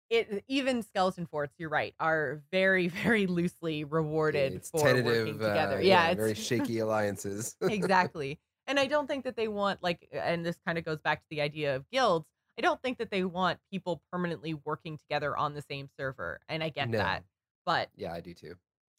it 0.09 0.43
even 0.47 0.83
skeleton 0.83 1.25
forts 1.25 1.53
you're 1.57 1.69
right 1.69 1.93
are 1.99 2.41
very 2.51 2.87
very 3.03 3.27
loosely 3.27 3.83
rewarded 3.83 4.53
it's 4.53 4.69
for 4.69 4.83
working 4.83 5.37
together 5.39 5.77
uh, 5.77 5.81
yeah, 5.81 6.13
very 6.13 6.31
it's 6.31 6.41
shaky 6.47 6.79
alliances. 6.79 7.55
exactly. 7.61 8.39
And 8.67 8.79
I 8.79 8.87
don't 8.87 9.07
think 9.07 9.23
that 9.23 9.35
they 9.35 9.47
want 9.47 9.81
like 9.81 10.07
and 10.11 10.45
this 10.45 10.57
kind 10.65 10.77
of 10.77 10.85
goes 10.85 10.99
back 10.99 11.19
to 11.19 11.25
the 11.29 11.41
idea 11.41 11.75
of 11.75 11.89
guilds. 11.89 12.27
I 12.57 12.61
don't 12.61 12.81
think 12.81 12.97
that 12.97 13.11
they 13.11 13.23
want 13.23 13.59
people 13.71 14.01
permanently 14.11 14.55
working 14.55 14.97
together 14.97 15.37
on 15.37 15.53
the 15.53 15.61
same 15.61 15.89
server. 15.97 16.39
And 16.49 16.63
I 16.63 16.69
get 16.69 16.89
No. 16.89 16.97
that. 16.97 17.23
But 17.65 17.89
yeah, 17.95 18.13
I 18.13 18.19
do 18.21 18.33
too. 18.33 18.55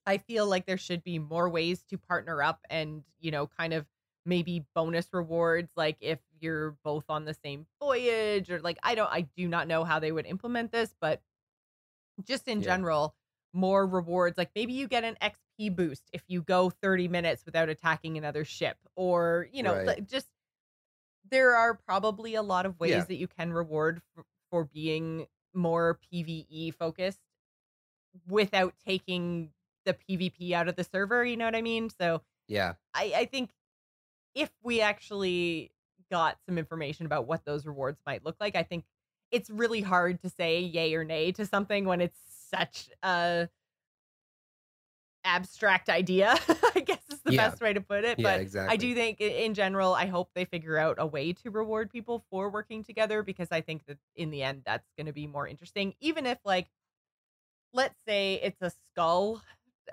I 0.07 0.19
feel 0.19 0.47
like 0.47 0.65
there 0.67 0.79
should 0.79 1.05
be 1.05 1.19
more 1.19 1.49
ways 1.49 1.85
to 1.91 1.99
partner 1.99 2.43
up 2.43 2.61
and, 2.71 3.03
you 3.21 3.31
know, 3.31 3.47
kind 3.47 3.75
of 3.75 3.87
maybe 4.25 4.65
bonus 4.75 5.09
rewards 5.13 5.71
like 5.77 5.97
if 6.01 6.19
you're 6.41 6.73
both 6.85 7.05
on 7.09 7.25
the 7.25 7.35
same 7.35 7.67
voyage 7.81 8.51
or 8.51 8.61
like 8.61 8.79
I 8.83 8.95
don't 8.95 9.11
I 9.11 9.23
do 9.37 9.49
not 9.49 9.69
know 9.69 9.85
how 9.85 9.99
they 9.99 10.13
would 10.13 10.27
implement 10.27 10.73
this, 10.73 10.95
but 11.01 11.23
just 12.25 12.49
in 12.49 12.59
Yeah. 12.59 12.63
general, 12.63 13.15
more 13.53 13.87
rewards 13.87 14.37
like 14.37 14.51
maybe 14.55 14.73
you 14.73 14.87
get 14.89 15.05
an 15.05 15.17
XP 15.23 15.71
boost 15.71 16.11
if 16.13 16.23
you 16.29 16.43
go 16.43 16.71
30 16.71 17.09
minutes 17.09 17.45
without 17.47 17.69
attacking 17.69 18.19
another 18.19 18.45
ship 18.45 18.77
or, 18.97 19.49
you 19.53 19.63
know, 19.63 19.81
Right. 19.87 20.07
just 20.07 20.29
there 21.31 21.55
are 21.57 21.75
probably 21.75 22.35
a 22.35 22.43
lot 22.43 22.67
of 22.67 22.79
ways 22.81 22.93
Yeah. 22.93 23.05
that 23.07 23.17
you 23.17 23.29
can 23.29 23.53
reward 23.53 24.03
for, 24.15 24.25
for 24.51 24.65
being 24.65 25.27
more 25.55 25.99
PvE 26.13 26.75
focused 26.75 27.21
without 28.27 28.75
taking 28.85 29.53
the 29.85 29.95
PvP 29.95 30.53
out 30.53 30.69
of 30.69 30.77
the 30.77 30.85
server, 30.85 31.25
you 31.25 31.37
know 31.37 31.45
what 31.45 31.57
I 31.57 31.63
mean? 31.63 31.91
So 31.91 32.23
Yeah. 32.49 32.75
I, 32.95 33.13
I 33.17 33.25
think 33.27 33.51
if 34.35 34.51
we 34.63 34.81
actually 34.81 35.73
got 36.11 36.39
some 36.47 36.59
information 36.59 37.07
about 37.07 37.27
what 37.27 37.45
those 37.45 37.67
rewards 37.67 38.01
might 38.07 38.25
look 38.25 38.37
like, 38.41 38.57
I 38.57 38.63
think 38.63 38.85
it's 39.31 39.51
really 39.51 39.81
hard 39.83 40.21
to 40.23 40.31
say 40.31 40.61
yay 40.61 40.95
or 40.95 41.05
nay 41.05 41.33
to 41.33 41.47
something 41.47 41.85
when 41.85 42.01
it's 42.01 42.19
such 42.51 42.89
a 43.03 43.49
abstract 45.25 45.89
idea, 45.89 46.35
I 46.75 46.81
guess 46.81 46.99
is 47.11 47.21
the 47.21 47.33
Yeah. 47.33 47.49
best 47.49 47.61
way 47.61 47.73
to 47.73 47.81
put 47.81 48.05
it. 48.05 48.19
Yeah, 48.19 48.23
but 48.23 48.41
exactly. 48.41 48.73
I 48.73 48.77
do 48.77 48.95
think 48.95 49.21
in 49.21 49.55
general, 49.55 49.95
I 49.95 50.07
hope 50.07 50.31
they 50.35 50.45
figure 50.45 50.79
out 50.79 50.97
a 50.99 51.07
way 51.07 51.33
to 51.35 51.51
reward 51.51 51.91
people 51.91 52.25
for 52.31 52.49
working 52.51 52.83
together 52.83 53.23
because 53.23 53.49
I 53.51 53.61
think 53.61 53.85
that 53.87 53.99
in 54.17 54.31
the 54.31 54.43
end 54.43 54.63
that's 54.65 54.89
gonna 54.97 55.13
be 55.13 55.27
more 55.27 55.47
interesting. 55.47 55.95
Even 56.01 56.27
if 56.27 56.39
like 56.45 56.69
let's 57.73 57.99
say 58.07 58.35
it's 58.43 58.61
a 58.63 58.71
skull, 58.93 59.43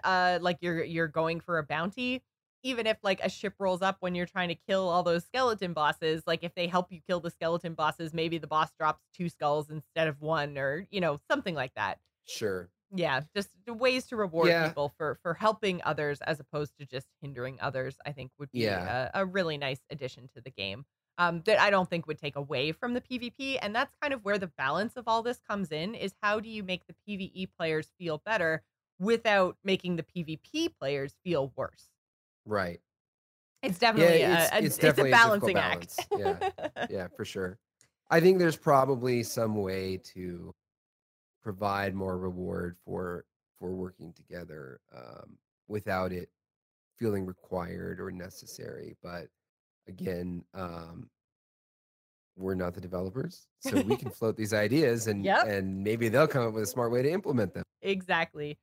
uh 0.04 0.40
like 0.42 0.58
you're 0.62 0.84
you're 0.84 1.08
going 1.08 1.40
for 1.40 1.58
a 1.58 1.64
bounty. 1.64 2.24
Even 2.66 2.88
if 2.88 2.98
like 3.04 3.22
a 3.24 3.30
ship 3.30 3.56
rolls 3.60 3.82
up 3.84 3.98
when 4.02 4.16
you're 4.16 4.26
trying 4.26 4.50
to 4.50 4.56
kill 4.56 4.90
all 4.90 5.04
those 5.04 5.26
skeleton 5.26 5.74
bosses, 5.74 6.24
like 6.28 6.44
if 6.44 6.56
they 6.56 6.68
help 6.68 6.92
you 6.92 7.02
kill 7.08 7.20
the 7.22 7.32
skeleton 7.32 7.76
bosses, 7.76 8.14
maybe 8.14 8.40
the 8.40 8.48
boss 8.48 8.72
drops 8.80 9.04
two 9.14 9.30
skulls 9.30 9.70
instead 9.70 10.08
of 10.08 10.22
one, 10.22 10.58
or 10.58 10.88
you 10.92 11.02
know, 11.02 11.20
something 11.30 11.56
like 11.56 11.74
that. 11.76 12.00
Sure. 12.26 12.72
Yeah, 12.96 13.22
just 13.36 13.50
ways 13.68 14.06
to 14.08 14.16
reward 14.16 14.58
Yeah. 14.58 14.58
people 14.58 14.90
for 14.98 15.16
for 15.24 15.34
helping 15.34 15.82
others 15.84 16.22
as 16.22 16.40
opposed 16.40 16.78
to 16.78 16.86
just 16.86 17.10
hindering 17.22 17.60
others. 17.60 17.98
I 18.06 18.12
think 18.12 18.32
would 18.38 18.52
be 18.54 18.80
Yeah. 18.80 18.86
a, 18.86 19.12
a 19.14 19.26
really 19.26 19.58
nice 19.58 19.82
addition 19.90 20.30
to 20.36 20.42
the 20.42 20.52
game. 20.52 20.86
Um, 21.18 21.42
that 21.44 21.60
I 21.60 21.70
don't 21.70 21.90
think 21.90 22.08
would 22.08 22.18
take 22.20 22.36
away 22.36 22.72
from 22.74 22.94
the 22.94 23.02
PvP, 23.02 23.58
and 23.62 23.76
that's 23.76 23.96
kind 24.02 24.14
of 24.14 24.24
where 24.26 24.38
the 24.38 24.48
balance 24.58 24.98
of 24.98 25.08
all 25.08 25.24
this 25.24 25.40
comes 25.42 25.72
in. 25.72 25.96
Is 25.96 26.14
how 26.22 26.40
do 26.42 26.50
you 26.50 26.64
make 26.64 26.86
the 26.88 26.96
PVE 27.08 27.46
players 27.48 27.92
feel 27.98 28.20
better 28.20 28.64
without 29.00 29.58
making 29.64 29.96
the 29.96 30.04
PvP 30.04 30.70
players 30.70 31.16
feel 31.24 31.54
worse? 31.56 31.90
Right. 32.46 32.80
It's 33.64 33.80
definitely 33.80 34.18
it's- 34.22 34.50
a, 34.52 34.56
a- 34.56 34.58
it's 34.60 34.68
it's, 34.68 34.78
definitely 34.78 35.12
a 35.12 35.16
a 35.16 35.18
balancing 35.18 35.58
act. 35.58 36.08
Yeah, 36.18 36.50
Yeah, 36.90 37.08
for 37.16 37.26
sure. 37.26 37.58
I 38.12 38.20
think 38.20 38.38
there's 38.38 38.58
probably 38.58 39.24
some 39.24 39.56
way 39.56 39.98
to 40.14 40.54
provide 41.42 41.96
more 41.96 42.18
reward 42.18 42.76
for 42.86 43.26
for 43.60 43.74
working 43.74 44.14
together 44.14 44.80
um, 44.96 45.38
without 45.68 46.12
it 46.12 46.30
feeling 46.98 47.26
required 47.26 48.00
or 48.00 48.12
necessary. 48.12 48.96
But 49.02 49.28
again, 49.88 50.44
um, 50.54 51.10
we're 52.38 52.54
not 52.54 52.74
the 52.76 52.82
developers, 52.82 53.48
so 53.60 53.82
we 53.82 53.96
can 53.98 54.12
float 54.12 54.36
these 54.38 54.54
ideas, 54.54 55.08
and 55.08 55.24
Yep. 55.26 55.48
and 55.48 55.84
maybe 55.84 56.10
they'll 56.10 56.28
come 56.28 56.48
up 56.48 56.54
with 56.54 56.64
a 56.64 56.68
smart 56.68 56.92
way 56.92 57.02
to 57.02 57.12
implement 57.12 57.54
them. 57.56 57.64
Exactly. 57.82 58.60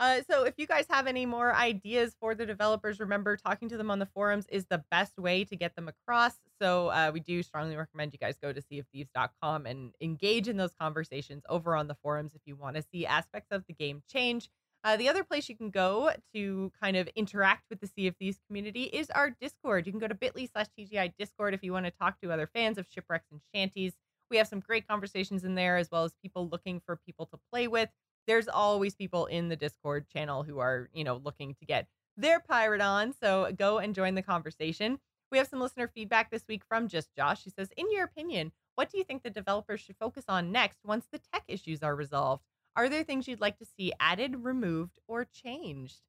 Uh, 0.00 0.22
so 0.30 0.44
if 0.44 0.54
you 0.56 0.66
guys 0.66 0.86
have 0.88 1.06
any 1.06 1.26
more 1.26 1.54
ideas 1.54 2.16
for 2.18 2.34
the 2.34 2.46
developers, 2.46 2.98
remember 2.98 3.36
talking 3.36 3.68
to 3.68 3.76
them 3.76 3.90
on 3.90 3.98
the 3.98 4.06
forums 4.06 4.46
is 4.50 4.64
the 4.70 4.82
best 4.90 5.18
way 5.18 5.44
to 5.44 5.54
get 5.54 5.76
them 5.76 5.88
across. 5.88 6.32
So 6.60 6.88
uh, 6.88 7.10
we 7.12 7.20
do 7.20 7.42
strongly 7.42 7.76
recommend 7.76 8.14
you 8.14 8.18
guys 8.18 8.38
go 8.42 8.50
to 8.50 8.62
seaofthieves.com 8.62 9.66
and 9.66 9.92
engage 10.00 10.48
in 10.48 10.56
those 10.56 10.72
conversations 10.80 11.42
over 11.50 11.76
on 11.76 11.86
the 11.86 11.96
forums 12.02 12.34
if 12.34 12.40
you 12.46 12.56
want 12.56 12.76
to 12.76 12.82
see 12.90 13.04
aspects 13.04 13.48
of 13.50 13.62
the 13.68 13.74
game 13.74 14.02
change. 14.10 14.48
Uh, 14.82 14.96
the 14.96 15.10
other 15.10 15.22
place 15.22 15.50
you 15.50 15.56
can 15.56 15.68
go 15.68 16.10
to 16.34 16.72
kind 16.82 16.96
of 16.96 17.06
interact 17.14 17.64
with 17.68 17.80
the 17.80 17.86
Sea 17.86 18.06
of 18.06 18.16
Thieves 18.16 18.40
community 18.46 18.84
is 18.84 19.10
our 19.10 19.36
Discord. 19.38 19.84
You 19.84 19.92
can 19.92 20.00
go 20.00 20.08
to 20.08 20.14
bit.ly 20.14 20.48
slash 20.50 20.68
TGI 20.78 21.12
Discord 21.18 21.52
if 21.52 21.62
you 21.62 21.74
want 21.74 21.84
to 21.84 21.92
talk 21.92 22.18
to 22.22 22.32
other 22.32 22.48
fans 22.54 22.78
of 22.78 22.86
shipwrecks 22.88 23.26
and 23.30 23.42
shanties. 23.54 23.92
We 24.30 24.38
have 24.38 24.48
some 24.48 24.60
great 24.60 24.88
conversations 24.88 25.44
in 25.44 25.56
there, 25.56 25.76
as 25.76 25.90
well 25.90 26.04
as 26.04 26.14
people 26.22 26.48
looking 26.48 26.80
for 26.86 26.96
people 27.04 27.26
to 27.26 27.38
play 27.52 27.68
with 27.68 27.90
there's 28.26 28.48
always 28.48 28.94
people 28.94 29.26
in 29.26 29.48
the 29.48 29.56
Discord 29.56 30.08
channel 30.08 30.42
who 30.42 30.58
are, 30.58 30.88
you 30.92 31.04
know, 31.04 31.20
looking 31.24 31.54
to 31.54 31.64
get 31.64 31.86
their 32.16 32.40
pirate 32.40 32.80
on. 32.80 33.14
So 33.20 33.52
go 33.56 33.78
and 33.78 33.94
join 33.94 34.14
the 34.14 34.22
conversation. 34.22 34.98
We 35.30 35.38
have 35.38 35.48
some 35.48 35.60
listener 35.60 35.88
feedback 35.88 36.30
this 36.30 36.44
week 36.48 36.62
from 36.68 36.88
Just 36.88 37.14
Josh. 37.16 37.42
She 37.42 37.50
says, 37.50 37.70
In 37.76 37.90
your 37.92 38.04
opinion, 38.04 38.52
what 38.74 38.90
do 38.90 38.98
you 38.98 39.04
think 39.04 39.22
the 39.22 39.30
developers 39.30 39.80
should 39.80 39.96
focus 39.96 40.24
on 40.28 40.52
next 40.52 40.78
once 40.84 41.06
the 41.10 41.20
tech 41.32 41.44
issues 41.48 41.82
are 41.82 41.94
resolved? 41.94 42.42
Are 42.76 42.88
there 42.88 43.04
things 43.04 43.28
you'd 43.28 43.40
like 43.40 43.58
to 43.58 43.66
see 43.76 43.92
added, 44.00 44.44
removed, 44.44 44.98
or 45.06 45.24
changed? 45.24 46.00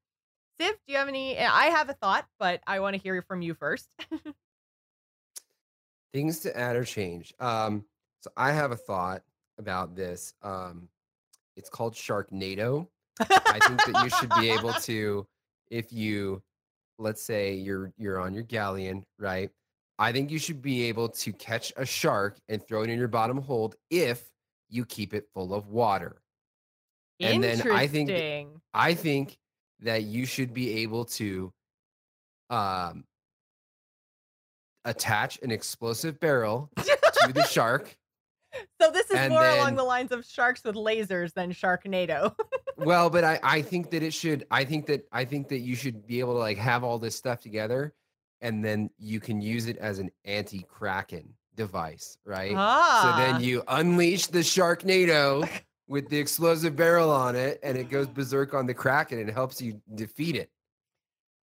Civ, 0.60 0.76
do 0.86 0.94
you 0.94 0.98
have 0.98 1.08
any? 1.08 1.40
I 1.40 1.66
have 1.66 1.90
a 1.90 1.94
thought, 1.94 2.28
but 2.40 2.62
I 2.68 2.80
want 2.80 2.96
to 2.96 3.02
hear 3.02 3.22
from 3.22 3.42
you 3.42 3.54
first. 3.54 3.88
Things 6.14 6.40
to 6.40 6.58
add 6.58 6.76
or 6.76 6.84
change. 6.84 7.34
Um, 7.40 7.86
so 8.20 8.32
I 8.38 8.52
have 8.52 8.72
a 8.72 8.76
thought 8.76 9.24
about 9.58 9.96
this. 9.96 10.34
Um, 10.44 10.90
it's 11.56 11.70
called 11.70 11.94
Sharknado. 11.94 12.88
I 13.20 13.60
think 13.68 13.84
that 13.86 14.04
you 14.04 14.10
should 14.10 14.32
be 14.40 14.50
able 14.52 14.74
to, 14.74 15.28
if 15.70 15.92
you, 15.94 16.42
let's 16.98 17.22
say 17.24 17.54
you're 17.54 17.92
you're 17.98 18.20
on 18.20 18.34
your 18.34 18.44
galleon, 18.44 19.04
right? 19.20 19.50
I 20.00 20.12
think 20.12 20.32
you 20.32 20.40
should 20.40 20.62
be 20.62 20.84
able 20.84 21.10
to 21.10 21.34
catch 21.34 21.72
a 21.78 21.86
shark 21.86 22.38
and 22.50 22.66
throw 22.66 22.82
it 22.84 22.90
in 22.90 22.98
your 22.98 23.08
bottom 23.08 23.40
hold 23.42 23.76
if 23.92 24.24
you 24.70 24.86
keep 24.86 25.14
it 25.14 25.26
full 25.34 25.54
of 25.54 25.68
water. 25.68 26.22
And 27.20 27.44
then 27.44 27.58
I 27.76 27.88
think- 27.88 28.10
I 28.74 28.94
think 28.96 29.38
that 29.82 30.04
you 30.04 30.26
should 30.26 30.54
be 30.54 30.82
able 30.82 31.06
to 31.06 31.52
um 32.50 33.04
attach 34.86 35.40
an 35.44 35.52
explosive 35.52 36.20
barrel 36.20 36.70
to 36.78 37.34
the 37.34 37.44
shark. 37.50 37.96
So 38.82 38.92
this 38.92 39.10
is 39.12 39.18
and 39.18 39.32
more 39.32 39.46
along 39.46 39.76
the 39.76 39.84
lines 39.84 40.12
of 40.12 40.26
sharks 40.26 40.64
with 40.64 40.76
lasers 40.76 41.34
than 41.34 41.52
Sharknado. 41.52 42.36
Well, 42.78 43.12
but 43.12 43.24
I 43.24 43.40
I 43.44 43.62
think 43.62 43.92
that 43.92 44.02
it 44.02 44.12
should 44.12 44.48
I 44.50 44.66
think 44.66 44.88
that 44.88 45.08
I 45.12 45.24
think 45.24 45.50
that 45.50 45.60
you 45.60 45.76
should 45.76 46.08
be 46.08 46.20
able 46.20 46.34
to 46.34 46.40
like 46.40 46.58
have 46.58 46.84
all 46.84 46.98
this 46.98 47.16
stuff 47.16 47.40
together 47.40 47.94
and 48.40 48.66
then 48.66 48.90
you 48.98 49.20
can 49.20 49.40
use 49.40 49.68
it 49.68 49.78
as 49.78 50.00
an 50.00 50.10
anti-kraken 50.26 51.32
device, 51.56 52.18
right? 52.26 52.54
ah. 52.56 53.02
So 53.04 53.22
then 53.22 53.44
you 53.44 53.62
unleash 53.68 54.28
the 54.28 54.40
Sharknado 54.40 55.48
with 55.88 56.10
the 56.10 56.18
explosive 56.18 56.76
barrel 56.76 57.12
on 57.12 57.36
it 57.36 57.60
and 57.62 57.78
it 57.78 57.90
goes 57.90 58.08
berserk 58.08 58.56
on 58.56 58.66
the 58.66 58.74
kraken 58.74 59.20
and 59.20 59.30
it 59.30 59.34
helps 59.34 59.62
you 59.62 59.80
defeat 59.94 60.36
it. 60.36 60.50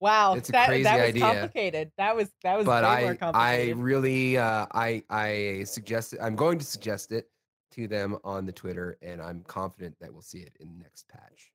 Wow, 0.01 0.35
It's 0.35 0.49
a 0.49 0.51
that, 0.53 0.67
crazy 0.67 0.83
that 0.83 0.97
was 0.97 1.09
idea. 1.09 1.21
complicated. 1.21 1.91
That 1.97 2.15
was 2.15 2.29
that 2.43 2.57
was 2.57 2.65
but 2.65 2.85
I 2.85 3.17
I 3.33 3.71
really 3.75 4.37
uh, 4.37 4.65
I 4.71 5.03
I 5.09 5.63
suggest 5.65 6.13
it. 6.13 6.19
I'm 6.21 6.35
going 6.35 6.57
to 6.59 6.65
suggest 6.65 7.11
it 7.11 7.29
to 7.71 7.87
them 7.87 8.17
on 8.23 8.45
the 8.45 8.51
Twitter, 8.53 8.97
and 9.01 9.21
I'm 9.21 9.43
confident 9.43 9.95
that 9.99 10.11
we'll 10.11 10.21
see 10.21 10.39
it 10.39 10.55
in 10.59 10.69
the 10.69 10.83
next 10.83 11.07
patch. 11.09 11.51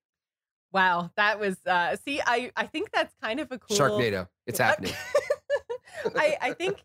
wow, 0.72 1.10
that 1.16 1.40
was 1.40 1.56
uh 1.66 1.96
see 2.04 2.20
I 2.26 2.50
I 2.56 2.66
think 2.66 2.90
that's 2.92 3.14
kind 3.22 3.40
of 3.40 3.50
a 3.50 3.58
cool 3.58 3.76
Sharknado, 3.76 4.28
it's 4.46 4.58
happening. 4.58 4.92
I 6.16 6.36
I 6.40 6.52
think 6.52 6.82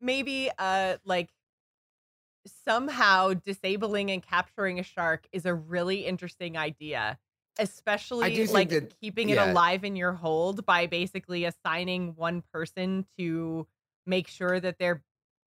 maybe 0.00 0.50
uh 0.58 0.96
like 1.04 1.28
somehow 2.64 3.34
disabling 3.34 4.10
and 4.10 4.22
capturing 4.22 4.80
a 4.80 4.82
shark 4.82 5.26
is 5.32 5.46
a 5.46 5.54
really 5.54 6.06
interesting 6.06 6.56
idea. 6.56 7.18
Especially 7.58 8.46
like 8.46 8.68
that- 8.70 8.98
keeping 9.00 9.28
it 9.30 9.38
alive 9.38 9.84
in 9.84 9.94
your 9.96 10.12
hold 10.12 10.64
by 10.64 10.86
basically 10.86 11.44
assigning 11.44 12.14
one 12.16 12.42
person 12.52 13.06
to 13.18 13.66
make 14.06 14.26
sure 14.28 14.58
that 14.58 14.78
they're 14.78 15.02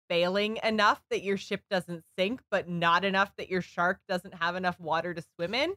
bailing 0.09 0.59
enough 0.63 1.01
that 1.11 1.23
your 1.23 1.37
ship 1.37 1.63
doesn't 1.71 2.05
sink, 2.19 2.43
but 2.51 2.69
not 2.69 3.05
enough 3.05 3.35
that 3.37 3.49
your 3.49 3.63
shark 3.63 4.01
doesn't 4.09 4.35
have 4.35 4.57
enough 4.57 4.79
water 4.81 5.15
to 5.15 5.23
swim 5.37 5.55
in. 5.55 5.75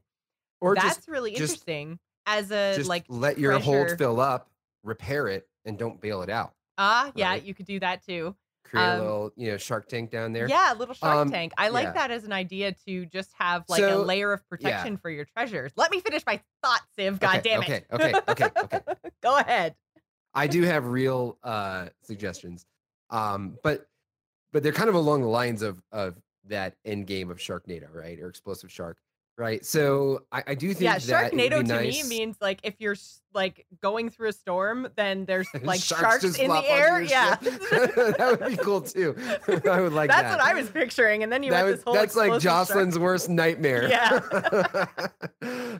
Or 0.61 0.75
That's 0.75 0.95
just 0.97 1.07
really 1.07 1.31
just- 1.31 1.41
interesting. 1.53 1.99
As 2.27 2.49
a 2.49 2.73
just 2.75 2.89
like 2.89 3.05
let 3.07 3.37
your 3.37 3.51
treasure- 3.51 3.87
hold 3.87 3.97
fill 3.99 4.19
up, 4.19 4.49
repair 4.83 5.27
it, 5.27 5.47
and 5.63 5.77
don't 5.77 6.01
bail 6.01 6.23
it 6.23 6.29
out. 6.29 6.55
ah, 6.79 7.11
yeah, 7.15 7.29
right? 7.29 7.43
you 7.43 7.53
could 7.53 7.67
do 7.67 7.79
that 7.79 8.03
too. 8.05 8.35
Create 8.69 8.83
Um, 8.83 8.99
a 8.99 9.03
little 9.03 9.31
you 9.35 9.51
know 9.51 9.57
Shark 9.57 9.87
Tank 9.87 10.11
down 10.11 10.33
there. 10.33 10.47
Yeah, 10.49 10.73
a 10.73 10.75
little 10.75 10.93
shark 10.95 11.15
Um, 11.15 11.31
tank. 11.31 11.53
I 11.57 11.69
like 11.69 11.85
yeah. 11.85 11.91
that 11.93 12.11
as 12.11 12.23
an 12.23 12.33
idea 12.33 12.73
to 12.87 13.05
just 13.05 13.31
have 13.37 13.63
like 13.69 13.83
a 13.83 13.95
layer 13.95 14.33
of 14.33 14.47
protection 14.49 14.97
for 14.97 15.09
your 15.09 15.25
treasures. 15.25 15.71
Let 15.75 15.91
me 15.91 15.99
finish 15.99 16.23
my 16.25 16.41
thought, 16.63 16.81
Civ. 16.97 17.19
God 17.19 17.37
Okay, 17.39 17.49
damn 17.49 17.59
okay, 17.61 17.73
it. 17.75 17.87
okay, 17.91 18.13
okay, 18.27 18.49
okay. 18.63 18.79
Go 19.21 19.37
ahead. 19.37 19.75
I 20.33 20.47
do 20.47 20.63
have 20.63 20.87
real 20.87 21.37
uh 21.43 21.87
suggestions. 22.03 22.65
Um, 23.09 23.57
but 23.63 23.85
but 24.51 24.63
they're 24.63 24.71
kind 24.73 24.89
of 24.89 24.95
along 24.95 25.21
the 25.21 25.27
lines 25.27 25.61
of 25.61 25.81
of 25.91 26.15
that 26.47 26.75
end 26.85 27.07
game 27.07 27.29
of 27.31 27.37
Sharknado, 27.37 27.93
right? 27.93 28.19
Or 28.19 28.27
explosive 28.29 28.71
shark, 28.71 28.97
right? 29.37 29.65
So 29.65 30.21
I, 30.31 30.43
I 30.47 30.55
do 30.55 30.69
think 30.73 30.81
Yeah, 30.81 30.97
that 30.99 31.31
Sharknado 31.33 31.57
to 31.57 31.63
nice- 31.63 32.03
me 32.03 32.09
means 32.19 32.37
like 32.41 32.59
if 32.63 32.75
you're 32.79 32.95
like 33.33 33.65
going 33.81 34.09
through 34.09 34.29
a 34.29 34.33
storm, 34.33 34.87
then 34.95 35.25
there's 35.25 35.47
like 35.63 35.81
Sharks 35.81 36.21
sharks, 36.23 36.39
in 36.39 36.49
the 36.49 36.63
air. 36.71 37.01
Yeah. 37.01 37.35
that 37.41 38.37
would 38.39 38.49
be 38.49 38.57
cool 38.57 38.81
too. 38.81 39.15
I 39.69 39.81
would 39.81 39.93
like 39.93 40.09
That's 40.09 40.23
that. 40.23 40.37
what 40.37 40.41
I 40.47 40.53
was 40.53 40.69
picturing. 40.69 41.23
And 41.23 41.31
then 41.31 41.43
you 41.43 41.51
That 41.51 41.57
had 41.57 41.65
was- 41.65 41.75
this 41.75 41.83
whole 41.83 41.93
that's 41.93 42.15
like 42.15 42.27
explosive 42.33 42.43
shark- 42.43 42.67
Jocelyn's 42.67 42.99
worst 42.99 43.29
nightmare. 43.29 43.89
Yeah. 43.89 44.19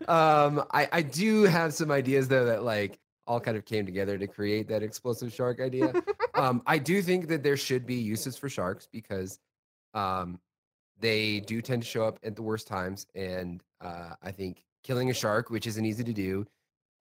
um, 0.08 0.64
I, 0.72 0.88
I 0.92 1.02
do 1.02 1.44
have 1.44 1.74
some 1.74 1.92
ideas 1.92 2.28
though 2.28 2.46
that 2.46 2.64
like 2.64 3.00
all 3.28 3.40
kind 3.40 3.58
of 3.58 3.66
came 3.66 3.86
together 3.86 4.18
to 4.18 4.28
create 4.28 4.68
that 4.68 4.84
explosive 4.84 5.34
shark 5.34 5.60
idea. 5.60 5.94
um, 6.36 6.62
I 6.68 6.78
do 6.78 7.02
think 7.02 7.28
that 7.30 7.42
there 7.42 7.58
should 7.58 7.86
be 7.86 7.96
uses 7.96 8.38
for 8.38 8.50
sharks 8.50 8.88
because 8.92 9.40
um, 9.94 10.40
they 11.00 11.42
do 11.42 11.62
tend 11.62 11.82
to 11.84 11.88
show 11.88 12.06
up 12.06 12.20
at 12.24 12.36
the 12.36 12.42
worst 12.42 12.68
times, 12.68 13.06
and 13.16 13.62
uh, 13.82 14.12
I 14.22 14.32
think 14.32 14.64
killing 14.84 15.10
a 15.10 15.14
shark, 15.14 15.50
which 15.50 15.68
isn't 15.68 15.86
easy 15.86 16.04
to 16.04 16.14
do, 16.14 16.46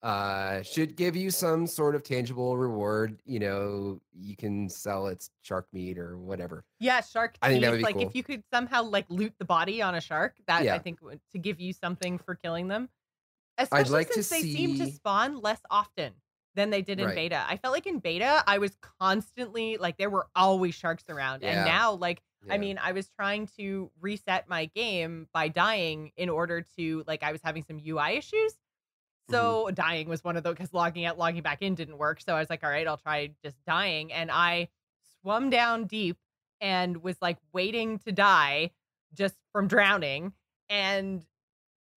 uh, 0.02 0.62
should 0.62 0.96
give 0.96 1.16
you 1.16 1.30
some 1.30 1.66
sort 1.66 1.94
of 1.94 2.02
tangible 2.02 2.56
reward. 2.56 3.20
You 3.24 3.38
know, 3.38 4.00
you 4.12 4.36
can 4.36 4.68
sell 4.68 5.06
its 5.06 5.30
shark 5.42 5.66
meat 5.72 5.98
or 5.98 6.18
whatever. 6.18 6.64
Yeah, 6.80 7.00
shark 7.00 7.36
I 7.40 7.48
think 7.48 7.62
that 7.62 7.70
would 7.70 7.78
be 7.78 7.82
like 7.84 7.94
cool. 7.94 8.06
if 8.08 8.14
you 8.14 8.22
could 8.22 8.42
somehow 8.52 8.82
like 8.82 9.06
loot 9.08 9.32
the 9.38 9.44
body 9.44 9.80
on 9.80 9.94
a 9.94 10.00
shark, 10.00 10.34
that 10.46 10.66
I 10.66 10.78
think 10.78 11.00
would 11.00 11.20
to 11.32 11.38
give 11.38 11.60
you 11.60 11.72
something 11.72 12.18
for 12.18 12.34
killing 12.34 12.68
them. 12.68 12.88
Especially 13.56 13.92
like 13.92 14.08
to 14.08 14.22
since 14.22 14.28
they 14.28 14.42
seem 14.42 14.76
to 14.78 14.90
spawn 14.90 15.40
less 15.40 15.60
often 15.70 16.12
than 16.54 16.70
they 16.70 16.82
did 16.82 17.00
in 17.00 17.06
Right. 17.06 17.14
beta. 17.14 17.44
I 17.48 17.56
felt 17.56 17.72
like 17.72 17.86
in 17.86 17.98
beta 18.00 18.42
I 18.46 18.58
was 18.58 18.76
constantly 19.00 19.76
like 19.76 19.96
there 19.96 20.10
were 20.10 20.26
always 20.34 20.74
sharks 20.74 21.04
around. 21.08 21.42
Yeah. 21.42 21.50
And 21.58 21.64
now 21.64 21.92
like 21.92 22.20
I 22.50 22.58
mean, 22.58 22.78
I 22.82 22.92
was 22.92 23.08
trying 23.08 23.48
to 23.58 23.90
reset 24.00 24.48
my 24.48 24.66
game 24.66 25.28
by 25.32 25.48
dying 25.48 26.12
in 26.16 26.28
order 26.28 26.64
to 26.76 27.04
like 27.06 27.22
I 27.22 27.32
was 27.32 27.40
having 27.42 27.64
some 27.64 27.80
UI 27.84 28.16
issues. 28.16 28.52
Mm-hmm. 28.52 29.34
So 29.34 29.70
dying 29.70 30.08
was 30.08 30.22
one 30.22 30.36
of 30.36 30.42
those 30.42 30.54
because 30.54 30.72
logging 30.72 31.04
out, 31.04 31.18
logging 31.18 31.42
back 31.42 31.62
in 31.62 31.74
didn't 31.74 31.98
work. 31.98 32.20
So 32.20 32.34
I 32.34 32.40
was 32.40 32.50
like, 32.50 32.62
all 32.62 32.70
right, 32.70 32.86
I'll 32.86 32.96
try 32.96 33.30
just 33.42 33.56
dying. 33.66 34.12
And 34.12 34.30
I 34.30 34.68
swum 35.20 35.50
down 35.50 35.84
deep 35.84 36.18
and 36.60 37.02
was 37.02 37.16
like 37.20 37.38
waiting 37.52 37.98
to 38.00 38.12
die 38.12 38.70
just 39.14 39.36
from 39.52 39.68
drowning. 39.68 40.32
And 40.68 41.24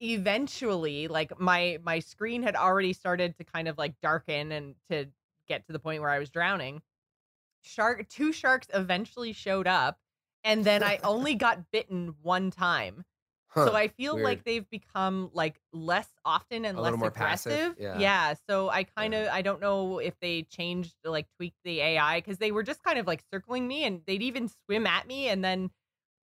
eventually, 0.02 1.08
like 1.08 1.40
my 1.40 1.80
my 1.84 2.00
screen 2.00 2.44
had 2.44 2.56
already 2.56 2.94
started 2.94 3.38
to 3.38 3.44
kind 3.44 3.68
of 3.68 3.78
like 3.78 4.00
darken 4.02 4.52
and 4.52 4.76
to 4.90 5.08
get 5.48 5.66
to 5.68 5.74
the 5.74 5.80
point 5.80 6.02
where 6.02 6.10
I 6.10 6.20
was 6.20 6.30
drowning. 6.30 6.82
Shark 7.62 8.08
two 8.08 8.32
sharks 8.32 8.68
eventually 8.74 9.34
showed 9.34 9.68
up 9.68 10.00
and 10.48 10.64
then 10.66 10.82
I 10.84 11.00
only 11.04 11.36
got 11.36 11.70
bitten 11.72 12.16
one 12.24 12.50
time. 12.52 13.04
Huh. 13.50 13.68
So 13.68 13.76
I 13.76 13.88
feel 13.88 14.20
like 14.22 14.44
they've 14.44 14.70
become 14.70 15.32
like 15.34 15.60
less 15.74 16.10
often 16.26 16.66
and 16.66 16.78
A 16.78 16.82
less 16.82 16.92
little 16.92 17.00
more 17.00 17.12
passive, 17.12 17.72
aggressive. 17.78 18.02
yeah. 18.02 18.34
So 18.50 18.70
I 18.70 18.84
kind 18.84 19.14
of 19.14 19.24
Yeah. 19.26 19.34
I 19.34 19.42
don't 19.42 19.62
know 19.62 20.00
if 20.00 20.14
they 20.20 20.44
changed 20.44 20.94
like 21.04 21.28
tweaked 21.38 21.58
the 21.64 21.80
AI 21.80 22.20
because 22.20 22.38
they 22.38 22.52
were 22.52 22.62
just 22.64 22.84
kind 22.84 23.00
of 23.00 23.08
like 23.08 23.24
circling 23.34 23.68
me 23.68 23.86
and 23.86 24.02
they'd 24.06 24.22
even 24.22 24.50
swim 24.66 24.86
at 24.86 25.08
me 25.08 25.30
and 25.30 25.44
then 25.44 25.72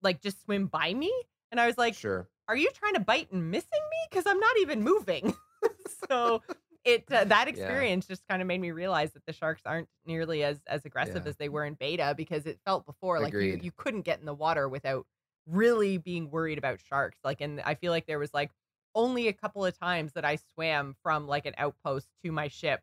like 0.02 0.20
just 0.20 0.42
swim 0.44 0.66
by 0.66 0.92
me. 0.94 1.12
And 1.50 1.60
I 1.60 1.66
was 1.66 1.78
like, 1.78 1.94
sure. 1.94 2.28
are 2.46 2.56
you 2.56 2.70
trying 2.72 2.94
to 2.94 3.00
bite 3.00 3.32
and 3.32 3.50
missing 3.50 3.68
me? 3.90 3.98
Because 4.10 4.26
I'm 4.26 4.38
not 4.38 4.56
even 4.60 4.82
moving. 4.82 5.34
so 6.10 6.42
it 6.84 7.04
uh, 7.10 7.24
that 7.24 7.48
experience 7.48 8.06
just 8.06 8.26
kind 8.28 8.42
of 8.42 8.48
made 8.48 8.60
me 8.60 8.70
realize 8.70 9.12
that 9.12 9.24
the 9.26 9.32
sharks 9.32 9.62
aren't 9.64 9.88
nearly 10.06 10.42
as 10.44 10.60
as 10.66 10.84
aggressive 10.84 11.22
Yeah. 11.24 11.30
as 11.30 11.36
they 11.36 11.48
were 11.48 11.64
in 11.64 11.74
beta 11.74 12.14
because 12.16 12.46
it 12.46 12.58
felt 12.64 12.86
before 12.86 13.20
like 13.20 13.32
you, 13.32 13.58
you 13.62 13.72
couldn't 13.76 14.02
get 14.02 14.20
in 14.20 14.26
the 14.26 14.34
water 14.34 14.68
without 14.68 15.06
really 15.46 15.98
being 15.98 16.30
worried 16.30 16.58
about 16.58 16.80
sharks. 16.80 17.18
Like, 17.24 17.40
and 17.40 17.60
I 17.60 17.74
feel 17.74 17.92
like 17.92 18.06
there 18.06 18.18
was 18.18 18.32
like 18.32 18.50
only 18.94 19.28
a 19.28 19.32
couple 19.32 19.64
of 19.64 19.78
times 19.78 20.12
that 20.12 20.24
I 20.24 20.38
swam 20.54 20.94
from 21.02 21.26
like 21.26 21.46
an 21.46 21.54
outpost 21.58 22.08
to 22.24 22.32
my 22.32 22.48
ship 22.48 22.80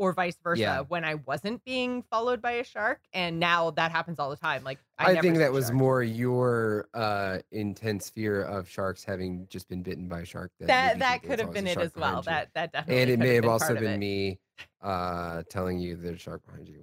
or 0.00 0.14
vice 0.14 0.38
versa 0.42 0.60
Yeah. 0.62 0.80
when 0.80 1.04
I 1.04 1.16
wasn't 1.16 1.62
being 1.62 2.02
followed 2.10 2.40
by 2.40 2.52
a 2.52 2.64
shark. 2.64 3.00
And 3.12 3.38
now 3.38 3.70
that 3.72 3.92
happens 3.92 4.18
all 4.18 4.30
the 4.30 4.36
time. 4.36 4.64
Like 4.64 4.78
I, 4.98 5.12
I, 5.12 5.20
think 5.20 5.36
that 5.36 5.52
was 5.52 5.70
more 5.70 6.02
your 6.02 6.88
uh 6.94 7.40
intense 7.52 8.08
fear 8.08 8.42
of 8.42 8.66
sharks 8.66 9.04
having 9.04 9.46
just 9.50 9.68
been 9.68 9.82
bitten 9.82 10.08
by 10.08 10.20
a 10.20 10.24
shark. 10.24 10.52
made 10.58 10.70
that 10.70 10.98
that 11.00 11.22
could 11.22 11.38
have 11.38 11.52
been 11.52 11.66
it 11.66 11.76
as 11.76 11.94
well. 11.94 12.22
That 12.22 12.48
that 12.54 12.72
definitely 12.72 13.02
and 13.02 13.10
it 13.10 13.18
may 13.18 13.34
have 13.34 13.42
been 13.42 13.50
also 13.50 13.74
been 13.74 14.00
me 14.00 14.38
uh 14.82 15.42
telling 15.50 15.78
you 15.78 15.96
there's 15.96 16.16
a 16.16 16.18
shark 16.18 16.46
behind 16.46 16.66
you 16.66 16.82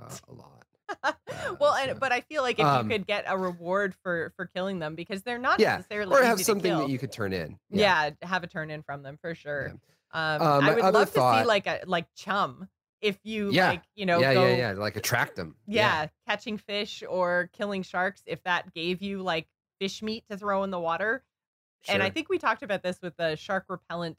uh, 0.00 0.10
a 0.28 0.32
lot. 0.32 0.62
well, 1.60 1.72
Uh, 1.72 1.78
and 1.82 2.00
but 2.00 2.12
I 2.12 2.22
feel 2.22 2.42
like 2.42 2.58
if 2.58 2.64
Um, 2.64 2.90
you 2.90 2.96
could 2.96 3.06
get 3.06 3.24
a 3.26 3.36
reward 3.36 3.94
for 4.02 4.32
for 4.36 4.46
killing 4.46 4.78
them 4.78 4.94
because 4.94 5.22
they're 5.22 5.36
not 5.38 5.60
Yeah, 5.60 5.76
necessarily 5.76 6.16
or 6.16 6.22
have 6.22 6.40
something 6.40 6.78
that 6.78 6.88
you 6.88 6.98
could 6.98 7.12
turn 7.12 7.34
in. 7.34 7.58
yeah. 7.68 8.10
have 8.22 8.42
a 8.42 8.46
turn 8.46 8.70
in 8.70 8.82
from 8.82 9.02
them 9.02 9.18
for 9.20 9.34
sure. 9.34 9.74
Um, 10.12 10.42
Uh, 10.42 10.60
I 10.62 10.74
would 10.74 10.94
love 10.94 11.12
to 11.12 11.20
see 11.20 11.44
like 11.44 11.66
a 11.66 11.80
like 11.86 12.06
chum 12.14 12.68
if 13.00 13.18
you 13.24 13.50
Yeah. 13.50 13.68
like 13.70 13.82
you 13.94 14.06
know 14.06 14.20
yeah, 14.20 14.34
go 14.34 14.46
yeah, 14.48 14.56
yeah. 14.56 14.72
Like 14.72 14.96
attract 14.96 15.36
them. 15.36 15.56
yeah, 15.66 16.08
catching 16.26 16.58
fish 16.58 17.02
or 17.08 17.50
killing 17.52 17.82
sharks 17.82 18.22
if 18.26 18.42
that 18.44 18.72
gave 18.72 19.02
you 19.02 19.22
like 19.22 19.48
fish 19.78 20.02
meat 20.02 20.24
to 20.30 20.36
throw 20.38 20.62
in 20.64 20.70
the 20.70 20.80
water. 20.80 21.24
And 21.88 22.02
I 22.02 22.10
think 22.10 22.28
we 22.28 22.38
talked 22.38 22.62
about 22.64 22.82
this 22.82 23.00
with 23.00 23.16
the 23.16 23.36
shark 23.36 23.66
repellent 23.68 24.18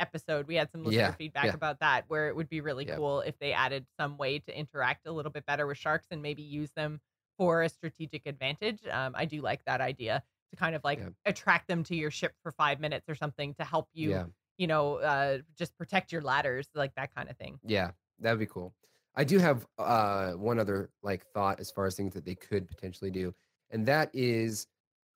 episode. 0.00 0.46
We 0.48 0.56
had 0.56 0.70
some 0.72 0.82
listener 0.82 1.00
Yeah, 1.02 1.12
feedback 1.12 1.44
yeah. 1.46 1.54
about 1.54 1.78
that, 1.80 2.04
where 2.08 2.28
it 2.28 2.34
would 2.36 2.48
be 2.48 2.60
really 2.60 2.86
Yeah. 2.86 2.96
cool 2.96 3.20
if 3.20 3.38
they 3.38 3.52
added 3.52 3.86
some 3.98 4.16
way 4.16 4.40
to 4.40 4.58
interact 4.58 5.06
a 5.06 5.12
little 5.12 5.30
bit 5.30 5.46
better 5.46 5.66
with 5.66 5.78
sharks 5.78 6.08
and 6.10 6.20
maybe 6.20 6.42
use 6.42 6.70
them 6.72 7.00
for 7.38 7.62
a 7.62 7.68
strategic 7.68 8.26
advantage. 8.26 8.84
Um, 8.88 9.14
I 9.16 9.24
do 9.26 9.40
like 9.40 9.64
that 9.66 9.80
idea 9.80 10.22
to 10.50 10.56
kind 10.56 10.74
of 10.74 10.82
like 10.82 10.98
Yeah. 10.98 11.10
attract 11.26 11.68
them 11.68 11.84
to 11.84 11.94
your 11.94 12.10
ship 12.10 12.34
for 12.42 12.50
five 12.50 12.80
minutes 12.80 13.08
or 13.08 13.14
something 13.14 13.54
to 13.54 13.64
help 13.64 13.88
you, 13.92 14.10
yeah, 14.10 14.26
you 14.58 14.66
know, 14.66 14.96
uh, 14.96 15.38
just 15.56 15.76
protect 15.76 16.12
your 16.12 16.22
ladders, 16.22 16.68
like 16.74 16.94
that 16.96 17.14
kind 17.14 17.28
of 17.30 17.36
thing. 17.36 17.58
yeah, 17.64 17.90
that'd 18.18 18.38
be 18.38 18.46
cool. 18.46 18.74
I 19.14 19.24
do 19.24 19.38
have 19.38 19.66
uh 19.78 20.32
one 20.32 20.58
other 20.58 20.90
like 21.02 21.24
thought 21.32 21.58
as 21.60 21.70
far 21.70 21.86
as 21.86 21.94
things 21.96 22.12
that 22.14 22.24
they 22.24 22.34
could 22.34 22.68
potentially 22.68 23.10
do, 23.10 23.34
and 23.70 23.86
that 23.86 24.10
is 24.14 24.66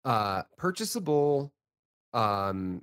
uh 0.05 0.43
purchasable 0.57 1.53
um 2.15 2.83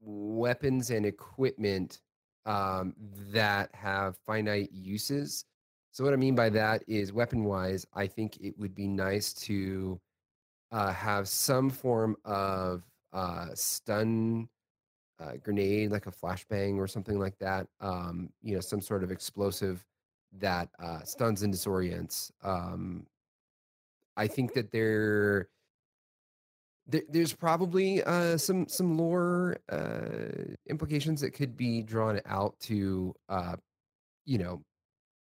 weapons 0.00 0.90
and 0.90 1.04
equipment 1.06 2.00
um 2.46 2.94
that 3.30 3.74
have 3.74 4.16
finite 4.26 4.70
uses. 4.72 5.44
So 5.92 6.04
what 6.04 6.12
I 6.12 6.16
mean 6.16 6.34
by 6.34 6.50
that 6.50 6.82
is 6.86 7.12
weapon 7.12 7.44
wise, 7.44 7.86
I 7.94 8.06
think 8.06 8.36
it 8.38 8.58
would 8.58 8.74
be 8.74 8.88
nice 8.88 9.32
to 9.34 10.00
uh 10.72 10.92
have 10.92 11.28
some 11.28 11.70
form 11.70 12.16
of 12.24 12.84
uh 13.12 13.48
stun 13.54 14.48
uh, 15.18 15.32
grenade, 15.42 15.90
like 15.90 16.06
a 16.06 16.12
flashbang 16.12 16.76
or 16.76 16.86
something 16.86 17.18
like 17.18 17.38
that. 17.38 17.66
Um, 17.80 18.30
you 18.42 18.54
know, 18.54 18.60
some 18.60 18.80
sort 18.80 19.02
of 19.02 19.10
explosive 19.10 19.84
that 20.38 20.68
uh, 20.82 21.02
stuns 21.02 21.42
and 21.42 21.52
disorients. 21.52 22.30
Um, 22.42 23.06
I 24.16 24.26
think 24.26 24.54
that 24.54 24.72
there, 24.72 25.48
there 26.86 27.02
there's 27.08 27.32
probably 27.32 28.02
uh, 28.02 28.36
some 28.36 28.68
some 28.68 28.96
lore 28.96 29.58
uh, 29.70 30.54
implications 30.68 31.20
that 31.20 31.32
could 31.32 31.56
be 31.56 31.82
drawn 31.82 32.20
out 32.26 32.58
to, 32.60 33.14
uh, 33.28 33.56
you 34.24 34.38
know, 34.38 34.62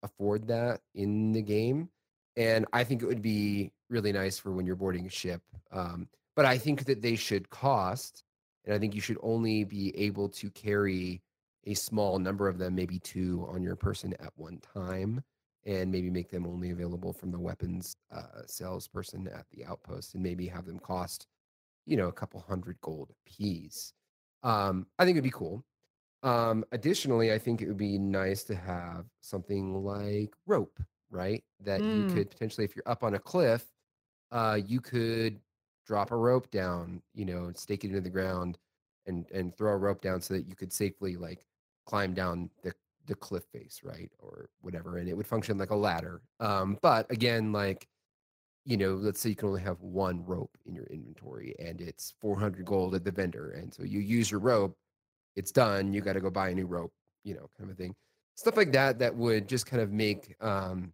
afford 0.03 0.47
that 0.47 0.81
in 0.95 1.31
the 1.31 1.41
game. 1.41 1.89
And 2.37 2.65
I 2.71 2.83
think 2.83 3.01
it 3.01 3.07
would 3.07 3.21
be 3.21 3.71
really 3.89 4.13
nice 4.13 4.39
for 4.39 4.51
when 4.51 4.65
you're 4.65 4.75
boarding 4.75 5.05
a 5.05 5.09
ship. 5.09 5.41
Um, 5.71 6.07
but 6.35 6.45
I 6.45 6.57
think 6.57 6.85
that 6.85 7.01
they 7.01 7.15
should 7.15 7.49
cost, 7.49 8.23
and 8.65 8.73
I 8.73 8.79
think 8.79 8.95
you 8.95 9.01
should 9.01 9.17
only 9.21 9.63
be 9.63 9.95
able 9.97 10.29
to 10.29 10.51
carry 10.51 11.21
a 11.65 11.73
small 11.73 12.19
number 12.19 12.47
of 12.47 12.57
them, 12.57 12.75
maybe 12.75 12.99
two 12.99 13.45
on 13.49 13.61
your 13.63 13.75
person 13.75 14.13
at 14.19 14.31
one 14.37 14.59
time, 14.59 15.23
and 15.65 15.91
maybe 15.91 16.09
make 16.09 16.29
them 16.29 16.45
only 16.47 16.71
available 16.71 17.13
from 17.13 17.31
the 17.31 17.39
weapons 17.39 17.95
uh, 18.11 18.41
salesperson 18.47 19.27
at 19.27 19.45
the 19.51 19.65
outpost, 19.65 20.13
and 20.15 20.23
maybe 20.23 20.47
have 20.47 20.65
them 20.65 20.79
cost, 20.79 21.27
you 21.85 21.97
know, 21.97 22.09
a 22.09 22.13
couple 22.13 22.39
hundred 22.41 22.79
gold 22.81 23.11
apiece. 23.25 23.93
Um, 24.43 24.87
I 24.99 25.05
think 25.05 25.15
it'd 25.15 25.23
be 25.23 25.31
cool. 25.31 25.65
Um, 26.23 26.65
additionally, 26.71 27.33
I 27.33 27.39
think 27.39 27.61
it 27.61 27.67
would 27.67 27.77
be 27.77 27.97
nice 27.97 28.43
to 28.45 28.55
have 28.55 29.07
something 29.21 29.83
like 29.83 30.35
rope, 30.45 30.79
right? 31.09 31.43
That 31.59 31.85
you 31.89 32.05
Mm. 32.05 32.05
could 32.05 32.29
potentially, 32.29 32.65
if 32.65 32.75
you're 32.75 32.87
up 32.87 33.03
on 33.03 33.15
a 33.15 33.19
cliff, 33.19 33.71
uh, 34.31 34.59
you 34.65 34.81
could 34.81 35.41
drop 35.91 36.11
a 36.11 36.15
rope 36.15 36.49
down, 36.51 37.01
you 37.13 37.25
know, 37.25 37.51
stake 37.53 37.83
it 37.83 37.89
into 37.89 37.99
the 37.99 38.09
ground 38.09 38.57
and 39.07 39.25
and 39.33 39.53
throw 39.57 39.73
a 39.73 39.77
rope 39.77 40.01
down 40.01 40.21
so 40.21 40.33
that 40.33 40.47
you 40.47 40.55
could 40.55 40.71
safely 40.71 41.17
like 41.17 41.45
climb 41.85 42.13
down 42.13 42.49
the 42.63 42.73
the 43.07 43.15
cliff 43.15 43.43
face, 43.51 43.81
right? 43.83 44.09
Or 44.19 44.49
whatever. 44.61 44.99
And 44.99 45.09
it 45.09 45.17
would 45.17 45.27
function 45.27 45.57
like 45.57 45.71
a 45.71 45.75
ladder. 45.75 46.21
Um, 46.39 46.77
but 46.81 47.11
again, 47.11 47.51
like 47.51 47.89
you 48.63 48.77
know, 48.77 48.93
let's 48.93 49.19
say 49.19 49.27
you 49.31 49.35
can 49.35 49.49
only 49.49 49.61
have 49.61 49.81
one 49.81 50.23
rope 50.25 50.57
in 50.65 50.73
your 50.73 50.85
inventory 50.85 51.55
and 51.59 51.81
it's 51.81 52.13
400 52.21 52.63
gold 52.63 52.95
at 52.95 53.03
the 53.03 53.11
vendor. 53.11 53.51
And 53.51 53.73
so 53.73 53.83
you 53.83 53.99
use 53.99 54.31
your 54.31 54.39
rope, 54.39 54.77
it's 55.35 55.51
done. 55.51 55.91
You 55.91 55.99
got 55.99 56.13
to 56.13 56.21
go 56.21 56.29
buy 56.29 56.49
a 56.49 56.55
new 56.55 56.67
rope, 56.67 56.93
you 57.25 57.33
know, 57.33 57.49
kind 57.57 57.69
of 57.69 57.71
a 57.71 57.77
thing. 57.77 57.95
Stuff 58.35 58.55
like 58.55 58.71
that 58.71 58.97
that 58.99 59.13
would 59.13 59.49
just 59.49 59.65
kind 59.65 59.81
of 59.81 59.91
make 59.91 60.35
um, 60.39 60.93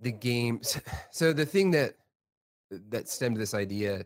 the 0.00 0.10
game. 0.10 0.60
So 1.12 1.32
the 1.32 1.46
thing 1.46 1.70
that 1.72 1.94
that 2.70 3.08
stemmed 3.08 3.36
this 3.36 3.54
idea 3.54 4.04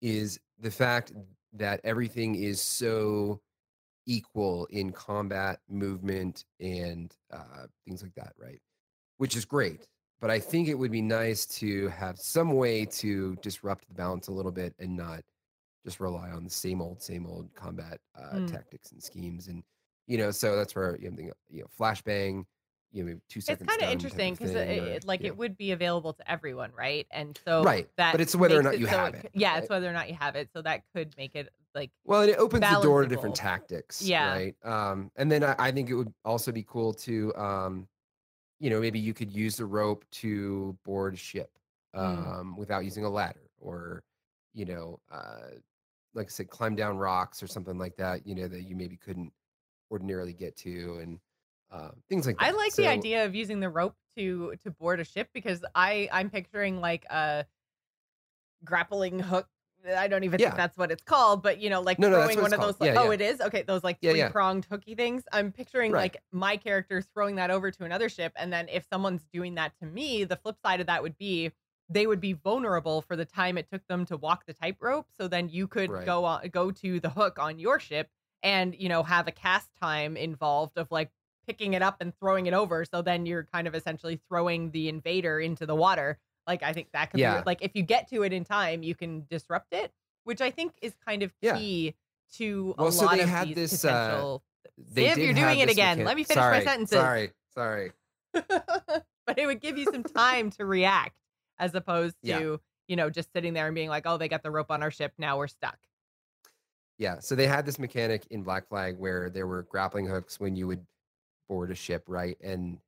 is 0.00 0.40
the 0.58 0.70
fact 0.70 1.12
that 1.52 1.80
everything 1.84 2.34
is 2.34 2.60
so 2.60 3.40
equal 4.06 4.66
in 4.66 4.90
combat, 4.90 5.60
movement, 5.68 6.44
and 6.60 7.14
uh, 7.32 7.66
things 7.86 8.02
like 8.02 8.14
that, 8.14 8.32
right? 8.38 8.60
Which 9.18 9.36
is 9.36 9.44
great. 9.44 9.86
But 10.20 10.30
I 10.30 10.38
think 10.38 10.68
it 10.68 10.74
would 10.74 10.92
be 10.92 11.02
nice 11.02 11.46
to 11.46 11.88
have 11.88 12.18
some 12.18 12.52
way 12.52 12.84
to 12.86 13.36
disrupt 13.36 13.86
the 13.88 13.94
balance 13.94 14.28
a 14.28 14.32
little 14.32 14.52
bit 14.52 14.74
and 14.78 14.96
not 14.96 15.22
just 15.84 15.98
rely 16.00 16.30
on 16.30 16.44
the 16.44 16.50
same 16.50 16.80
old, 16.80 17.02
same 17.02 17.26
old 17.26 17.52
combat 17.54 17.98
uh, 18.16 18.36
Mm. 18.36 18.46
tactics 18.46 18.92
and 18.92 19.02
schemes. 19.02 19.48
And, 19.48 19.64
you 20.06 20.18
know, 20.18 20.30
so 20.30 20.56
that's 20.56 20.74
where 20.76 20.96
you 21.00 21.10
know, 21.10 21.32
you 21.48 21.60
know 21.62 21.66
flashbang, 21.78 22.44
you 22.92 23.04
know, 23.04 23.20
two 23.28 23.40
It's 23.46 23.62
kind 23.62 23.82
of 23.82 23.88
interesting 23.88 24.34
because 24.34 24.54
it, 24.54 25.04
like 25.04 25.24
it 25.24 25.36
would 25.36 25.56
be 25.56 25.72
available 25.72 26.12
to 26.14 26.30
everyone, 26.30 26.72
right? 26.72 27.06
And 27.10 27.36
so 27.44 27.64
Right, 27.64 27.88
that 27.96 28.12
but 28.12 28.20
it's 28.20 28.34
whether 28.34 28.58
or 28.58 28.62
not 28.62 28.78
you 28.78 28.86
so 28.86 28.86
have 28.86 29.14
c- 29.20 29.28
it, 29.32 29.32
Yeah, 29.34 29.58
right? 29.58 29.58
it's 29.58 29.68
whether 29.68 29.88
or 29.88 29.92
not 29.92 30.08
you 30.08 30.14
have 30.14 30.36
it. 30.36 30.50
So 30.52 30.62
that 30.62 30.84
could 30.94 31.14
make 31.16 31.34
it 31.34 31.48
like 31.74 31.90
Well, 32.04 32.22
and 32.22 32.30
it 32.30 32.38
opens 32.38 32.68
the 32.68 32.76
door 32.76 33.02
to 33.02 33.08
different 33.08 33.36
tactics, 33.36 34.10
Yeah. 34.10 34.18
right? 34.18 34.56
Um, 34.64 35.10
and 35.16 35.30
then 35.30 35.44
I, 35.44 35.54
I 35.58 35.72
think 35.72 35.88
it 35.88 35.94
would 35.94 36.12
also 36.24 36.50
be 36.52 36.64
cool 36.64 36.92
to, 36.94 37.34
um, 37.36 37.88
you 38.60 38.70
know, 38.70 38.80
maybe 38.80 39.00
you 39.00 39.14
could 39.14 39.32
use 39.32 39.56
the 39.56 39.66
rope 39.66 40.04
to 40.12 40.78
board 40.84 41.14
a 41.14 41.18
ship 41.18 41.58
Mm. 42.00 42.34
um, 42.40 42.56
without 42.56 42.84
using 42.84 43.04
a 43.04 43.10
ladder, 43.10 43.50
or 43.58 44.04
you 44.54 44.66
know, 44.66 45.00
uh, 45.10 45.50
like 46.14 46.26
I 46.28 46.30
said, 46.30 46.50
climb 46.50 46.76
down 46.76 46.98
rocks 46.98 47.42
or 47.42 47.48
something 47.48 47.78
like 47.78 47.96
that. 47.98 48.26
You 48.26 48.34
know, 48.36 48.48
that 48.48 48.62
you 48.64 48.76
maybe 48.76 48.96
couldn't 48.98 49.32
ordinarily 49.92 50.34
get 50.34 50.56
to, 50.58 50.98
and 51.00 51.20
uh, 51.72 51.90
things 52.08 52.26
like 52.26 52.36
that. 52.36 52.44
I 52.44 52.50
like 52.52 52.76
the 52.76 52.86
idea 52.86 53.24
of 53.24 53.34
using 53.34 53.60
the 53.60 53.70
rope 53.70 53.96
to 54.16 54.54
to 54.62 54.70
board 54.70 55.00
a 55.00 55.04
ship 55.04 55.30
because 55.32 55.64
I 55.74 56.08
I'm 56.12 56.30
picturing 56.30 56.80
like 56.80 57.04
a 57.10 57.46
grappling 58.64 59.18
hook. 59.20 59.48
I 59.84 60.06
don't 60.06 60.22
even 60.22 60.38
Yeah. 60.38 60.50
think 60.50 60.56
that's 60.56 60.78
what 60.78 60.92
it's 60.92 61.02
called, 61.02 61.42
but 61.42 61.58
you 61.58 61.68
know, 61.68 61.80
like 61.80 61.98
No, 61.98 62.08
no, 62.08 62.18
throwing 62.20 62.36
what 62.36 62.42
one 62.42 62.52
of 62.52 62.60
those. 62.60 62.78
Like, 62.80 62.92
Yeah, 62.92 63.00
oh, 63.00 63.06
yeah. 63.06 63.14
it 63.14 63.20
is 63.20 63.40
okay. 63.40 63.62
Those 63.62 63.82
like 63.82 64.00
three 64.00 64.22
pronged 64.24 64.64
hooky 64.66 64.94
things. 64.94 65.24
I'm 65.32 65.50
picturing 65.50 65.92
Right. 65.92 66.12
like 66.12 66.22
my 66.30 66.56
character 66.56 67.02
throwing 67.02 67.34
that 67.36 67.50
over 67.50 67.70
to 67.72 67.84
another 67.84 68.08
ship, 68.08 68.32
and 68.36 68.52
then 68.52 68.68
if 68.68 68.86
someone's 68.92 69.26
doing 69.32 69.56
that 69.56 69.76
to 69.80 69.86
me, 69.86 70.22
the 70.24 70.36
flip 70.36 70.56
side 70.64 70.80
of 70.80 70.86
that 70.86 71.02
would 71.02 71.18
be 71.18 71.50
they 71.88 72.06
would 72.06 72.20
be 72.20 72.32
vulnerable 72.32 73.02
for 73.02 73.16
the 73.16 73.24
time 73.24 73.58
it 73.58 73.68
took 73.68 73.84
them 73.88 74.04
to 74.06 74.16
walk 74.16 74.46
the 74.46 74.54
tightrope. 74.54 75.08
So 75.18 75.26
then 75.26 75.48
you 75.48 75.66
could 75.66 75.90
Right. 75.90 76.04
go 76.04 76.24
on 76.24 76.48
go 76.48 76.70
to 76.70 77.00
the 77.00 77.10
hook 77.10 77.38
on 77.40 77.58
your 77.58 77.80
ship 77.80 78.08
and 78.44 78.74
you 78.76 78.88
know 78.88 79.02
have 79.02 79.26
a 79.26 79.32
cast 79.32 79.74
time 79.80 80.16
involved 80.16 80.78
of 80.78 80.92
like 80.92 81.10
picking 81.46 81.74
it 81.74 81.82
up 81.82 81.96
and 82.00 82.12
throwing 82.18 82.46
it 82.46 82.54
over. 82.54 82.84
So 82.84 83.02
then 83.02 83.26
you're 83.26 83.44
kind 83.52 83.66
of 83.66 83.74
essentially 83.74 84.20
throwing 84.28 84.70
the 84.70 84.88
invader 84.88 85.40
into 85.40 85.66
the 85.66 85.74
water. 85.74 86.18
Like 86.46 86.62
I 86.62 86.72
think 86.72 86.88
that 86.92 87.10
could 87.10 87.20
Yeah. 87.20 87.40
be 87.40 87.44
like 87.46 87.62
if 87.62 87.72
you 87.74 87.82
get 87.82 88.08
to 88.10 88.22
it 88.22 88.32
in 88.32 88.44
time, 88.44 88.82
you 88.82 88.94
can 88.94 89.26
disrupt 89.30 89.72
it, 89.72 89.92
which 90.24 90.40
I 90.40 90.50
think 90.50 90.72
is 90.82 90.94
kind 91.06 91.22
of 91.22 91.32
Yeah. 91.40 91.56
key 91.58 91.94
to 92.34 92.74
a 92.78 92.82
Well, 92.84 92.92
so 92.92 93.04
lot 93.06 93.20
of 93.20 93.28
had 93.28 93.48
these 93.48 93.54
this, 93.54 93.84
uh, 93.84 93.88
potential. 93.88 94.42
Did 94.94 95.18
you're 95.18 95.34
doing 95.34 95.58
it 95.60 95.70
again. 95.70 96.04
Let 96.04 96.16
me 96.16 96.24
finish 96.24 96.40
my 96.40 96.52
sorry, 96.52 96.64
sentences. 96.64 96.98
Sorry, 96.98 97.30
sorry. 97.54 97.92
but 98.32 99.38
it 99.38 99.46
would 99.46 99.60
give 99.60 99.76
you 99.76 99.84
some 99.84 100.02
time 100.02 100.50
to 100.52 100.64
react 100.64 101.16
as 101.58 101.74
opposed 101.74 102.16
to, 102.22 102.28
Yeah. 102.28 102.56
you 102.88 102.96
know, 102.96 103.10
just 103.10 103.32
sitting 103.32 103.52
there 103.52 103.66
and 103.66 103.74
being 103.74 103.88
like, 103.90 104.04
oh, 104.06 104.16
they 104.16 104.28
got 104.28 104.42
the 104.42 104.50
rope 104.50 104.70
on 104.70 104.82
our 104.82 104.90
ship. 104.90 105.12
Now 105.18 105.36
we're 105.38 105.46
stuck. 105.48 105.78
Yeah, 106.98 107.18
so 107.20 107.34
they 107.34 107.46
had 107.46 107.66
this 107.66 107.78
mechanic 107.78 108.26
in 108.30 108.42
Black 108.42 108.68
Flag 108.68 108.98
where 108.98 109.28
there 109.28 109.46
were 109.46 109.62
grappling 109.64 110.06
hooks 110.06 110.38
when 110.40 110.56
you 110.56 110.66
would 110.68 110.86
board 111.52 111.70
a 111.70 111.74
ship, 111.74 112.04
right? 112.06 112.38
And 112.42 112.78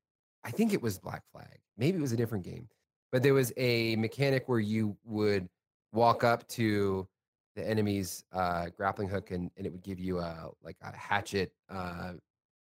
I 0.43 0.51
think 0.51 0.73
it 0.73 0.81
was 0.81 0.99
Black 0.99 1.23
Flag. 1.31 1.59
Maybe 1.77 1.99
it 1.99 2.01
was 2.01 2.13
a 2.13 2.17
different 2.17 2.45
game. 2.45 2.67
But 3.13 3.23
there 3.23 3.35
was 3.35 3.53
a 3.59 3.95
mechanic 3.97 4.49
where 4.49 4.59
you 4.59 4.97
would 5.05 5.49
walk 5.93 6.25
up 6.25 6.49
to 6.49 7.07
the 7.57 7.69
enemy's 7.69 8.25
uh, 8.33 8.69
grappling 8.75 9.09
hook 9.09 9.31
and, 9.33 9.51
and 9.59 9.67
it 9.67 9.71
would 9.71 9.83
give 9.83 10.01
you 10.01 10.19
a 10.19 10.49
like 10.63 10.77
a 10.83 10.97
hatchet 10.97 11.53
uh, 11.69 12.13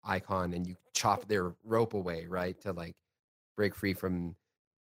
icon 0.02 0.54
and 0.54 0.66
you 0.66 0.74
chop 0.94 1.28
their 1.28 1.52
rope 1.64 1.92
away, 1.92 2.24
right? 2.26 2.58
To 2.62 2.72
like 2.72 2.96
break 3.58 3.74
free 3.74 3.92
from 3.92 4.34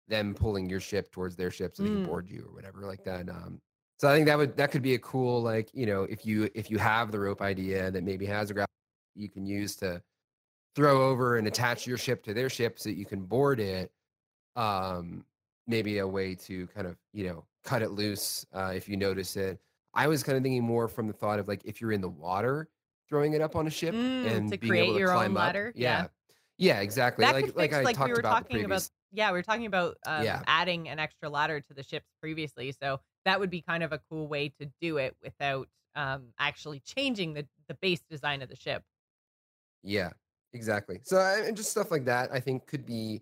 them 0.08 0.34
pulling 0.34 0.70
your 0.70 0.80
ship 0.80 1.12
towards 1.12 1.36
their 1.36 1.52
ship 1.52 1.76
so 1.76 1.84
they 1.84 1.90
can 1.90 2.00
Mm. 2.00 2.06
board 2.06 2.30
you 2.30 2.46
or 2.48 2.56
whatever 2.56 2.86
like 2.86 3.04
that. 3.04 3.28
Um, 3.30 3.62
so 3.98 4.08
I 4.10 4.16
think 4.16 4.26
that 4.28 4.38
would 4.38 4.56
that 4.56 4.72
could 4.72 4.82
be 4.82 4.94
a 4.96 5.00
cool 5.00 5.41
like 5.41 5.70
you 5.74 5.86
know 5.86 6.04
if 6.04 6.26
you 6.26 6.50
if 6.56 6.72
you 6.72 6.78
have 6.78 7.12
the 7.12 7.20
rope 7.20 7.41
idea 7.41 7.91
that 7.91 8.04
maybe 8.06 8.26
has 8.26 8.50
a 8.50 8.54
grapple 8.54 8.74
you 9.16 9.30
can 9.30 9.46
use 9.46 9.76
to 9.76 10.02
throw 10.76 11.10
over 11.10 11.38
and 11.38 11.48
attach 11.48 11.88
your 11.88 11.98
ship 11.98 12.24
to 12.24 12.34
their 12.34 12.50
ship 12.50 12.80
so 12.80 12.90
that 12.90 12.96
you 12.96 13.06
can 13.06 13.26
board 13.26 13.60
it. 13.60 13.91
Um, 14.56 15.26
maybe 15.68 16.00
a 16.00 16.08
way 16.08 16.36
to 16.36 16.68
kind 16.68 16.88
of 16.88 16.98
you 17.14 17.28
know 17.28 17.48
cut 17.64 17.82
it 17.82 17.91
loose 17.91 18.46
uh, 18.54 18.74
if 18.76 18.90
you 18.90 18.98
notice 18.98 19.36
it. 19.38 19.62
I 19.94 20.08
was 20.08 20.24
kind 20.24 20.38
of 20.38 20.44
thinking 20.44 20.64
more 20.64 20.88
from 20.88 21.08
the 21.08 21.14
thought 21.14 21.40
of 21.40 21.48
like 21.48 21.64
if 21.66 21.82
you're 21.82 21.91
in 21.91 22.02
the 22.02 22.10
water, 22.10 22.70
throwing 23.10 23.34
it 23.34 23.41
up 23.41 23.56
on 23.56 23.68
a 23.68 23.72
ship 23.72 23.96
Mm, 23.96 24.24
and 24.24 24.50
to 24.50 24.58
being 24.58 24.76
create 24.76 24.78
able 24.78 24.94
to 24.94 25.00
your 25.00 25.14
own 25.14 25.34
climb 25.34 25.38
up. 25.38 25.46
ladder, 25.48 25.74
yeah. 25.76 26.06
Yeah, 26.06 26.08
yeah, 26.58 26.80
exactly. 26.82 27.26
That 27.26 27.34
like 27.34 27.46
could 27.46 27.56
like 27.56 27.72
fix, 27.72 27.74
I 27.74 27.86
like 27.86 27.96
talked 27.96 28.06
we 28.06 28.12
were 28.12 28.22
about 28.22 28.30
talking 28.30 28.52
previous. 28.52 28.88
about. 28.88 28.91
Yeah, 29.12 29.32
we 29.32 29.40
were 29.40 29.44
talking 29.44 29.66
about 29.66 29.98
um, 30.06 30.24
Yeah. 30.24 30.44
adding 30.46 30.88
an 30.88 31.00
extra 31.00 31.30
ladder 31.30 31.60
to 31.62 31.74
the 31.74 31.82
ships 31.84 32.08
previously. 32.22 32.72
So 32.72 33.02
that 33.26 33.40
would 33.40 33.50
be 33.50 33.62
kind 33.62 33.82
of 33.84 33.91
a 33.91 34.00
cool 34.10 34.28
way 34.28 34.50
to 34.50 34.72
do 34.80 34.98
it 34.98 35.18
without 35.24 35.68
um, 35.96 36.34
actually 36.38 36.80
changing 36.82 37.34
the, 37.34 37.48
the 37.68 37.74
base 37.74 38.02
design 38.10 38.41
of 38.44 38.50
the 38.50 38.56
ship. 38.56 38.84
Yeah, 39.84 40.12
exactly. 40.54 41.00
So 41.04 41.20
and 41.20 41.56
just 41.56 41.72
stuff 41.72 41.92
like 41.92 42.06
that, 42.06 42.30
I 42.32 42.40
think 42.40 42.68
could 42.68 42.86
be 42.86 43.22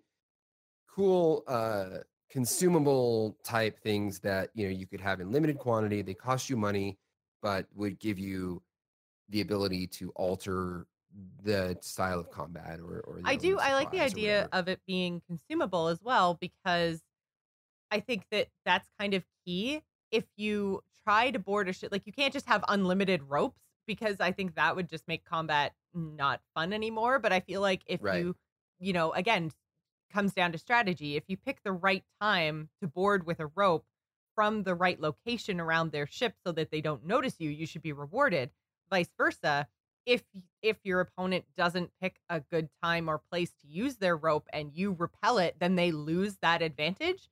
cool, 0.89 1.43
uh, 1.47 1.99
consumable 2.29 3.37
type 3.43 3.79
things 3.81 4.19
that 4.19 4.49
you 4.53 4.65
know 4.65 4.73
you 4.73 4.87
could 4.87 5.01
have 5.01 5.19
in 5.19 5.31
limited 5.31 5.57
quantity. 5.57 6.01
They 6.01 6.13
cost 6.13 6.49
you 6.49 6.57
money, 6.57 6.97
but 7.41 7.67
would 7.75 7.99
give 7.99 8.19
you 8.19 8.61
the 9.29 9.41
ability 9.41 9.87
to 9.87 10.11
alter 10.15 10.87
the 11.43 11.77
style 11.81 12.19
of 12.19 12.29
combat 12.31 12.79
or. 12.79 12.99
or 13.01 13.21
I 13.25 13.35
do. 13.35 13.57
I 13.59 13.73
like 13.73 13.91
the 13.91 14.01
idea 14.01 14.49
of 14.51 14.67
it 14.67 14.79
being 14.85 15.21
consumable 15.27 15.87
as 15.87 16.01
well 16.01 16.37
because 16.39 17.01
I 17.91 17.99
think 17.99 18.25
that 18.31 18.47
that's 18.65 18.87
kind 18.99 19.13
of 19.13 19.23
key. 19.45 19.81
If 20.11 20.25
you 20.35 20.81
try 21.03 21.31
to 21.31 21.39
board 21.39 21.69
a 21.69 21.73
ship, 21.73 21.91
like 21.91 22.03
you 22.05 22.13
can't 22.13 22.33
just 22.33 22.47
have 22.47 22.63
unlimited 22.67 23.23
ropes 23.23 23.61
because 23.87 24.17
I 24.19 24.31
think 24.31 24.55
that 24.55 24.75
would 24.75 24.89
just 24.89 25.07
make 25.07 25.25
combat 25.25 25.73
not 25.93 26.41
fun 26.55 26.73
anymore. 26.73 27.19
But 27.19 27.33
I 27.33 27.39
feel 27.39 27.61
like 27.61 27.83
if 27.87 28.01
Right. 28.01 28.13
you, 28.13 28.35
you 28.79 28.93
know, 28.93 29.13
again, 29.13 29.51
comes 30.11 30.33
down 30.33 30.51
to 30.53 30.57
strategy. 30.57 31.15
If 31.15 31.25
you 31.27 31.37
pick 31.37 31.63
the 31.63 31.71
right 31.71 32.05
time 32.21 32.69
to 32.81 32.87
board 32.87 33.25
with 33.25 33.39
a 33.39 33.47
rope 33.47 33.85
from 34.35 34.63
the 34.63 34.75
right 34.75 34.99
location 34.99 35.59
around 35.59 35.91
their 35.91 36.07
ship 36.07 36.35
so 36.45 36.51
that 36.53 36.71
they 36.71 36.81
don't 36.81 37.05
notice 37.05 37.35
you, 37.39 37.49
you 37.49 37.65
should 37.65 37.81
be 37.81 37.93
rewarded. 37.93 38.51
Vice 38.89 39.09
versa, 39.17 39.67
if 40.05 40.23
if 40.61 40.77
your 40.83 41.01
opponent 41.01 41.45
doesn't 41.57 41.91
pick 42.01 42.19
a 42.29 42.39
good 42.39 42.69
time 42.81 43.09
or 43.09 43.17
place 43.19 43.51
to 43.61 43.67
use 43.67 43.97
their 43.97 44.15
rope 44.15 44.47
and 44.53 44.73
you 44.73 44.93
repel 44.93 45.37
it, 45.37 45.57
then 45.59 45.75
they 45.75 45.91
lose 45.91 46.37
that 46.37 46.61
advantage. 46.61 47.29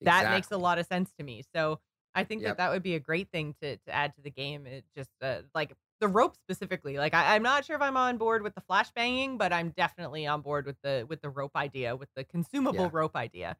That 0.00 0.28
makes 0.28 0.50
a 0.50 0.58
lot 0.58 0.78
of 0.78 0.86
sense 0.86 1.12
to 1.14 1.24
me. 1.24 1.42
So 1.54 1.80
I 2.14 2.24
think 2.24 2.44
that 2.44 2.56
that 2.58 2.70
would 2.70 2.82
be 2.82 2.94
a 2.94 3.00
great 3.00 3.30
thing 3.30 3.54
to 3.62 3.76
to 3.78 3.92
add 3.92 4.14
to 4.16 4.22
the 4.22 4.30
game. 4.30 4.66
It 4.66 4.84
just 4.94 5.10
uh, 5.22 5.42
like 5.54 5.74
the 6.00 6.08
rope 6.08 6.36
specifically. 6.36 6.96
Like 6.98 7.14
I, 7.14 7.34
I'm 7.34 7.42
not 7.42 7.64
sure 7.64 7.76
if 7.76 7.82
I'm 7.82 7.96
on 7.96 8.16
board 8.18 8.42
with 8.42 8.54
the 8.54 8.60
flash 8.62 8.90
banging, 8.92 9.38
but 9.38 9.52
I'm 9.52 9.70
definitely 9.70 10.26
on 10.26 10.40
board 10.42 10.66
with 10.66 10.76
the 10.82 11.06
with 11.08 11.20
the 11.22 11.30
rope 11.30 11.52
idea, 11.56 11.96
with 11.96 12.08
the 12.16 12.24
consumable 12.24 12.84
Yeah. 12.84 12.90
rope 12.92 13.16
idea. 13.16 13.56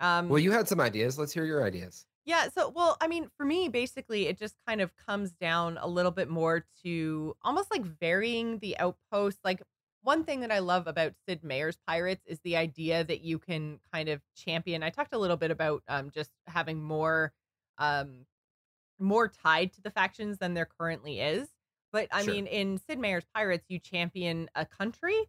Um, 0.00 0.28
Well, 0.28 0.38
you 0.38 0.52
had 0.52 0.68
some 0.68 0.80
ideas. 0.80 1.18
Let's 1.18 1.32
hear 1.32 1.44
your 1.44 1.64
ideas. 1.64 2.06
yeah. 2.24 2.48
So, 2.48 2.68
well, 2.70 2.96
I 3.00 3.08
mean, 3.08 3.28
for 3.36 3.44
me, 3.46 3.68
basically, 3.68 4.26
it 4.28 4.38
just 4.38 4.56
kind 4.66 4.80
of 4.80 4.94
comes 4.96 5.32
down 5.32 5.78
a 5.78 5.86
little 5.88 6.10
bit 6.12 6.28
more 6.28 6.64
to 6.84 7.36
almost 7.42 7.70
like 7.70 7.84
varying 7.84 8.58
the 8.60 8.78
outposts. 8.78 9.40
Like, 9.44 9.62
one 10.02 10.24
thing 10.24 10.40
that 10.40 10.50
I 10.50 10.58
love 10.60 10.86
about 10.88 11.14
Sid 11.28 11.44
Meier's 11.44 11.78
Pirates 11.86 12.24
is 12.26 12.40
the 12.40 12.56
idea 12.56 13.04
that 13.04 13.20
you 13.22 13.38
can 13.38 13.78
kind 13.92 14.08
of 14.08 14.20
champion. 14.36 14.82
I 14.82 14.90
talked 14.90 15.14
a 15.14 15.18
little 15.18 15.36
bit 15.36 15.50
about 15.52 15.82
um, 15.88 16.10
just 16.10 16.32
having 16.48 16.82
more, 16.82 17.32
um, 17.78 18.26
more 18.98 19.28
tied 19.28 19.72
to 19.74 19.82
the 19.82 19.90
factions 19.90 20.38
than 20.38 20.54
there 20.54 20.66
currently 20.78 21.20
is. 21.20 21.48
But 21.92 22.08
I 22.12 22.22
Sure. 22.22 22.24
mean, 22.24 22.46
in 22.46 22.78
Sid 22.78 22.98
Meier's 22.98 23.26
Pirates, 23.34 23.66
you 23.68 23.78
champion 23.78 24.48
a 24.54 24.66
country 24.66 25.26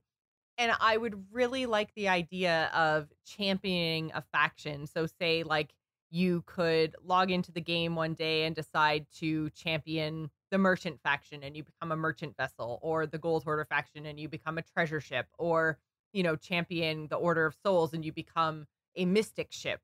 and 0.57 0.73
I 0.79 0.97
would 0.97 1.33
really 1.33 1.65
like 1.65 1.93
the 1.95 2.09
idea 2.09 2.67
of 2.73 3.11
championing 3.25 4.11
a 4.13 4.21
faction. 4.21 4.87
So, 4.87 5.07
say, 5.07 5.43
like, 5.43 5.75
you 6.11 6.43
could 6.43 6.95
log 7.01 7.31
into 7.31 7.51
the 7.51 7.61
game 7.61 7.95
one 7.95 8.13
day 8.13 8.45
and 8.45 8.55
decide 8.55 9.07
to 9.13 9.49
champion 9.51 10.31
the 10.51 10.57
merchant 10.59 11.01
faction 11.01 11.43
and 11.43 11.57
you 11.57 11.63
become 11.63 11.91
a 11.91 11.95
merchant 11.97 12.37
vessel, 12.37 12.79
or 12.83 13.07
the 13.07 13.17
gold 13.19 13.43
hoarder 13.45 13.65
faction 13.65 14.05
and 14.05 14.19
you 14.19 14.29
become 14.29 14.57
a 14.59 14.61
treasure 14.63 15.01
ship, 15.01 15.27
or, 15.39 15.79
you 16.13 16.23
know, 16.23 16.35
champion 16.35 17.07
the 17.07 17.15
Order 17.17 17.45
of 17.47 17.55
Souls 17.65 17.93
and 17.93 18.05
you 18.05 18.13
become 18.13 18.67
a 18.95 19.05
mystic 19.05 19.51
ship. 19.51 19.81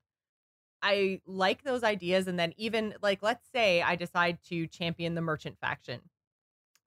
I 0.81 1.21
like 1.25 1.63
those 1.63 1.83
ideas. 1.83 2.27
And 2.27 2.39
then, 2.39 2.53
even 2.57 2.95
like, 3.01 3.23
let's 3.23 3.47
say 3.49 3.81
I 3.81 3.95
decide 3.95 4.41
to 4.43 4.67
champion 4.67 5.15
the 5.15 5.21
merchant 5.21 5.57
faction 5.59 6.01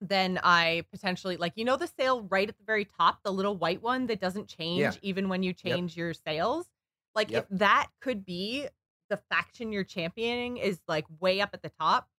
then 0.09 0.39
I 0.43 0.85
potentially 0.91 1.37
like 1.37 1.53
you 1.55 1.65
know 1.65 1.77
the 1.77 1.87
sail 1.87 2.21
right 2.23 2.47
at 2.49 2.57
the 2.57 2.63
very 2.65 2.85
top, 2.85 3.23
the 3.23 3.31
little 3.33 3.55
white 3.57 3.81
one 3.81 4.07
that 4.07 4.19
doesn't 4.21 4.47
change 4.49 4.95
Yeah. 4.95 4.99
even 5.01 5.29
when 5.29 5.43
you 5.43 5.53
change 5.53 5.95
your 5.97 6.13
sails. 6.13 6.67
Like 7.15 7.31
Yep. 7.31 7.47
if 7.51 7.59
that 7.59 7.89
could 8.01 8.25
be 8.25 8.67
the 9.09 9.17
faction 9.17 9.71
you're 9.71 9.83
championing 9.83 10.57
is 10.57 10.81
like 10.87 11.05
way 11.19 11.41
up 11.41 11.51
at 11.53 11.61
the 11.61 11.69
top, 11.79 12.09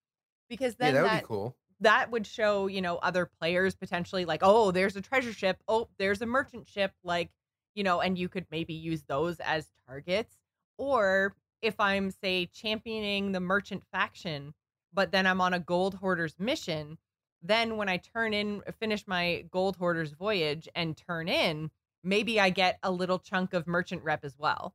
because 0.48 0.76
Yeah, 0.80 0.92
then 0.92 0.94
that 0.94 1.02
would 1.02 1.10
be 1.10 1.26
cool. 1.26 1.56
that 1.80 2.10
would 2.10 2.26
show 2.26 2.66
you 2.66 2.80
know 2.82 2.96
other 2.98 3.26
players 3.26 3.74
potentially 3.74 4.24
like 4.24 4.40
oh 4.42 4.70
there's 4.70 4.96
a 4.96 5.00
treasure 5.02 5.32
ship 5.32 5.62
oh 5.68 5.88
there's 5.98 6.22
a 6.22 6.26
merchant 6.26 6.68
ship 6.68 6.92
like 7.02 7.30
you 7.74 7.82
know 7.84 8.00
and 8.00 8.18
you 8.18 8.28
could 8.28 8.46
maybe 8.50 8.74
use 8.74 9.02
those 9.04 9.40
as 9.40 9.68
targets 9.86 10.36
or 10.78 11.34
if 11.62 11.78
i'm 11.80 12.10
say 12.10 12.46
championing 12.46 13.32
the 13.32 13.40
merchant 13.40 13.82
faction 13.92 14.54
but 14.92 15.10
then 15.12 15.26
i'm 15.26 15.40
on 15.40 15.52
a 15.54 15.58
gold 15.60 15.94
hoarders 15.96 16.38
mission 16.38 16.96
then 17.44 17.76
when 17.76 17.88
i 17.88 17.98
turn 17.98 18.34
in 18.34 18.62
finish 18.80 19.06
my 19.08 19.44
gold 19.50 19.76
hoarders 19.76 20.12
voyage 20.12 20.68
and 20.74 20.96
turn 20.96 21.28
in 21.28 21.70
maybe 22.04 22.40
i 22.40 22.50
get 22.50 22.78
a 22.84 22.90
little 22.92 23.18
chunk 23.20 23.54
of 23.54 23.66
merchant 23.68 24.02
rep 24.04 24.24
as 24.24 24.38
well. 24.38 24.74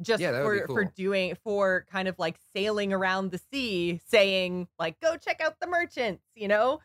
Just 0.00 0.24
Yeah, 0.24 0.32
that 0.32 0.42
would 0.42 0.52
be 0.52 0.60
for 0.60 0.68
for 0.68 0.84
doing 0.84 1.34
for 1.42 1.84
kind 1.90 2.06
of 2.08 2.18
like 2.20 2.38
sailing 2.54 2.92
around 2.92 3.32
the 3.32 3.38
sea 3.38 4.00
saying 4.06 4.68
like 4.78 5.00
go 5.00 5.16
check 5.16 5.40
out 5.40 5.58
the 5.60 5.66
merchants 5.66 6.24
you 6.36 6.48
know? 6.48 6.80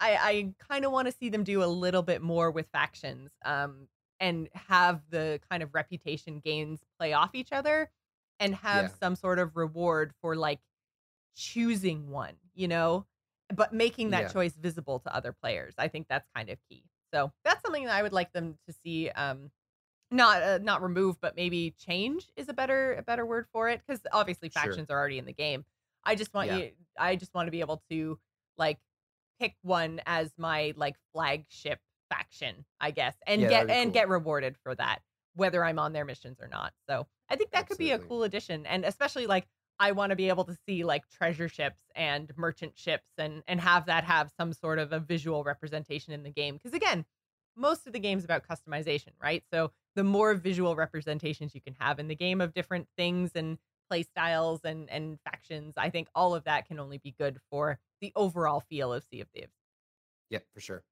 I 0.00 0.16
i 0.16 0.54
kind 0.58 0.84
of 0.84 0.92
want 0.92 1.06
to 1.08 1.12
see 1.12 1.28
them 1.30 1.44
do 1.44 1.62
a 1.62 1.66
little 1.66 2.02
bit 2.02 2.22
more 2.22 2.50
with 2.50 2.68
factions 2.68 3.32
um 3.44 3.88
and 4.20 4.48
have 4.54 5.02
the 5.10 5.40
kind 5.50 5.62
of 5.62 5.74
reputation 5.74 6.40
gains 6.40 6.80
play 6.98 7.12
off 7.12 7.34
each 7.34 7.52
other 7.52 7.90
and 8.40 8.54
have 8.56 8.90
Yeah. 8.90 8.96
some 9.02 9.16
sort 9.16 9.38
of 9.38 9.56
reward 9.56 10.12
for 10.22 10.36
like 10.36 10.60
choosing 11.36 12.10
one 12.10 12.36
you 12.54 12.68
know 12.68 13.06
but 13.54 13.72
making 13.72 14.10
that 14.10 14.22
Yeah. 14.22 14.32
choice 14.32 14.54
visible 14.54 14.98
to 15.00 15.14
other 15.14 15.32
players 15.32 15.74
i 15.78 15.88
think 15.88 16.06
that's 16.08 16.28
kind 16.34 16.50
of 16.50 16.58
key 16.68 16.84
so 17.12 17.32
that's 17.44 17.62
something 17.62 17.84
that 17.84 17.94
i 17.94 18.02
would 18.02 18.12
like 18.12 18.32
them 18.32 18.58
to 18.66 18.74
see 18.84 19.08
um 19.10 19.50
not 20.10 20.42
uh, 20.42 20.58
not 20.62 20.82
remove 20.82 21.20
but 21.20 21.36
maybe 21.36 21.74
change 21.78 22.30
is 22.36 22.48
a 22.48 22.52
better 22.54 22.94
a 22.94 23.02
better 23.02 23.26
word 23.26 23.46
for 23.52 23.68
it 23.68 23.80
because 23.86 24.00
obviously 24.12 24.48
Sure. 24.48 24.62
factions 24.62 24.90
are 24.90 24.98
already 24.98 25.18
in 25.18 25.24
the 25.26 25.32
game 25.32 25.64
i 26.04 26.14
just 26.14 26.32
want 26.34 26.48
Yeah. 26.48 26.58
you 26.58 26.70
i 26.98 27.16
just 27.16 27.34
want 27.34 27.46
to 27.46 27.50
be 27.50 27.60
able 27.60 27.82
to 27.90 28.18
like 28.56 28.78
pick 29.40 29.54
one 29.62 30.00
as 30.06 30.32
my 30.38 30.72
like 30.76 30.96
flagship 31.12 31.80
faction 32.08 32.64
i 32.80 32.90
guess 32.90 33.14
and 33.26 33.42
Yeah, 33.42 33.48
get 33.48 33.70
and 33.70 33.86
cool. 33.88 33.92
get 33.92 34.08
rewarded 34.08 34.56
for 34.62 34.74
that 34.76 35.00
whether 35.34 35.64
i'm 35.64 35.78
on 35.78 35.92
their 35.92 36.04
missions 36.04 36.38
or 36.40 36.48
not 36.48 36.72
so 36.88 37.06
i 37.28 37.36
think 37.36 37.50
that 37.50 37.68
could 37.68 37.78
be 37.78 37.90
a 37.90 37.98
cool 37.98 38.22
addition 38.22 38.64
and 38.66 38.84
especially 38.84 39.26
like 39.26 39.46
i 39.78 39.92
want 39.92 40.10
to 40.10 40.16
be 40.16 40.28
able 40.28 40.44
to 40.44 40.56
see 40.66 40.84
like 40.84 41.08
treasure 41.08 41.48
ships 41.48 41.80
and 41.94 42.32
merchant 42.36 42.76
ships 42.78 43.08
and 43.18 43.42
and 43.46 43.60
have 43.60 43.86
that 43.86 44.04
have 44.04 44.30
some 44.36 44.52
sort 44.52 44.78
of 44.78 44.92
a 44.92 45.00
visual 45.00 45.44
representation 45.44 46.12
in 46.12 46.22
the 46.22 46.30
game 46.30 46.54
because 46.54 46.72
again 46.72 47.04
most 47.56 47.86
of 47.86 47.92
the 47.92 47.98
game's 47.98 48.24
about 48.24 48.46
customization 48.46 49.10
right 49.22 49.44
so 49.52 49.72
the 49.94 50.04
more 50.04 50.34
visual 50.34 50.76
representations 50.76 51.54
you 51.54 51.60
can 51.60 51.74
have 51.78 51.98
in 51.98 52.08
the 52.08 52.14
game 52.14 52.40
of 52.40 52.52
different 52.54 52.88
things 52.96 53.32
and 53.34 53.58
play 53.88 54.02
styles 54.02 54.60
and 54.64 54.90
and 54.90 55.18
factions 55.20 55.74
i 55.76 55.88
think 55.90 56.08
all 56.14 56.34
of 56.34 56.44
that 56.44 56.66
can 56.66 56.78
only 56.78 56.98
be 56.98 57.12
good 57.18 57.38
for 57.50 57.78
the 58.00 58.12
overall 58.16 58.60
feel 58.60 58.92
of 58.92 59.04
sea 59.04 59.20
of 59.20 59.28
thieves 59.30 59.52
Yeah, 60.30 60.40
for 60.52 60.60
sure. 60.60 60.84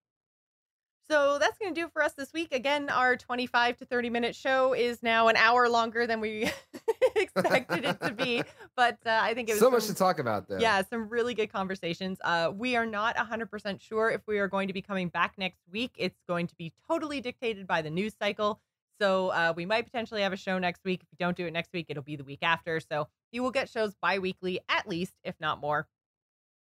So 1.10 1.38
that's 1.38 1.58
going 1.58 1.74
to 1.74 1.80
do 1.80 1.88
for 1.88 2.02
us 2.02 2.14
this 2.14 2.32
week. 2.32 2.52
Again, 2.52 2.88
our 2.88 3.16
25 3.16 3.76
to 3.78 3.84
30 3.84 4.08
minute 4.10 4.34
show 4.34 4.72
is 4.72 5.02
now 5.02 5.28
an 5.28 5.36
hour 5.36 5.68
longer 5.68 6.06
than 6.06 6.20
we 6.20 6.50
expected 7.16 7.84
it 7.84 8.00
to 8.00 8.12
be. 8.12 8.42
But 8.76 8.98
uh, 9.06 9.20
I 9.22 9.34
think 9.34 9.48
it 9.48 9.52
was 9.52 9.60
so 9.60 9.70
much 9.70 9.84
some- 9.84 9.94
to 9.94 9.98
talk 9.98 10.18
about, 10.18 10.48
though. 10.48 10.58
Yeah, 10.58 10.82
some 10.82 11.08
really 11.08 11.34
good 11.34 11.52
conversations. 11.52 12.18
Uh, 12.24 12.50
we 12.52 12.74
are 12.74 12.86
not 12.86 13.16
100% 13.16 13.80
sure 13.80 14.10
if 14.10 14.20
we 14.26 14.40
are 14.40 14.48
going 14.48 14.66
to 14.66 14.74
be 14.74 14.82
coming 14.82 15.08
back 15.10 15.34
next 15.38 15.60
week. 15.70 15.92
It's 15.96 16.18
going 16.26 16.48
to 16.48 16.56
be 16.56 16.72
totally 16.88 17.20
dictated 17.20 17.68
by 17.68 17.82
the 17.82 17.90
news 17.90 18.14
cycle. 18.18 18.58
So 19.00 19.28
uh, 19.28 19.52
we 19.54 19.64
might 19.64 19.84
potentially 19.84 20.22
have 20.22 20.32
a 20.32 20.36
show 20.36 20.58
next 20.58 20.82
week. 20.84 21.02
If 21.02 21.08
we 21.12 21.16
don't 21.24 21.36
do 21.36 21.46
it 21.46 21.52
next 21.52 21.72
week, 21.72 21.86
it'll 21.88 22.02
be 22.02 22.16
the 22.16 22.24
week 22.24 22.40
after. 22.42 22.80
So 22.80 23.06
you 23.30 23.44
will 23.44 23.52
get 23.52 23.68
shows 23.68 23.94
bi 24.00 24.18
weekly 24.18 24.58
at 24.68 24.88
least, 24.88 25.14
if 25.22 25.34
not 25.40 25.60
more. 25.60 25.86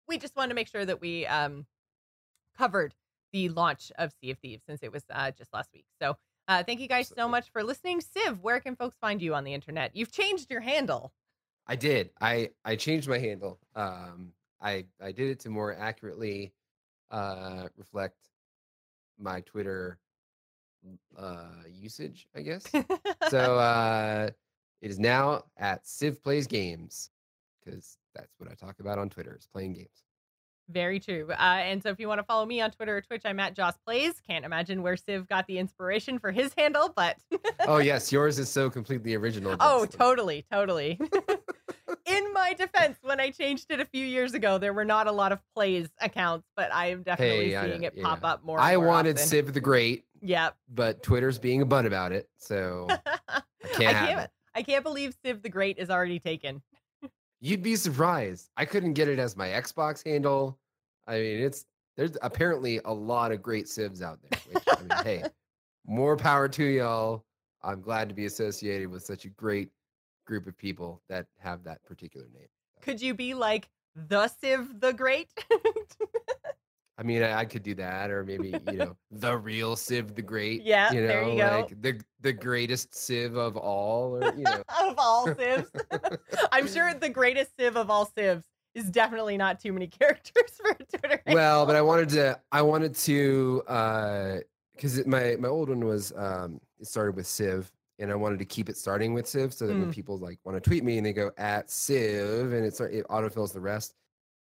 We 0.08 0.18
just 0.18 0.34
wanted 0.34 0.48
to 0.48 0.54
make 0.54 0.68
sure 0.68 0.84
that 0.84 1.00
we 1.00 1.26
um, 1.26 1.66
covered 2.58 2.92
the 3.34 3.48
launch 3.48 3.90
of 3.98 4.12
Sea 4.20 4.30
of 4.30 4.38
Thieves 4.38 4.62
since 4.66 4.82
it 4.82 4.92
was 4.92 5.02
uh, 5.10 5.32
just 5.32 5.52
last 5.52 5.68
week. 5.74 5.84
So 6.00 6.16
uh, 6.46 6.62
thank 6.62 6.80
you 6.80 6.86
guys 6.86 7.12
so 7.14 7.28
much 7.28 7.50
for 7.52 7.64
listening. 7.64 8.00
Civ, 8.00 8.40
where 8.42 8.60
can 8.60 8.76
folks 8.76 8.96
find 9.00 9.20
you 9.20 9.34
on 9.34 9.42
the 9.42 9.52
internet? 9.52 9.90
You've 9.94 10.12
changed 10.12 10.50
your 10.50 10.60
handle. 10.60 11.12
I 11.66 11.74
did. 11.76 12.10
I 12.20 12.50
I 12.64 12.76
changed 12.76 13.08
my 13.08 13.18
handle. 13.18 13.58
Um, 13.74 14.32
I 14.60 14.84
I 15.02 15.10
did 15.10 15.30
it 15.30 15.40
to 15.40 15.50
more 15.50 15.74
accurately 15.74 16.52
uh, 17.10 17.68
reflect 17.76 18.18
my 19.18 19.40
Twitter 19.40 19.98
uh, 21.18 21.64
usage, 21.68 22.28
I 22.36 22.42
guess. 22.42 22.64
so 23.30 23.38
uh, 23.58 24.28
it 24.80 24.90
is 24.90 25.00
now 25.00 25.42
at 25.56 25.84
Civ 25.86 26.22
Plays 26.22 26.46
Games 26.46 27.10
because 27.64 27.98
that's 28.14 28.38
what 28.38 28.48
I 28.48 28.54
talk 28.54 28.78
about 28.78 28.98
on 28.98 29.08
Twitter 29.08 29.36
is 29.36 29.48
playing 29.52 29.72
games. 29.72 30.04
Very 30.70 30.98
true. 30.98 31.28
Uh, 31.30 31.34
and 31.34 31.82
so 31.82 31.90
if 31.90 32.00
you 32.00 32.08
want 32.08 32.20
to 32.20 32.22
follow 32.24 32.46
me 32.46 32.60
on 32.60 32.70
Twitter 32.70 32.96
or 32.96 33.00
Twitch, 33.02 33.22
I'm 33.24 33.38
at 33.38 33.54
Joss 33.54 33.74
Plays. 33.86 34.14
Can't 34.26 34.44
imagine 34.44 34.82
where 34.82 34.96
Civ 34.96 35.28
got 35.28 35.46
the 35.46 35.58
inspiration 35.58 36.18
for 36.18 36.32
his 36.32 36.54
handle, 36.56 36.92
but 36.96 37.16
oh 37.66 37.78
yes, 37.78 38.10
yours 38.10 38.38
is 38.38 38.48
so 38.48 38.70
completely 38.70 39.14
original. 39.14 39.56
oh, 39.60 39.84
totally, 39.86 40.44
totally. 40.50 40.98
In 42.06 42.32
my 42.32 42.54
defense, 42.54 42.98
when 43.02 43.20
I 43.20 43.30
changed 43.30 43.66
it 43.70 43.80
a 43.80 43.84
few 43.84 44.04
years 44.06 44.34
ago, 44.34 44.58
there 44.58 44.72
were 44.72 44.84
not 44.84 45.06
a 45.06 45.12
lot 45.12 45.32
of 45.32 45.40
plays 45.54 45.88
accounts, 46.00 46.46
but 46.56 46.72
I 46.72 46.86
am 46.90 47.02
definitely 47.02 47.52
Hey, 47.52 47.68
seeing 47.68 47.80
know, 47.82 47.86
it 47.88 48.02
pop 48.02 48.20
up 48.24 48.42
more. 48.44 48.58
and 48.58 48.66
I 48.66 48.76
more 48.76 48.86
wanted 48.86 49.16
often. 49.16 49.28
Civ 49.28 49.52
the 49.52 49.60
Great, 49.60 50.04
Yep. 50.22 50.56
but 50.70 51.02
Twitter's 51.02 51.38
being 51.38 51.60
a 51.62 51.66
butt 51.66 51.84
about 51.86 52.12
it, 52.12 52.28
so 52.38 52.86
I 52.88 52.98
I 53.28 53.40
can't 53.74 53.96
have 53.96 54.08
can't. 54.08 54.30
I 54.54 54.62
can't 54.62 54.82
believe 54.84 55.14
Civ 55.24 55.42
the 55.42 55.48
Great 55.50 55.78
is 55.78 55.90
already 55.90 56.18
taken. 56.18 56.62
You'd 57.44 57.62
be 57.62 57.76
surprised. 57.76 58.48
I 58.56 58.64
couldn't 58.64 58.94
get 58.94 59.06
it 59.06 59.18
as 59.18 59.36
my 59.36 59.48
Xbox 59.48 60.02
handle. 60.02 60.58
I 61.06 61.18
mean, 61.18 61.40
it's 61.42 61.66
there's 61.94 62.16
apparently 62.22 62.80
a 62.86 62.90
lot 62.90 63.32
of 63.32 63.42
great 63.42 63.68
civs 63.68 64.00
out 64.00 64.18
there. 64.22 64.40
Which, 64.50 64.64
I 64.66 64.80
mean, 64.80 65.04
hey, 65.04 65.28
more 65.86 66.16
power 66.16 66.48
to 66.48 66.64
y'all. 66.64 67.22
I'm 67.62 67.82
glad 67.82 68.08
to 68.08 68.14
be 68.14 68.24
associated 68.24 68.88
with 68.88 69.02
such 69.02 69.26
a 69.26 69.28
great 69.28 69.68
group 70.26 70.46
of 70.46 70.56
people 70.56 71.02
that 71.10 71.26
have 71.38 71.64
that 71.64 71.84
particular 71.84 72.26
name. 72.32 72.48
Could 72.80 73.02
you 73.02 73.12
be 73.12 73.34
like 73.34 73.68
the 73.94 74.28
Civ 74.28 74.80
the 74.80 74.94
Great? 74.94 75.28
I 76.96 77.02
mean, 77.02 77.22
I, 77.22 77.40
I 77.40 77.44
could 77.44 77.62
do 77.62 77.74
that, 77.76 78.10
or 78.10 78.24
maybe 78.24 78.60
you 78.66 78.78
know, 78.78 78.96
the 79.10 79.36
real 79.36 79.76
Civ 79.76 80.14
the 80.14 80.22
Great. 80.22 80.62
Yeah, 80.62 80.92
you 80.92 81.00
know, 81.02 81.08
there 81.08 81.28
you 81.28 81.36
go. 81.36 81.50
like 81.58 81.82
the 81.82 82.00
the 82.20 82.32
greatest 82.32 82.94
Civ 82.94 83.36
of 83.36 83.56
all, 83.56 84.16
or 84.16 84.32
you 84.36 84.44
know. 84.44 84.62
of 84.80 84.94
all 84.98 85.34
civs. 85.34 85.70
I'm 86.52 86.68
sure 86.68 86.92
the 86.94 87.08
greatest 87.08 87.52
civ 87.58 87.76
of 87.76 87.90
all 87.90 88.06
civs 88.06 88.44
is 88.74 88.90
definitely 88.90 89.36
not 89.36 89.60
too 89.60 89.72
many 89.72 89.86
characters 89.86 90.50
for 90.56 90.70
a 90.70 90.98
Twitter. 90.98 91.22
well, 91.26 91.66
but 91.66 91.76
I 91.76 91.82
wanted 91.82 92.08
to 92.10 92.40
I 92.52 92.62
wanted 92.62 92.94
to 92.96 93.62
uh 93.68 94.36
because 94.74 95.04
my 95.06 95.36
my 95.38 95.48
old 95.48 95.68
one 95.68 95.84
was 95.84 96.12
um 96.16 96.60
it 96.80 96.86
started 96.86 97.16
with 97.16 97.26
Civ 97.26 97.70
and 98.00 98.10
I 98.10 98.14
wanted 98.16 98.40
to 98.40 98.44
keep 98.44 98.68
it 98.68 98.76
starting 98.76 99.14
with 99.14 99.26
Civ 99.28 99.52
so 99.54 99.66
that 99.68 99.76
when 99.78 99.88
Mm. 99.88 99.92
people 99.92 100.18
like 100.18 100.38
want 100.44 100.56
to 100.56 100.60
tweet 100.60 100.82
me 100.84 100.96
and 100.96 101.06
they 101.06 101.12
go 101.12 101.30
at 101.38 101.70
Civ 101.70 102.52
and 102.52 102.64
it's 102.66 102.80
it 102.80 103.06
autofills 103.08 103.52
the 103.52 103.60
rest, 103.60 103.94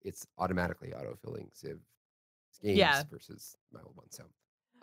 it's 0.04 0.26
automatically 0.38 0.94
autofilling 0.98 1.48
Civ 1.54 1.78
games 2.64 2.78
Yeah. 2.78 3.04
versus 3.10 3.56
my 3.72 3.80
old 3.82 3.96
one. 3.96 4.10
So 4.12 4.24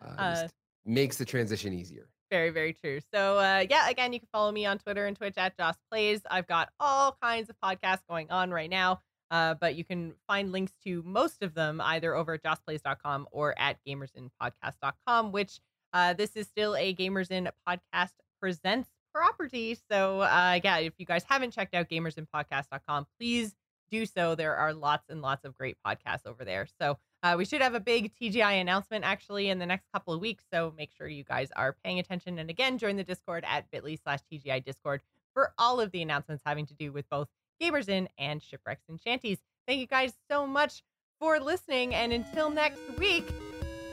uh, 0.02 0.14
Uh, 0.18 0.42
just 0.42 0.54
makes 0.84 1.16
the 1.16 1.24
transition 1.24 1.72
easier. 1.72 2.08
Very, 2.30 2.50
very 2.50 2.72
true. 2.74 3.00
So, 3.12 3.38
uh, 3.38 3.64
yeah, 3.70 3.88
again, 3.88 4.12
you 4.12 4.20
can 4.20 4.28
follow 4.32 4.52
me 4.52 4.66
on 4.66 4.78
Twitter 4.78 5.06
and 5.06 5.16
Twitch 5.16 5.38
at 5.38 5.56
Joss 5.56 5.76
Plays. 5.90 6.20
I've 6.30 6.46
got 6.46 6.70
all 6.78 7.16
kinds 7.22 7.48
of 7.48 7.56
podcasts 7.64 8.02
going 8.08 8.30
on 8.30 8.50
right 8.50 8.68
now, 8.68 9.00
uh, 9.30 9.54
but 9.54 9.76
you 9.76 9.84
can 9.84 10.12
find 10.26 10.52
links 10.52 10.72
to 10.84 11.02
most 11.06 11.42
of 11.42 11.54
them 11.54 11.80
either 11.80 12.14
over 12.14 12.34
at 12.34 12.42
jossplays.com 12.42 13.28
or 13.32 13.58
at 13.58 13.78
gamersinpodcast.com, 13.86 15.32
which 15.32 15.58
uh, 15.92 16.12
this 16.14 16.36
is 16.36 16.46
still 16.46 16.76
a 16.76 16.94
Gamers 16.94 17.30
In 17.30 17.48
Podcast 17.66 18.12
Presents 18.40 18.90
property. 19.14 19.78
So, 19.90 20.20
uh, 20.20 20.60
yeah, 20.62 20.78
if 20.78 20.92
you 20.98 21.06
guys 21.06 21.24
haven't 21.24 21.52
checked 21.52 21.74
out 21.74 21.88
gamersinpodcast.com, 21.88 23.06
please 23.18 23.54
do 23.90 24.04
so. 24.06 24.34
There 24.34 24.54
are 24.54 24.74
lots 24.74 25.08
and 25.08 25.22
lots 25.22 25.44
of 25.46 25.54
great 25.54 25.76
podcasts 25.84 26.26
over 26.26 26.44
there. 26.44 26.66
So, 26.80 26.98
uh, 27.22 27.34
we 27.36 27.44
should 27.44 27.60
have 27.60 27.74
a 27.74 27.80
big 27.80 28.12
TGI 28.14 28.60
announcement 28.60 29.04
actually 29.04 29.48
in 29.48 29.58
the 29.58 29.66
next 29.66 29.86
couple 29.92 30.14
of 30.14 30.20
weeks. 30.20 30.44
So 30.52 30.72
make 30.76 30.90
sure 30.96 31.08
you 31.08 31.24
guys 31.24 31.50
are 31.56 31.76
paying 31.84 31.98
attention. 31.98 32.38
And 32.38 32.48
again, 32.50 32.78
join 32.78 32.96
the 32.96 33.04
Discord 33.04 33.44
at 33.46 33.70
bit.ly 33.70 33.98
slash 34.02 34.20
TGI 34.32 34.64
Discord 34.64 35.02
for 35.34 35.52
all 35.58 35.80
of 35.80 35.90
the 35.90 36.02
announcements 36.02 36.42
having 36.46 36.66
to 36.66 36.74
do 36.74 36.92
with 36.92 37.08
both 37.08 37.28
Gamers 37.60 37.88
In 37.88 38.08
and 38.18 38.42
Shipwrecks 38.42 38.88
and 38.88 39.00
Shanties. 39.00 39.38
Thank 39.66 39.80
you 39.80 39.86
guys 39.86 40.14
so 40.30 40.46
much 40.46 40.82
for 41.18 41.40
listening. 41.40 41.94
And 41.94 42.12
until 42.12 42.50
next 42.50 42.80
week, 42.98 43.28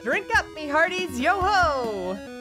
drink 0.02 0.26
up, 0.36 0.46
me 0.54 0.68
hearties. 0.68 1.18
Yo 1.18 1.40
ho! 1.40 2.35